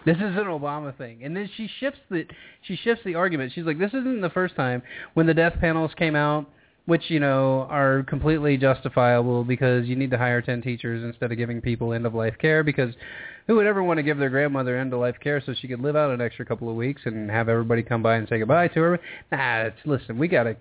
This 0.04 0.18
is 0.18 0.24
an 0.24 0.46
Obama 0.46 0.98
thing, 0.98 1.24
and 1.24 1.38
then 1.38 1.48
she 1.56 1.70
shifts 1.80 2.00
the 2.10 2.26
she 2.64 2.76
shifts 2.76 3.04
the 3.06 3.14
argument. 3.14 3.52
She's 3.54 3.66
like, 3.66 3.78
"This 3.78 3.94
isn't 3.94 4.22
the 4.22 4.32
first 4.32 4.56
time 4.56 4.82
when 5.14 5.28
the 5.28 5.34
death 5.34 5.54
panels 5.62 5.92
came 5.96 6.16
out." 6.16 6.48
Which 6.92 7.10
you 7.10 7.22
know 7.22 7.66
are 7.70 8.04
completely 8.04 8.58
justifiable 8.58 9.46
because 9.46 9.86
you 9.86 9.96
need 9.96 10.12
to 10.12 10.18
hire 10.18 10.42
10 10.42 10.62
teachers 10.62 11.02
instead 11.06 11.32
of 11.32 11.38
giving 11.38 11.62
people 11.62 11.94
end 11.94 12.06
of 12.06 12.14
life 12.14 12.36
care 12.38 12.66
because 12.66 12.94
who 13.48 13.56
would 13.56 13.66
ever 13.66 13.82
want 13.82 13.98
to 13.98 14.04
give 14.04 14.18
their 14.18 14.30
grandmother 14.30 14.78
end 14.78 14.94
of 14.94 15.00
life 15.00 15.16
care 15.24 15.42
so 15.46 15.54
she 15.54 15.70
could 15.70 15.80
live 15.80 15.96
out 15.96 16.12
an 16.12 16.20
extra 16.20 16.46
couple 16.46 16.70
of 16.70 16.76
weeks 16.76 17.02
and 17.06 17.32
have 17.32 17.48
everybody 17.48 17.82
come 17.82 18.04
by 18.04 18.18
and 18.18 18.28
say 18.28 18.40
goodbye 18.40 18.68
to 18.68 18.82
her? 18.82 19.00
Nah 19.32 19.68
it's 19.68 19.78
listen 19.86 20.18
we 20.18 20.28
got 20.28 20.44
to 20.44 20.58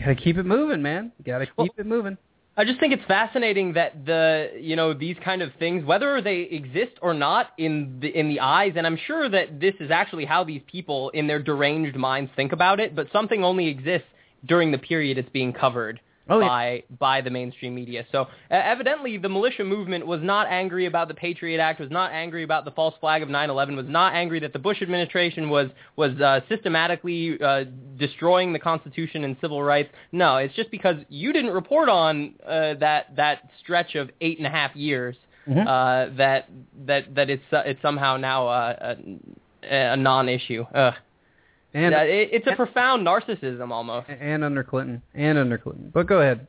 got 0.00 0.06
to 0.06 0.16
keep 0.16 0.36
it 0.36 0.42
moving 0.42 0.82
man. 0.82 1.12
Got 1.24 1.38
to 1.38 1.46
keep 1.46 1.56
well, 1.56 1.68
it 1.78 1.86
moving. 1.86 2.18
I 2.56 2.64
just 2.64 2.80
think 2.80 2.92
it's 2.92 3.04
fascinating 3.06 3.74
that 3.74 4.04
the 4.04 4.50
you 4.60 4.74
know 4.74 4.94
these 4.94 5.16
kind 5.24 5.42
of 5.42 5.52
things, 5.60 5.84
whether 5.84 6.20
they 6.20 6.40
exist 6.40 6.98
or 7.00 7.14
not 7.14 7.50
in 7.56 8.00
the 8.00 8.08
in 8.08 8.28
the 8.28 8.40
eyes, 8.40 8.72
and 8.74 8.84
I'm 8.84 8.98
sure 9.06 9.28
that 9.28 9.60
this 9.60 9.74
is 9.78 9.92
actually 9.92 10.24
how 10.24 10.42
these 10.42 10.62
people 10.66 11.10
in 11.10 11.28
their 11.28 11.40
deranged 11.40 11.96
minds 11.96 12.32
think 12.34 12.50
about 12.50 12.80
it, 12.80 12.96
but 12.96 13.06
something 13.12 13.44
only 13.44 13.68
exists 13.68 14.08
during 14.44 14.70
the 14.70 14.78
period 14.78 15.18
it's 15.18 15.30
being 15.30 15.52
covered 15.52 16.00
Oh, 16.30 16.40
yeah. 16.40 16.46
by 16.48 16.82
by 16.98 17.20
the 17.22 17.30
mainstream 17.30 17.74
media. 17.74 18.04
So 18.12 18.22
uh, 18.22 18.26
evidently, 18.50 19.16
the 19.16 19.30
militia 19.30 19.64
movement 19.64 20.06
was 20.06 20.20
not 20.22 20.46
angry 20.48 20.84
about 20.84 21.08
the 21.08 21.14
Patriot 21.14 21.58
Act, 21.58 21.80
was 21.80 21.90
not 21.90 22.12
angry 22.12 22.42
about 22.42 22.66
the 22.66 22.70
false 22.72 22.94
flag 23.00 23.22
of 23.22 23.30
9/11, 23.30 23.76
was 23.76 23.86
not 23.88 24.12
angry 24.14 24.38
that 24.40 24.52
the 24.52 24.58
Bush 24.58 24.82
administration 24.82 25.48
was 25.48 25.68
was 25.96 26.12
uh, 26.20 26.40
systematically 26.50 27.40
uh, 27.42 27.64
destroying 27.96 28.52
the 28.52 28.58
Constitution 28.58 29.24
and 29.24 29.38
civil 29.40 29.62
rights. 29.62 29.88
No, 30.12 30.36
it's 30.36 30.54
just 30.54 30.70
because 30.70 30.96
you 31.08 31.32
didn't 31.32 31.52
report 31.52 31.88
on 31.88 32.34
uh, 32.46 32.74
that 32.74 33.16
that 33.16 33.48
stretch 33.62 33.94
of 33.94 34.10
eight 34.20 34.36
and 34.36 34.46
a 34.46 34.50
half 34.50 34.76
years 34.76 35.16
Mhm. 35.48 35.66
uh, 35.66 36.14
that 36.18 36.50
that 36.84 37.14
that 37.14 37.30
it's 37.30 37.42
uh, 37.52 37.62
it's 37.64 37.80
somehow 37.80 38.18
now 38.18 38.48
uh, 38.48 38.96
a, 39.62 39.76
a 39.92 39.96
non-issue. 39.96 40.66
Ugh. 40.74 40.92
And- 41.78 41.92
Yeah, 41.92 42.02
it, 42.02 42.28
it's 42.32 42.46
a 42.46 42.56
profound 42.56 43.06
narcissism 43.06 43.70
almost. 43.70 44.08
and 44.08 44.44
under 44.44 44.62
Clinton, 44.64 45.02
and 45.14 45.38
under 45.38 45.58
Clinton. 45.58 45.90
But 45.92 46.06
go 46.06 46.20
ahead. 46.20 46.46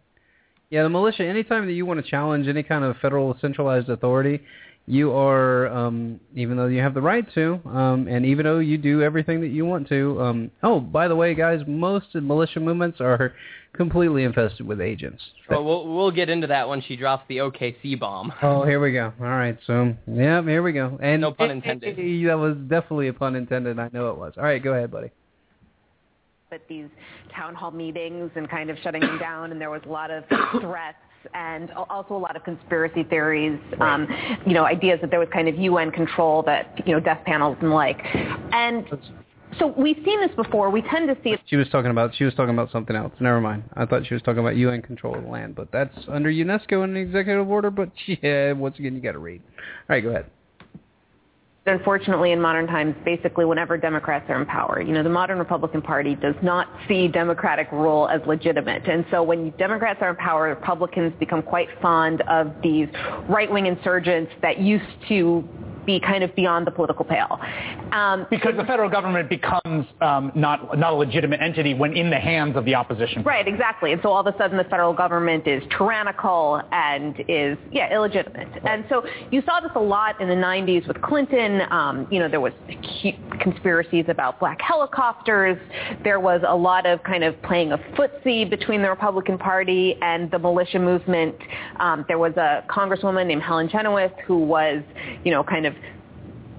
Yeah, 0.70 0.84
the 0.84 0.90
militia. 0.90 1.24
Anytime 1.26 1.66
that 1.66 1.74
you 1.74 1.86
want 1.86 2.04
to 2.04 2.10
challenge 2.10 2.48
any 2.48 2.62
kind 2.64 2.84
of 2.84 2.96
federal 2.98 3.36
centralized 3.42 3.90
authority, 3.90 4.42
you 4.86 5.12
are, 5.12 5.68
um, 5.68 6.20
even 6.36 6.58
though 6.58 6.68
you 6.68 6.80
have 6.82 6.94
the 6.94 7.02
right 7.02 7.26
to, 7.34 7.60
um, 7.66 8.08
and 8.08 8.26
even 8.26 8.44
though 8.44 8.60
you 8.60 8.78
do 8.78 9.02
everything 9.02 9.42
that 9.42 9.50
you 9.50 9.66
want 9.66 9.88
to. 9.90 10.20
Um, 10.22 10.52
oh, 10.64 10.80
by 10.80 11.08
the 11.08 11.16
way, 11.16 11.34
guys, 11.36 11.62
most 11.68 12.14
militia 12.16 12.60
movements 12.60 13.00
are 13.02 13.34
completely 13.74 14.24
infested 14.24 14.66
with 14.66 14.82
agents. 14.82 15.22
Well, 15.50 15.64
we'll 15.64 15.88
we'll 15.88 16.12
get 16.12 16.30
into 16.30 16.48
that 16.48 16.68
when 16.70 16.82
she 16.82 16.96
drops 16.96 17.24
the 17.30 17.38
OKC 17.38 18.00
bomb. 18.00 18.32
Oh, 18.44 18.64
here 18.64 18.80
we 18.80 18.92
go. 18.94 19.14
All 19.20 19.26
right, 19.28 19.58
so 19.68 19.96
yeah, 20.08 20.42
here 20.44 20.62
we 20.64 20.72
go. 20.74 20.98
And 21.02 21.22
No 21.22 21.32
pun 21.34 21.52
intended. 21.52 21.96
that 21.98 22.38
was 22.38 22.58
definitely 22.68 23.08
a 23.10 23.14
pun 23.14 23.36
intended. 23.36 23.78
I 23.80 23.90
know 23.94 24.10
it 24.12 24.18
was. 24.18 24.34
All 24.38 24.44
right, 24.44 24.62
go 24.64 24.74
ahead, 24.74 24.92
buddy. 24.92 25.12
At 26.52 26.68
these 26.68 26.88
town 27.36 27.54
hall 27.54 27.72
meetings 27.72 28.32
and 28.36 28.50
kind 28.50 28.70
of 28.70 28.78
shutting 28.84 29.02
them 29.02 29.20
down, 29.20 29.52
and 29.52 29.62
there 29.62 29.70
was 29.70 29.82
a 29.86 29.90
lot 29.90 30.10
of 30.12 30.24
threats 30.62 30.98
and 31.34 31.72
also 31.72 32.16
a 32.16 32.18
lot 32.18 32.36
of 32.36 32.44
conspiracy 32.44 33.04
theories, 33.04 33.60
um, 33.82 34.08
you 34.46 34.54
know, 34.54 34.66
ideas 34.66 35.00
that 35.02 35.10
there 35.12 35.20
was 35.20 35.28
kind 35.34 35.48
of 35.48 35.56
UN 35.56 35.92
control 35.92 36.42
that, 36.44 36.82
you 36.88 36.94
know, 36.94 37.00
death 37.00 37.22
panels 37.26 37.58
and 37.62 37.72
like. 37.72 38.00
And 38.52 38.86
so 39.60 39.74
we've 39.78 39.98
seen 40.06 40.22
this 40.22 40.34
before. 40.36 40.70
We 40.70 40.82
tend 40.82 41.08
to 41.10 41.18
see 41.24 41.32
it 41.32 41.42
She 41.46 41.56
was 41.58 41.68
talking 41.70 41.92
about 41.92 42.16
she 42.16 42.24
was 42.24 42.34
talking 42.36 42.54
about 42.54 42.72
something 42.72 42.96
else. 42.96 43.12
Never 43.20 43.42
mind. 43.42 43.64
I 43.74 43.86
thought 43.86 44.08
she 44.08 44.14
was 44.14 44.24
talking 44.24 44.40
about 44.40 44.56
UN 44.56 44.82
control 44.82 45.16
of 45.16 45.24
the 45.24 45.30
land, 45.30 45.56
but 45.56 45.72
that's 45.72 45.96
under 46.08 46.32
UNESCO 46.32 46.84
and 46.84 46.96
an 46.96 46.98
executive 46.98 47.50
order. 47.50 47.70
But 47.70 47.90
yeah, 48.08 48.54
once 48.54 48.80
again, 48.80 48.96
you 48.96 49.02
got 49.02 49.14
to 49.14 49.20
read. 49.20 49.42
All 49.58 49.96
right, 49.96 50.04
go 50.04 50.10
ahead. 50.10 50.26
Unfortunately 51.70 52.32
in 52.32 52.42
modern 52.42 52.68
times 52.68 52.96
basically 53.06 53.46
whenever 53.46 53.78
democrats 53.78 54.26
are 54.30 54.40
in 54.40 54.46
power 54.46 54.82
you 54.82 54.92
know 54.94 55.04
the 55.04 55.10
modern 55.10 55.38
republican 55.38 55.82
party 55.82 56.16
does 56.16 56.36
not 56.42 56.68
see 56.88 57.08
democratic 57.08 57.72
rule 57.72 58.08
as 58.10 58.22
legitimate. 58.28 58.88
And 58.88 59.06
so 59.12 59.24
when 59.24 59.52
democrats 59.52 60.00
are 60.02 60.10
in 60.10 60.16
power 60.16 60.44
republicans 60.50 61.14
become 61.20 61.42
quite 61.42 61.70
fond 61.82 62.22
of 62.22 62.54
these 62.62 62.88
right-wing 63.30 63.68
insurgents 63.68 64.32
that 64.42 64.60
used 64.60 64.86
to 65.08 65.48
be 65.86 66.00
kind 66.00 66.24
of 66.24 66.36
beyond 66.36 66.68
the 66.68 66.72
political 66.72 67.06
pale 67.06 67.40
um, 67.92 68.28
Because 68.30 68.56
the 68.58 68.64
federal 68.66 68.90
government 68.90 69.30
becomes 69.30 69.86
um, 70.02 70.32
not 70.36 70.78
not 70.78 70.94
a 70.94 70.96
legitimate 70.96 71.42
entity 71.42 71.74
when 71.74 71.94
in 71.96 72.10
the 72.10 72.20
hands 72.20 72.56
of 72.56 72.66
the 72.66 72.76
opposition. 72.76 73.24
Right, 73.24 73.48
exactly. 73.48 73.92
And 73.92 74.02
so 74.02 74.10
all 74.10 74.26
of 74.26 74.34
a 74.34 74.38
sudden 74.38 74.58
the 74.58 74.64
federal 74.66 74.94
government 74.94 75.48
is 75.48 75.64
tyrannical 75.78 76.62
and 76.72 77.16
is, 77.28 77.58
yeah, 77.72 77.94
illegitimate. 77.94 78.48
And 78.66 78.86
so 78.90 79.06
you 79.32 79.42
saw 79.46 79.60
this 79.60 79.72
a 79.76 79.80
lot 79.80 80.20
in 80.22 80.28
the 80.28 80.36
90s 80.36 80.88
with 80.88 81.02
Clinton. 81.02 81.62
Um, 81.72 82.08
you 82.12 82.20
know, 82.20 82.30
there 82.30 82.42
was 82.42 82.54
conspiracies 83.40 84.06
about 84.08 84.40
black 84.40 84.62
helicopters. 84.62 85.58
There 86.04 86.20
was 86.20 86.42
a 86.48 86.56
lot 86.56 86.86
of 86.86 87.04
kind 87.04 87.24
of 87.24 87.42
playing 87.42 87.72
of 87.72 87.80
footsie 87.96 88.50
between 88.50 88.82
the 88.82 88.90
Republican 88.90 89.38
Party 89.38 89.96
and 90.02 90.30
the 90.32 90.40
militia 90.40 90.80
movement. 90.80 91.36
Um, 91.80 92.06
there 92.08 92.20
was 92.20 92.34
a 92.38 92.64
congresswoman 92.70 93.28
named 93.28 93.42
Helen 93.42 93.70
Chenoweth 93.70 94.14
who 94.26 94.38
was, 94.38 94.84
you 95.24 95.32
know, 95.32 95.44
kind 95.44 95.66
of 95.66 95.74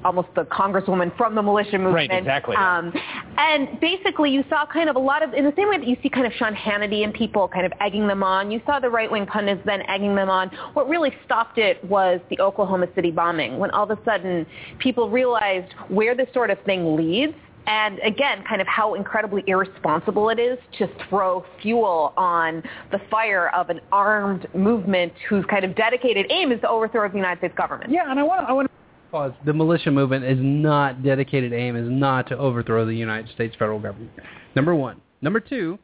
almost 0.04 0.28
the 0.34 0.44
congresswoman 0.44 1.16
from 1.16 1.34
the 1.34 1.42
militia 1.42 1.78
movement. 1.78 1.94
Right, 1.94 2.10
exactly. 2.10 2.56
Um, 2.56 2.92
and 3.38 3.80
basically, 3.80 4.30
you 4.30 4.44
saw 4.48 4.66
kind 4.66 4.88
of 4.88 4.96
a 4.96 5.00
lot 5.00 5.22
of, 5.22 5.34
in 5.34 5.44
the 5.44 5.52
same 5.56 5.68
way 5.68 5.78
that 5.78 5.86
you 5.86 5.96
see 6.02 6.08
kind 6.08 6.26
of 6.26 6.32
Sean 6.34 6.54
Hannity 6.54 7.04
and 7.04 7.12
people 7.12 7.48
kind 7.48 7.66
of 7.66 7.72
egging 7.80 8.06
them 8.06 8.22
on, 8.22 8.50
you 8.50 8.60
saw 8.66 8.80
the 8.80 8.90
right-wing 8.90 9.26
pundits 9.26 9.60
then 9.64 9.82
egging 9.88 10.14
them 10.14 10.30
on. 10.30 10.48
What 10.74 10.88
really 10.88 11.12
stopped 11.24 11.58
it 11.58 11.82
was 11.84 12.20
the 12.30 12.40
Oklahoma 12.40 12.86
City 12.94 13.10
bombing, 13.10 13.58
when 13.58 13.70
all 13.70 13.90
of 13.90 13.98
a 13.98 14.04
sudden 14.04 14.46
people 14.78 15.10
realized 15.10 15.72
where 15.88 16.14
this 16.14 16.28
sort 16.32 16.50
of 16.50 16.58
thing 16.62 16.96
leads. 16.96 17.34
And 17.66 18.00
again, 18.00 18.42
kind 18.48 18.60
of 18.60 18.66
how 18.66 18.94
incredibly 18.94 19.44
irresponsible 19.46 20.30
it 20.30 20.40
is 20.40 20.58
to 20.78 20.88
throw 21.08 21.44
fuel 21.60 22.14
on 22.16 22.62
the 22.90 22.98
fire 23.10 23.50
of 23.54 23.70
an 23.70 23.80
armed 23.92 24.48
movement 24.54 25.12
whose 25.28 25.44
kind 25.44 25.64
of 25.64 25.76
dedicated 25.76 26.26
aim 26.30 26.52
is 26.52 26.60
the 26.62 26.68
overthrow 26.68 27.04
of 27.04 27.12
the 27.12 27.18
United 27.18 27.38
States 27.38 27.54
government. 27.56 27.92
Yeah, 27.92 28.10
and 28.10 28.18
I 28.18 28.22
want 28.22 28.48
I 28.48 28.52
want 28.52 28.70
Pause. 29.10 29.32
The 29.44 29.52
militia 29.52 29.90
movement 29.90 30.24
is 30.24 30.38
not 30.40 31.02
dedicated 31.02 31.52
aim 31.52 31.76
is 31.76 31.88
not 31.90 32.28
to 32.28 32.38
overthrow 32.38 32.86
the 32.86 32.94
United 32.94 33.32
States 33.34 33.54
federal 33.58 33.80
government. 33.80 34.12
Number 34.54 34.74
one. 34.74 35.00
Number 35.20 35.40
two, 35.40 35.78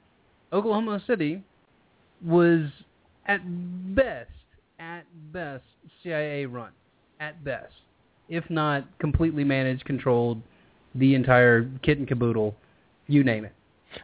Oklahoma 0.53 1.03
City 1.07 1.43
was 2.25 2.69
at 3.27 3.41
best, 3.95 4.31
at 4.79 5.05
best, 5.33 5.65
CIA 6.03 6.47
run. 6.47 6.71
At 7.21 7.43
best. 7.45 7.73
If 8.29 8.49
not 8.51 8.87
completely 8.99 9.45
managed, 9.45 9.85
controlled, 9.85 10.41
the 10.95 11.15
entire 11.15 11.69
kit 11.83 11.99
and 11.99 12.09
caboodle, 12.09 12.55
you 13.07 13.23
name 13.25 13.45
it. 13.45 13.53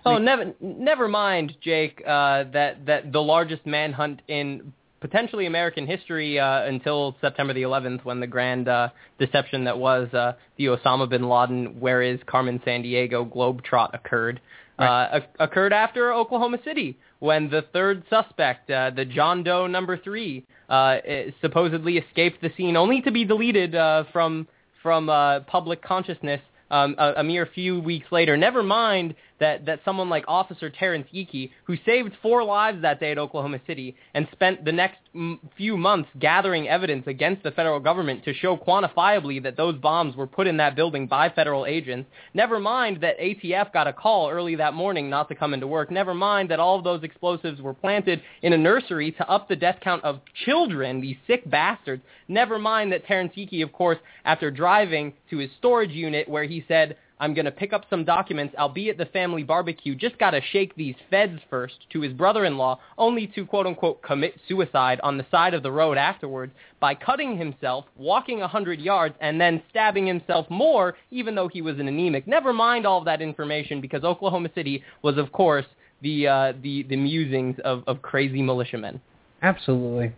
Oh, 0.04 0.18
never, 0.18 0.52
never 0.60 1.08
mind, 1.08 1.54
Jake. 1.60 2.02
Uh, 2.06 2.44
that 2.52 2.86
that 2.86 3.12
the 3.12 3.20
largest 3.20 3.66
manhunt 3.66 4.22
in 4.28 4.72
potentially 5.02 5.44
American 5.44 5.86
history 5.86 6.38
uh, 6.38 6.62
until 6.64 7.14
September 7.20 7.52
the 7.52 7.62
11th, 7.62 8.04
when 8.04 8.20
the 8.20 8.26
grand 8.26 8.68
uh, 8.68 8.88
deception 9.18 9.64
that 9.64 9.76
was 9.76 10.08
uh, 10.14 10.32
the 10.56 10.66
Osama 10.66 11.08
bin 11.10 11.28
Laden, 11.28 11.78
where 11.78 12.00
is 12.00 12.18
Carmen 12.26 12.60
San 12.64 12.80
Diego 12.80 13.24
globetrot 13.24 13.92
occurred, 13.92 14.40
uh, 14.78 15.08
oc- 15.12 15.36
occurred 15.40 15.72
after 15.72 16.14
Oklahoma 16.14 16.58
City, 16.64 16.96
when 17.18 17.50
the 17.50 17.62
third 17.72 18.04
suspect, 18.08 18.70
uh, 18.70 18.90
the 18.90 19.04
John 19.04 19.42
Doe 19.42 19.66
number 19.66 19.98
three, 19.98 20.46
uh, 20.70 20.98
eh, 21.04 21.30
supposedly 21.40 21.98
escaped 21.98 22.40
the 22.40 22.50
scene, 22.56 22.76
only 22.76 23.02
to 23.02 23.10
be 23.10 23.24
deleted 23.24 23.74
uh, 23.74 24.04
from 24.12 24.48
from 24.82 25.08
uh, 25.08 25.40
public 25.40 25.80
consciousness 25.82 26.40
um, 26.72 26.96
a, 26.98 27.12
a 27.18 27.22
mere 27.22 27.46
few 27.54 27.78
weeks 27.78 28.06
later. 28.10 28.36
Never 28.36 28.62
mind 28.62 29.14
that, 29.42 29.66
that 29.66 29.80
someone 29.84 30.08
like 30.08 30.24
Officer 30.28 30.70
Terrance 30.70 31.08
Yeakey, 31.12 31.50
who 31.64 31.76
saved 31.84 32.12
four 32.22 32.44
lives 32.44 32.80
that 32.82 33.00
day 33.00 33.10
at 33.10 33.18
Oklahoma 33.18 33.60
City 33.66 33.96
and 34.14 34.28
spent 34.30 34.64
the 34.64 34.70
next 34.70 34.98
m- 35.14 35.40
few 35.56 35.76
months 35.76 36.08
gathering 36.20 36.68
evidence 36.68 37.04
against 37.08 37.42
the 37.42 37.50
federal 37.50 37.80
government 37.80 38.24
to 38.24 38.32
show 38.32 38.56
quantifiably 38.56 39.42
that 39.42 39.56
those 39.56 39.76
bombs 39.78 40.14
were 40.14 40.28
put 40.28 40.46
in 40.46 40.56
that 40.58 40.76
building 40.76 41.08
by 41.08 41.28
federal 41.28 41.66
agents. 41.66 42.08
Never 42.34 42.60
mind 42.60 43.00
that 43.02 43.18
ATF 43.18 43.72
got 43.72 43.88
a 43.88 43.92
call 43.92 44.30
early 44.30 44.54
that 44.54 44.74
morning 44.74 45.10
not 45.10 45.28
to 45.28 45.34
come 45.34 45.54
into 45.54 45.66
work. 45.66 45.90
Never 45.90 46.14
mind 46.14 46.48
that 46.52 46.60
all 46.60 46.78
of 46.78 46.84
those 46.84 47.02
explosives 47.02 47.60
were 47.60 47.74
planted 47.74 48.22
in 48.42 48.52
a 48.52 48.58
nursery 48.58 49.10
to 49.12 49.28
up 49.28 49.48
the 49.48 49.56
death 49.56 49.78
count 49.82 50.04
of 50.04 50.20
children, 50.44 51.00
these 51.00 51.16
sick 51.26 51.48
bastards. 51.50 52.02
Never 52.28 52.60
mind 52.60 52.92
that 52.92 53.06
Terrance 53.06 53.32
Yeakey, 53.36 53.64
of 53.64 53.72
course, 53.72 53.98
after 54.24 54.52
driving 54.52 55.12
to 55.30 55.38
his 55.38 55.50
storage 55.58 55.90
unit 55.90 56.28
where 56.28 56.44
he 56.44 56.64
said, 56.68 56.96
I'm 57.22 57.34
going 57.34 57.44
to 57.44 57.52
pick 57.52 57.72
up 57.72 57.84
some 57.88 58.04
documents. 58.04 58.52
I'll 58.58 58.68
be 58.68 58.90
at 58.90 58.98
the 58.98 59.06
family 59.06 59.44
barbecue. 59.44 59.94
Just 59.94 60.18
got 60.18 60.32
to 60.32 60.40
shake 60.50 60.74
these 60.74 60.96
feds 61.08 61.38
first 61.48 61.74
to 61.92 62.00
his 62.00 62.12
brother-in-law, 62.12 62.80
only 62.98 63.28
to 63.28 63.46
quote-unquote 63.46 64.02
commit 64.02 64.34
suicide 64.48 64.98
on 65.04 65.16
the 65.16 65.26
side 65.30 65.54
of 65.54 65.62
the 65.62 65.70
road 65.70 65.96
afterwards 65.96 66.52
by 66.80 66.96
cutting 66.96 67.38
himself, 67.38 67.84
walking 67.96 68.38
a 68.38 68.40
100 68.40 68.80
yards, 68.80 69.14
and 69.20 69.40
then 69.40 69.62
stabbing 69.70 70.04
himself 70.04 70.50
more, 70.50 70.96
even 71.12 71.36
though 71.36 71.46
he 71.46 71.62
was 71.62 71.78
an 71.78 71.86
anemic. 71.86 72.26
Never 72.26 72.52
mind 72.52 72.86
all 72.86 72.98
of 72.98 73.04
that 73.04 73.22
information 73.22 73.80
because 73.80 74.02
Oklahoma 74.02 74.48
City 74.52 74.82
was, 75.02 75.16
of 75.16 75.30
course, 75.30 75.66
the, 76.02 76.26
uh, 76.26 76.52
the, 76.60 76.82
the 76.88 76.96
musings 76.96 77.54
of, 77.64 77.84
of 77.86 78.02
crazy 78.02 78.42
militiamen. 78.42 79.00
Absolutely. 79.42 80.12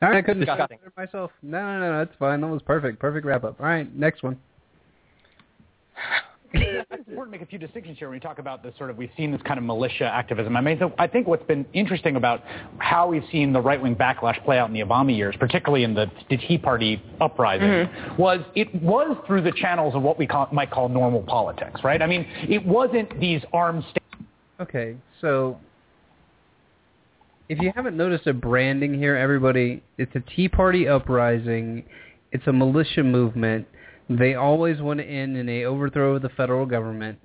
All 0.00 0.08
right, 0.08 0.16
I 0.16 0.22
couldn't 0.22 0.46
have 0.48 0.70
it 0.70 0.80
myself. 0.96 1.32
No, 1.42 1.60
no, 1.60 1.80
no, 1.80 1.98
that's 1.98 2.16
fine. 2.18 2.40
That 2.40 2.46
was 2.46 2.62
perfect. 2.62 2.98
Perfect 2.98 3.26
wrap 3.26 3.44
up. 3.44 3.60
All 3.60 3.66
right, 3.66 3.94
next 3.94 4.22
one. 4.22 4.38
It's 6.54 7.08
important 7.08 7.32
to 7.34 7.38
make 7.38 7.42
a 7.42 7.46
few 7.46 7.58
distinctions 7.58 7.98
here 7.98 8.08
when 8.08 8.16
we 8.16 8.20
talk 8.20 8.38
about 8.38 8.62
this 8.62 8.72
sort 8.78 8.90
of 8.90 8.96
we've 8.96 9.10
seen 9.16 9.32
this 9.32 9.42
kind 9.42 9.58
of 9.58 9.64
militia 9.64 10.04
activism. 10.04 10.56
I 10.56 10.60
mean, 10.60 10.78
so 10.78 10.92
I 10.98 11.06
think 11.06 11.26
what's 11.26 11.44
been 11.44 11.66
interesting 11.72 12.16
about 12.16 12.42
how 12.78 13.08
we've 13.08 13.24
seen 13.32 13.52
the 13.52 13.60
right 13.60 13.80
wing 13.80 13.96
backlash 13.96 14.42
play 14.44 14.58
out 14.58 14.68
in 14.68 14.74
the 14.74 14.80
Obama 14.80 15.16
years, 15.16 15.34
particularly 15.38 15.84
in 15.84 15.94
the, 15.94 16.10
the 16.30 16.36
Tea 16.36 16.58
Party 16.58 17.02
uprising, 17.20 17.68
mm-hmm. 17.68 18.20
was 18.20 18.40
it 18.54 18.72
was 18.82 19.16
through 19.26 19.42
the 19.42 19.52
channels 19.52 19.94
of 19.94 20.02
what 20.02 20.18
we 20.18 20.26
call, 20.26 20.48
might 20.52 20.70
call 20.70 20.88
normal 20.88 21.22
politics, 21.22 21.80
right? 21.82 22.00
I 22.02 22.06
mean, 22.06 22.26
it 22.48 22.64
wasn't 22.64 23.18
these 23.18 23.42
armed 23.52 23.82
states. 23.84 24.00
Okay, 24.60 24.96
so 25.20 25.58
if 27.48 27.58
you 27.58 27.72
haven't 27.74 27.96
noticed 27.96 28.26
a 28.26 28.32
branding 28.32 28.94
here, 28.94 29.16
everybody, 29.16 29.82
it's 29.98 30.14
a 30.14 30.20
Tea 30.20 30.48
Party 30.48 30.88
uprising. 30.88 31.84
It's 32.32 32.46
a 32.46 32.52
militia 32.52 33.02
movement. 33.02 33.66
They 34.08 34.34
always 34.34 34.80
want 34.80 35.00
to 35.00 35.06
end 35.06 35.36
in 35.36 35.48
a 35.48 35.64
overthrow 35.64 36.16
of 36.16 36.22
the 36.22 36.28
federal 36.30 36.66
government. 36.66 37.18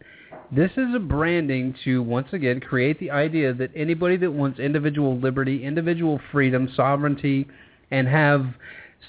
This 0.51 0.72
is 0.77 0.95
a 0.95 0.99
branding 0.99 1.76
to 1.84 2.01
once 2.01 2.27
again 2.31 2.60
create 2.60 2.99
the 2.99 3.11
idea 3.11 3.53
that 3.53 3.72
anybody 3.76 4.18
that 4.18 4.31
wants 4.31 4.60
individual 4.60 5.19
liberty, 5.19 5.64
individual 5.64 6.19
freedom, 6.31 6.69
sovereignty, 6.76 7.47
and 7.91 8.07
have 8.07 8.45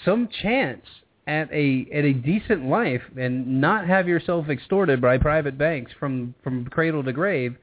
some 0.05 0.29
chance 0.43 0.85
at 1.27 1.51
a 1.53 1.87
at 1.95 2.05
a 2.05 2.13
decent 2.13 2.67
life 2.67 3.03
and 3.17 3.61
not 3.61 3.87
have 3.87 4.09
yourself 4.09 4.49
extorted 4.49 5.01
by 5.01 5.17
private 5.17 5.57
banks 5.57 5.93
from 5.99 6.35
from 6.43 6.67
cradle 6.67 7.05
to 7.05 7.13
grave 7.13 7.57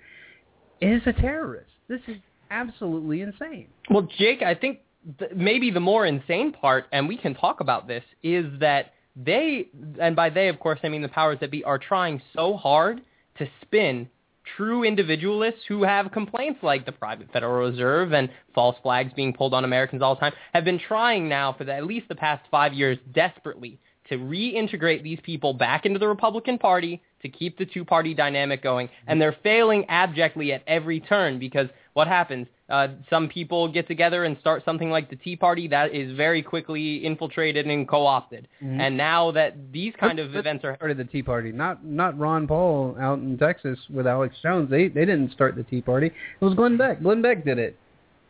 is 0.82 1.02
a 1.06 1.14
terrorist. 1.14 1.72
This 1.88 2.02
is 2.08 2.18
absolutely 2.50 3.22
insane. 3.22 3.68
Well, 3.90 4.08
Jake, 4.18 4.42
I 4.42 4.56
think 4.56 4.80
th- 5.20 5.32
maybe 5.36 5.72
the 5.72 5.80
more 5.80 6.06
insane 6.06 6.52
part, 6.52 6.86
and 6.92 7.08
we 7.08 7.18
can 7.18 7.36
talk 7.36 7.60
about 7.60 7.88
this, 7.88 8.04
is 8.24 8.46
that 8.60 8.94
they, 9.24 9.68
and 10.00 10.16
by 10.16 10.30
they, 10.30 10.48
of 10.48 10.60
course, 10.60 10.80
I 10.84 10.90
mean 10.90 11.02
the 11.02 11.10
powers 11.10 11.40
that 11.42 11.52
be, 11.52 11.64
are 11.64 11.80
trying 11.80 12.22
so 12.36 12.56
hard 12.56 13.02
to 13.40 13.48
spin 13.62 14.08
true 14.56 14.84
individualists 14.84 15.62
who 15.68 15.84
have 15.84 16.12
complaints 16.12 16.60
like 16.64 16.86
the 16.86 16.92
private 16.92 17.32
Federal 17.32 17.70
Reserve 17.70 18.14
and 18.14 18.30
false 18.54 18.78
flags 18.82 19.12
being 19.16 19.34
pulled 19.34 19.54
on 19.54 19.66
Americans 19.66 20.02
all 20.02 20.16
the 20.16 20.22
time, 20.22 20.34
have 20.54 20.64
been 20.64 20.80
trying 20.80 21.28
now 21.28 21.54
for 21.54 21.64
the, 21.64 21.74
at 21.74 21.86
least 21.86 22.08
the 22.08 22.16
past 22.16 22.44
five 22.50 22.74
years 22.74 22.98
desperately 23.14 23.80
to 24.10 24.18
reintegrate 24.18 25.04
these 25.04 25.20
people 25.24 25.54
back 25.54 25.86
into 25.86 26.00
the 26.00 26.08
Republican 26.08 26.58
Party 26.58 27.02
to 27.22 27.30
keep 27.30 27.58
the 27.58 27.66
two-party 27.66 28.14
dynamic 28.14 28.64
going, 28.64 28.88
and 29.08 29.20
they're 29.20 29.36
failing 29.44 29.86
abjectly 29.90 30.54
at 30.54 30.64
every 30.68 31.00
turn 31.00 31.40
because 31.40 31.68
what 31.98 32.08
happens? 32.08 32.46
Uh, 32.70 32.90
some 33.10 33.28
people 33.28 33.68
get 33.68 33.88
together 33.88 34.24
and 34.26 34.38
start 34.40 34.64
something 34.64 34.92
like 34.92 35.10
the 35.10 35.16
Tea 35.16 35.36
Party 35.36 35.68
that 35.70 35.96
is 35.96 36.16
very 36.16 36.44
quickly 36.44 37.04
infiltrated 37.04 37.66
and 37.66 37.88
co-opted. 37.88 38.48
Mhm. 38.64 38.80
And 38.80 38.96
now 38.96 39.32
that 39.32 39.56
these 39.72 39.96
kind 40.00 40.20
of 40.20 40.28
Let's- 40.28 40.40
events 40.42 40.64
are 40.64 40.76
started 40.76 40.98
the 40.98 41.06
Tea 41.06 41.24
Party, 41.24 41.52
not 41.52 41.84
not 41.84 42.16
Ron 42.20 42.46
Paul 42.46 42.96
out 43.00 43.18
in 43.18 43.36
Texas 43.40 43.80
with 43.90 44.06
Alex 44.06 44.36
Jones. 44.44 44.70
They 44.70 44.90
they 44.90 45.06
didn't 45.06 45.32
start 45.32 45.56
the 45.56 45.64
Tea 45.64 45.82
Party. 45.82 46.08
It 46.08 46.46
was 46.46 46.54
Glenn 46.54 46.78
Beck. 46.78 47.02
Glenn 47.02 47.24
Beck 47.24 47.44
did 47.44 47.58
it. 47.58 47.76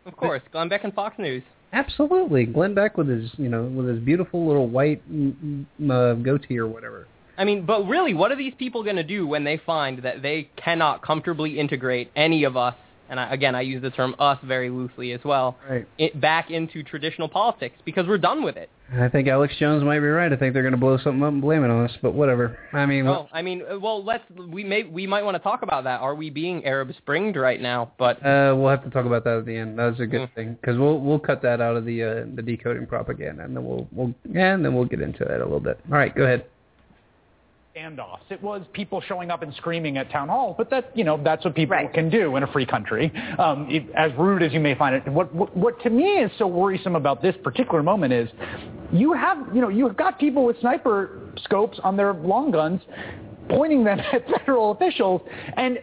Of 0.05 0.15
course, 0.15 0.41
Glenn 0.53 0.69
Beck 0.69 0.85
and 0.85 0.93
Fox 0.93 1.19
News. 1.19 1.43
Absolutely, 1.73 2.45
Glenn 2.45 2.73
Beck 2.73 2.97
with 2.97 3.09
his 3.09 3.37
you 3.37 3.49
know 3.49 3.63
with 3.63 3.89
his 3.89 3.99
beautiful 3.99 4.47
little 4.47 4.67
white 4.67 5.01
uh, 5.89 6.13
goatee 6.13 6.57
or 6.57 6.67
whatever. 6.67 7.05
I 7.37 7.43
mean, 7.43 7.65
but 7.65 7.85
really, 7.85 8.13
what 8.13 8.31
are 8.31 8.37
these 8.37 8.53
people 8.55 8.81
going 8.81 8.95
to 8.95 9.03
do 9.03 9.27
when 9.27 9.43
they 9.43 9.57
find 9.57 9.99
that 10.03 10.21
they 10.21 10.49
cannot 10.55 11.01
comfortably 11.01 11.59
integrate 11.59 12.09
any 12.15 12.45
of 12.45 12.55
us, 12.55 12.73
and 13.09 13.19
I, 13.19 13.31
again, 13.33 13.55
I 13.55 13.61
use 13.61 13.81
the 13.81 13.89
term 13.91 14.15
us 14.19 14.37
very 14.43 14.69
loosely 14.69 15.11
as 15.13 15.21
well, 15.23 15.57
Right. 15.69 15.87
it, 15.97 16.19
back 16.19 16.51
into 16.51 16.83
traditional 16.83 17.27
politics 17.29 17.75
because 17.85 18.07
we're 18.07 18.17
done 18.17 18.43
with 18.43 18.57
it. 18.57 18.69
I 18.97 19.09
think 19.09 19.27
Alex 19.27 19.53
Jones 19.59 19.83
might 19.83 19.99
be 19.99 20.07
right. 20.07 20.31
I 20.31 20.37
think 20.37 20.53
they're 20.53 20.63
going 20.63 20.71
to 20.71 20.79
blow 20.79 20.97
something 20.97 21.21
up 21.21 21.33
and 21.33 21.41
blame 21.41 21.65
it 21.65 21.69
on 21.69 21.83
us. 21.83 21.91
But 22.01 22.13
whatever. 22.13 22.57
I 22.71 22.85
mean, 22.85 23.05
Oh, 23.05 23.27
I 23.33 23.41
mean, 23.41 23.61
uh, 23.69 23.77
well, 23.77 24.01
let's 24.01 24.23
we 24.49 24.63
may 24.63 24.83
we 24.83 25.05
might 25.05 25.23
want 25.25 25.35
to 25.35 25.43
talk 25.43 25.61
about 25.61 25.83
that. 25.83 25.99
Are 25.99 26.15
we 26.15 26.29
being 26.29 26.63
Arab 26.63 26.91
Springed 26.97 27.35
right 27.35 27.59
now? 27.61 27.91
But 27.97 28.25
uh, 28.25 28.55
we'll 28.57 28.69
have 28.69 28.85
to 28.85 28.89
talk 28.89 29.05
about 29.05 29.25
that 29.25 29.39
at 29.39 29.45
the 29.45 29.57
end. 29.57 29.77
That's 29.77 29.99
a 29.99 30.05
good 30.07 30.33
thing 30.35 30.53
because 30.61 30.77
we'll 30.77 30.99
we'll 31.01 31.19
cut 31.19 31.41
that 31.41 31.59
out 31.59 31.75
of 31.75 31.83
the 31.83 32.01
uh, 32.01 32.25
the 32.33 32.41
decoding 32.41 32.87
propaganda, 32.87 33.43
and 33.43 33.57
then 33.57 33.65
we'll 33.65 33.89
we'll 33.91 34.13
yeah, 34.31 34.53
and 34.53 34.63
then 34.63 34.73
we'll 34.73 34.85
get 34.85 35.01
into 35.01 35.23
it 35.23 35.41
a 35.41 35.43
little 35.43 35.59
bit. 35.59 35.81
All 35.91 35.97
right, 35.97 36.15
go 36.15 36.23
ahead. 36.23 36.45
Standoffs. 37.77 38.19
It 38.29 38.41
was 38.41 38.63
people 38.73 39.01
showing 39.01 39.31
up 39.31 39.41
and 39.41 39.53
screaming 39.55 39.97
at 39.97 40.09
town 40.11 40.29
halls, 40.29 40.55
but 40.57 40.69
that 40.69 40.95
you 40.95 41.03
know 41.03 41.19
that's 41.23 41.43
what 41.45 41.55
people 41.55 41.77
can 41.93 42.09
do 42.09 42.35
in 42.35 42.43
a 42.43 42.51
free 42.51 42.65
country. 42.65 43.11
Um, 43.37 43.67
it, 43.69 43.89
as 43.95 44.11
rude 44.17 44.43
as 44.43 44.53
you 44.53 44.59
may 44.59 44.75
find 44.75 44.95
it, 44.95 45.07
what, 45.11 45.33
what 45.33 45.55
what 45.55 45.81
to 45.83 45.89
me 45.89 46.17
is 46.17 46.31
so 46.37 46.47
worrisome 46.47 46.95
about 46.95 47.21
this 47.21 47.35
particular 47.43 47.83
moment 47.83 48.13
is 48.13 48.29
you 48.91 49.13
have 49.13 49.37
you 49.53 49.61
know 49.61 49.69
you've 49.69 49.97
got 49.97 50.19
people 50.19 50.45
with 50.45 50.59
sniper 50.59 51.21
scopes 51.43 51.79
on 51.83 51.97
their 51.97 52.13
long 52.13 52.51
guns 52.51 52.81
pointing 53.49 53.83
them 53.83 53.99
at 54.13 54.27
federal 54.27 54.71
officials 54.71 55.21
and. 55.55 55.79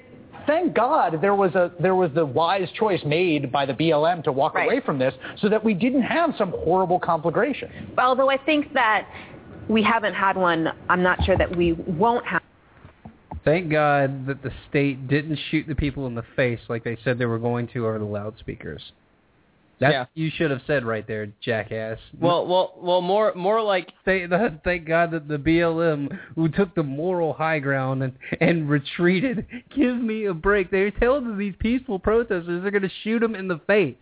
Thank 0.47 0.75
God 0.75 1.23
there 1.23 1.35
was 1.35 1.55
a 1.55 1.73
there 1.81 1.95
was 1.95 2.11
the 2.15 2.27
wise 2.27 2.69
choice 2.79 3.01
made 3.07 3.51
by 3.51 3.65
the 3.65 3.73
BLM 3.73 4.23
to 4.25 4.31
walk 4.31 4.57
away 4.57 4.79
from 4.85 4.99
this, 4.99 5.15
so 5.39 5.49
that 5.49 5.65
we 5.65 5.73
didn't 5.73 6.03
have 6.03 6.35
some 6.37 6.51
horrible 6.51 7.01
conflagration. 7.01 7.95
Although 7.97 8.29
I 8.29 8.37
think 8.37 8.71
that 8.75 9.09
we 9.69 9.82
haven't 9.82 10.15
had 10.15 10.36
one, 10.36 10.69
I'm 10.89 11.03
not 11.03 11.24
sure 11.24 11.36
that 11.36 11.55
we 11.57 11.73
won't 11.73 12.27
have. 12.27 12.43
Thank 13.45 13.70
God 13.70 14.27
that 14.27 14.43
the 14.43 14.51
state 14.70 15.07
didn't 15.09 15.39
shoot 15.51 15.66
the 15.66 15.74
people 15.74 16.07
in 16.07 16.15
the 16.15 16.24
face 16.35 16.61
like 16.69 16.82
they 16.85 16.97
said 17.05 17.19
they 17.19 17.27
were 17.27 17.39
going 17.39 17.69
to 17.69 17.86
over 17.86 17.99
the 17.99 18.05
loudspeakers. 18.05 18.82
That's 19.81 19.93
Yeah. 19.93 20.01
what 20.01 20.09
you 20.15 20.31
should 20.31 20.51
have 20.51 20.62
said 20.66 20.85
right 20.85 21.07
there, 21.07 21.27
jackass. 21.43 21.99
well, 22.19 22.47
well, 22.47 22.74
well, 22.78 23.01
more 23.03 23.35
more 23.35 23.61
like 23.61 23.93
Thank, 24.05 24.31
thank 24.65 24.86
God 24.86 25.11
that 25.11 25.28
the 25.28 25.36
BLM 25.36 26.16
who 26.36 26.49
took 26.49 26.74
the 26.74 26.82
moral 26.82 27.32
high 27.32 27.59
ground 27.59 28.03
and, 28.03 28.12
and 28.41 28.69
retreated. 28.69 29.47
Give 29.74 29.97
me 29.97 30.27
a 30.27 30.35
break. 30.35 30.70
They're 30.70 30.91
telling 30.93 31.36
these 31.36 31.55
peaceful 31.59 31.99
protesters 31.99 32.62
they're 32.62 32.70
going 32.70 32.82
to 32.82 32.91
shoot 33.03 33.19
them 33.19 33.35
in 33.35 33.49
the 33.49 33.61
face 33.66 33.97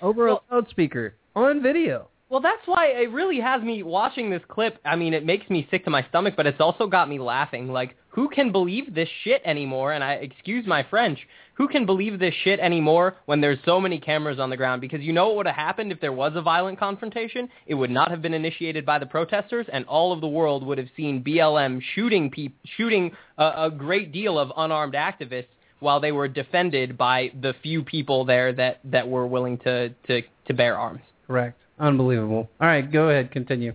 over 0.00 0.28
a 0.28 0.38
loudspeaker 0.50 1.14
on 1.36 1.62
video. 1.62 2.08
Well, 2.32 2.40
that's 2.40 2.66
why 2.66 2.86
it 2.86 3.12
really 3.12 3.40
has 3.40 3.62
me 3.62 3.82
watching 3.82 4.30
this 4.30 4.40
clip. 4.48 4.78
I 4.86 4.96
mean, 4.96 5.12
it 5.12 5.26
makes 5.26 5.50
me 5.50 5.68
sick 5.70 5.84
to 5.84 5.90
my 5.90 6.02
stomach, 6.08 6.32
but 6.34 6.46
it's 6.46 6.62
also 6.62 6.86
got 6.86 7.06
me 7.06 7.18
laughing. 7.18 7.68
Like, 7.68 7.94
who 8.08 8.30
can 8.30 8.50
believe 8.50 8.94
this 8.94 9.08
shit 9.22 9.42
anymore? 9.44 9.92
And 9.92 10.02
I 10.02 10.14
excuse 10.14 10.66
my 10.66 10.82
French. 10.88 11.18
Who 11.52 11.68
can 11.68 11.84
believe 11.84 12.18
this 12.18 12.32
shit 12.42 12.58
anymore 12.58 13.16
when 13.26 13.42
there's 13.42 13.58
so 13.66 13.78
many 13.78 14.00
cameras 14.00 14.40
on 14.40 14.48
the 14.48 14.56
ground? 14.56 14.80
Because 14.80 15.02
you 15.02 15.12
know 15.12 15.28
what 15.28 15.36
would 15.36 15.46
have 15.46 15.56
happened 15.56 15.92
if 15.92 16.00
there 16.00 16.14
was 16.14 16.32
a 16.34 16.40
violent 16.40 16.78
confrontation? 16.78 17.50
It 17.66 17.74
would 17.74 17.90
not 17.90 18.10
have 18.10 18.22
been 18.22 18.32
initiated 18.32 18.86
by 18.86 18.98
the 18.98 19.04
protesters, 19.04 19.66
and 19.70 19.84
all 19.84 20.10
of 20.10 20.22
the 20.22 20.26
world 20.26 20.64
would 20.64 20.78
have 20.78 20.88
seen 20.96 21.22
BLM 21.22 21.82
shooting 21.94 22.30
peop- 22.30 22.56
shooting 22.78 23.12
a, 23.36 23.64
a 23.64 23.70
great 23.70 24.10
deal 24.10 24.38
of 24.38 24.50
unarmed 24.56 24.94
activists 24.94 25.48
while 25.80 26.00
they 26.00 26.12
were 26.12 26.28
defended 26.28 26.96
by 26.96 27.30
the 27.42 27.52
few 27.62 27.82
people 27.82 28.24
there 28.24 28.54
that, 28.54 28.80
that 28.84 29.06
were 29.06 29.26
willing 29.26 29.58
to, 29.58 29.90
to, 30.06 30.22
to 30.46 30.54
bear 30.54 30.78
arms. 30.78 31.02
Correct. 31.26 31.58
Unbelievable. 31.82 32.48
All 32.60 32.68
right, 32.68 32.90
go 32.90 33.08
ahead. 33.08 33.32
Continue. 33.32 33.74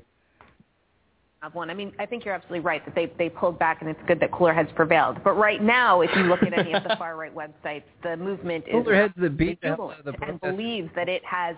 have 1.41 1.53
one. 1.53 1.69
I 1.69 1.73
mean, 1.73 1.91
I 1.99 2.05
think 2.05 2.23
you're 2.23 2.33
absolutely 2.33 2.61
right 2.61 2.83
that 2.85 2.95
they 2.95 3.11
they 3.17 3.29
pulled 3.29 3.59
back, 3.59 3.81
and 3.81 3.89
it's 3.89 3.99
good 4.07 4.21
that 4.21 4.31
cooler 4.31 4.53
heads 4.53 4.69
prevailed. 4.75 5.21
But 5.25 5.33
right 5.33 5.61
now, 5.61 5.99
if 5.99 6.09
you 6.15 6.23
look 6.23 6.41
at 6.41 6.57
any 6.57 6.73
of 6.73 6.83
the 6.83 6.95
far 6.97 7.17
right 7.17 7.35
websites, 7.35 7.83
the 8.03 8.15
movement 8.15 8.63
is 8.65 8.71
Cooler 8.71 8.95
heads 8.95 9.13
that 9.17 9.37
beat 9.37 9.59
the 9.61 9.73
out 9.73 9.99
of 9.99 10.05
the 10.05 10.13
and 10.25 10.39
believes 10.39 10.89
that 10.95 11.09
it 11.09 11.21
has 11.25 11.57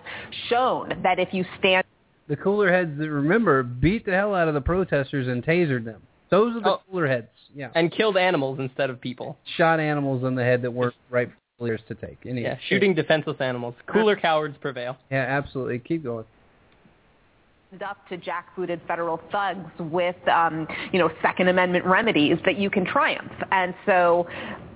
shown 0.50 1.00
that 1.04 1.20
if 1.20 1.34
you 1.34 1.46
stand 1.60 1.86
The 2.28 2.36
cooler 2.36 2.72
heads 2.72 2.98
that 2.98 3.12
remember 3.12 3.62
beat 3.62 4.06
the 4.06 4.12
hell 4.12 4.34
out 4.34 4.48
of 4.48 4.56
the 4.56 4.62
protesters 4.62 5.28
and 5.28 5.46
tasered 5.46 5.86
them. 5.86 6.02
Those 6.32 6.56
are 6.56 6.62
the 6.62 6.70
oh. 6.70 6.82
cooler 6.90 7.08
heads. 7.08 7.28
Yeah. 7.56 7.70
And 7.76 7.92
killed 7.92 8.18
animals 8.18 8.60
instead 8.60 8.90
of 8.90 9.00
people. 9.00 9.38
Shot 9.58 9.80
animals 9.80 10.24
in 10.24 10.34
the 10.34 10.44
head 10.44 10.64
that 10.64 10.72
weren't 10.72 10.96
right 11.12 11.30
for 11.58 11.68
theirs 11.68 11.82
to 11.88 11.96
take. 11.96 12.18
Anyway. 12.26 12.42
Yeah, 12.42 12.58
shooting 12.68 12.96
defenseless 12.96 13.38
animals. 13.40 13.76
Cooler 13.92 14.16
cowards 14.16 14.56
prevail. 14.62 14.98
Yeah, 15.12 15.26
absolutely. 15.28 15.80
Keep 15.80 16.04
going. 16.04 16.26
Up 17.86 18.08
to 18.10 18.18
jackbooted 18.18 18.80
federal 18.88 19.22
thugs 19.32 19.70
with, 19.80 20.16
um, 20.28 20.68
you 20.92 21.00
know, 21.00 21.10
Second 21.22 21.50
Amendment 21.50 21.86
remedies 21.86 22.38
that 22.46 22.58
you 22.58 22.70
can 22.70 22.84
triumph. 22.84 23.32
And 23.52 23.76
so, 23.86 24.28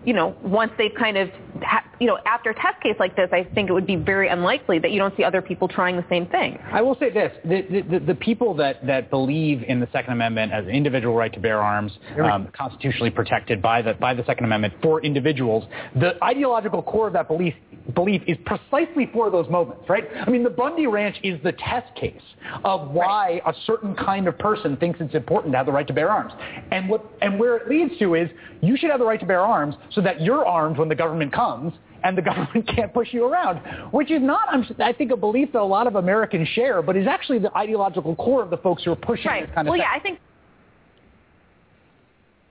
you 0.06 0.14
know, 0.14 0.36
once 0.44 0.72
they've 0.78 0.94
kind 0.98 1.18
of, 1.18 1.30
ha- 1.62 1.84
you 2.00 2.08
know, 2.08 2.18
after 2.26 2.50
a 2.50 2.56
test 2.56 2.82
case 2.82 2.96
like 3.00 3.16
this, 3.16 3.30
I 3.32 3.44
think 3.56 3.70
it 3.70 3.74
would 3.74 3.88
be 3.88 3.96
very 3.96 4.28
unlikely 4.28 4.80
that 4.80 4.92
you 4.92 5.00
don't 5.00 5.16
see 5.16 5.24
other 5.24 5.42
people 5.42 5.68
trying 5.68 5.96
the 5.96 6.06
same 6.10 6.26
thing. 6.28 6.60
I 6.72 6.82
will 6.82 6.98
say 7.00 7.10
this: 7.10 7.32
the, 7.46 7.62
the, 7.70 8.00
the, 8.00 8.06
the 8.08 8.16
people 8.16 8.54
that, 8.56 8.86
that 8.86 9.10
believe 9.10 9.64
in 9.64 9.80
the 9.80 9.88
Second 9.92 10.14
Amendment 10.14 10.52
as 10.52 10.66
an 10.66 10.72
individual 10.72 11.16
right 11.16 11.32
to 11.34 11.40
bear 11.40 11.62
arms, 11.62 11.92
um, 12.24 12.50
constitutionally 12.58 13.10
protected 13.10 13.62
by 13.62 13.82
the 13.82 13.94
by 13.94 14.14
the 14.14 14.26
Second 14.26 14.46
Amendment 14.46 14.74
for 14.82 15.02
individuals, 15.02 15.64
the 15.96 16.22
ideological 16.24 16.82
core 16.82 17.08
of 17.08 17.14
that 17.14 17.28
belief 17.28 17.54
belief 17.96 18.22
is 18.28 18.38
precisely 18.46 19.10
for 19.12 19.30
those 19.30 19.50
moments, 19.50 19.84
right? 19.90 20.06
I 20.26 20.30
mean, 20.30 20.44
the 20.44 20.50
Bundy 20.50 20.88
Ranch 20.88 21.18
is 21.24 21.42
the 21.44 21.52
test 21.52 21.94
case 21.96 22.22
of 22.64 22.92
why 22.92 23.42
a 23.46 23.54
certain 23.66 23.96
kind 23.96 24.28
of 24.28 24.38
person 24.38 24.78
thinks 24.78 25.00
it's 25.02 25.16
important 25.16 25.54
to 25.54 25.58
have 25.58 25.66
the 25.66 25.72
right 25.72 25.88
to 25.88 25.94
bear 25.94 26.10
arms, 26.10 26.34
and 26.72 26.90
what 26.90 27.06
and 27.22 27.40
where 27.40 27.58
it 27.58 27.70
leads 27.70 27.98
to 28.00 28.16
is 28.16 28.30
you 28.62 28.78
should 28.78 28.90
have 28.90 29.00
the 29.00 29.06
right 29.06 29.20
to 29.20 29.26
bear 29.26 29.42
arms 29.42 29.76
so 29.94 30.02
that 30.02 30.22
you're 30.22 30.46
armed 30.46 30.78
when 30.78 30.90
the 30.90 30.96
government 30.96 31.32
comes 31.34 31.74
and 32.04 32.18
the 32.18 32.22
government 32.30 32.68
can't 32.68 32.94
push 32.94 33.14
you 33.14 33.26
around, 33.26 33.58
which 33.92 34.12
is 34.12 34.22
not, 34.22 34.42
I'm, 34.50 34.66
I 34.80 34.94
think, 34.94 35.12
a 35.12 35.18
belief 35.18 35.52
that 35.54 35.62
a 35.62 35.64
lot 35.64 35.88
of 35.88 35.96
Americans 35.96 36.48
share, 36.50 36.82
but 36.82 36.96
is 36.98 37.08
actually 37.08 37.40
the 37.40 37.56
ideological 37.56 38.16
core 38.16 38.44
of 38.44 38.50
the 38.50 38.58
folks 38.58 38.84
who 38.84 38.92
are 38.92 38.96
pushing 38.96 39.32
this 39.42 39.50
kind 39.54 39.68
of 39.68 39.72
Well, 39.72 39.74
thing. 39.74 39.82
yeah, 39.82 39.96
I 39.96 40.00
think 40.00 40.20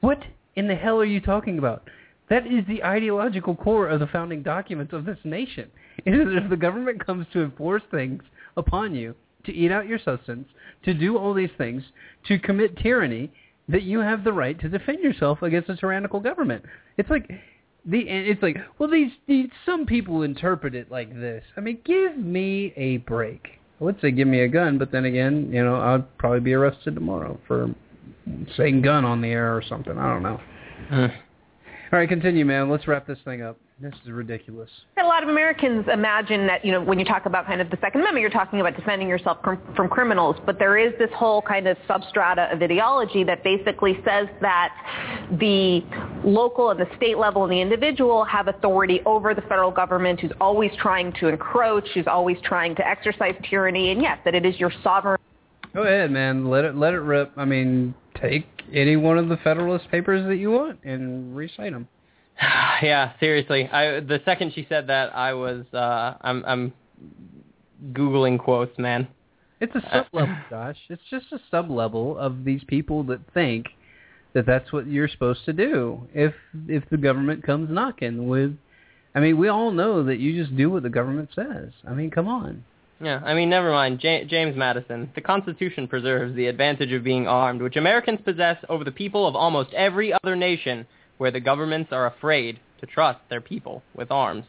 What 0.01 0.23
in 0.57 0.69
the 0.69 0.75
hell 0.75 1.01
are 1.01 1.05
you 1.05 1.21
talking 1.21 1.59
about? 1.59 1.89
That 2.31 2.47
is 2.47 2.65
the 2.67 2.83
ideological 2.83 3.55
core 3.55 3.89
of 3.89 4.01
the 4.01 4.07
founding 4.07 4.43
documents 4.43 4.93
of 4.93 5.05
this 5.05 5.19
nation. 5.25 5.71
It 6.07 6.15
is 6.15 6.27
if 6.31 6.49
the 6.49 6.57
government 6.57 7.05
comes 7.05 7.27
to 7.35 7.43
enforce 7.43 7.83
things 7.91 8.23
upon 8.57 8.95
you, 8.95 9.15
to 9.45 9.53
eat 9.53 9.71
out 9.71 9.87
your 9.87 9.99
substance, 9.99 10.49
to 10.85 10.95
do 10.95 11.19
all 11.19 11.35
these 11.35 11.51
things, 11.59 11.83
to 12.29 12.39
commit 12.39 12.77
tyranny, 12.79 13.31
that 13.69 13.83
you 13.83 14.01
have 14.01 14.25
the 14.25 14.33
right 14.33 14.59
to 14.61 14.69
defend 14.69 15.01
yourself 15.01 15.43
against 15.43 15.69
a 15.69 15.77
tyrannical 15.77 16.21
government. 16.21 16.65
It's 16.97 17.11
like 17.11 17.31
The 17.85 18.01
it's 18.09 18.43
like, 18.43 18.59
well, 18.79 18.89
these, 18.89 19.11
these 19.27 19.49
some 19.67 19.87
people 19.87 20.23
interpret 20.23 20.75
it 20.75 20.91
like 20.91 21.13
this. 21.15 21.45
I 21.57 21.61
mean, 21.61 21.79
give 21.85 22.17
me 22.17 22.73
a 22.77 22.99
break. 22.99 23.59
I 23.81 23.85
would 23.85 24.01
say 24.01 24.13
give 24.13 24.29
me 24.29 24.41
a 24.41 24.49
gun, 24.49 24.79
but 24.79 24.93
then 24.93 25.05
again, 25.05 25.51
you 25.53 25.65
know, 25.65 25.77
I'd 25.81 26.17
probably 26.19 26.41
be 26.41 26.53
arrested 26.55 26.95
tomorrow 26.95 27.41
for 27.49 27.75
saying 28.57 28.83
gun 28.83 29.05
on 29.05 29.21
the 29.21 29.29
air 29.29 29.57
or 29.57 29.63
something. 29.69 29.99
I 29.99 30.13
don't 30.13 30.23
know. 30.23 30.41
Uh. 30.91 31.09
All 31.93 31.99
right, 31.99 32.09
continue, 32.09 32.45
man. 32.45 32.71
Let's 32.71 32.87
wrap 32.87 33.07
this 33.07 33.19
thing 33.25 33.43
up. 33.43 33.59
This 33.81 33.95
is 34.05 34.11
ridiculous. 34.11 34.71
A 35.01 35.05
lot 35.05 35.23
of 35.23 35.29
Americans 35.29 35.87
imagine 35.93 36.47
that, 36.47 36.65
you 36.65 36.71
know, 36.71 36.81
when 36.81 36.99
you 36.99 37.05
talk 37.05 37.27
about 37.27 37.47
kind 37.47 37.61
of 37.61 37.69
the 37.71 37.79
Second 37.81 38.03
Amendment, 38.03 38.21
you're 38.21 38.31
talking 38.31 38.61
about 38.61 38.77
defending 38.77 39.09
yourself 39.09 39.39
from, 39.43 39.61
from 39.75 39.89
criminals. 39.89 40.37
But 40.47 40.59
there 40.59 40.79
is 40.79 40.93
this 40.99 41.11
whole 41.15 41.43
kind 41.43 41.67
of 41.67 41.77
substrata 41.89 42.53
of 42.53 42.63
ideology 42.63 43.25
that 43.25 43.43
basically 43.43 43.99
says 44.05 44.29
that 44.41 44.73
the 45.41 45.83
local 46.25 46.71
and 46.71 46.79
the 46.79 46.89
state 46.97 47.19
level 47.19 47.43
and 47.43 47.53
the 47.53 47.61
individual 47.61 48.25
have 48.25 48.49
authority 48.49 49.01
over 49.05 49.35
the 49.35 49.43
federal 49.43 49.71
government 49.73 50.21
who's 50.21 50.33
always 50.41 50.71
trying 50.79 51.13
to 51.15 51.29
encroach, 51.29 51.89
who's 51.95 52.07
always 52.07 52.37
trying 52.45 52.77
to 52.77 52.87
exercise 52.87 53.35
tyranny. 53.51 53.91
And 53.91 54.01
yes, 54.01 54.19
that 54.25 54.35
it 54.35 54.47
is 54.47 54.59
your 54.61 54.73
sovereign 54.85 55.19
Go 55.75 55.83
ahead, 55.85 56.11
man. 56.11 56.51
Let 56.51 56.65
it 56.65 56.77
let 56.77 56.93
it 56.93 57.01
rip. 57.01 57.33
I 57.37 57.47
mean, 57.47 57.95
take 58.21 58.47
any 58.73 58.97
one 58.97 59.17
of 59.17 59.29
the 59.29 59.39
Federalist 59.39 59.91
Papers 59.91 60.27
that 60.27 60.37
you 60.37 60.51
want 60.51 60.81
and 60.85 61.35
recite 61.35 61.73
them. 61.73 61.89
yeah, 62.83 63.13
seriously. 63.21 63.69
I 63.69 64.01
the 64.01 64.21
second 64.25 64.53
she 64.55 64.67
said 64.69 64.89
that, 64.89 65.15
I 65.15 65.35
was 65.35 65.65
uh 65.73 66.15
I'm 66.21 66.45
I'm 66.45 66.73
googling 67.93 68.39
quotes, 68.39 68.77
man. 68.79 69.09
It's 69.61 69.75
a 69.77 69.83
sub 69.93 70.07
level, 70.13 70.37
Josh. 70.51 70.79
It's 70.89 71.03
just 71.09 71.27
a 71.33 71.39
sub 71.51 71.71
level 71.71 72.19
of 72.19 72.45
these 72.45 72.63
people 72.67 73.05
that 73.05 73.21
think 73.33 73.67
that 74.35 74.45
that's 74.45 74.73
what 74.73 74.89
you're 74.89 75.09
supposed 75.09 75.45
to 75.45 75.53
do. 75.53 76.03
If 76.13 76.35
if 76.67 76.83
the 76.91 76.97
government 76.97 77.45
comes 77.45 77.71
knocking 77.71 78.29
with, 78.29 78.57
I 79.15 79.21
mean, 79.21 79.39
we 79.39 79.49
all 79.49 79.71
know 79.71 80.03
that 80.05 80.19
you 80.19 80.43
just 80.43 80.57
do 80.57 80.71
what 80.71 80.83
the 80.83 80.91
government 80.91 81.31
says. 81.35 81.71
I 81.87 81.93
mean, 81.93 82.11
come 82.11 82.27
on. 82.27 82.65
Yeah, 83.01 83.21
I 83.25 83.35
mean, 83.35 83.51
never 83.51 83.71
mind. 83.71 84.03
Ja- 84.03 84.25
James 84.25 84.57
Madison. 84.57 85.11
The 85.15 85.21
Constitution 85.21 85.89
preserves 85.89 86.37
the 86.37 86.47
advantage 86.47 86.93
of 86.93 87.03
being 87.03 87.27
armed, 87.27 87.61
which 87.61 87.77
Americans 87.77 88.21
possess 88.25 88.57
over 88.69 88.85
the 88.85 88.93
people 88.93 89.27
of 89.27 89.35
almost 89.35 89.73
every 89.75 90.13
other 90.13 90.37
nation 90.37 90.87
where 91.23 91.31
the 91.31 91.39
governments 91.39 91.93
are 91.93 92.07
afraid 92.07 92.59
to 92.81 92.87
trust 92.87 93.21
their 93.31 93.41
people 93.41 93.81
with 93.95 94.11
arms. 94.11 94.45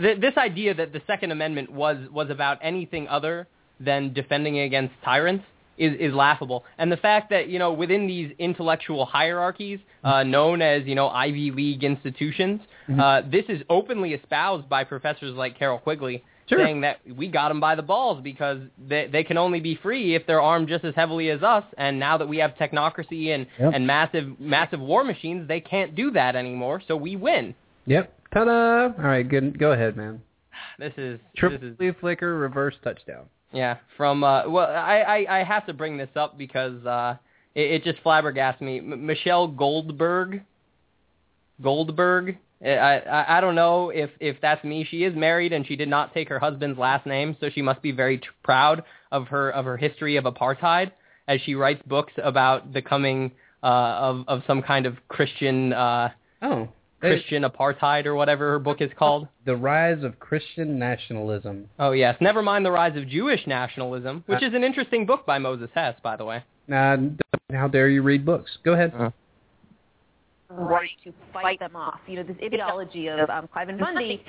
Th- 0.00 0.18
this 0.18 0.32
idea 0.38 0.72
that 0.72 0.94
the 0.94 1.02
Second 1.06 1.30
Amendment 1.30 1.70
was, 1.70 1.98
was 2.10 2.30
about 2.30 2.56
anything 2.62 3.06
other 3.06 3.46
than 3.78 4.14
defending 4.14 4.60
against 4.60 4.94
tyrants 5.04 5.44
is, 5.76 5.92
is 6.00 6.14
laughable. 6.14 6.64
And 6.78 6.90
the 6.90 6.96
fact 6.96 7.28
that, 7.30 7.48
you 7.48 7.58
know, 7.58 7.74
within 7.74 8.06
these 8.06 8.32
intellectual 8.38 9.04
hierarchies 9.04 9.78
uh, 10.02 10.22
known 10.22 10.62
as, 10.62 10.86
you 10.86 10.94
know, 10.94 11.08
Ivy 11.10 11.50
League 11.50 11.84
institutions, 11.84 12.62
uh, 12.98 13.20
this 13.30 13.44
is 13.50 13.60
openly 13.68 14.14
espoused 14.14 14.70
by 14.70 14.84
professors 14.84 15.34
like 15.34 15.58
Carroll 15.58 15.78
Quigley, 15.78 16.24
Sure. 16.46 16.58
saying 16.64 16.82
that 16.82 16.98
we 17.16 17.28
got 17.28 17.48
them 17.48 17.58
by 17.60 17.74
the 17.74 17.82
balls 17.82 18.20
because 18.22 18.58
they, 18.88 19.08
they 19.10 19.24
can 19.24 19.38
only 19.38 19.60
be 19.60 19.76
free 19.76 20.14
if 20.14 20.26
they're 20.26 20.42
armed 20.42 20.68
just 20.68 20.84
as 20.84 20.94
heavily 20.94 21.30
as 21.30 21.42
us. 21.42 21.64
And 21.78 21.98
now 21.98 22.18
that 22.18 22.28
we 22.28 22.36
have 22.38 22.52
technocracy 22.60 23.34
and, 23.34 23.46
Yep. 23.58 23.72
and 23.74 23.86
massive 23.86 24.38
massive 24.38 24.80
war 24.80 25.04
machines, 25.04 25.48
they 25.48 25.60
can't 25.60 25.94
do 25.94 26.10
that 26.10 26.36
anymore. 26.36 26.82
So 26.86 26.96
we 26.96 27.16
win. 27.16 27.54
Yep. 27.86 28.12
Ta-da! 28.34 28.92
All 29.02 29.08
right, 29.08 29.26
good. 29.28 29.58
Go 29.58 29.72
ahead, 29.72 29.96
man. 29.96 30.20
This 30.78 30.92
is 30.96 31.20
Triple 31.36 31.58
this 31.58 31.76
is 31.80 31.94
flicker, 32.00 32.36
reverse 32.36 32.74
touchdown. 32.82 33.24
Yeah, 33.52 33.76
from 33.96 34.24
uh, 34.24 34.48
well, 34.48 34.66
I, 34.66 35.24
I 35.26 35.40
I 35.40 35.44
have 35.44 35.64
to 35.66 35.72
bring 35.72 35.96
this 35.96 36.08
up 36.16 36.36
because 36.36 36.84
uh, 36.84 37.16
it, 37.54 37.70
it 37.70 37.84
just 37.84 38.00
flabbergasted 38.02 38.62
me. 38.66 38.78
M- 38.78 39.06
Michelle 39.06 39.46
Goldberg, 39.46 40.42
Goldberg. 41.62 42.38
I, 42.64 42.98
I 42.98 43.38
I 43.38 43.40
don't 43.40 43.54
know 43.54 43.90
if 43.90 44.10
if 44.20 44.36
that's 44.40 44.64
me. 44.64 44.84
She 44.90 45.04
is 45.04 45.14
married 45.14 45.52
and 45.52 45.66
she 45.66 45.76
did 45.76 45.88
not 45.88 46.14
take 46.14 46.28
her 46.28 46.38
husband's 46.38 46.78
last 46.78 47.06
name, 47.06 47.36
so 47.40 47.50
she 47.50 47.62
must 47.62 47.82
be 47.82 47.92
very 47.92 48.18
t- 48.18 48.26
proud 48.42 48.84
of 49.12 49.28
her 49.28 49.50
of 49.50 49.64
her 49.66 49.76
history 49.76 50.16
of 50.16 50.24
apartheid 50.24 50.92
as 51.28 51.40
she 51.42 51.54
writes 51.54 51.82
books 51.86 52.12
about 52.22 52.72
the 52.72 52.82
coming 52.82 53.32
uh, 53.62 53.66
of 53.66 54.24
of 54.28 54.42
some 54.46 54.62
kind 54.62 54.86
of 54.86 54.96
Christian 55.08 55.72
uh, 55.72 56.08
Oh, 56.42 56.68
Christian 57.00 57.42
apartheid 57.42 58.06
or 58.06 58.14
whatever 58.14 58.50
her 58.52 58.58
book 58.58 58.80
is 58.80 58.90
called. 58.98 59.28
The 59.44 59.56
rise 59.56 60.02
of 60.02 60.18
Christian 60.18 60.78
nationalism. 60.78 61.68
Oh 61.78 61.92
yes, 61.92 62.16
never 62.20 62.42
mind 62.42 62.64
the 62.64 62.70
rise 62.72 62.96
of 62.96 63.06
Jewish 63.08 63.46
nationalism, 63.46 64.24
which 64.26 64.42
Uh, 64.42 64.46
is 64.46 64.54
an 64.54 64.64
interesting 64.64 65.04
book 65.06 65.26
by 65.26 65.38
Moses 65.38 65.68
Hess, 65.74 65.96
by 66.02 66.16
the 66.16 66.24
way. 66.24 66.42
Uh, 66.72 66.96
how 67.52 67.68
dare 67.68 67.88
you 67.90 68.00
read 68.02 68.24
books? 68.24 68.56
Go 68.64 68.72
ahead. 68.72 69.12
Right 70.56 70.90
to 71.04 71.12
fight 71.32 71.58
them 71.58 71.76
off. 71.76 72.00
You 72.06 72.16
know, 72.16 72.22
this 72.22 72.36
ideology 72.42 73.08
of 73.08 73.28
um, 73.30 73.48
Cliven 73.54 73.78
Bundy 73.78 74.22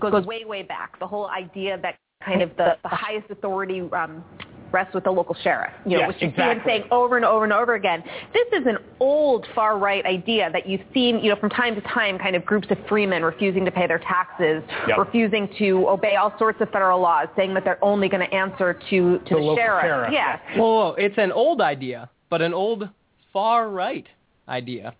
goes 0.00 0.24
way, 0.26 0.44
way 0.44 0.62
back. 0.62 0.98
The 0.98 1.06
whole 1.06 1.28
idea 1.28 1.78
that 1.82 1.96
kind 2.24 2.42
of 2.42 2.50
the, 2.56 2.76
the 2.82 2.88
highest 2.88 3.30
authority 3.30 3.80
um, 3.92 4.24
rests 4.72 4.92
with 4.94 5.04
the 5.04 5.10
local 5.10 5.34
sheriff. 5.42 5.72
You 5.86 5.92
know, 5.92 5.98
Yes, 6.00 6.08
which 6.08 6.16
you 6.16 6.28
see 6.28 6.32
exactly. 6.32 6.54
him 6.54 6.62
saying 6.66 6.84
over 6.90 7.16
and 7.16 7.24
over 7.24 7.44
and 7.44 7.52
over 7.52 7.74
again. 7.74 8.02
This 8.34 8.60
is 8.60 8.66
an 8.66 8.76
old 9.00 9.46
far 9.54 9.78
right 9.78 10.04
idea 10.04 10.50
that 10.52 10.68
you've 10.68 10.82
seen, 10.92 11.20
you 11.20 11.30
know, 11.30 11.36
from 11.36 11.48
time 11.50 11.74
to 11.74 11.80
time, 11.82 12.18
kind 12.18 12.36
of 12.36 12.44
groups 12.44 12.66
of 12.70 12.76
freemen 12.88 13.22
refusing 13.22 13.64
to 13.64 13.70
pay 13.70 13.86
their 13.86 14.00
taxes, 14.00 14.62
Yep. 14.88 14.98
refusing 14.98 15.48
to 15.58 15.88
obey 15.88 16.16
all 16.16 16.34
sorts 16.38 16.60
of 16.60 16.68
federal 16.70 17.00
laws, 17.00 17.28
saying 17.36 17.54
that 17.54 17.64
they're 17.64 17.82
only 17.82 18.08
going 18.08 18.26
to 18.28 18.34
answer 18.34 18.74
to 18.90 19.18
to 19.20 19.34
The 19.34 19.40
the, 19.40 19.54
sheriff. 19.56 19.84
sheriff, 19.84 20.12
Yeah. 20.12 20.38
Whoa, 20.56 20.90
whoa, 20.90 20.94
it's 20.98 21.16
an 21.18 21.32
old 21.32 21.60
idea, 21.60 22.10
but 22.28 22.42
an 22.42 22.52
old 22.52 22.88
far 23.32 23.70
right 23.70 24.06
idea. 24.48 24.94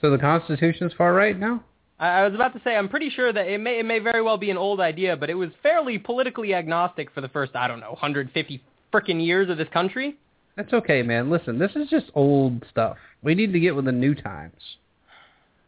So 0.00 0.10
the 0.10 0.18
Constitution's 0.18 0.92
far 0.96 1.14
right 1.14 1.38
now? 1.38 1.64
I, 1.98 2.08
I 2.08 2.24
was 2.24 2.34
about 2.34 2.52
to 2.54 2.60
say 2.62 2.76
I'm 2.76 2.88
pretty 2.88 3.10
sure 3.10 3.32
that 3.32 3.46
it 3.46 3.58
may 3.60 3.78
it 3.78 3.84
may 3.84 3.98
very 3.98 4.22
well 4.22 4.36
be 4.36 4.50
an 4.50 4.58
old 4.58 4.80
idea, 4.80 5.16
but 5.16 5.30
it 5.30 5.34
was 5.34 5.50
fairly 5.62 5.98
politically 5.98 6.54
agnostic 6.54 7.10
for 7.12 7.20
the 7.20 7.28
first 7.28 7.56
I 7.56 7.68
don't 7.68 7.80
know 7.80 7.90
150 7.90 8.62
frickin' 8.92 9.24
years 9.24 9.50
of 9.50 9.58
this 9.58 9.68
country. 9.72 10.16
That's 10.56 10.72
okay, 10.72 11.02
man. 11.02 11.30
Listen, 11.30 11.58
this 11.58 11.72
is 11.76 11.88
just 11.88 12.06
old 12.14 12.64
stuff. 12.70 12.96
We 13.22 13.34
need 13.34 13.52
to 13.52 13.60
get 13.60 13.76
with 13.76 13.84
the 13.84 13.92
new 13.92 14.14
times. 14.14 14.60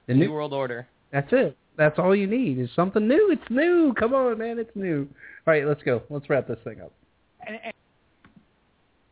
The 0.06 0.14
New 0.14 0.26
new. 0.26 0.32
World 0.32 0.54
Order. 0.54 0.86
That's 1.12 1.28
it. 1.32 1.56
That's 1.76 1.98
all 1.98 2.16
you 2.16 2.26
need 2.26 2.58
is 2.58 2.70
something 2.74 3.06
new. 3.06 3.30
It's 3.30 3.50
new. 3.50 3.94
Come 3.98 4.14
on, 4.14 4.38
man. 4.38 4.58
It's 4.58 4.74
new. 4.74 5.06
All 5.46 5.52
right, 5.52 5.66
let's 5.66 5.82
go. 5.82 6.02
Let's 6.08 6.28
wrap 6.28 6.48
this 6.48 6.58
thing 6.64 6.80
up. 6.80 6.92
And, 7.46 7.58
and, 7.62 7.74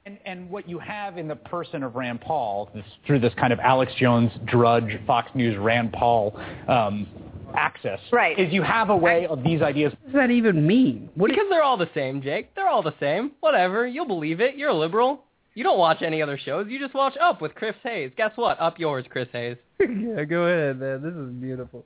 and, 0.06 0.18
and 0.24 0.48
what 0.48 0.68
you 0.68 0.78
have 0.78 1.18
in 1.18 1.26
the 1.26 1.34
person 1.34 1.82
of 1.82 1.96
Rand 1.96 2.20
Paul, 2.20 2.70
this, 2.72 2.84
through 3.06 3.18
this 3.18 3.34
kind 3.34 3.52
of 3.52 3.58
Alex 3.58 3.92
Jones, 3.98 4.30
Drudge, 4.46 4.98
Fox 5.06 5.28
News, 5.34 5.58
Rand 5.58 5.92
Paul 5.92 6.40
um, 6.68 7.08
access, 7.56 7.98
Right. 8.12 8.38
is 8.38 8.52
you 8.52 8.62
have 8.62 8.90
a 8.90 8.96
way 8.96 9.26
of 9.26 9.42
these 9.42 9.62
ideas. 9.62 9.92
What 10.02 10.12
does 10.12 10.20
that 10.20 10.30
even 10.30 10.64
mean? 10.64 11.10
What 11.16 11.28
because 11.30 11.46
they're 11.50 11.62
all 11.64 11.76
the 11.76 11.90
same, 11.92 12.22
Jake. 12.22 12.54
They're 12.54 12.68
all 12.68 12.82
the 12.84 12.94
same. 13.00 13.32
Whatever. 13.40 13.86
You'll 13.86 14.06
believe 14.06 14.40
it. 14.40 14.56
You're 14.56 14.70
a 14.70 14.74
liberal. 14.74 15.24
You 15.54 15.64
don't 15.64 15.78
watch 15.78 16.02
any 16.02 16.22
other 16.22 16.38
shows. 16.38 16.66
You 16.68 16.78
just 16.78 16.94
watch 16.94 17.16
Up 17.20 17.40
with 17.42 17.54
Chris 17.54 17.74
Hayes. 17.82 18.12
Guess 18.16 18.32
what? 18.36 18.60
Up 18.60 18.78
yours, 18.78 19.06
Chris 19.10 19.28
Hayes. 19.32 19.56
yeah, 19.80 20.22
go 20.24 20.44
ahead, 20.44 20.78
man. 20.78 21.02
This 21.02 21.14
is 21.14 21.30
beautiful. 21.40 21.84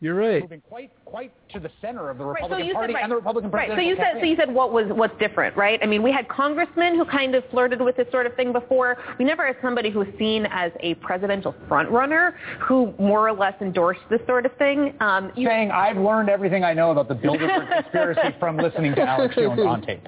You're 0.00 0.14
right. 0.14 0.40
moving 0.42 0.62
quite 0.62 0.90
quite 1.04 1.32
to 1.52 1.60
the 1.60 1.70
center 1.80 2.10
of 2.10 2.18
the 2.18 2.24
Right, 2.24 2.42
so 2.42 2.48
Republican 2.48 2.66
you 2.66 2.74
Party 2.74 2.92
said, 2.92 2.94
right, 2.94 3.02
and 3.02 3.12
the 3.12 3.16
Republican 3.16 3.50
right. 3.50 3.70
So 3.70 3.80
you 3.80 3.96
said, 3.96 4.20
so 4.20 4.24
you 4.24 4.36
said 4.36 4.52
what 4.52 4.72
was 4.72 4.86
what's 4.90 5.18
different, 5.18 5.56
right? 5.56 5.80
I 5.82 5.86
mean, 5.86 6.02
we 6.02 6.12
had 6.12 6.28
congressmen 6.28 6.96
who 6.96 7.04
kind 7.04 7.34
of 7.34 7.44
flirted 7.50 7.80
with 7.80 7.96
this 7.96 8.06
sort 8.10 8.26
of 8.26 8.34
thing 8.34 8.52
before. 8.52 8.96
We 9.18 9.24
never 9.24 9.46
had 9.46 9.56
somebody 9.62 9.90
who 9.90 10.00
was 10.00 10.08
seen 10.18 10.46
as 10.50 10.72
a 10.80 10.94
presidential 10.96 11.54
frontrunner 11.68 12.34
who 12.60 12.94
more 12.98 13.28
or 13.28 13.32
less 13.32 13.54
endorsed 13.60 14.00
this 14.10 14.20
sort 14.26 14.46
of 14.46 14.56
thing. 14.56 14.94
Um, 15.00 15.32
you, 15.36 15.48
saying 15.48 15.70
I've 15.70 15.96
learned 15.96 16.28
everything 16.28 16.64
I 16.64 16.72
know 16.72 16.90
about 16.90 17.08
the 17.08 17.14
Bilderberg 17.14 17.82
conspiracy 17.82 18.36
from 18.38 18.56
listening 18.56 18.94
to 18.94 19.02
Alex 19.02 19.34
Jones 19.34 19.60
on 19.60 19.82
tape. 19.82 20.06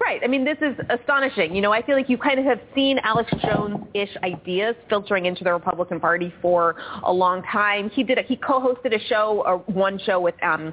Right. 0.00 0.20
I 0.24 0.26
mean, 0.26 0.44
this 0.44 0.58
is 0.60 0.74
astonishing. 0.90 1.54
You 1.54 1.62
know, 1.62 1.72
I 1.72 1.84
feel 1.84 1.94
like 1.94 2.08
you 2.08 2.18
kind 2.18 2.38
of 2.38 2.44
have 2.44 2.60
seen 2.74 2.98
Alex 3.04 3.30
Jones-ish 3.40 4.10
ideas 4.24 4.74
filtering 4.88 5.26
into 5.26 5.44
the 5.44 5.52
Republican 5.52 6.00
Party 6.00 6.32
for 6.42 6.74
a 7.04 7.12
long 7.12 7.42
time. 7.44 7.88
He 7.90 8.02
did. 8.02 8.18
A, 8.18 8.22
he 8.22 8.36
co-hosted 8.36 8.94
a 8.94 8.98
show, 9.06 9.42
or 9.46 9.58
one 9.72 10.00
show 10.00 10.20
with 10.20 10.34
um, 10.42 10.72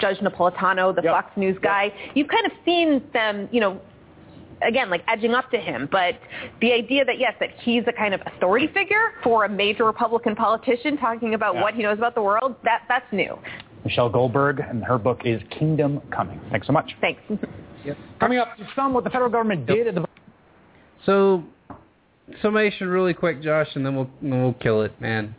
Judge 0.00 0.18
Napolitano, 0.18 0.94
the 0.94 1.02
Fox 1.02 1.30
News 1.36 1.56
guy. 1.62 1.92
You've 2.14 2.28
kind 2.28 2.46
of 2.46 2.52
seen 2.64 3.02
them, 3.12 3.48
you 3.52 3.60
know, 3.60 3.80
again, 4.62 4.90
like 4.90 5.02
edging 5.08 5.34
up 5.34 5.50
to 5.50 5.58
him. 5.58 5.88
But 5.90 6.18
the 6.60 6.72
idea 6.72 7.04
that 7.04 7.18
yes, 7.18 7.34
that 7.40 7.50
he's 7.60 7.84
a 7.86 7.92
kind 7.92 8.14
of 8.14 8.20
authority 8.26 8.68
figure 8.68 9.12
for 9.22 9.44
a 9.44 9.48
major 9.48 9.84
Republican 9.84 10.34
politician 10.34 10.96
talking 10.96 11.34
about 11.34 11.54
Yeah. 11.54 11.62
what 11.62 11.74
he 11.74 11.82
knows 11.82 11.98
about 11.98 12.14
the 12.14 12.22
world, 12.22 12.56
that 12.64 12.82
that's 12.88 13.10
new. 13.12 13.38
Michelle 13.84 14.08
Goldberg, 14.08 14.60
and 14.60 14.82
her 14.84 14.96
book 14.98 15.20
is 15.24 15.42
Kingdom 15.50 16.00
Coming. 16.10 16.40
Thanks 16.50 16.66
so 16.66 16.72
much. 16.72 16.90
Thanks. 17.00 17.20
Coming 18.18 18.38
up, 18.38 18.48
some 18.74 18.94
what 18.94 19.04
the 19.04 19.10
federal 19.10 19.30
government 19.30 19.66
did 19.66 19.86
at 19.86 19.94
the 19.94 20.06
So, 21.04 21.44
summation 22.40 22.88
really 22.88 23.12
quick, 23.12 23.42
Josh, 23.42 23.68
and 23.74 23.84
then 23.84 23.94
we'll 23.94 24.08
then 24.22 24.42
we'll 24.42 24.54
kill 24.54 24.82
it, 24.82 24.98
man. 25.00 25.34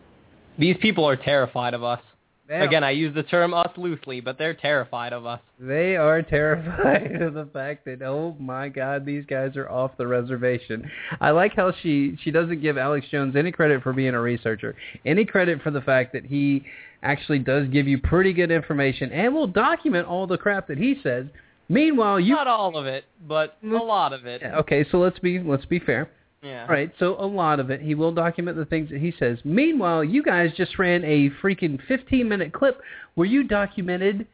These 0.60 0.78
people 0.80 1.06
are 1.06 1.16
terrified 1.16 1.74
of 1.74 1.84
us. 1.84 2.02
Again, 2.50 2.84
I 2.84 2.92
use 2.92 3.14
the 3.16 3.24
term 3.24 3.54
us 3.54 3.72
loosely, 3.76 4.22
but 4.22 4.38
they're 4.38 4.54
terrified 4.54 5.14
of 5.14 5.26
us. 5.26 5.40
They 5.60 5.96
are 5.96 6.22
terrified 6.24 7.22
of 7.22 7.34
the 7.34 7.46
fact 7.52 7.86
that 7.86 8.02
oh 8.04 8.36
my 8.40 8.70
god, 8.70 9.06
these 9.06 9.26
guys 9.26 9.58
are 9.58 9.70
off 9.70 9.98
the 9.98 10.06
reservation. 10.06 10.90
I 11.20 11.32
like 11.32 11.56
how 11.56 11.74
she 11.82 12.18
she 12.24 12.32
doesn't 12.32 12.62
give 12.62 12.78
Alex 12.78 13.08
Jones 13.10 13.36
any 13.36 13.52
credit 13.52 13.82
for 13.82 13.94
being 13.94 14.14
a 14.14 14.22
researcher, 14.22 14.76
any 15.06 15.26
credit 15.26 15.62
for 15.62 15.72
the 15.72 15.82
fact 15.82 16.14
that 16.14 16.26
he 16.26 16.64
actually 17.02 17.40
does 17.40 17.68
give 17.70 17.88
you 17.88 17.98
pretty 17.98 18.34
good 18.34 18.52
information 18.52 19.12
and 19.12 19.34
will 19.34 19.48
document 19.48 20.08
all 20.08 20.28
the 20.28 20.38
crap 20.38 20.68
that 20.68 20.78
he 20.78 21.00
says. 21.02 21.26
Meanwhile, 21.68 22.20
you 22.20 22.36
Not 22.36 22.48
all 22.48 22.78
of 22.78 22.86
it, 22.86 23.06
but 23.28 23.58
a 23.64 23.66
mm. 23.66 23.88
lot 23.88 24.14
of 24.14 24.28
it. 24.28 24.44
okay, 24.44 24.86
so 24.92 25.00
let's 25.00 25.18
be 25.18 25.40
let's 25.40 25.66
be 25.66 25.80
fair. 25.80 26.12
Yeah. 26.46 26.68
Right, 26.68 26.94
so 27.00 27.16
a 27.20 27.26
lot 27.26 27.60
of 27.60 27.72
it, 27.72 27.82
he 27.82 27.96
will 27.96 28.12
document 28.12 28.56
the 28.56 28.66
things 28.66 28.92
that 28.92 29.00
he 29.00 29.12
says. 29.18 29.40
Meanwhile, 29.44 30.04
you 30.04 30.22
guys 30.22 30.52
just 30.56 30.78
ran 30.78 31.04
a 31.04 31.32
freaking 31.42 31.80
15-minute 31.90 32.54
clip 32.54 32.80
where 33.16 33.28
you 33.28 33.44
documented 33.44 34.28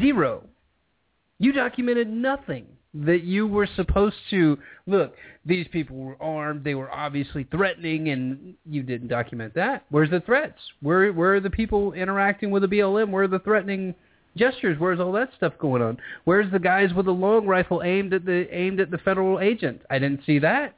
zero. 0.00 0.42
You 1.38 1.52
documented 1.52 2.08
nothing 2.08 2.66
that 2.92 3.22
you 3.22 3.46
were 3.46 3.68
supposed 3.76 4.16
to 4.30 4.58
look. 4.88 5.14
These 5.44 5.68
people 5.68 5.96
were 5.96 6.20
armed. 6.20 6.64
They 6.64 6.74
were 6.74 6.90
obviously 6.90 7.46
threatening, 7.52 8.08
and 8.08 8.54
you 8.68 8.82
didn't 8.82 9.06
document 9.08 9.54
that. 9.54 9.84
Where's 9.90 10.10
the 10.10 10.20
threats? 10.20 10.58
Where 10.80 11.12
where 11.12 11.34
are 11.34 11.40
the 11.40 11.50
people 11.50 11.92
interacting 11.92 12.50
with 12.50 12.62
the 12.62 12.68
BLM? 12.68 13.10
Where 13.10 13.24
are 13.24 13.28
the 13.28 13.38
threatening 13.38 13.94
gestures? 14.36 14.78
Where's 14.78 14.98
all 14.98 15.12
that 15.12 15.30
stuff 15.36 15.52
going 15.58 15.82
on? 15.82 15.98
Where's 16.24 16.50
the 16.50 16.58
guys 16.58 16.94
with 16.94 17.06
the 17.06 17.12
long 17.12 17.46
rifle 17.46 17.82
aimed 17.84 18.14
at 18.14 18.24
the 18.24 18.48
aimed 18.50 18.80
at 18.80 18.90
the 18.90 18.98
federal 18.98 19.40
agent? 19.40 19.82
I 19.90 19.98
didn't 19.98 20.24
see 20.24 20.38
that. 20.38 20.74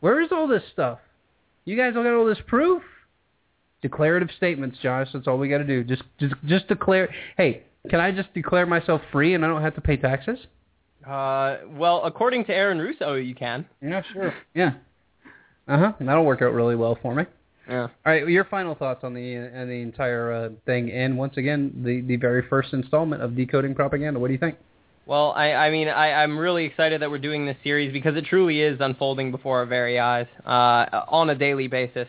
Where 0.00 0.20
is 0.20 0.28
all 0.32 0.46
this 0.48 0.62
stuff? 0.72 0.98
You 1.64 1.76
guys 1.76 1.94
all 1.96 2.02
got 2.02 2.14
all 2.14 2.26
this 2.26 2.38
proof? 2.46 2.82
Declarative 3.82 4.28
statements, 4.36 4.78
Josh. 4.82 5.08
That's 5.12 5.26
all 5.26 5.38
we 5.38 5.48
got 5.48 5.58
to 5.58 5.64
do. 5.64 5.84
Just, 5.84 6.02
just, 6.18 6.34
just 6.46 6.68
declare. 6.68 7.14
Hey, 7.36 7.62
can 7.88 8.00
I 8.00 8.10
just 8.10 8.32
declare 8.34 8.66
myself 8.66 9.00
free 9.12 9.34
and 9.34 9.44
I 9.44 9.48
don't 9.48 9.62
have 9.62 9.74
to 9.76 9.80
pay 9.80 9.96
taxes? 9.96 10.38
Uh, 11.06 11.58
well, 11.70 12.02
according 12.04 12.44
to 12.46 12.54
Aaron 12.54 12.78
Russo, 12.78 13.14
you 13.14 13.34
can. 13.34 13.66
Yeah, 13.80 14.02
sure. 14.12 14.34
Yeah. 14.54 14.72
Uh 15.66 15.78
huh. 15.78 15.92
That'll 16.00 16.24
work 16.24 16.42
out 16.42 16.52
really 16.52 16.76
well 16.76 16.98
for 17.00 17.14
me. 17.14 17.24
Yeah. 17.68 17.82
All 17.82 17.90
right. 18.04 18.26
Your 18.28 18.44
final 18.44 18.74
thoughts 18.74 19.04
on 19.04 19.14
the 19.14 19.36
on 19.36 19.68
the 19.68 19.80
entire 19.80 20.32
uh, 20.32 20.48
thing, 20.66 20.90
and 20.90 21.16
once 21.16 21.36
again, 21.36 21.72
the 21.84 22.00
the 22.02 22.16
very 22.16 22.46
first 22.48 22.72
installment 22.72 23.22
of 23.22 23.36
decoding 23.36 23.74
propaganda. 23.74 24.18
What 24.18 24.26
do 24.26 24.32
you 24.32 24.38
think? 24.38 24.56
Well, 25.10 25.32
I, 25.32 25.54
I 25.54 25.70
mean, 25.72 25.88
I, 25.88 26.22
I'm 26.22 26.38
really 26.38 26.64
excited 26.64 27.02
that 27.02 27.10
we're 27.10 27.18
doing 27.18 27.44
this 27.44 27.56
series 27.64 27.92
because 27.92 28.14
it 28.14 28.26
truly 28.26 28.60
is 28.60 28.78
unfolding 28.78 29.32
before 29.32 29.58
our 29.58 29.66
very 29.66 29.98
eyes 29.98 30.28
uh, 30.46 30.86
on 31.08 31.30
a 31.30 31.34
daily 31.34 31.66
basis. 31.66 32.06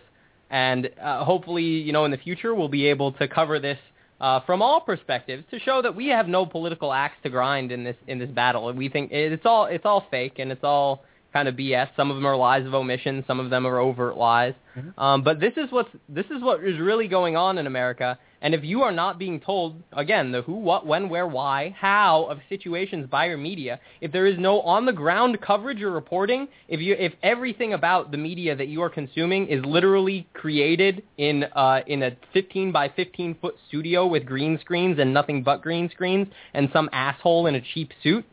And 0.52 0.88
uh, 1.02 1.26
hopefully, 1.26 1.64
you 1.64 1.94
know, 1.94 2.06
in 2.06 2.12
the 2.12 2.18
future, 2.18 2.54
we'll 2.54 2.68
be 2.68 2.86
able 2.86 3.14
to 3.14 3.28
cover 3.28 3.60
this 3.60 3.80
uh, 4.20 4.42
from 4.42 4.62
all 4.62 4.82
perspectives 4.82 5.44
to 5.50 5.58
show 5.58 5.82
that 5.82 5.96
we 5.96 6.10
have 6.10 6.28
no 6.28 6.46
political 6.46 6.94
axe 6.94 7.16
to 7.24 7.32
grind 7.32 7.72
in 7.72 7.84
this 7.84 7.96
in 8.06 8.20
this 8.20 8.30
battle. 8.30 8.72
We 8.72 8.88
think 8.88 9.12
it's 9.12 9.48
all 9.48 9.66
it's 9.66 9.84
all 9.84 10.06
fake 10.12 10.38
and 10.38 10.52
it's 10.52 10.64
all 10.64 11.04
kind 11.34 11.48
of 11.48 11.56
BS. 11.56 11.90
Some 11.96 12.10
of 12.10 12.18
them 12.18 12.26
are 12.26 12.36
lies 12.36 12.66
of 12.66 12.74
omission. 12.74 13.24
Some 13.28 13.40
of 13.40 13.50
them 13.50 13.66
are 13.66 13.80
overt 13.80 14.18
lies. 14.18 14.54
Um, 14.98 15.24
but 15.24 15.40
this 15.40 15.54
is 15.58 15.72
what's 15.72 15.90
this 16.08 16.26
is 16.28 16.42
what 16.42 16.64
is 16.64 16.80
really 16.80 17.08
going 17.08 17.36
on 17.36 17.58
in 17.58 17.68
America. 17.68 18.18
And 18.42 18.56
if 18.56 18.64
you 18.64 18.82
are 18.82 18.92
not 18.92 19.20
being 19.20 19.40
told 19.40 19.76
again 19.94 20.32
the 20.32 20.42
who, 20.42 20.54
what, 20.54 20.88
when, 20.88 21.10
where, 21.10 21.28
why, 21.28 21.76
how 21.78 22.24
of 22.24 22.40
situations 22.50 23.08
by 23.10 23.26
your 23.26 23.38
media, 23.38 23.80
if 24.00 24.12
there 24.12 24.26
is 24.26 24.40
no 24.40 24.62
on 24.62 24.86
the 24.86 24.94
ground 24.94 25.40
coverage 25.42 25.82
or 25.82 25.92
reporting, 25.92 26.48
if 26.68 26.80
you 26.80 26.96
if 26.98 27.14
everything 27.22 27.74
about 27.74 28.12
the 28.12 28.18
media 28.18 28.56
that 28.56 28.68
you 28.68 28.82
are 28.82 28.90
consuming 28.90 29.48
is 29.48 29.64
literally 29.66 30.28
created 30.34 31.04
in 31.18 31.44
uh, 31.56 31.82
in 31.86 32.04
a 32.04 32.18
15 32.34 32.72
by 32.72 32.90
15 32.90 33.36
foot 33.42 33.56
studio 33.68 34.08
with 34.08 34.26
green 34.26 34.58
screens 34.60 35.00
and 35.00 35.14
nothing 35.14 35.44
but 35.44 35.62
green 35.62 35.90
screens 35.90 36.28
and 36.54 36.70
some 36.74 36.90
asshole 36.94 37.46
in 37.48 37.56
a 37.56 37.62
cheap 37.74 37.92
suit, 38.02 38.26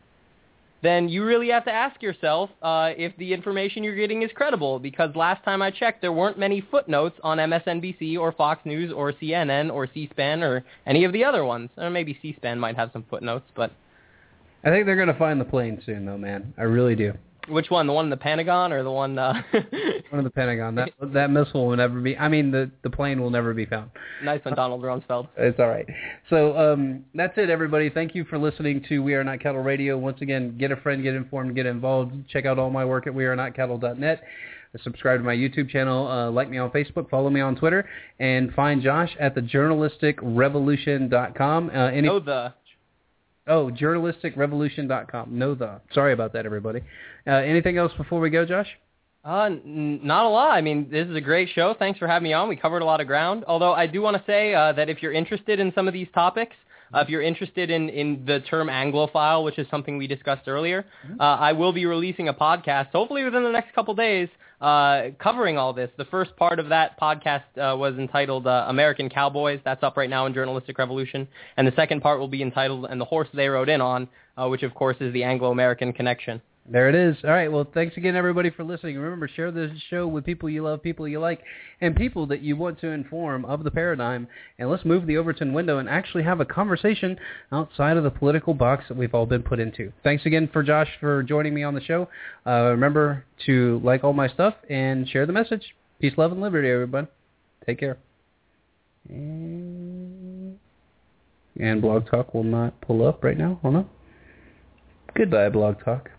then 0.81 1.09
you 1.09 1.25
really 1.25 1.49
have 1.49 1.65
to 1.65 1.71
ask 1.71 2.01
yourself 2.01 2.49
uh, 2.61 2.91
if 2.97 3.15
the 3.17 3.33
information 3.33 3.83
you're 3.83 3.95
getting 3.95 4.21
is 4.21 4.31
credible. 4.33 4.79
Because 4.79 5.15
last 5.15 5.43
time 5.43 5.61
I 5.61 5.71
checked, 5.71 6.01
there 6.01 6.13
weren't 6.13 6.37
many 6.39 6.61
footnotes 6.61 7.19
on 7.23 7.37
MSNBC 7.37 8.17
or 8.17 8.31
Fox 8.31 8.65
News 8.65 8.93
or 8.93 9.11
CNN 9.13 9.71
or 9.73 9.87
C-SPAN 9.93 10.41
or 10.41 10.63
any 10.85 11.03
of 11.03 11.11
the 11.11 11.23
other 11.23 11.43
ones. 11.43 11.69
Or 11.77 11.89
maybe 11.89 12.17
C-SPAN 12.21 12.59
might 12.59 12.77
have 12.77 12.91
some 12.93 13.03
footnotes, 13.09 13.45
but 13.55 13.71
I 14.63 14.69
think 14.69 14.85
they're 14.85 14.97
gonna 14.97 15.17
find 15.17 15.39
the 15.39 15.45
plane 15.45 15.81
soon, 15.85 16.05
though, 16.05 16.17
man. 16.17 16.53
I 16.57 16.63
really 16.63 16.95
do. 16.95 17.13
Which 17.49 17.69
one? 17.69 17.87
The 17.87 17.93
one 17.93 18.05
in 18.05 18.09
the 18.09 18.17
Pentagon 18.17 18.71
or 18.71 18.83
the 18.83 18.91
one? 18.91 19.17
Uh, 19.17 19.41
One 20.09 20.19
of 20.19 20.23
the 20.23 20.31
Pentagon. 20.31 20.75
That 20.75 20.89
that 21.13 21.29
missile 21.29 21.67
will 21.67 21.77
never 21.77 21.99
be. 21.99 22.17
I 22.17 22.27
mean, 22.27 22.51
the 22.51 22.69
the 22.83 22.89
plane 22.89 23.21
will 23.21 23.29
never 23.29 23.53
be 23.53 23.65
found. 23.65 23.91
nice 24.23 24.43
one, 24.43 24.55
Donald 24.55 24.81
Rumsfeld. 24.81 25.27
It's 25.37 25.59
all 25.59 25.67
right. 25.67 25.85
So 26.29 26.57
um, 26.57 27.05
that's 27.13 27.37
it, 27.37 27.49
everybody. 27.49 27.89
Thank 27.89 28.15
you 28.15 28.25
for 28.25 28.37
listening 28.37 28.83
to 28.89 28.99
We 28.99 29.13
Are 29.13 29.23
Not 29.23 29.39
Cattle 29.39 29.61
Radio. 29.61 29.97
Once 29.97 30.21
again, 30.21 30.57
get 30.57 30.71
a 30.71 30.75
friend, 30.77 31.03
get 31.03 31.15
informed, 31.15 31.55
get 31.55 31.65
involved. 31.65 32.13
Check 32.29 32.45
out 32.45 32.59
all 32.59 32.69
my 32.69 32.85
work 32.85 33.07
at 33.07 33.13
wearenotcattle.net. 33.13 34.21
Subscribe 34.83 35.19
to 35.19 35.23
my 35.23 35.33
YouTube 35.35 35.67
channel. 35.69 36.07
Uh, 36.07 36.29
like 36.29 36.47
me 36.47 36.59
on 36.59 36.69
Facebook. 36.69 37.09
Follow 37.09 37.31
me 37.31 37.41
on 37.41 37.55
Twitter. 37.55 37.89
And 38.19 38.53
find 38.53 38.83
Josh 38.83 39.09
at 39.19 39.35
thejournalisticrevolution.com. 39.35 41.69
Uh, 41.69 41.73
any, 41.87 42.07
No 42.07 42.19
the. 42.19 42.53
Oh, 43.49 43.71
journalisticrevolution.com. 43.71 45.37
No 45.37 45.55
the. 45.55 45.81
Sorry 45.93 46.13
about 46.13 46.33
that, 46.33 46.45
everybody. 46.45 46.81
Uh, 47.27 47.31
anything 47.31 47.77
else 47.77 47.91
before 47.97 48.19
we 48.19 48.29
go, 48.29 48.45
Josh? 48.45 48.67
Uh, 49.25 49.45
n- 49.45 49.99
not 50.03 50.25
a 50.25 50.29
lot. 50.29 50.51
I 50.51 50.61
mean, 50.61 50.87
this 50.89 51.07
is 51.07 51.15
a 51.15 51.21
great 51.21 51.49
show. 51.53 51.75
Thanks 51.77 51.99
for 51.99 52.07
having 52.07 52.23
me 52.25 52.33
on. 52.33 52.47
We 52.47 52.55
covered 52.55 52.83
a 52.83 52.85
lot 52.85 53.01
of 53.01 53.07
ground. 53.07 53.43
Although 53.47 53.73
I 53.73 53.87
do 53.87 54.01
want 54.01 54.15
to 54.17 54.23
say 54.25 54.53
uh, 54.53 54.73
that 54.73 54.87
if 54.87 55.01
you're 55.01 55.11
interested 55.11 55.59
in 55.59 55.73
some 55.73 55.87
of 55.87 55.93
these 55.93 56.07
topics, 56.13 56.55
uh, 56.93 56.99
if 56.99 57.09
you're 57.09 57.21
interested 57.21 57.69
in, 57.69 57.89
in 57.89 58.23
the 58.25 58.39
term 58.41 58.67
Anglophile, 58.67 59.43
which 59.43 59.59
is 59.59 59.67
something 59.69 59.97
we 59.97 60.07
discussed 60.07 60.47
earlier, 60.47 60.85
uh, 61.19 61.23
I 61.23 61.51
will 61.53 61.73
be 61.73 61.85
releasing 61.85 62.29
a 62.29 62.33
podcast, 62.33 62.91
hopefully 62.91 63.23
within 63.23 63.43
the 63.43 63.51
next 63.51 63.73
couple 63.75 63.93
days, 63.93 64.29
uh, 64.61 65.09
covering 65.19 65.57
all 65.57 65.73
this. 65.73 65.89
The 65.97 66.05
first 66.05 66.35
part 66.35 66.59
of 66.59 66.69
that 66.69 66.99
podcast 66.99 67.43
uh, 67.55 67.77
was 67.77 67.97
entitled 67.97 68.45
uh, 68.45 68.65
American 68.67 69.09
Cowboys. 69.09 69.59
That's 69.63 69.83
up 69.83 69.95
right 69.97 70.09
now 70.09 70.25
in 70.25 70.33
Journalistic 70.33 70.77
Revolution. 70.77 71.27
And 71.57 71.67
the 71.67 71.73
second 71.75 72.01
part 72.01 72.19
will 72.19 72.27
be 72.27 72.41
entitled 72.41 72.85
And 72.89 72.99
the 72.99 73.05
Horse 73.05 73.29
They 73.33 73.47
Rode 73.47 73.69
In 73.69 73.81
On, 73.81 74.07
uh, 74.37 74.47
which 74.47 74.63
of 74.63 74.73
course 74.73 74.97
is 74.99 75.13
the 75.13 75.23
Anglo-American 75.23 75.93
connection. 75.93 76.41
There 76.71 76.87
it 76.87 76.93
is. 76.93 77.17
All 77.23 77.31
right. 77.31 77.51
Well, 77.51 77.67
thanks 77.73 77.97
again, 77.97 78.15
everybody, 78.15 78.51
for 78.51 78.63
listening. 78.63 78.95
Remember, 78.99 79.27
share 79.27 79.51
this 79.51 79.71
show 79.89 80.07
with 80.07 80.23
people 80.23 80.51
you 80.51 80.61
love, 80.61 80.83
people 80.83 81.07
you 81.07 81.19
like, 81.19 81.41
and 81.81 81.95
people 81.95 82.27
that 82.27 82.43
you 82.43 82.55
want 82.55 82.79
to 82.81 82.89
inform 82.89 83.43
of 83.45 83.63
the 83.63 83.71
paradigm. 83.71 84.27
And 84.59 84.69
let's 84.69 84.85
move 84.85 85.07
the 85.07 85.17
Overton 85.17 85.51
window 85.51 85.79
and 85.79 85.89
actually 85.89 86.23
have 86.23 86.41
a 86.41 86.45
conversation 86.45 87.17
outside 87.51 87.97
of 87.97 88.03
the 88.03 88.11
political 88.11 88.53
box 88.53 88.85
that 88.87 88.95
we've 88.95 89.15
all 89.15 89.25
been 89.25 89.41
put 89.41 89.59
into. 89.59 89.91
Thanks 90.03 90.27
again 90.27 90.47
for 90.53 90.61
Josh 90.61 90.89
for 90.99 91.23
joining 91.23 91.55
me 91.55 91.63
on 91.63 91.73
the 91.73 91.81
show. 91.81 92.07
Uh, 92.45 92.69
remember 92.69 93.25
to 93.47 93.81
like 93.83 94.03
all 94.03 94.13
my 94.13 94.27
stuff 94.27 94.53
and 94.69 95.09
share 95.09 95.25
the 95.25 95.33
message. 95.33 95.73
Peace, 95.99 96.13
love, 96.17 96.31
and 96.31 96.39
liberty, 96.39 96.69
everybody. 96.69 97.07
Take 97.65 97.79
care. 97.79 97.97
And, 99.09 100.59
and 101.59 101.81
Blog 101.81 102.05
Talk 102.11 102.35
will 102.35 102.43
not 102.43 102.79
pull 102.81 103.07
up 103.07 103.23
right 103.23 103.37
now. 103.37 103.57
Hold 103.63 103.75
on. 103.75 103.89
Goodbye, 105.15 105.49
Blog 105.49 105.83
Talk. 105.83 106.11